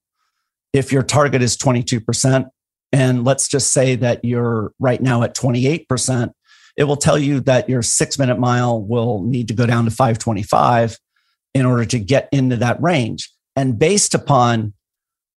if 0.73 0.91
your 0.91 1.03
target 1.03 1.41
is 1.41 1.55
22%. 1.55 2.49
And 2.91 3.23
let's 3.23 3.47
just 3.47 3.71
say 3.71 3.95
that 3.95 4.23
you're 4.25 4.73
right 4.79 5.01
now 5.01 5.23
at 5.23 5.35
28%. 5.35 6.31
It 6.77 6.83
will 6.83 6.95
tell 6.97 7.17
you 7.17 7.39
that 7.41 7.69
your 7.69 7.81
six 7.81 8.19
minute 8.19 8.39
mile 8.39 8.81
will 8.81 9.23
need 9.23 9.47
to 9.47 9.53
go 9.53 9.65
down 9.65 9.85
to 9.85 9.91
525 9.91 10.97
in 11.53 11.65
order 11.65 11.85
to 11.85 11.99
get 11.99 12.29
into 12.31 12.55
that 12.57 12.81
range. 12.81 13.31
And 13.57 13.79
based 13.79 14.13
upon 14.13 14.73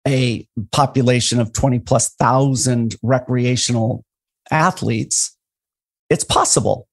a 0.08 0.48
population 0.72 1.40
of 1.40 1.54
20 1.54 1.80
plus 1.80 2.10
thousand 2.16 2.96
recreational 3.04 4.04
athletes, 4.50 5.38
it's 6.10 6.24
possible. 6.24 6.88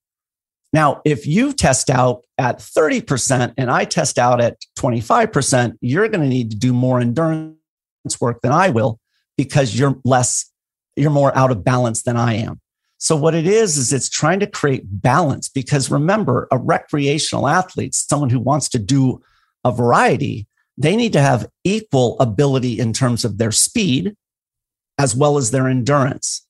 Now, 0.74 1.00
if 1.04 1.26
you 1.26 1.54
test 1.54 1.88
out 1.88 2.24
at 2.36 2.58
30% 2.58 3.54
and 3.56 3.70
I 3.70 3.86
test 3.86 4.18
out 4.18 4.40
at 4.40 4.58
25%, 4.78 5.78
you're 5.80 6.08
going 6.08 6.20
to 6.20 6.28
need 6.28 6.50
to 6.50 6.56
do 6.58 6.74
more 6.74 7.00
endurance 7.00 7.56
work 8.20 8.42
than 8.42 8.52
I 8.52 8.68
will 8.68 9.00
because 9.38 9.78
you're 9.78 9.96
less, 10.04 10.50
you're 10.94 11.10
more 11.10 11.34
out 11.38 11.50
of 11.50 11.64
balance 11.64 12.02
than 12.02 12.18
I 12.18 12.34
am. 12.34 12.60
So, 12.98 13.16
what 13.16 13.34
it 13.34 13.46
is, 13.46 13.78
is 13.78 13.92
it's 13.92 14.10
trying 14.10 14.40
to 14.40 14.46
create 14.46 14.82
balance 14.84 15.48
because 15.48 15.90
remember, 15.90 16.48
a 16.50 16.58
recreational 16.58 17.48
athlete, 17.48 17.94
someone 17.94 18.30
who 18.30 18.40
wants 18.40 18.68
to 18.70 18.78
do 18.78 19.22
a 19.62 19.72
variety, 19.72 20.46
they 20.76 20.96
need 20.96 21.12
to 21.12 21.20
have 21.20 21.46
equal 21.62 22.18
ability 22.20 22.78
in 22.78 22.92
terms 22.92 23.24
of 23.24 23.38
their 23.38 23.52
speed 23.52 24.16
as 24.98 25.14
well 25.14 25.36
as 25.36 25.50
their 25.50 25.68
endurance. 25.68 26.46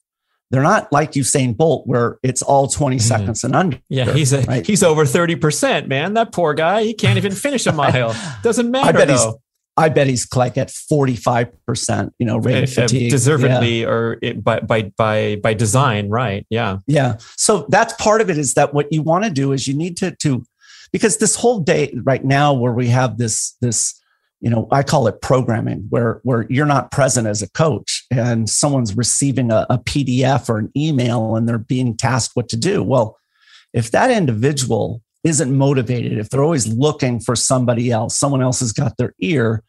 They're 0.51 0.63
not 0.63 0.93
like 0.93 1.13
Usain 1.13 1.57
Bolt, 1.57 1.87
where 1.87 2.19
it's 2.23 2.43
all 2.43 2.69
20 2.69 2.97
mm-hmm. 2.97 3.03
seconds 3.03 3.45
and 3.45 3.57
under. 3.57 3.79
Yeah, 3.89 4.13
he's 4.13 4.33
a, 4.33 4.43
right? 4.43 4.65
he's 4.65 4.83
over 4.83 5.05
30%, 5.05 5.89
man. 5.89 6.15
That 6.15 6.33
poor 6.33 6.55
guy, 6.55 6.85
he 6.85 6.95
can't 6.95 7.17
even 7.17 7.33
finish 7.33 7.67
a 7.67 7.73
mile. 7.83 8.15
Doesn't 8.43 8.71
matter. 8.71 8.89
I 8.89 8.93
bet 8.93 9.09
though. 9.09 9.15
he's 9.15 9.35
I 9.77 9.89
bet 9.89 10.07
he's 10.07 10.33
like 10.35 10.57
at 10.57 10.69
45%, 10.69 12.13
you 12.19 12.27
know, 12.27 12.39
rate 12.39 12.63
of 12.63 12.73
fatigue. 12.73 13.11
Deservedly 13.11 13.81
yeah. 13.81 13.89
or 13.89 14.19
it, 14.23 14.45
by, 14.45 14.61
by, 14.61 14.93
by, 14.97 15.37
by 15.43 15.55
design. 15.55 16.09
Right. 16.09 16.47
Yeah. 16.49 16.79
Yeah. 16.87 17.17
So 17.37 17.67
that's 17.69 17.93
part 17.95 18.21
of 18.21 18.31
it 18.31 18.39
is 18.39 18.55
that 18.55 18.73
what 18.73 18.93
you 18.93 19.03
want 19.03 19.25
to 19.25 19.31
do 19.31 19.51
is 19.51 19.67
you 19.67 19.75
need 19.75 19.97
to, 19.97 20.15
to, 20.17 20.45
because 20.93 21.19
this 21.19 21.35
whole 21.35 21.59
day 21.59 21.93
right 22.05 22.25
now 22.25 22.53
where 22.53 22.73
we 22.73 22.87
have 22.89 23.19
this, 23.19 23.57
this, 23.61 24.01
you 24.45 24.51
know 24.51 24.69
i 24.71 24.83
call 24.83 25.09
it 25.09 25.21
programming 25.21 25.87
where 25.89 26.21
where 26.23 26.47
you're 26.49 26.67
not 26.67 26.93
present 26.93 27.27
as 27.27 27.43
a 27.43 27.51
coach 27.51 28.05
and 28.11 28.49
someone's 28.49 28.97
receiving 28.97 29.51
a, 29.51 29.67
a, 29.71 29.79
pdf 29.79 30.49
or 30.49 30.59
an 30.59 30.71
email 30.77 31.35
and 31.35 31.49
they're 31.49 31.59
being 31.59 31.97
tasked 31.97 32.37
what 32.37 32.49
to 32.49 32.57
do 32.57 32.83
well 32.83 33.19
if 33.73 33.91
that 33.91 34.11
individual 34.11 35.03
isn't 35.25 35.57
motivated 35.57 36.19
if 36.19 36.29
they're 36.29 36.45
always 36.45 36.69
looking 36.69 37.19
for 37.19 37.35
somebody 37.35 37.91
else 37.91 38.17
someone 38.17 38.43
else 38.43 38.61
has 38.61 38.73
got 38.73 38.97
their 38.99 39.15
ear 39.21 39.65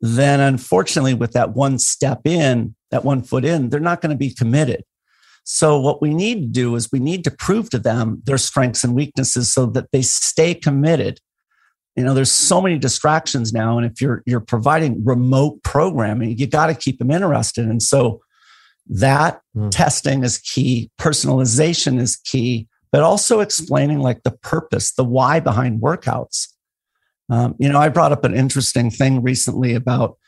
then 0.00 0.40
unfortunately 0.40 1.14
with 1.14 1.32
that 1.32 1.54
one 1.54 1.78
step 1.78 2.26
in 2.26 2.74
that 2.94 3.04
one 3.04 3.22
foot 3.22 3.44
in, 3.44 3.70
they're 3.70 3.80
not 3.80 4.00
going 4.00 4.10
to 4.10 4.16
be 4.16 4.32
committed. 4.32 4.84
So 5.42 5.80
what 5.80 6.00
we 6.00 6.14
need 6.14 6.40
to 6.40 6.46
do 6.46 6.76
is 6.76 6.92
we 6.92 7.00
need 7.00 7.24
to 7.24 7.30
prove 7.30 7.68
to 7.70 7.78
them 7.78 8.22
their 8.24 8.38
strengths 8.38 8.84
and 8.84 8.94
weaknesses 8.94 9.52
so 9.52 9.66
that 9.66 9.90
they 9.90 10.00
stay 10.00 10.54
committed. 10.54 11.18
You 11.96 12.02
know, 12.02 12.14
there's 12.14 12.32
so 12.32 12.60
many 12.60 12.78
distractions 12.78 13.52
now. 13.52 13.78
And 13.78 13.86
if 13.86 14.00
you're 14.00 14.22
you're 14.26 14.40
providing 14.40 15.04
remote 15.04 15.62
programming, 15.62 16.36
you 16.38 16.46
got 16.46 16.66
to 16.66 16.74
keep 16.74 16.98
them 16.98 17.10
interested. 17.10 17.66
And 17.66 17.82
so 17.82 18.20
that 18.88 19.40
mm. 19.56 19.70
testing 19.70 20.24
is 20.24 20.38
key, 20.38 20.90
personalization 20.98 21.98
is 21.98 22.16
key, 22.16 22.68
but 22.92 23.02
also 23.02 23.40
explaining 23.40 24.00
like 24.00 24.22
the 24.22 24.30
purpose, 24.30 24.92
the 24.92 25.04
why 25.04 25.40
behind 25.40 25.80
workouts. 25.80 26.48
Um, 27.30 27.54
you 27.58 27.68
know, 27.68 27.78
I 27.78 27.88
brought 27.88 28.12
up 28.12 28.24
an 28.24 28.34
interesting 28.34 28.90
thing 28.90 29.22
recently 29.22 29.74
about, 29.74 30.18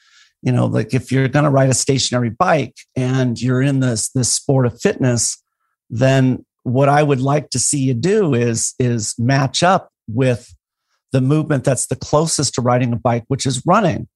you 0.43 0.53
know, 0.53 0.67
like 0.67 0.95
if 0.95 1.13
you're 1.13 1.29
going 1.29 1.45
to 1.45 1.51
ride 1.51 1.69
a 1.69 1.75
stationary 1.75 2.31
bike 2.31 2.77
and 2.95 3.41
you're 3.41 3.61
in 3.61 3.81
this 3.81 4.09
this 4.11 4.33
sport 4.33 4.67
of 4.67 4.81
fitness, 4.81 5.43
then 5.91 6.45
what 6.63 6.89
I 6.89 7.03
would 7.03 7.21
like 7.21 7.51
to 7.51 7.59
see 7.59 7.81
you 7.81 7.95
do 7.95 8.35
is 8.35 8.75
is 8.79 9.15
match 9.19 9.63
up 9.63 9.91
with 10.09 10.56
the 11.13 11.21
movement 11.21 11.65
that's 11.65 11.87
the 11.87 11.97
closest 11.97 12.55
to 12.55 12.63
riding 12.63 12.93
a 12.93 12.97
bike, 12.97 13.25
which 13.29 13.47
is 13.47 13.63
running. 13.67 14.09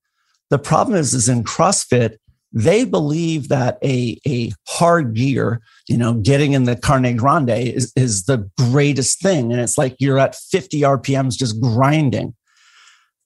The 0.51 0.59
problem 0.59 0.97
is, 0.97 1.15
is 1.15 1.29
in 1.29 1.45
CrossFit, 1.45 2.17
they 2.53 2.85
believe 2.85 3.49
that 3.49 3.79
a, 3.85 4.19
a 4.27 4.53
hard 4.69 5.15
gear, 5.15 5.61
you 5.89 5.97
know, 5.97 6.15
getting 6.15 6.53
in 6.53 6.65
the 6.65 6.75
Carne 6.75 7.17
Grande 7.17 7.51
is, 7.51 7.93
is 7.95 8.25
the 8.25 8.51
greatest 8.59 9.23
thing. 9.23 9.53
And 9.53 9.61
it's 9.61 9.79
like 9.79 9.95
you're 10.01 10.19
at 10.19 10.35
50 10.35 10.81
RPMs 10.81 11.37
just 11.37 11.61
grinding. 11.61 12.35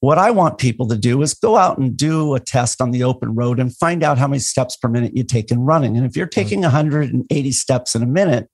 What 0.00 0.18
I 0.18 0.30
want 0.30 0.58
people 0.58 0.86
to 0.88 0.98
do 0.98 1.22
is 1.22 1.32
go 1.32 1.56
out 1.56 1.78
and 1.78 1.96
do 1.96 2.34
a 2.34 2.40
test 2.40 2.82
on 2.82 2.90
the 2.90 3.04
open 3.04 3.34
road 3.34 3.58
and 3.58 3.74
find 3.74 4.02
out 4.02 4.18
how 4.18 4.28
many 4.28 4.40
steps 4.40 4.76
per 4.76 4.88
minute 4.88 5.16
you 5.16 5.24
take 5.24 5.50
in 5.50 5.60
running. 5.60 5.96
And 5.96 6.04
if 6.04 6.14
you're 6.14 6.26
taking 6.26 6.58
mm. 6.58 6.64
180 6.64 7.52
steps 7.52 7.94
in 7.94 8.02
a 8.02 8.06
minute, 8.06 8.50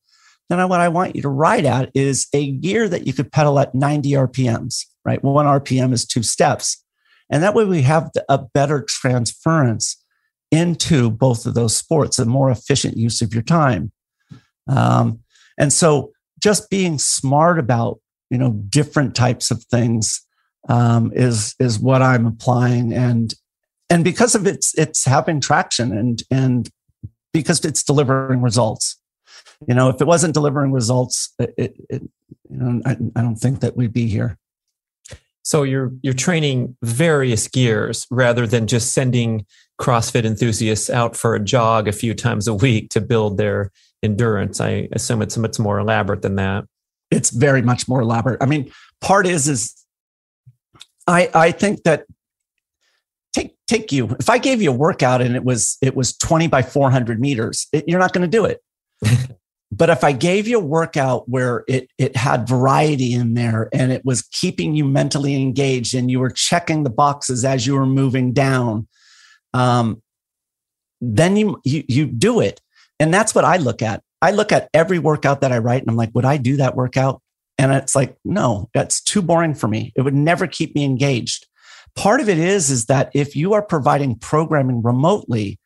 then 0.49 0.69
what 0.69 0.81
I 0.81 0.89
want 0.89 1.17
you 1.17 1.23
to 1.23 1.29
ride 1.29 1.65
at 1.65 1.91
is 1.95 2.29
a 2.33 2.53
gear 2.53 2.89
that 2.89 3.07
you 3.07 3.13
could 3.13 3.33
pedal 3.33 3.59
at 3.59 3.75
90 3.75 4.11
RPMs, 4.13 4.85
right? 5.05 5.23
One 5.23 5.47
RPM 5.47 5.93
is 5.93 6.07
two 6.07 6.23
steps. 6.23 6.85
And 7.31 7.43
that 7.43 7.55
way 7.55 7.65
we 7.65 7.83
have 7.83 8.11
a 8.29 8.39
better 8.39 8.83
transference 8.87 10.03
into 10.51 11.11
both 11.11 11.47
of 11.47 11.55
those 11.55 11.77
sports, 11.77 12.19
a 12.19 12.25
more 12.25 12.51
efficient 12.51 12.97
use 12.97 13.23
of 13.23 13.33
your 13.33 13.43
time. 13.43 13.93
Um, 14.67 15.21
and 15.59 15.73
so 15.73 16.13
just 16.41 16.71
being 16.71 16.99
smart 16.99 17.59
about, 17.59 18.01
you 18.31 18.39
know, 18.39 18.51
different 18.69 19.15
types 19.15 19.51
of 19.51 19.63
things 19.65 20.27
um, 20.69 21.13
is, 21.15 21.55
is 21.61 21.79
what 21.79 22.03
I'm 22.03 22.27
applying. 22.27 22.93
And, 22.93 23.33
and 23.89 24.03
because 24.03 24.35
of 24.35 24.47
it's, 24.47 24.77
it's 24.77 25.05
having 25.05 25.41
traction 25.41 25.97
and, 25.97 26.23
and 26.31 26.69
because 27.33 27.65
it's 27.65 27.83
delivering 27.83 28.43
results. 28.43 28.99
You 29.67 29.75
know, 29.75 29.89
if 29.89 30.01
it 30.01 30.07
wasn't 30.07 30.35
delivering 30.35 30.73
results, 30.73 31.33
it, 31.39 31.77
it, 31.89 32.03
you 32.49 32.57
know, 32.57 32.81
I, 32.85 32.93
I 33.15 33.23
don't 33.23 33.37
think 33.37 33.61
that 33.61 33.77
we'd 33.77 33.93
be 33.93 34.07
here. 34.07 34.39
So 35.43 35.63
you're 35.63 35.93
you're 36.03 36.15
training 36.15 36.77
various 36.83 37.49
gears 37.49 38.07
rather 38.11 38.47
than 38.47 38.67
just 38.67 38.93
sending 38.93 39.47
CrossFit 39.81 40.25
enthusiasts 40.25 40.91
out 40.91 41.17
for 41.17 41.35
a 41.35 41.41
jog 41.41 41.89
a 41.89 41.93
few 41.93 42.15
times 42.15 42.47
a 42.47 42.55
week 42.55 42.91
to 42.91 43.01
build 43.01 43.39
their 43.39 43.71
endurance. 44.03 44.61
I 44.61 44.89
assume 44.93 45.23
it's 45.23 45.37
much 45.37 45.59
more 45.59 45.79
elaborate 45.79 46.23
than 46.23 46.37
that. 46.37 46.65
It's 47.11 47.31
very 47.31 47.63
much 47.63 47.89
more 47.89 48.03
elaborate. 48.03 48.43
I 48.43 48.47
mean, 48.47 48.71
part 49.01 49.27
is 49.27 49.49
is 49.49 49.75
I 51.07 51.31
I 51.35 51.51
think 51.53 51.83
that 51.85 52.05
take 53.33 53.57
take 53.67 53.91
you 53.91 54.15
if 54.21 54.29
I 54.29 54.39
gave 54.39 54.61
you 54.61 54.71
a 54.71 54.75
workout 54.75 55.23
and 55.23 55.35
it 55.35 55.45
was 55.45 55.79
it 55.81 55.97
was 55.97 56.17
20 56.17 56.49
by 56.49 56.63
400 56.63 57.21
meters, 57.21 57.67
it, 57.73 57.85
you're 57.89 57.99
not 57.99 58.13
going 58.13 58.29
to 58.31 58.37
do 58.37 58.45
it. 58.45 58.61
but 59.81 59.89
if 59.89 60.05
I 60.05 60.13
gave 60.13 60.47
you 60.47 60.59
a 60.59 60.63
workout 60.63 61.27
where 61.27 61.65
it 61.67 61.89
it 61.97 62.15
had 62.15 62.47
variety 62.47 63.15
in 63.15 63.33
there 63.33 63.71
and 63.73 63.91
it 63.91 64.05
was 64.05 64.21
keeping 64.21 64.77
you 64.77 64.85
mentally 64.85 65.35
engaged 65.35 65.95
and 65.95 66.11
you 66.11 66.21
were 66.21 66.29
checking 66.29 66.83
the 66.83 66.91
boxes 66.91 67.47
as 67.47 67.67
you 67.67 67.75
were 67.75 67.87
moving 67.87 68.35
down 68.35 68.87
um, 69.55 70.03
then 71.01 71.37
you, 71.37 71.59
you 71.65 71.85
you 71.89 72.07
do 72.07 72.41
it. 72.41 72.61
And 72.99 73.13
that's 73.13 73.35
what 73.35 73.47
I 73.47 73.57
look 73.57 73.81
at. 73.81 74.03
I 74.21 74.33
look 74.33 74.53
at 74.53 74.69
every 74.75 74.99
workout 74.99 75.41
that 75.41 75.53
I 75.53 75.59
write 75.59 75.81
and 75.81 75.91
I'm 75.91 75.97
like, 75.97 76.11
would 76.15 76.27
I 76.27 76.37
do 76.37 76.59
that 76.59 76.77
workout? 76.77 77.23
And 77.57 77.73
it's 77.73 77.97
like, 77.97 78.17
no, 78.23 78.69
that's 78.75 79.01
too 79.01 79.23
boring 79.23 79.55
for 79.55 79.69
me. 79.69 79.93
It 79.97 80.03
would 80.03 80.15
never 80.15 80.47
keep 80.47 80.75
me 80.75 80.85
engaged. 80.85 81.47
Part 81.97 82.21
of 82.21 82.29
it 82.29 82.39
is, 82.39 82.69
is 82.69 82.85
that 82.87 83.11
if 83.15 83.35
you 83.35 83.55
are 83.55 83.63
providing 83.63 84.19
programming 84.19 84.83
remotely, 84.83 85.59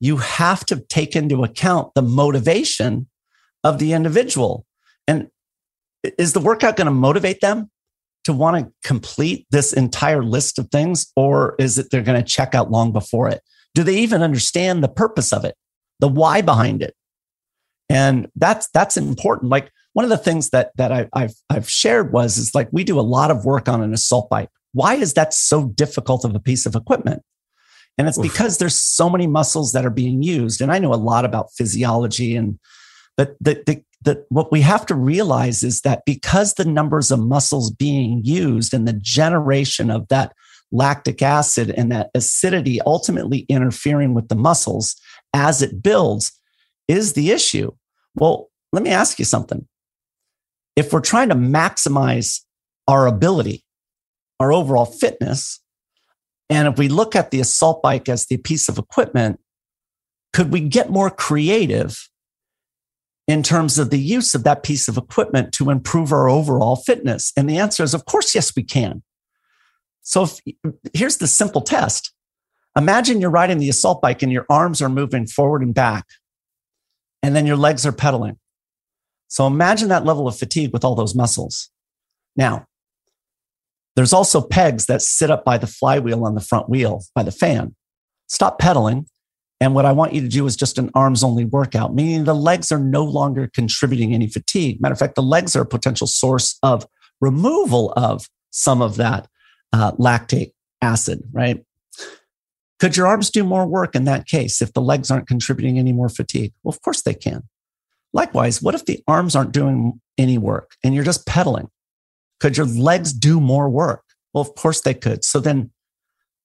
you 0.00 0.16
have 0.16 0.66
to 0.66 0.80
take 0.88 1.14
into 1.14 1.44
account 1.44 1.94
the 1.94 2.02
motivation 2.02 3.06
of 3.64 3.78
the 3.78 3.92
individual. 3.92 4.66
And 5.06 5.28
is 6.18 6.32
the 6.32 6.40
workout 6.40 6.76
going 6.76 6.86
to 6.86 6.92
motivate 6.92 7.40
them? 7.40 7.70
to 8.24 8.32
want 8.32 8.58
to 8.58 8.72
complete 8.86 9.46
this 9.50 9.72
entire 9.72 10.22
list 10.22 10.58
of 10.58 10.68
things, 10.70 11.10
or 11.16 11.54
is 11.58 11.78
it 11.78 11.90
they're 11.90 12.02
going 12.02 12.22
to 12.22 12.28
check 12.28 12.54
out 12.54 12.70
long 12.70 12.92
before 12.92 13.28
it? 13.28 13.42
Do 13.74 13.82
they 13.82 13.96
even 13.96 14.22
understand 14.22 14.82
the 14.82 14.88
purpose 14.88 15.32
of 15.32 15.44
it, 15.44 15.54
the 16.00 16.08
why 16.08 16.42
behind 16.42 16.82
it? 16.82 16.94
And 17.88 18.28
that's 18.36 18.68
that's 18.72 18.96
important. 18.96 19.50
Like 19.50 19.70
one 19.94 20.04
of 20.04 20.10
the 20.10 20.18
things 20.18 20.50
that 20.50 20.70
that 20.76 20.92
I, 20.92 21.08
I've 21.12 21.34
I've 21.48 21.68
shared 21.68 22.12
was 22.12 22.36
is 22.36 22.54
like 22.54 22.68
we 22.72 22.84
do 22.84 23.00
a 23.00 23.02
lot 23.02 23.30
of 23.30 23.44
work 23.44 23.68
on 23.68 23.82
an 23.82 23.92
assault 23.92 24.28
bike. 24.30 24.50
Why 24.72 24.94
is 24.94 25.14
that 25.14 25.34
so 25.34 25.68
difficult 25.68 26.24
of 26.24 26.34
a 26.34 26.40
piece 26.40 26.66
of 26.66 26.76
equipment? 26.76 27.22
And 27.98 28.06
it's 28.06 28.18
Oof. 28.18 28.22
because 28.22 28.58
there's 28.58 28.76
so 28.76 29.10
many 29.10 29.26
muscles 29.26 29.72
that 29.72 29.84
are 29.84 29.90
being 29.90 30.22
used. 30.22 30.60
And 30.60 30.70
I 30.70 30.78
know 30.78 30.94
a 30.94 30.96
lot 30.96 31.24
about 31.24 31.52
physiology 31.52 32.36
and 32.36 32.58
but 33.16 33.36
the, 33.40 33.62
the 33.66 33.82
that 34.02 34.24
what 34.30 34.50
we 34.50 34.62
have 34.62 34.86
to 34.86 34.94
realize 34.94 35.62
is 35.62 35.82
that 35.82 36.04
because 36.06 36.54
the 36.54 36.64
numbers 36.64 37.10
of 37.10 37.20
muscles 37.20 37.70
being 37.70 38.22
used 38.24 38.72
and 38.72 38.88
the 38.88 38.94
generation 38.94 39.90
of 39.90 40.08
that 40.08 40.32
lactic 40.72 41.20
acid 41.20 41.70
and 41.76 41.92
that 41.92 42.10
acidity 42.14 42.80
ultimately 42.82 43.40
interfering 43.48 44.14
with 44.14 44.28
the 44.28 44.36
muscles 44.36 44.96
as 45.34 45.60
it 45.60 45.82
builds 45.82 46.32
is 46.88 47.12
the 47.12 47.30
issue. 47.30 47.70
Well, 48.14 48.50
let 48.72 48.82
me 48.82 48.90
ask 48.90 49.18
you 49.18 49.24
something. 49.24 49.66
If 50.76 50.92
we're 50.92 51.00
trying 51.00 51.28
to 51.28 51.34
maximize 51.34 52.40
our 52.88 53.06
ability, 53.06 53.64
our 54.38 54.52
overall 54.52 54.86
fitness, 54.86 55.60
and 56.48 56.66
if 56.66 56.78
we 56.78 56.88
look 56.88 57.14
at 57.14 57.30
the 57.30 57.40
assault 57.40 57.82
bike 57.82 58.08
as 58.08 58.26
the 58.26 58.38
piece 58.38 58.68
of 58.68 58.78
equipment, 58.78 59.40
could 60.32 60.52
we 60.52 60.60
get 60.60 60.90
more 60.90 61.10
creative 61.10 62.09
in 63.30 63.42
terms 63.42 63.78
of 63.78 63.90
the 63.90 63.98
use 63.98 64.34
of 64.34 64.44
that 64.44 64.62
piece 64.62 64.88
of 64.88 64.96
equipment 64.96 65.52
to 65.54 65.70
improve 65.70 66.12
our 66.12 66.28
overall 66.28 66.76
fitness? 66.76 67.32
And 67.36 67.48
the 67.48 67.58
answer 67.58 67.82
is, 67.82 67.94
of 67.94 68.04
course, 68.04 68.34
yes, 68.34 68.54
we 68.54 68.62
can. 68.62 69.02
So 70.02 70.24
if, 70.24 70.40
here's 70.94 71.18
the 71.18 71.26
simple 71.26 71.60
test. 71.60 72.12
Imagine 72.76 73.20
you're 73.20 73.30
riding 73.30 73.58
the 73.58 73.68
assault 73.68 74.00
bike 74.00 74.22
and 74.22 74.32
your 74.32 74.46
arms 74.48 74.80
are 74.80 74.88
moving 74.88 75.26
forward 75.26 75.62
and 75.62 75.74
back, 75.74 76.06
and 77.22 77.34
then 77.34 77.46
your 77.46 77.56
legs 77.56 77.84
are 77.84 77.92
pedaling. 77.92 78.38
So 79.28 79.46
imagine 79.46 79.88
that 79.88 80.04
level 80.04 80.26
of 80.26 80.38
fatigue 80.38 80.72
with 80.72 80.84
all 80.84 80.94
those 80.94 81.14
muscles. 81.14 81.70
Now, 82.36 82.66
there's 83.96 84.12
also 84.12 84.40
pegs 84.40 84.86
that 84.86 85.02
sit 85.02 85.30
up 85.30 85.44
by 85.44 85.58
the 85.58 85.66
flywheel 85.66 86.24
on 86.24 86.34
the 86.34 86.40
front 86.40 86.68
wheel 86.68 87.02
by 87.14 87.22
the 87.22 87.32
fan. 87.32 87.74
Stop 88.28 88.58
pedaling 88.58 89.06
and 89.60 89.74
what 89.74 89.84
I 89.84 89.92
want 89.92 90.14
you 90.14 90.22
to 90.22 90.28
do 90.28 90.46
is 90.46 90.56
just 90.56 90.78
an 90.78 90.90
arms 90.94 91.22
only 91.22 91.44
workout, 91.44 91.94
meaning 91.94 92.24
the 92.24 92.34
legs 92.34 92.72
are 92.72 92.78
no 92.78 93.04
longer 93.04 93.50
contributing 93.52 94.14
any 94.14 94.26
fatigue. 94.26 94.80
Matter 94.80 94.94
of 94.94 94.98
fact, 94.98 95.16
the 95.16 95.22
legs 95.22 95.54
are 95.54 95.62
a 95.62 95.66
potential 95.66 96.06
source 96.06 96.58
of 96.62 96.86
removal 97.20 97.92
of 97.94 98.26
some 98.50 98.80
of 98.80 98.96
that 98.96 99.28
uh, 99.72 99.92
lactate 99.92 100.52
acid, 100.80 101.22
right? 101.32 101.62
Could 102.78 102.96
your 102.96 103.06
arms 103.06 103.28
do 103.28 103.44
more 103.44 103.66
work 103.66 103.94
in 103.94 104.04
that 104.04 104.26
case 104.26 104.62
if 104.62 104.72
the 104.72 104.80
legs 104.80 105.10
aren't 105.10 105.28
contributing 105.28 105.78
any 105.78 105.92
more 105.92 106.08
fatigue? 106.08 106.54
Well, 106.62 106.74
of 106.74 106.80
course 106.80 107.02
they 107.02 107.12
can. 107.12 107.42
Likewise, 108.14 108.62
what 108.62 108.74
if 108.74 108.86
the 108.86 109.02
arms 109.06 109.36
aren't 109.36 109.52
doing 109.52 110.00
any 110.16 110.38
work 110.38 110.72
and 110.82 110.94
you're 110.94 111.04
just 111.04 111.26
pedaling? 111.26 111.68
Could 112.40 112.56
your 112.56 112.66
legs 112.66 113.12
do 113.12 113.38
more 113.38 113.68
work? 113.68 114.02
Well, 114.32 114.40
of 114.40 114.54
course 114.54 114.80
they 114.80 114.94
could. 114.94 115.24
So 115.24 115.38
then 115.40 115.70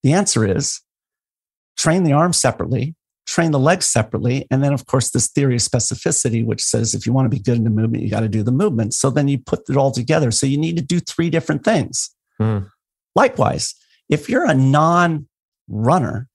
the 0.03 0.11
answer 0.11 0.45
is 0.45 0.81
train 1.77 2.03
the 2.03 2.13
arms 2.13 2.37
separately, 2.37 2.95
train 3.25 3.51
the 3.51 3.59
legs 3.59 3.85
separately. 3.85 4.47
And 4.51 4.63
then, 4.63 4.73
of 4.73 4.85
course, 4.85 5.11
this 5.11 5.27
theory 5.27 5.55
of 5.55 5.61
specificity, 5.61 6.45
which 6.45 6.63
says 6.63 6.93
if 6.93 7.05
you 7.05 7.13
want 7.13 7.25
to 7.25 7.35
be 7.35 7.41
good 7.41 7.57
in 7.57 7.63
the 7.63 7.69
movement, 7.69 8.03
you 8.03 8.09
got 8.09 8.21
to 8.21 8.29
do 8.29 8.43
the 8.43 8.51
movement. 8.51 8.93
So 8.93 9.09
then 9.09 9.27
you 9.27 9.37
put 9.37 9.69
it 9.69 9.77
all 9.77 9.91
together. 9.91 10.31
So 10.31 10.45
you 10.45 10.57
need 10.57 10.77
to 10.77 10.83
do 10.83 10.99
three 10.99 11.29
different 11.29 11.63
things. 11.63 12.11
Mm. 12.39 12.69
Likewise, 13.15 13.73
if 14.09 14.29
you're 14.29 14.45
a 14.45 14.53
non 14.53 15.27
runner, 15.67 16.27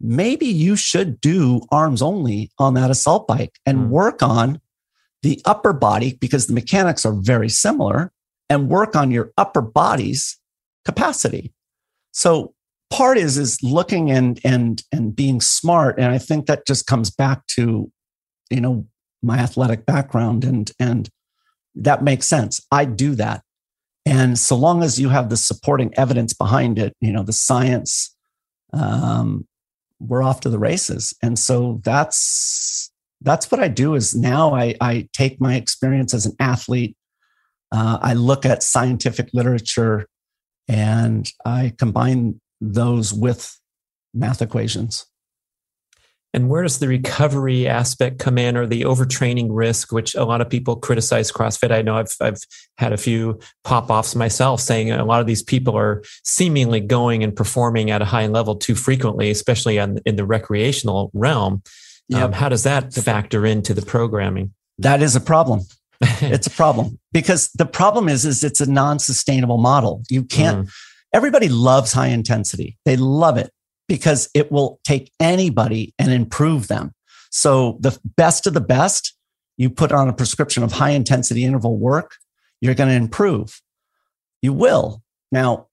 maybe 0.00 0.46
you 0.46 0.76
should 0.76 1.20
do 1.20 1.62
arms 1.70 2.02
only 2.02 2.50
on 2.58 2.74
that 2.74 2.90
assault 2.90 3.26
bike 3.26 3.58
and 3.64 3.78
mm. 3.78 3.88
work 3.88 4.22
on 4.22 4.60
the 5.22 5.40
upper 5.44 5.72
body 5.72 6.18
because 6.20 6.46
the 6.46 6.52
mechanics 6.52 7.06
are 7.06 7.14
very 7.14 7.48
similar 7.48 8.12
and 8.48 8.68
work 8.68 8.94
on 8.94 9.10
your 9.10 9.32
upper 9.36 9.62
body's 9.62 10.38
capacity. 10.84 11.52
So 12.12 12.54
part 12.90 13.18
is 13.18 13.36
is 13.36 13.62
looking 13.62 14.10
and 14.10 14.40
and 14.44 14.82
and 14.92 15.14
being 15.14 15.40
smart. 15.40 15.98
And 15.98 16.12
i 16.12 16.18
think 16.18 16.46
that 16.46 16.66
just 16.66 16.86
comes 16.86 17.10
back 17.10 17.46
to 17.48 17.90
you 18.50 18.60
know 18.60 18.86
my 19.22 19.38
athletic 19.38 19.86
background 19.86 20.44
and 20.44 20.70
and 20.78 21.08
that 21.74 22.02
makes 22.02 22.26
sense. 22.26 22.64
I 22.72 22.86
do 22.86 23.14
that. 23.16 23.42
And 24.06 24.38
so 24.38 24.56
long 24.56 24.82
as 24.82 24.98
you 24.98 25.10
have 25.10 25.28
the 25.28 25.36
supporting 25.36 25.92
evidence 25.96 26.32
behind 26.32 26.78
it 26.78 26.94
you 27.00 27.12
know 27.12 27.22
the 27.22 27.32
science 27.32 28.14
um 28.72 29.46
we're 29.98 30.22
off 30.22 30.40
to 30.40 30.50
the 30.50 30.58
races. 30.58 31.14
And 31.22 31.38
so 31.38 31.80
that's 31.84 32.90
that's 33.22 33.50
what 33.50 33.60
i 33.60 33.66
do 33.66 33.94
is 33.94 34.14
now 34.14 34.54
i 34.54 34.74
i 34.80 35.08
take 35.14 35.40
my 35.40 35.54
experience 35.56 36.12
as 36.14 36.26
an 36.26 36.36
athlete. 36.38 36.96
Uh, 37.72 37.98
i 38.00 38.12
look 38.14 38.46
at 38.46 38.62
scientific 38.62 39.28
literature 39.32 40.06
and 40.68 41.32
i 41.44 41.72
combine 41.78 42.40
those 42.60 43.12
with 43.12 43.58
math 44.14 44.42
equations. 44.42 45.06
And 46.36 46.50
where 46.50 46.62
does 46.62 46.80
the 46.80 46.88
recovery 46.88 47.66
aspect 47.66 48.18
come 48.18 48.36
in 48.36 48.58
or 48.58 48.66
the 48.66 48.82
overtraining 48.82 49.48
risk, 49.50 49.90
which 49.90 50.14
a 50.14 50.24
lot 50.24 50.42
of 50.42 50.50
people 50.50 50.76
criticize 50.76 51.32
CrossFit? 51.32 51.72
I 51.72 51.80
know 51.80 51.96
I've, 51.96 52.14
I've 52.20 52.42
had 52.76 52.92
a 52.92 52.98
few 52.98 53.40
pop 53.64 53.88
offs 53.88 54.14
myself 54.14 54.60
saying 54.60 54.90
a 54.90 55.04
lot 55.06 55.22
of 55.22 55.26
these 55.26 55.42
people 55.42 55.78
are 55.78 56.02
seemingly 56.24 56.80
going 56.80 57.24
and 57.24 57.34
performing 57.34 57.90
at 57.90 58.02
a 58.02 58.04
high 58.04 58.26
level 58.26 58.54
too 58.54 58.74
frequently, 58.74 59.30
especially 59.30 59.78
on, 59.78 59.98
in 60.04 60.16
the 60.16 60.26
recreational 60.26 61.10
realm. 61.14 61.62
Yep. 62.10 62.22
Um, 62.22 62.32
how 62.32 62.50
does 62.50 62.64
that 62.64 62.92
factor 62.92 63.46
into 63.46 63.72
the 63.72 63.80
programming? 63.80 64.52
That 64.78 65.00
is 65.00 65.16
a 65.16 65.22
problem. 65.22 65.62
it's 66.00 66.46
a 66.46 66.50
problem 66.50 66.98
because 67.12 67.48
the 67.54 67.64
problem 67.64 68.10
is, 68.10 68.26
is 68.26 68.44
it's 68.44 68.60
a 68.60 68.70
non-sustainable 68.70 69.56
model. 69.56 70.02
You 70.10 70.22
can't, 70.22 70.66
mm 70.66 70.72
everybody 71.12 71.48
loves 71.48 71.92
high 71.92 72.08
intensity. 72.08 72.78
They 72.84 72.96
love 72.96 73.36
it 73.36 73.50
because 73.88 74.28
it 74.34 74.50
will 74.50 74.80
take 74.84 75.12
anybody 75.20 75.94
and 75.98 76.12
improve 76.12 76.68
them. 76.68 76.92
So 77.30 77.78
the 77.80 77.98
best 78.16 78.46
of 78.46 78.54
the 78.54 78.60
best, 78.60 79.14
you 79.56 79.70
put 79.70 79.92
on 79.92 80.08
a 80.08 80.12
prescription 80.12 80.62
of 80.62 80.72
high 80.72 80.90
intensity 80.90 81.44
interval 81.44 81.76
work, 81.76 82.12
you're 82.60 82.74
going 82.74 82.88
to 82.88 82.96
improve. 82.96 83.60
You 84.42 84.52
will. 84.52 85.02
Now, 85.30 85.68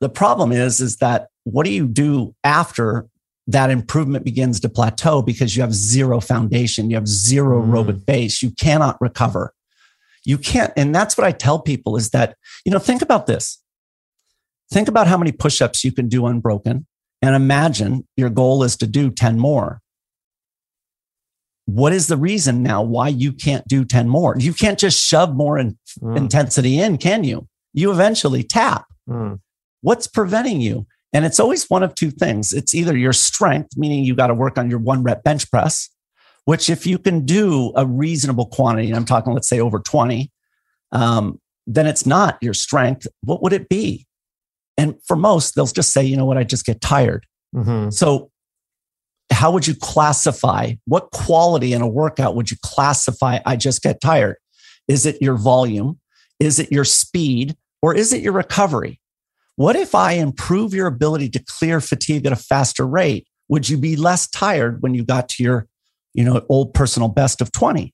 the 0.00 0.08
problem 0.08 0.52
is, 0.52 0.80
is 0.80 0.96
that 0.96 1.28
what 1.44 1.64
do 1.64 1.72
you 1.72 1.86
do 1.86 2.34
after 2.44 3.08
that 3.46 3.70
improvement 3.70 4.24
begins 4.24 4.60
to 4.60 4.68
plateau 4.68 5.22
because 5.22 5.56
you 5.56 5.62
have 5.62 5.74
zero 5.74 6.20
foundation, 6.20 6.90
you 6.90 6.96
have 6.96 7.08
zero 7.08 7.62
mm. 7.62 7.70
aerobic 7.70 8.04
base, 8.04 8.42
you 8.42 8.50
cannot 8.50 9.00
recover. 9.00 9.54
You 10.24 10.36
can't, 10.36 10.72
and 10.76 10.94
that's 10.94 11.16
what 11.16 11.26
I 11.26 11.32
tell 11.32 11.58
people 11.58 11.96
is 11.96 12.10
that, 12.10 12.36
you 12.64 12.72
know, 12.72 12.78
think 12.78 13.00
about 13.00 13.26
this. 13.26 13.62
Think 14.70 14.88
about 14.88 15.06
how 15.06 15.16
many 15.16 15.32
push 15.32 15.60
ups 15.62 15.84
you 15.84 15.92
can 15.92 16.08
do 16.08 16.26
unbroken 16.26 16.86
and 17.22 17.34
imagine 17.34 18.06
your 18.16 18.30
goal 18.30 18.62
is 18.62 18.76
to 18.76 18.86
do 18.86 19.10
10 19.10 19.38
more. 19.38 19.80
What 21.66 21.92
is 21.92 22.06
the 22.06 22.16
reason 22.16 22.62
now 22.62 22.82
why 22.82 23.08
you 23.08 23.32
can't 23.32 23.66
do 23.68 23.84
10 23.84 24.08
more? 24.08 24.36
You 24.38 24.54
can't 24.54 24.78
just 24.78 25.04
shove 25.04 25.34
more 25.34 25.58
in, 25.58 25.78
mm. 26.00 26.16
intensity 26.16 26.80
in, 26.80 26.96
can 26.96 27.24
you? 27.24 27.46
You 27.74 27.90
eventually 27.90 28.42
tap. 28.42 28.86
Mm. 29.08 29.40
What's 29.82 30.06
preventing 30.06 30.60
you? 30.60 30.86
And 31.12 31.24
it's 31.24 31.40
always 31.40 31.68
one 31.68 31.82
of 31.82 31.94
two 31.94 32.10
things. 32.10 32.52
It's 32.52 32.74
either 32.74 32.96
your 32.96 33.12
strength, 33.12 33.76
meaning 33.76 34.04
you 34.04 34.14
got 34.14 34.28
to 34.28 34.34
work 34.34 34.58
on 34.58 34.70
your 34.70 34.78
one 34.78 35.02
rep 35.02 35.24
bench 35.24 35.50
press, 35.50 35.88
which 36.44 36.70
if 36.70 36.86
you 36.86 36.98
can 36.98 37.24
do 37.24 37.72
a 37.76 37.84
reasonable 37.86 38.46
quantity, 38.46 38.88
and 38.88 38.96
I'm 38.96 39.04
talking, 39.04 39.34
let's 39.34 39.48
say 39.48 39.60
over 39.60 39.78
20, 39.78 40.30
um, 40.92 41.40
then 41.66 41.86
it's 41.86 42.06
not 42.06 42.38
your 42.40 42.54
strength. 42.54 43.06
What 43.22 43.42
would 43.42 43.52
it 43.52 43.68
be? 43.68 44.06
And 44.78 44.94
for 45.06 45.16
most, 45.16 45.54
they'll 45.54 45.66
just 45.66 45.92
say, 45.92 46.04
you 46.04 46.16
know 46.16 46.24
what, 46.24 46.38
I 46.38 46.44
just 46.44 46.64
get 46.64 46.80
tired. 46.80 47.26
Mm-hmm. 47.54 47.90
So, 47.90 48.30
how 49.30 49.50
would 49.50 49.66
you 49.66 49.74
classify 49.74 50.72
what 50.86 51.10
quality 51.10 51.74
in 51.74 51.82
a 51.82 51.88
workout 51.88 52.34
would 52.34 52.50
you 52.50 52.56
classify? 52.62 53.40
I 53.44 53.56
just 53.56 53.82
get 53.82 54.00
tired. 54.00 54.36
Is 54.86 55.04
it 55.04 55.20
your 55.20 55.36
volume? 55.36 55.98
Is 56.40 56.58
it 56.58 56.72
your 56.72 56.84
speed? 56.84 57.56
Or 57.82 57.94
is 57.94 58.12
it 58.12 58.22
your 58.22 58.32
recovery? 58.32 59.00
What 59.56 59.76
if 59.76 59.94
I 59.94 60.12
improve 60.12 60.72
your 60.72 60.86
ability 60.86 61.28
to 61.30 61.44
clear 61.44 61.80
fatigue 61.80 62.24
at 62.24 62.32
a 62.32 62.36
faster 62.36 62.86
rate? 62.86 63.26
Would 63.48 63.68
you 63.68 63.76
be 63.76 63.96
less 63.96 64.28
tired 64.28 64.82
when 64.82 64.94
you 64.94 65.04
got 65.04 65.28
to 65.30 65.42
your, 65.42 65.66
you 66.14 66.24
know, 66.24 66.44
old 66.48 66.72
personal 66.72 67.08
best 67.08 67.40
of 67.40 67.52
20? 67.52 67.92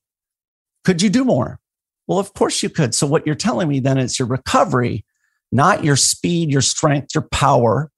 Could 0.83 1.01
you 1.01 1.09
do 1.09 1.25
more? 1.25 1.59
Well, 2.07 2.19
of 2.19 2.33
course 2.33 2.61
you 2.61 2.69
could. 2.69 2.95
So 2.95 3.07
what 3.07 3.25
you're 3.25 3.35
telling 3.35 3.67
me 3.67 3.79
then 3.79 3.97
is 3.97 4.19
your 4.19 4.27
recovery 4.27 5.03
not 5.51 5.83
your 5.83 5.95
speed, 5.95 6.51
your 6.51 6.61
strength, 6.61 7.09
your 7.13 7.27
power 7.31 7.91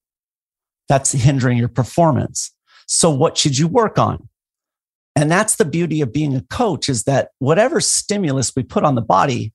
that's 0.90 1.11
hindering 1.11 1.57
your 1.57 1.68
performance. 1.68 2.53
So 2.88 3.10
what 3.10 3.38
should 3.38 3.57
you 3.57 3.68
work 3.68 3.99
on? 3.99 4.30
And 5.15 5.32
that's 5.32 5.56
the 5.56 5.65
beauty 5.65 6.02
of 6.02 6.14
being 6.14 6.36
a 6.36 6.41
coach 6.41 6.90
is 6.90 7.03
that 7.03 7.30
whatever 7.40 7.82
stimulus 7.82 8.53
we 8.56 8.64
put 8.64 8.84
on 8.84 8.95
the 8.95 9.02
body, 9.02 9.52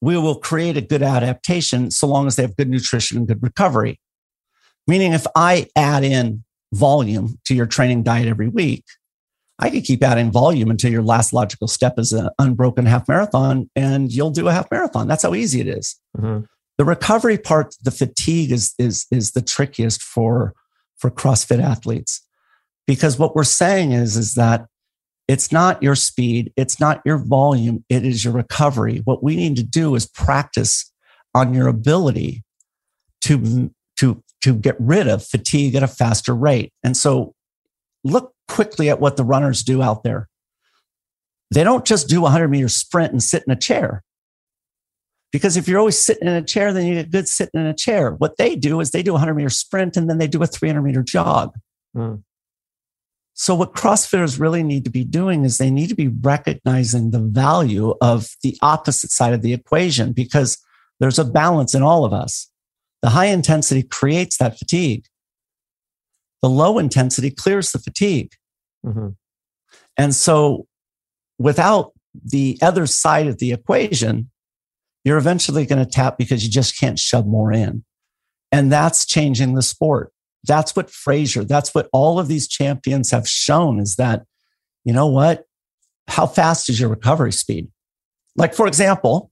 we 0.00 0.16
will 0.16 0.36
create 0.36 0.76
a 0.76 0.80
good 0.80 1.02
adaptation 1.02 1.90
so 1.90 2.06
long 2.06 2.26
as 2.26 2.36
they 2.36 2.42
have 2.42 2.56
good 2.56 2.68
nutrition 2.70 3.18
and 3.18 3.26
good 3.26 3.42
recovery. 3.42 3.98
Meaning, 4.86 5.12
if 5.12 5.26
I 5.34 5.66
add 5.76 6.04
in 6.04 6.44
volume 6.72 7.38
to 7.44 7.54
your 7.54 7.66
training 7.66 8.04
diet 8.04 8.28
every 8.28 8.48
week, 8.48 8.84
I 9.58 9.68
could 9.68 9.82
keep 9.82 10.02
adding 10.04 10.30
volume 10.30 10.70
until 10.70 10.92
your 10.92 11.02
last 11.02 11.32
logical 11.32 11.66
step 11.66 11.98
is 11.98 12.12
an 12.12 12.30
unbroken 12.38 12.86
half 12.86 13.08
marathon 13.08 13.68
and 13.74 14.12
you'll 14.12 14.30
do 14.30 14.46
a 14.46 14.52
half 14.52 14.70
marathon. 14.70 15.08
That's 15.08 15.24
how 15.24 15.34
easy 15.34 15.60
it 15.60 15.66
is. 15.66 15.96
Mm-hmm 16.16 16.44
the 16.78 16.84
recovery 16.84 17.36
part, 17.36 17.74
the 17.82 17.90
fatigue 17.90 18.52
is, 18.52 18.74
is, 18.78 19.06
is 19.10 19.32
the 19.32 19.42
trickiest 19.42 20.00
for, 20.00 20.54
for 20.96 21.10
CrossFit 21.10 21.62
athletes. 21.62 22.24
Because 22.86 23.18
what 23.18 23.36
we're 23.36 23.44
saying 23.44 23.92
is, 23.92 24.16
is 24.16 24.34
that 24.34 24.66
it's 25.26 25.52
not 25.52 25.82
your 25.82 25.96
speed, 25.96 26.52
it's 26.56 26.80
not 26.80 27.02
your 27.04 27.18
volume, 27.18 27.84
it 27.90 28.04
is 28.04 28.24
your 28.24 28.32
recovery. 28.32 29.02
What 29.04 29.22
we 29.22 29.36
need 29.36 29.56
to 29.56 29.62
do 29.62 29.94
is 29.94 30.06
practice 30.06 30.90
on 31.34 31.52
your 31.52 31.68
ability 31.68 32.44
to, 33.22 33.70
to, 33.98 34.22
to 34.42 34.54
get 34.54 34.76
rid 34.78 35.08
of 35.08 35.26
fatigue 35.26 35.74
at 35.74 35.82
a 35.82 35.88
faster 35.88 36.34
rate. 36.34 36.72
And 36.82 36.96
so 36.96 37.34
look 38.04 38.32
quickly 38.46 38.88
at 38.88 39.00
what 39.00 39.16
the 39.16 39.24
runners 39.24 39.62
do 39.62 39.82
out 39.82 40.04
there. 40.04 40.28
They 41.50 41.64
don't 41.64 41.84
just 41.84 42.08
do 42.08 42.20
a 42.20 42.22
100 42.22 42.48
meter 42.48 42.68
sprint 42.68 43.12
and 43.12 43.22
sit 43.22 43.42
in 43.46 43.52
a 43.52 43.56
chair. 43.56 44.02
Because 45.30 45.56
if 45.56 45.68
you're 45.68 45.78
always 45.78 45.98
sitting 45.98 46.26
in 46.26 46.34
a 46.34 46.42
chair, 46.42 46.72
then 46.72 46.86
you 46.86 46.94
get 46.94 47.10
good 47.10 47.28
sitting 47.28 47.60
in 47.60 47.66
a 47.66 47.74
chair. 47.74 48.12
What 48.12 48.38
they 48.38 48.56
do 48.56 48.80
is 48.80 48.90
they 48.90 49.02
do 49.02 49.12
a 49.12 49.14
100 49.14 49.34
meter 49.34 49.50
sprint 49.50 49.96
and 49.96 50.08
then 50.08 50.18
they 50.18 50.26
do 50.26 50.42
a 50.42 50.46
300 50.46 50.82
meter 50.82 51.02
jog. 51.02 51.54
Mm. 51.96 52.22
So, 53.34 53.54
what 53.54 53.74
CrossFitters 53.74 54.40
really 54.40 54.62
need 54.64 54.84
to 54.84 54.90
be 54.90 55.04
doing 55.04 55.44
is 55.44 55.58
they 55.58 55.70
need 55.70 55.88
to 55.90 55.94
be 55.94 56.08
recognizing 56.08 57.10
the 57.10 57.20
value 57.20 57.94
of 58.00 58.30
the 58.42 58.56
opposite 58.62 59.10
side 59.10 59.32
of 59.32 59.42
the 59.42 59.52
equation 59.52 60.12
because 60.12 60.58
there's 60.98 61.20
a 61.20 61.24
balance 61.24 61.74
in 61.74 61.82
all 61.82 62.04
of 62.04 62.12
us. 62.12 62.50
The 63.02 63.10
high 63.10 63.26
intensity 63.26 63.84
creates 63.84 64.38
that 64.38 64.58
fatigue, 64.58 65.04
the 66.42 66.48
low 66.48 66.78
intensity 66.78 67.30
clears 67.30 67.72
the 67.72 67.78
fatigue. 67.78 68.32
Mm-hmm. 68.84 69.08
And 69.96 70.14
so, 70.14 70.66
without 71.38 71.92
the 72.24 72.58
other 72.62 72.86
side 72.86 73.26
of 73.26 73.38
the 73.38 73.52
equation, 73.52 74.30
you're 75.04 75.18
eventually 75.18 75.66
going 75.66 75.84
to 75.84 75.90
tap 75.90 76.18
because 76.18 76.44
you 76.44 76.50
just 76.50 76.78
can't 76.78 76.98
shove 76.98 77.26
more 77.26 77.52
in. 77.52 77.84
And 78.50 78.72
that's 78.72 79.06
changing 79.06 79.54
the 79.54 79.62
sport. 79.62 80.12
That's 80.44 80.74
what 80.74 80.90
Fraser, 80.90 81.44
that's 81.44 81.74
what 81.74 81.88
all 81.92 82.18
of 82.18 82.28
these 82.28 82.48
champions 82.48 83.10
have 83.10 83.28
shown 83.28 83.80
is 83.80 83.96
that, 83.96 84.24
you 84.84 84.92
know 84.92 85.06
what? 85.06 85.44
How 86.06 86.26
fast 86.26 86.70
is 86.70 86.80
your 86.80 86.88
recovery 86.88 87.32
speed? 87.32 87.68
Like, 88.36 88.54
for 88.54 88.66
example, 88.66 89.30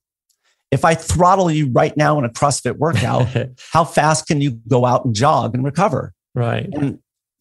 if 0.70 0.84
I 0.84 0.94
throttle 0.94 1.50
you 1.50 1.70
right 1.70 1.96
now 1.96 2.18
in 2.18 2.24
a 2.24 2.28
CrossFit 2.28 2.76
workout, 2.76 3.28
how 3.72 3.84
fast 3.84 4.26
can 4.26 4.40
you 4.40 4.58
go 4.68 4.84
out 4.84 5.04
and 5.04 5.14
jog 5.14 5.54
and 5.54 5.64
recover? 5.64 6.12
Right. 6.34 6.68
And 6.72 6.98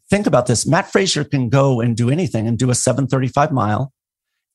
think 0.09 0.27
about 0.27 0.45
this 0.45 0.65
Mat 0.65 0.91
Fraser 0.91 1.23
can 1.23 1.49
go 1.49 1.81
and 1.81 1.97
do 1.97 2.09
anything 2.09 2.47
and 2.47 2.57
do 2.57 2.69
a 2.69 2.75
735 2.75 3.51
mile 3.51 3.91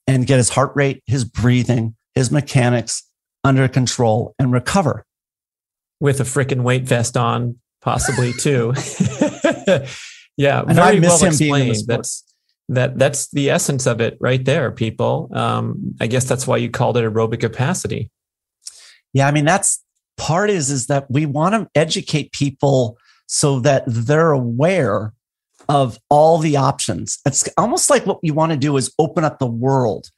and 0.07 0.27
get 0.27 0.39
his 0.39 0.49
heart 0.49 0.73
rate, 0.75 1.03
his 1.07 1.25
breathing, 1.25 1.97
his 2.15 2.31
mechanics, 2.31 3.03
under 3.45 3.69
control 3.69 4.35
and 4.39 4.53
recover. 4.53 5.05
With 6.01 6.19
a 6.21 6.25
freaking 6.25 6.63
weight 6.63 6.85
vest 6.85 7.15
on, 7.15 7.59
possibly 7.83 8.33
too. 8.33 8.73
yeah, 10.37 10.63
and 10.63 10.75
very 10.75 10.99
well 10.99 11.23
explained. 11.23 11.77
That's 11.87 12.25
that 12.71 12.99
that's 12.99 13.31
the 13.33 13.51
essence 13.51 13.87
of 13.87 14.01
it 14.01 14.17
right 14.19 14.43
there, 14.43 14.71
people. 14.71 15.29
Um, 15.35 15.95
I 16.01 16.07
guess 16.07 16.25
that's 16.25 16.47
why 16.47 16.57
you 16.57 16.71
called 16.71 16.97
it 16.97 17.05
aerobic 17.05 17.41
capacity. 17.41 18.11
Yeah, 19.13 19.29
I 19.29 19.31
mean 19.31 19.45
that's 19.45 19.85
part 20.17 20.49
is 20.49 20.71
is 20.71 20.87
that 20.87 21.11
we 21.11 21.27
want 21.27 21.55
to 21.55 21.69
educate 21.75 22.33
people 22.33 22.97
so 23.27 23.61
that 23.61 23.85
they're 23.87 24.33
aware 24.33 25.13
of 25.69 25.99
all 26.09 26.39
the 26.39 26.57
options. 26.57 27.19
It's 27.27 27.49
almost 27.57 27.91
like 27.91 28.07
what 28.07 28.21
you 28.23 28.35
want 28.35 28.53
to 28.53 28.59
do 28.59 28.77
is 28.77 28.93
open 28.99 29.25
up 29.25 29.39
the 29.39 29.47
world 29.47 30.09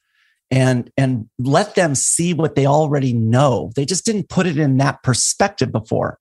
and 0.52 0.92
and 0.96 1.28
let 1.38 1.74
them 1.74 1.96
see 1.96 2.32
what 2.34 2.54
they 2.54 2.66
already 2.66 3.12
know 3.12 3.72
they 3.74 3.84
just 3.84 4.04
didn't 4.04 4.28
put 4.28 4.46
it 4.46 4.58
in 4.58 4.76
that 4.76 5.02
perspective 5.02 5.72
before 5.72 6.18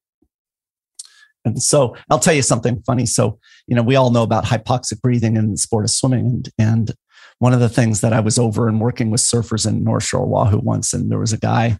And 1.45 1.61
so 1.61 1.95
I'll 2.09 2.19
tell 2.19 2.33
you 2.33 2.41
something 2.41 2.81
funny. 2.85 3.05
So, 3.05 3.39
you 3.67 3.75
know, 3.75 3.81
we 3.81 3.95
all 3.95 4.11
know 4.11 4.23
about 4.23 4.45
hypoxic 4.45 5.01
breathing 5.01 5.37
in 5.37 5.51
the 5.51 5.57
sport 5.57 5.85
of 5.85 5.91
swimming. 5.91 6.25
And, 6.25 6.49
and 6.57 6.91
one 7.39 7.53
of 7.53 7.59
the 7.59 7.69
things 7.69 8.01
that 8.01 8.13
I 8.13 8.19
was 8.19 8.37
over 8.37 8.67
and 8.67 8.79
working 8.79 9.09
with 9.09 9.21
surfers 9.21 9.67
in 9.67 9.83
North 9.83 10.03
Shore, 10.03 10.23
Oahu 10.23 10.59
once, 10.59 10.93
and 10.93 11.09
there 11.09 11.17
was 11.17 11.33
a 11.33 11.39
guy 11.39 11.77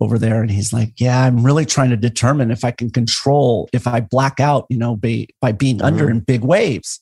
over 0.00 0.18
there 0.18 0.42
and 0.42 0.50
he's 0.50 0.72
like, 0.72 0.94
yeah, 0.98 1.24
I'm 1.24 1.44
really 1.44 1.64
trying 1.64 1.90
to 1.90 1.96
determine 1.96 2.50
if 2.50 2.64
I 2.64 2.72
can 2.72 2.90
control, 2.90 3.68
if 3.72 3.86
I 3.86 4.00
black 4.00 4.40
out, 4.40 4.66
you 4.68 4.76
know, 4.76 4.96
by, 4.96 5.28
by 5.40 5.52
being 5.52 5.76
mm-hmm. 5.76 5.86
under 5.86 6.10
in 6.10 6.18
big 6.18 6.42
waves. 6.42 7.00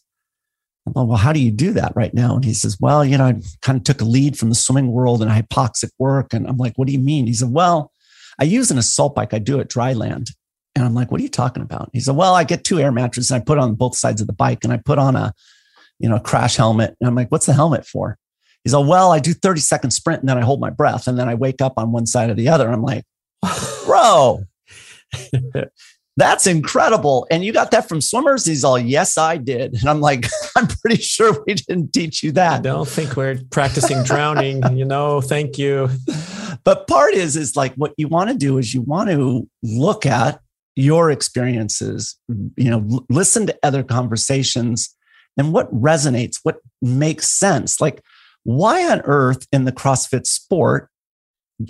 I'm 0.87 1.09
well, 1.09 1.17
how 1.17 1.33
do 1.33 1.41
you 1.41 1.51
do 1.51 1.73
that 1.73 1.93
right 1.95 2.13
now? 2.13 2.35
And 2.35 2.45
he 2.45 2.55
says, 2.55 2.77
well, 2.81 3.05
you 3.05 3.17
know, 3.17 3.27
I 3.27 3.35
kind 3.61 3.79
of 3.79 3.85
took 3.85 4.01
a 4.01 4.05
lead 4.05 4.37
from 4.37 4.49
the 4.49 4.55
swimming 4.55 4.91
world 4.91 5.23
and 5.23 5.31
hypoxic 5.31 5.91
work. 5.99 6.35
And 6.35 6.47
I'm 6.47 6.57
like, 6.57 6.77
what 6.77 6.87
do 6.87 6.93
you 6.93 6.99
mean? 6.99 7.27
He 7.27 7.35
said, 7.35 7.53
well, 7.53 7.93
I 8.41 8.45
use 8.45 8.71
an 8.71 8.79
assault 8.79 9.15
bike. 9.15 9.33
I 9.33 9.39
do 9.39 9.61
it 9.61 9.69
dry 9.69 9.93
land. 9.93 10.31
And 10.75 10.85
I'm 10.85 10.95
like, 10.95 11.13
what 11.13 11.21
are 11.21 11.23
you 11.23 11.29
talking 11.29 11.63
about? 11.63 11.91
He 11.93 12.01
said, 12.01 12.17
well, 12.17 12.35
I 12.35 12.45
get 12.45 12.65
two 12.65 12.81
air 12.81 12.91
mattresses 12.91 13.31
and 13.31 13.41
I 13.41 13.45
put 13.45 13.59
on 13.59 13.75
both 13.75 13.97
sides 13.97 14.21
of 14.21 14.27
the 14.27 14.33
bike 14.33 14.65
and 14.65 14.73
I 14.73 14.79
put 14.79 14.99
on 14.99 15.17
a, 15.17 15.33
you 15.99 16.09
know, 16.09 16.19
crash 16.19 16.57
helmet. 16.57 16.97
And 17.01 17.09
I'm 17.09 17.15
like, 17.15 17.31
what's 17.31 17.47
the 17.47 17.53
helmet 17.53 17.87
for? 17.87 18.19
He's 18.65 18.75
like, 18.75 18.89
well, 18.89 19.13
I 19.13 19.19
do 19.19 19.35
30 19.35 19.61
second 19.61 19.91
sprint 19.91 20.21
and 20.21 20.29
then 20.29 20.39
I 20.39 20.43
hold 20.43 20.61
my 20.61 20.71
breath 20.71 21.07
and 21.07 21.19
then 21.19 21.29
I 21.29 21.35
wake 21.35 21.61
up 21.61 21.75
on 21.77 21.93
one 21.93 22.07
side 22.07 22.31
or 22.31 22.35
the 22.35 22.49
other. 22.49 22.71
I'm 22.71 22.83
like, 22.83 23.05
bro, 23.85 24.45
that's 26.17 26.47
incredible. 26.47 27.27
And 27.31 27.45
you 27.45 27.53
got 27.53 27.71
that 27.71 27.89
from 27.89 28.01
swimmers? 28.01 28.45
He's 28.45 28.65
all, 28.65 28.79
yes, 28.79 29.17
I 29.17 29.39
did. 29.39 29.75
And 29.75 29.89
I'm 29.89 30.01
like, 30.01 30.27
I'm 30.57 30.67
pretty 30.67 31.01
sure 31.01 31.43
we 31.47 31.55
didn't 31.55 31.93
teach 31.93 32.23
you 32.23 32.33
that. 32.33 32.61
I 32.61 32.63
don't 32.63 32.89
think 32.89 33.17
we're 33.17 33.39
practicing 33.51 34.03
drowning, 34.03 34.63
you 34.77 34.85
know, 34.85 35.21
thank 35.21 35.59
you. 35.59 35.89
But 36.65 36.87
part 36.87 37.15
is, 37.15 37.37
is 37.37 37.57
like 37.57 37.75
what 37.75 37.93
you 37.97 38.09
want 38.09 38.31
to 38.31 38.37
do 38.37 38.59
is 38.59 38.75
you 38.75 38.83
want 38.83 39.11
to 39.11 39.49
look 39.63 40.05
at 40.05 40.41
your 40.77 41.11
experiences, 41.11 42.19
you 42.57 42.71
know, 42.71 43.05
listen 43.09 43.47
to 43.47 43.59
other 43.63 43.83
conversations 43.83 44.95
and 45.37 45.53
what 45.53 45.73
resonates, 45.75 46.39
what 46.43 46.57
makes 46.81 47.29
sense. 47.29 47.81
Like, 47.81 48.03
why 48.45 48.91
on 48.91 49.01
earth 49.03 49.47
in 49.53 49.65
the 49.65 49.73
CrossFit 49.73 50.27
sport 50.27 50.89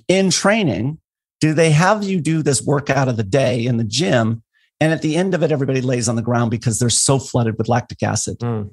in 0.09 0.31
training 0.31 0.99
do 1.43 1.53
they 1.53 1.73
have 1.73 2.05
you 2.05 2.21
do 2.21 2.41
this 2.41 2.63
workout 2.63 3.09
of 3.09 3.17
the 3.17 3.25
day 3.25 3.67
in 3.67 3.77
the 3.77 3.85
gym? 3.85 4.45
And 4.81 4.93
at 4.93 5.03
the 5.03 5.17
end 5.17 5.35
of 5.35 5.43
it, 5.43 5.51
everybody 5.51 5.81
lays 5.81 6.09
on 6.09 6.15
the 6.15 6.23
ground 6.23 6.53
because 6.53 6.79
they're 6.79 6.89
so 6.89 7.19
flooded 7.19 7.59
with 7.59 7.69
lactic 7.69 8.01
acid. 8.01 8.39
Mm. 8.39 8.71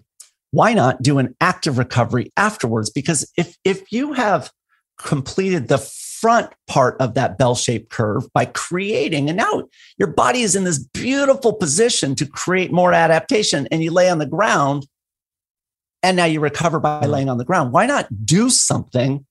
Why 0.52 0.76
not 0.76 1.02
do 1.02 1.18
an 1.18 1.36
active 1.42 1.80
recovery 1.80 2.32
afterwards? 2.38 2.92
Because 2.92 3.28
if, 3.36 3.58
if 3.66 3.92
you 3.92 4.14
have 4.14 4.52
completed 5.00 5.68
the 5.68 5.80
front 5.80 6.54
part 6.68 6.96
of 7.00 7.16
that 7.16 7.40
bell 7.40 7.56
shaped 7.56 7.90
curve 7.90 8.32
by 8.34 8.46
creating, 8.46 9.30
and 9.30 9.38
now 9.38 9.64
your 9.98 10.10
body 10.10 10.42
is 10.42 10.56
in 10.56 10.64
this 10.64 10.78
beautiful 10.78 11.54
position 11.54 12.14
to 12.14 12.26
create 12.28 12.72
more 12.72 12.94
adaptation, 12.94 13.68
and 13.72 13.82
you 13.82 13.90
lay 13.90 14.12
on 14.12 14.20
the 14.20 14.28
ground, 14.28 14.86
and 16.04 16.16
now 16.16 16.26
you 16.26 16.40
recover 16.40 16.80
by 16.80 17.02
mm. 17.02 17.10
laying 17.10 17.30
on 17.30 17.40
the 17.40 17.46
ground. 17.46 17.72
Why 17.72 17.88
not 17.88 18.26
do 18.26 18.52
something 18.52 19.26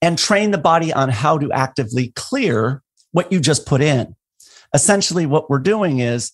and 0.00 0.18
train 0.18 0.50
the 0.50 0.58
body 0.58 0.92
on 0.92 1.08
how 1.08 1.38
to 1.38 1.50
actively 1.52 2.12
clear 2.14 2.82
what 3.12 3.32
you 3.32 3.40
just 3.40 3.66
put 3.66 3.80
in? 3.80 4.14
Essentially, 4.74 5.26
what 5.26 5.48
we're 5.48 5.58
doing 5.58 6.00
is 6.00 6.32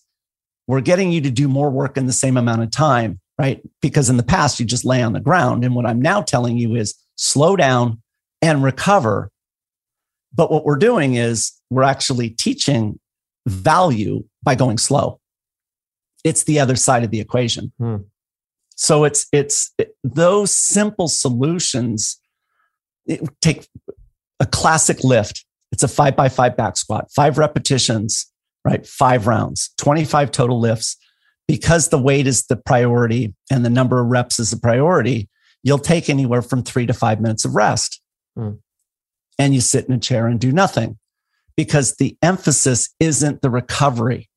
we're 0.67 0.81
getting 0.81 1.11
you 1.11 1.21
to 1.21 1.31
do 1.31 1.47
more 1.47 1.69
work 1.69 1.97
in 1.97 2.05
the 2.05 2.13
same 2.13 2.37
amount 2.37 2.63
of 2.63 2.71
time, 2.71 3.19
right? 3.39 3.61
Because 3.81 4.09
in 4.09 4.17
the 4.17 4.23
past, 4.23 4.59
you 4.59 4.65
just 4.65 4.85
lay 4.85 5.01
on 5.01 5.13
the 5.13 5.19
ground. 5.19 5.63
And 5.63 5.75
what 5.75 5.85
I'm 5.85 6.01
now 6.01 6.21
telling 6.21 6.57
you 6.57 6.75
is 6.75 6.95
slow 7.15 7.55
down 7.55 8.01
and 8.41 8.63
recover 8.63 9.31
but 10.35 10.51
what 10.51 10.65
we're 10.65 10.75
doing 10.75 11.15
is 11.15 11.53
we're 11.69 11.83
actually 11.83 12.29
teaching 12.29 12.99
value 13.47 14.23
by 14.43 14.55
going 14.55 14.77
slow. 14.77 15.19
It's 16.23 16.43
the 16.43 16.59
other 16.59 16.75
side 16.75 17.03
of 17.03 17.11
the 17.11 17.21
equation. 17.21 17.71
Hmm. 17.79 17.97
So 18.75 19.05
it's 19.05 19.27
it's 19.31 19.71
it, 19.77 19.95
those 20.03 20.53
simple 20.53 21.07
solutions. 21.07 22.19
Take 23.41 23.67
a 24.39 24.45
classic 24.45 25.03
lift. 25.03 25.45
It's 25.71 25.83
a 25.83 25.87
five 25.87 26.15
by 26.15 26.29
five 26.29 26.55
back 26.55 26.77
squat, 26.77 27.11
five 27.11 27.37
repetitions, 27.37 28.31
right? 28.63 28.85
Five 28.85 29.27
rounds, 29.27 29.71
25 29.77 30.31
total 30.31 30.59
lifts. 30.59 30.97
Because 31.47 31.89
the 31.89 31.99
weight 31.99 32.25
is 32.25 32.47
the 32.47 32.55
priority 32.55 33.35
and 33.51 33.63
the 33.63 33.69
number 33.69 34.01
of 34.01 34.07
reps 34.07 34.39
is 34.39 34.49
the 34.49 34.57
priority, 34.57 35.29
you'll 35.61 35.77
take 35.77 36.09
anywhere 36.09 36.41
from 36.41 36.63
three 36.63 36.87
to 36.87 36.93
five 36.93 37.21
minutes 37.21 37.45
of 37.45 37.53
rest. 37.53 38.01
Hmm 38.35 38.53
and 39.37 39.53
you 39.53 39.61
sit 39.61 39.87
in 39.87 39.93
a 39.93 39.99
chair 39.99 40.27
and 40.27 40.39
do 40.39 40.51
nothing 40.51 40.97
because 41.57 41.95
the 41.95 42.17
emphasis 42.21 42.93
isn't 42.99 43.41
the 43.41 43.49
recovery. 43.49 44.29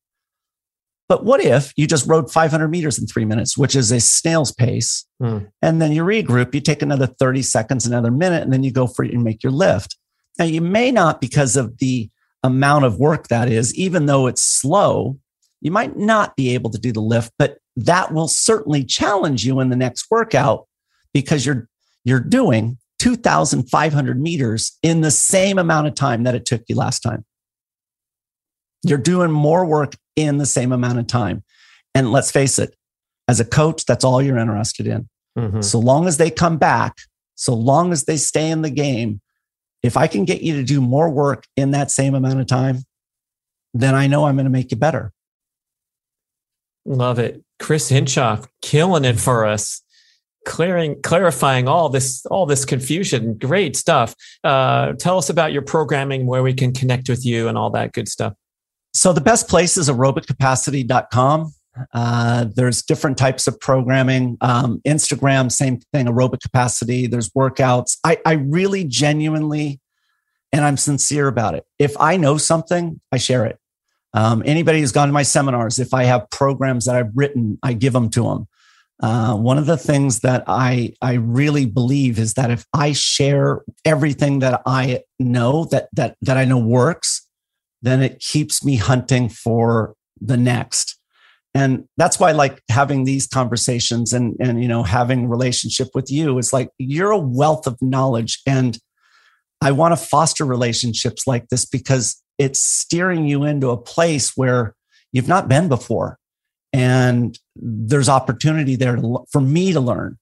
But 1.09 1.25
what 1.25 1.41
if 1.41 1.73
you 1.77 1.87
just 1.87 2.07
rode 2.07 2.31
500 2.31 2.69
meters 2.69 2.99
in 2.99 3.07
three 3.07 3.25
minutes, 3.25 3.57
which 3.57 3.75
is 3.75 3.91
a 3.91 4.01
snail's 4.01 4.53
pace, 4.53 5.07
hmm. 5.21 5.39
and 5.63 5.81
then 5.81 5.93
you 5.93 6.05
regroup, 6.05 6.55
you 6.55 6.61
take 6.61 6.83
another 6.83 7.07
30 7.07 7.43
seconds, 7.43 7.87
another 7.87 8.11
minute, 8.11 8.43
and 8.43 8.53
then 8.53 8.63
you 8.63 8.71
go 8.71 8.87
for 8.87 9.05
it 9.05 9.15
and 9.15 9.25
make 9.25 9.43
your 9.43 9.53
lift. 9.53 9.97
Now, 10.39 10.45
you 10.45 10.61
may 10.61 10.93
not, 10.93 11.21
because 11.21 11.57
of 11.57 11.79
the 11.79 12.11
amount 12.43 12.85
of 12.85 12.99
work 12.99 13.29
that 13.29 13.49
is, 13.49 13.75
even 13.75 14.07
though 14.07 14.27
it's 14.27 14.43
slow, 14.43 15.19
you 15.61 15.71
might 15.71 15.97
not 15.97 16.37
be 16.37 16.55
able 16.55 16.71
to 16.71 16.79
do 16.79 16.93
the 16.93 17.01
lift, 17.01 17.33
but 17.39 17.59
that 17.77 18.13
will 18.13 18.29
certainly 18.29 18.85
challenge 18.85 19.45
you 19.45 19.61
in 19.61 19.71
the 19.71 19.77
next 19.77 20.07
workout 20.11 20.67
because 21.13 21.47
you're 21.47 21.69
you're 22.05 22.21
doing 22.21 22.79
2,500 23.01 24.21
meters 24.21 24.79
in 24.83 25.01
the 25.01 25.11
same 25.11 25.59
amount 25.59 25.87
of 25.87 25.95
time 25.95 26.25
that 26.25 26.35
it 26.35 26.45
took 26.47 26.63
you 26.69 26.75
last 26.75 27.01
time. 27.01 27.25
You're 28.83 28.99
doing 28.99 29.31
more 29.31 29.67
work 29.67 29.95
in 30.19 30.39
the 30.39 30.47
same 30.47 30.73
amount 30.73 30.99
of 30.99 31.07
time. 31.07 31.43
And 31.95 32.13
let's 32.13 32.31
face 32.31 32.59
it, 32.59 32.75
as 33.27 33.41
a 33.41 33.45
coach, 33.45 33.85
that's 33.85 34.05
all 34.05 34.23
you're 34.23 34.39
interested 34.39 34.87
in. 34.87 35.09
Mm-hmm. 35.39 35.61
So 35.61 35.79
long 35.79 36.07
as 36.07 36.17
they 36.17 36.31
come 36.31 36.59
back, 36.59 36.97
so 37.35 37.55
long 37.55 37.93
as 37.93 38.05
they 38.05 38.17
stay 38.17 38.51
in 38.51 38.63
the 38.63 38.71
game, 38.71 39.21
if 39.83 39.97
I 39.97 40.07
can 40.07 40.25
get 40.25 40.43
you 40.43 40.57
to 40.57 40.65
do 40.65 40.81
more 40.81 41.09
work 41.09 41.45
in 41.57 41.71
that 41.71 41.91
same 41.91 42.15
amount 42.15 42.41
of 42.41 42.47
time, 42.47 42.79
then 43.75 43.95
I 43.95 44.07
know 44.07 44.27
I'm 44.27 44.37
going 44.37 44.45
to 44.45 44.51
make 44.51 44.71
you 44.71 44.77
better. 44.77 45.13
Love 46.85 47.19
it. 47.19 47.43
Chris 47.61 47.91
Hinshaw, 47.91 48.45
killing 48.63 49.05
it 49.05 49.21
for 49.21 49.45
us 49.45 49.83
clearing 50.49 51.01
clarifying 51.03 51.69
all 51.69 51.91
this 51.91 52.25
all 52.27 52.47
this 52.47 52.65
confusion 52.65 53.37
great 53.37 53.77
stuff 53.77 54.15
uh, 54.45 54.93
tell 54.95 55.19
us 55.19 55.29
about 55.29 55.53
your 55.53 55.61
programming 55.61 56.27
where 56.27 56.43
we 56.43 56.55
can 56.55 56.73
connect 56.73 57.09
with 57.09 57.25
you 57.25 57.49
and 57.49 57.59
all 57.59 57.69
that 57.69 57.93
good 57.93 58.09
stuff 58.09 58.33
so 58.95 59.13
the 59.13 59.21
best 59.21 59.49
place 59.49 59.77
is 59.77 59.89
aerobiccapacity.com 59.89 61.53
uh, 61.93 62.47
there's 62.57 62.83
different 62.83 63.17
types 63.17 63.47
of 63.47 63.59
programming. 63.61 64.37
Um, 64.41 64.81
instagram 64.87 65.51
same 65.51 65.81
thing 65.93 66.07
aerobic 66.07 66.41
capacity. 66.41 67.07
There's 67.07 67.31
workouts. 67.31 67.99
I, 68.05 68.19
I 68.27 68.33
really 68.35 68.85
genuinely 68.85 69.81
and 70.53 70.65
i'm 70.65 70.77
sincere 70.77 71.29
about 71.29 71.55
it. 71.55 71.65
If 71.79 71.95
i 72.01 72.17
know 72.17 72.39
something 72.39 73.01
i 73.13 73.19
share 73.19 73.45
it. 73.45 73.59
Um, 74.15 74.43
anybody 74.47 74.81
who's 74.81 74.93
gone 74.93 75.09
to 75.09 75.13
my 75.13 75.23
seminars 75.23 75.79
if 75.79 75.93
i 75.93 76.05
have 76.05 76.29
programs 76.31 76.87
that 76.87 76.97
i've 76.97 77.11
written 77.15 77.59
i 77.63 77.75
give 77.75 77.93
them 77.93 78.09
to 78.11 78.23
them 78.23 78.49
uh, 79.01 79.37
one 79.37 79.59
of 79.59 79.67
the 79.67 79.77
things 79.77 80.21
that 80.21 80.43
I 80.49 80.93
I 81.01 81.15
really 81.15 81.67
believe 81.67 82.19
is 82.19 82.35
that 82.35 82.51
if 82.51 82.67
I 82.75 82.93
share 82.93 83.63
everything 83.85 84.41
that 84.41 84.61
I 84.67 85.03
know 85.21 85.67
that 85.67 85.89
that 85.93 86.17
that 86.23 86.37
I 86.37 86.45
know 86.45 86.59
works, 86.59 87.28
then 87.83 88.03
it 88.03 88.21
keeps 88.21 88.65
me 88.65 88.77
hunting 88.77 89.29
for 89.29 89.95
the 90.21 90.37
next. 90.37 90.99
And 91.55 91.85
that's 91.97 92.21
why 92.21 92.31
I 92.31 92.33
like 92.33 92.63
having 92.71 93.05
these 93.05 93.27
conversations 93.27 94.13
and 94.13 94.37
and 94.39 94.63
you 94.63 94.69
know 94.69 94.83
having 94.83 95.29
relationship 95.29 95.89
with 95.95 96.11
you 96.11 96.39
is 96.39 96.53
like 96.53 96.71
you're 96.79 97.11
a 97.11 97.19
wealth 97.19 97.67
of 97.67 97.81
knowledge 97.81 98.41
and 98.47 98.79
I 99.61 99.73
want 99.73 99.93
to 99.93 99.97
foster 99.97 100.45
relationships 100.45 101.27
like 101.27 101.49
this 101.49 101.65
because 101.65 102.23
it's 102.39 102.61
steering 102.61 103.27
you 103.27 103.45
into 103.45 103.71
a 103.71 103.77
place 103.77 104.37
where 104.37 104.75
you've 105.11 105.27
not 105.27 105.49
been 105.49 105.69
before 105.69 106.19
and 106.73 107.37
there's 107.57 108.09
opportunity 108.09 108.77
there 108.77 108.95
to, 108.95 109.25
for 109.33 109.41
me 109.41 109.73
to 109.73 109.81
learn 109.81 110.19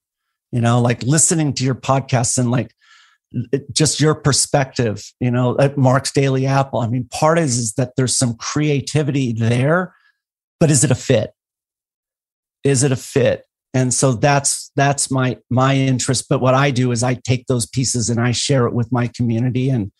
you 0.52 0.60
know 0.60 0.80
like 0.80 1.02
listening 1.02 1.52
to 1.54 1.64
your 1.64 1.74
podcasts 1.74 2.38
and 2.38 2.50
like 2.50 2.72
just 3.72 4.00
your 4.00 4.14
perspective 4.14 5.04
you 5.20 5.30
know 5.30 5.56
at 5.58 5.76
mark's 5.76 6.12
daily 6.12 6.46
apple 6.46 6.80
i 6.80 6.88
mean 6.88 7.06
part 7.10 7.38
is, 7.38 7.58
is 7.58 7.72
that 7.74 7.92
there's 7.96 8.16
some 8.16 8.34
creativity 8.36 9.32
there 9.32 9.94
but 10.58 10.70
is 10.70 10.84
it 10.84 10.90
a 10.90 10.94
fit 10.94 11.32
is 12.64 12.82
it 12.82 12.92
a 12.92 12.96
fit 12.96 13.44
and 13.74 13.92
so 13.92 14.12
that's 14.12 14.70
that's 14.76 15.10
my 15.10 15.36
my 15.50 15.74
interest 15.74 16.26
but 16.28 16.40
what 16.40 16.54
i 16.54 16.70
do 16.70 16.92
is 16.92 17.02
i 17.02 17.14
take 17.14 17.46
those 17.46 17.66
pieces 17.66 18.08
and 18.08 18.20
i 18.20 18.32
share 18.32 18.66
it 18.66 18.74
with 18.74 18.90
my 18.90 19.06
community 19.08 19.68
and 19.68 19.92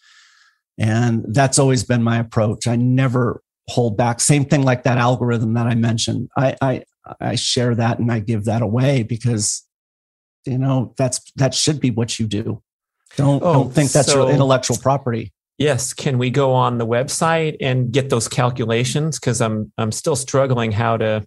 and 0.78 1.24
that's 1.28 1.58
always 1.58 1.84
been 1.84 2.02
my 2.02 2.18
approach 2.18 2.66
i 2.66 2.76
never 2.76 3.42
hold 3.68 3.96
back. 3.96 4.20
Same 4.20 4.44
thing 4.44 4.62
like 4.62 4.84
that 4.84 4.98
algorithm 4.98 5.54
that 5.54 5.66
I 5.66 5.74
mentioned. 5.74 6.28
I, 6.36 6.56
I, 6.60 6.84
I 7.20 7.34
share 7.34 7.74
that 7.74 7.98
and 7.98 8.10
I 8.10 8.20
give 8.20 8.44
that 8.44 8.62
away 8.62 9.02
because, 9.02 9.64
you 10.44 10.58
know, 10.58 10.94
that's, 10.96 11.20
that 11.36 11.54
should 11.54 11.80
be 11.80 11.90
what 11.90 12.18
you 12.18 12.26
do. 12.26 12.62
Don't, 13.16 13.42
oh, 13.42 13.52
don't 13.52 13.72
think 13.74 13.90
that's 13.92 14.12
so, 14.12 14.24
your 14.26 14.32
intellectual 14.32 14.76
property. 14.78 15.32
Yes. 15.58 15.94
Can 15.94 16.18
we 16.18 16.30
go 16.30 16.52
on 16.52 16.78
the 16.78 16.86
website 16.86 17.56
and 17.60 17.90
get 17.90 18.10
those 18.10 18.28
calculations? 18.28 19.18
Because 19.18 19.40
I'm 19.40 19.72
I'm 19.78 19.90
still 19.90 20.16
struggling 20.16 20.70
how 20.72 20.98
to 20.98 21.26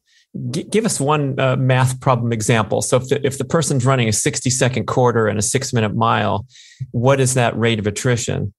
g- 0.51 0.63
give 0.63 0.85
us 0.85 0.99
one 0.99 1.39
uh, 1.39 1.55
math 1.55 1.99
problem 1.99 2.31
example. 2.31 2.83
So 2.83 2.97
if 2.97 3.09
the, 3.09 3.25
if 3.25 3.37
the 3.39 3.45
person's 3.45 3.85
running 3.85 4.07
a 4.07 4.13
60 4.13 4.49
second 4.51 4.85
quarter 4.85 5.27
and 5.27 5.39
a 5.39 5.41
six 5.41 5.73
minute 5.73 5.95
mile, 5.95 6.45
what 6.91 7.19
is 7.19 7.33
that 7.33 7.57
rate 7.57 7.79
of 7.79 7.87
attrition? 7.87 8.53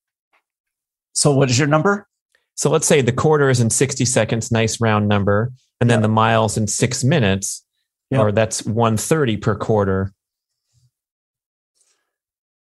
So 1.12 1.32
what 1.34 1.50
is 1.50 1.58
your 1.58 1.68
number? 1.68 2.08
So 2.56 2.68
let's 2.68 2.86
say 2.86 3.00
the 3.00 3.12
quarter 3.12 3.48
is 3.48 3.60
in 3.60 3.70
60 3.70 4.04
seconds, 4.04 4.50
nice 4.50 4.80
round 4.80 5.08
number, 5.08 5.52
and 5.80 5.88
then 5.88 5.98
Yeah. 6.00 6.02
the 6.02 6.08
miles 6.08 6.56
in 6.56 6.66
six 6.66 7.04
minutes, 7.04 7.64
Yeah. 8.10 8.18
or 8.20 8.32
that's 8.32 8.64
130 8.66 9.36
per 9.36 9.54
quarter. 9.54 10.12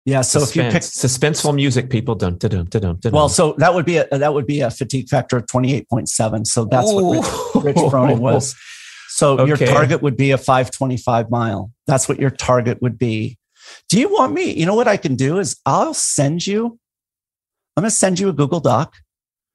Yeah. 0.06 0.22
So 0.22 0.42
if 0.42 0.56
you 0.56 0.64
pick, 0.64 0.82
suspenseful 0.82 1.54
music, 1.54 1.90
people 1.90 2.16
dun 2.16 2.38
dun 2.38 2.50
dun 2.52 2.66
dun 2.66 2.82
dun. 2.82 2.96
dun. 3.00 3.12
well, 3.12 3.30
so 3.30 3.54
that 3.60 3.74
would 3.74 3.86
be 3.86 3.98
a 3.98 4.08
that 4.18 4.34
would 4.34 4.48
be 4.48 4.62
a 4.62 4.72
fatigue 4.72 5.10
factor 5.10 5.38
of 5.38 5.48
twenty 5.48 5.74
eight 5.74 5.88
point 5.90 6.10
seven. 6.10 6.46
So 6.46 6.66
that's 6.66 6.92
what 6.92 7.18
Rich, 7.56 7.66
Rich 7.66 7.76
Froning 7.92 8.20
was. 8.20 8.56
So 9.10 9.46
your 9.46 9.58
target 9.58 10.02
would 10.02 10.18
be 10.18 10.32
a 10.32 10.38
five 10.38 10.72
twenty 10.72 10.98
five 10.98 11.30
mile. 11.30 11.72
That's 11.86 12.10
what 12.10 12.20
your 12.20 12.32
target 12.32 12.82
would 12.82 12.98
be. 12.98 13.38
Do 13.90 14.00
you 14.00 14.12
want 14.12 14.34
me? 14.34 14.52
You 14.54 14.66
know 14.66 14.74
what 14.76 14.88
I 14.88 14.98
can 14.98 15.16
do 15.16 15.38
is 15.38 15.56
I'll 15.66 15.94
send 15.94 16.48
you. 16.48 16.80
I'm 17.78 17.84
going 17.84 17.90
to 17.90 17.96
send 17.96 18.20
you 18.20 18.28
a 18.30 18.34
Google 18.34 18.60
Doc, 18.60 18.96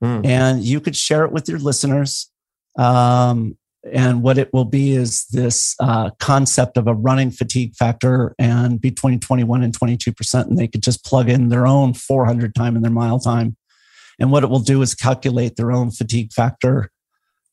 Hmm. 0.01 0.20
and 0.24 0.62
you 0.62 0.81
could 0.81 0.94
share 0.97 1.24
it 1.24 1.32
with 1.32 1.48
your 1.48 1.59
listeners. 1.59 2.31
Um, 2.78 3.59
and 3.93 4.23
what 4.23 4.39
it 4.39 4.53
will 4.53 4.65
be 4.65 4.93
is 4.95 5.27
this 5.31 5.75
uh, 5.81 6.11
concept 6.19 6.77
of 6.77 6.87
a 6.87 6.95
running 6.95 7.31
fatigue 7.31 7.75
factor 7.75 8.35
and 8.39 8.81
between 8.81 9.21
21 9.21 9.63
and 9.63 9.79
22%. 9.79 10.47
And 10.47 10.59
they 10.59 10.69
could 10.69 10.83
just 10.83 11.05
plug 11.05 11.29
in 11.29 11.49
their 11.49 11.67
own 11.67 11.95
400 11.95 12.55
time 12.55 12.75
and 12.77 12.85
their 12.85 12.93
mile 12.93 13.19
time. 13.21 13.57
And 14.19 14.33
what 14.33 14.43
it 14.45 14.51
will 14.51 14.61
do 14.61 14.83
is 14.83 14.95
calculate 14.95 15.57
their 15.57 15.73
own 15.73 15.91
fatigue 15.91 16.33
factor 16.33 16.91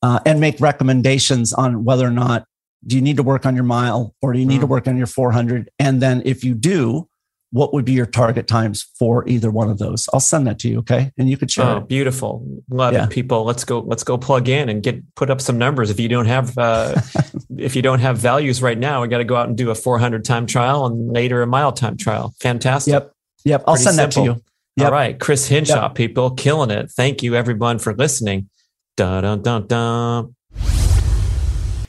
uh, 0.02 0.20
and 0.26 0.40
make 0.40 0.60
recommendations 0.60 1.54
on 1.54 1.84
whether 1.84 2.08
or 2.08 2.12
not 2.12 2.46
do 2.86 2.96
you 2.96 3.02
need 3.02 3.18
to 3.18 3.24
work 3.24 3.46
on 3.46 3.56
your 3.56 3.64
mile 3.64 4.14
or 4.22 4.34
do 4.34 4.40
you 4.40 4.46
need 4.46 4.60
to 4.62 4.68
Mm. 4.68 4.72
work 4.72 4.88
on 4.88 4.98
your 4.98 5.08
400. 5.08 5.70
And 5.80 6.02
then 6.02 6.22
if 6.26 6.44
you 6.44 6.54
do, 6.54 7.08
what 7.54 7.72
would 7.74 7.86
be 7.86 7.94
your 7.94 8.06
target 8.08 8.48
times 8.48 8.86
for 9.00 9.26
either 9.28 9.50
one 9.52 9.70
of 9.70 9.78
those? 9.78 10.10
I'll 10.12 10.20
send 10.20 10.48
that 10.48 10.60
to 10.60 10.68
you. 10.68 10.80
Okay. 10.80 11.12
And 11.18 11.30
you 11.30 11.38
could 11.38 11.50
share 11.50 11.66
Oh, 11.66 11.78
it. 11.78 11.88
beautiful! 11.88 12.46
Love 12.70 12.94
Yeah. 12.94 13.06
it, 13.06 13.12
people. 13.12 13.46
Let's 13.46 13.64
go. 13.64 13.80
Let's 13.80 14.04
go 14.04 14.18
plug 14.18 14.50
in 14.50 14.68
and 14.70 14.84
get 14.84 15.02
put 15.16 15.30
up 15.30 15.40
some 15.40 15.58
numbers. 15.58 15.90
If 15.90 16.00
you 16.00 16.10
don't 16.10 16.26
have, 16.26 16.58
uh, 16.58 17.00
if 17.58 17.76
you 17.76 17.82
don't 17.82 18.00
have 18.00 18.18
values 18.18 18.62
right 18.62 18.78
now, 18.78 19.02
we 19.04 19.08
got 19.08 19.20
to 19.20 19.24
go 19.24 19.36
out 19.36 19.48
and 19.48 19.56
do 19.58 19.70
a 19.70 19.76
400 19.76 20.26
time 20.26 20.46
trial 20.48 20.86
and 20.88 21.14
later 21.14 21.42
a 21.42 21.48
mile 21.48 21.72
time 21.72 21.96
trial. 21.96 22.34
Fantastic. 22.42 22.92
Yep. 22.92 23.14
Yep. 23.46 23.64
I'll 23.68 23.76
Pretty 23.76 23.84
send 23.86 23.98
that 24.00 24.12
to 24.12 24.22
you. 24.24 24.42
Yep. 24.78 24.86
All 24.88 24.92
right, 24.92 25.20
Chris 25.20 25.48
Hinshaw, 25.48 25.90
people, 25.90 26.32
killing 26.32 26.72
it. 26.72 26.90
Thank 26.92 27.22
you, 27.22 27.36
everyone, 27.36 27.78
for 27.78 27.94
listening. 27.94 28.50
Dun 28.98 29.22
dun 29.24 29.42
dun 29.44 29.68
dun. 29.68 30.36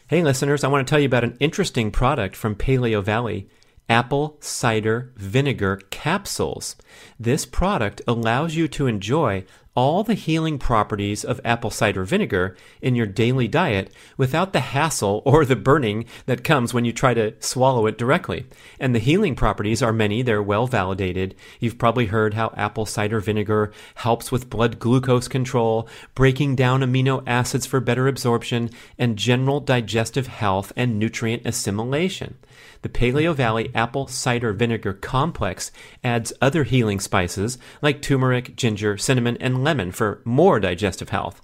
Hey, 0.09 0.23
listeners, 0.23 0.63
I 0.63 0.69
want 0.69 0.87
to 0.87 0.91
tell 0.91 1.01
you 1.01 1.07
about 1.07 1.25
an 1.25 1.37
interesting 1.41 1.91
product 1.91 2.37
from 2.37 2.55
Paleo 2.55 3.03
Valley 3.03 3.49
apple 3.89 4.37
cider 4.41 5.13
vinegar 5.17 5.77
capsules. 5.91 6.77
This 7.19 7.45
product 7.45 8.01
allows 8.07 8.55
you 8.55 8.69
to 8.69 8.87
enjoy 8.87 9.45
all 9.77 10.05
the 10.05 10.15
healing 10.15 10.59
properties 10.59 11.25
of 11.25 11.41
apple 11.45 11.71
cider 11.71 12.05
vinegar 12.05 12.57
in 12.81 12.95
your 12.95 13.07
daily 13.07 13.49
diet 13.49 13.93
without 14.17 14.53
the 14.53 14.61
hassle 14.61 15.21
or 15.25 15.45
the 15.45 15.57
burning 15.57 16.05
that 16.27 16.45
comes 16.45 16.73
when 16.73 16.85
you 16.85 16.93
try 16.93 17.13
to 17.13 17.35
swallow 17.41 17.87
it 17.87 17.99
directly. 17.99 18.47
And 18.79 18.95
the 18.95 19.01
healing 19.01 19.35
properties 19.35 19.83
are 19.83 19.93
many, 19.93 20.23
they're 20.23 20.43
well 20.43 20.67
validated. 20.67 21.35
You've 21.59 21.79
probably 21.79 22.07
heard 22.07 22.35
how 22.35 22.55
apple 22.57 22.87
cider 22.87 23.21
vinegar 23.21 23.73
helps 23.97 24.31
with 24.31 24.51
blood 24.51 24.79
glucose 24.79 25.29
control, 25.29 25.89
breaking 26.15 26.55
down 26.55 26.81
amino 26.81 27.23
acids 27.27 27.67
for 27.67 27.81
better 27.81 28.07
absorption, 28.07 28.71
and 28.97 29.17
general 29.17 29.61
digestive 29.61 30.29
health 30.29 30.73
and 30.77 30.99
nutrient 30.99 31.45
assimilation. 31.45 32.39
The 32.85 32.91
Paleo 32.91 33.35
Valley 33.35 33.71
Apple 33.75 34.09
Cider 34.09 34.53
Vinegar 34.53 34.93
Complex 34.93 35.73
adds 36.05 36.35
other 36.43 36.65
healing 36.65 37.01
spices 37.01 37.57
like 37.81 38.03
turmeric, 38.03 38.57
ginger, 38.57 38.99
cinnamon, 38.99 39.39
and 39.39 39.65
lemon 39.65 39.91
for 39.91 40.21
more 40.27 40.61
digestive 40.61 41.09
health. 41.09 41.41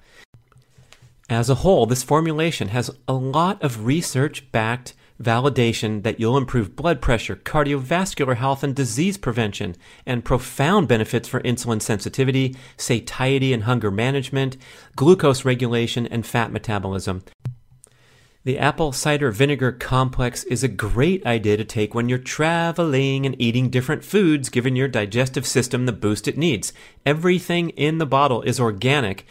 As 1.31 1.49
a 1.49 1.55
whole, 1.55 1.87
this 1.87 2.03
formulation 2.03 2.69
has 2.69 2.91
a 3.09 3.15
lot 3.15 3.63
of 3.63 3.87
research 3.87 4.53
backed 4.53 4.93
validation 5.19 6.03
that 6.03 6.21
you'll 6.21 6.37
improve 6.37 6.77
blood 6.77 7.01
pressure, 7.01 7.37
cardiovascular 7.37 8.37
health, 8.37 8.63
and 8.63 8.77
disease 8.77 9.17
prevention, 9.17 9.77
and 10.05 10.27
profound 10.27 10.89
benefits 10.89 11.27
for 11.27 11.41
insulin 11.41 11.81
sensitivity, 11.81 12.55
satiety 12.77 13.55
and 13.55 13.65
hunger 13.65 13.91
management, 13.91 14.59
glucose 14.95 15.47
regulation, 15.47 16.07
and 16.07 16.27
fat 16.27 16.53
metabolism. 16.53 17.23
The 18.43 18.59
apple 18.59 18.93
cider 18.93 19.31
vinegar 19.31 19.71
complex 19.71 20.45
is 20.45 20.65
a 20.65 20.69
great 20.69 21.27
idea 21.27 21.59
to 21.59 21.65
take 21.65 21.95
when 21.95 22.09
you're 22.09 22.17
traveling 22.17 23.27
and 23.27 23.37
eating 23.39 23.69
different 23.69 24.03
foods, 24.03 24.49
giving 24.49 24.75
your 24.75 24.89
digestive 24.89 25.47
system 25.47 25.85
the 25.85 25.93
boost 25.93 26.27
it 26.27 26.39
needs. 26.39 26.73
Everything 27.05 27.69
in 27.71 27.99
the 27.99 28.07
bottle 28.07 28.41
is 28.41 28.59
organic, 28.59 29.27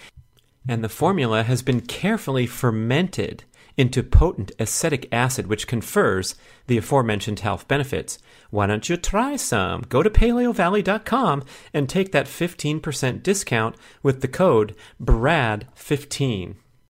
and 0.67 0.83
the 0.83 0.89
formula 0.89 1.41
has 1.41 1.63
been 1.63 1.81
carefully 1.81 2.45
fermented 2.45 3.45
into 3.77 4.03
potent 4.03 4.51
acetic 4.59 5.07
acid, 5.11 5.47
which 5.47 5.65
confers 5.65 6.35
the 6.67 6.77
aforementioned 6.77 7.39
health 7.39 7.67
benefits. 7.67 8.19
Why 8.51 8.67
don't 8.67 8.87
you 8.89 8.95
try 8.95 9.37
some? 9.37 9.81
Go 9.89 10.03
to 10.03 10.09
paleovalley.com 10.11 11.45
and 11.73 11.89
take 11.89 12.11
that 12.11 12.27
15% 12.27 13.23
discount 13.23 13.75
with 14.03 14.21
the 14.21 14.27
code 14.27 14.75
BRAD15. 15.01 16.57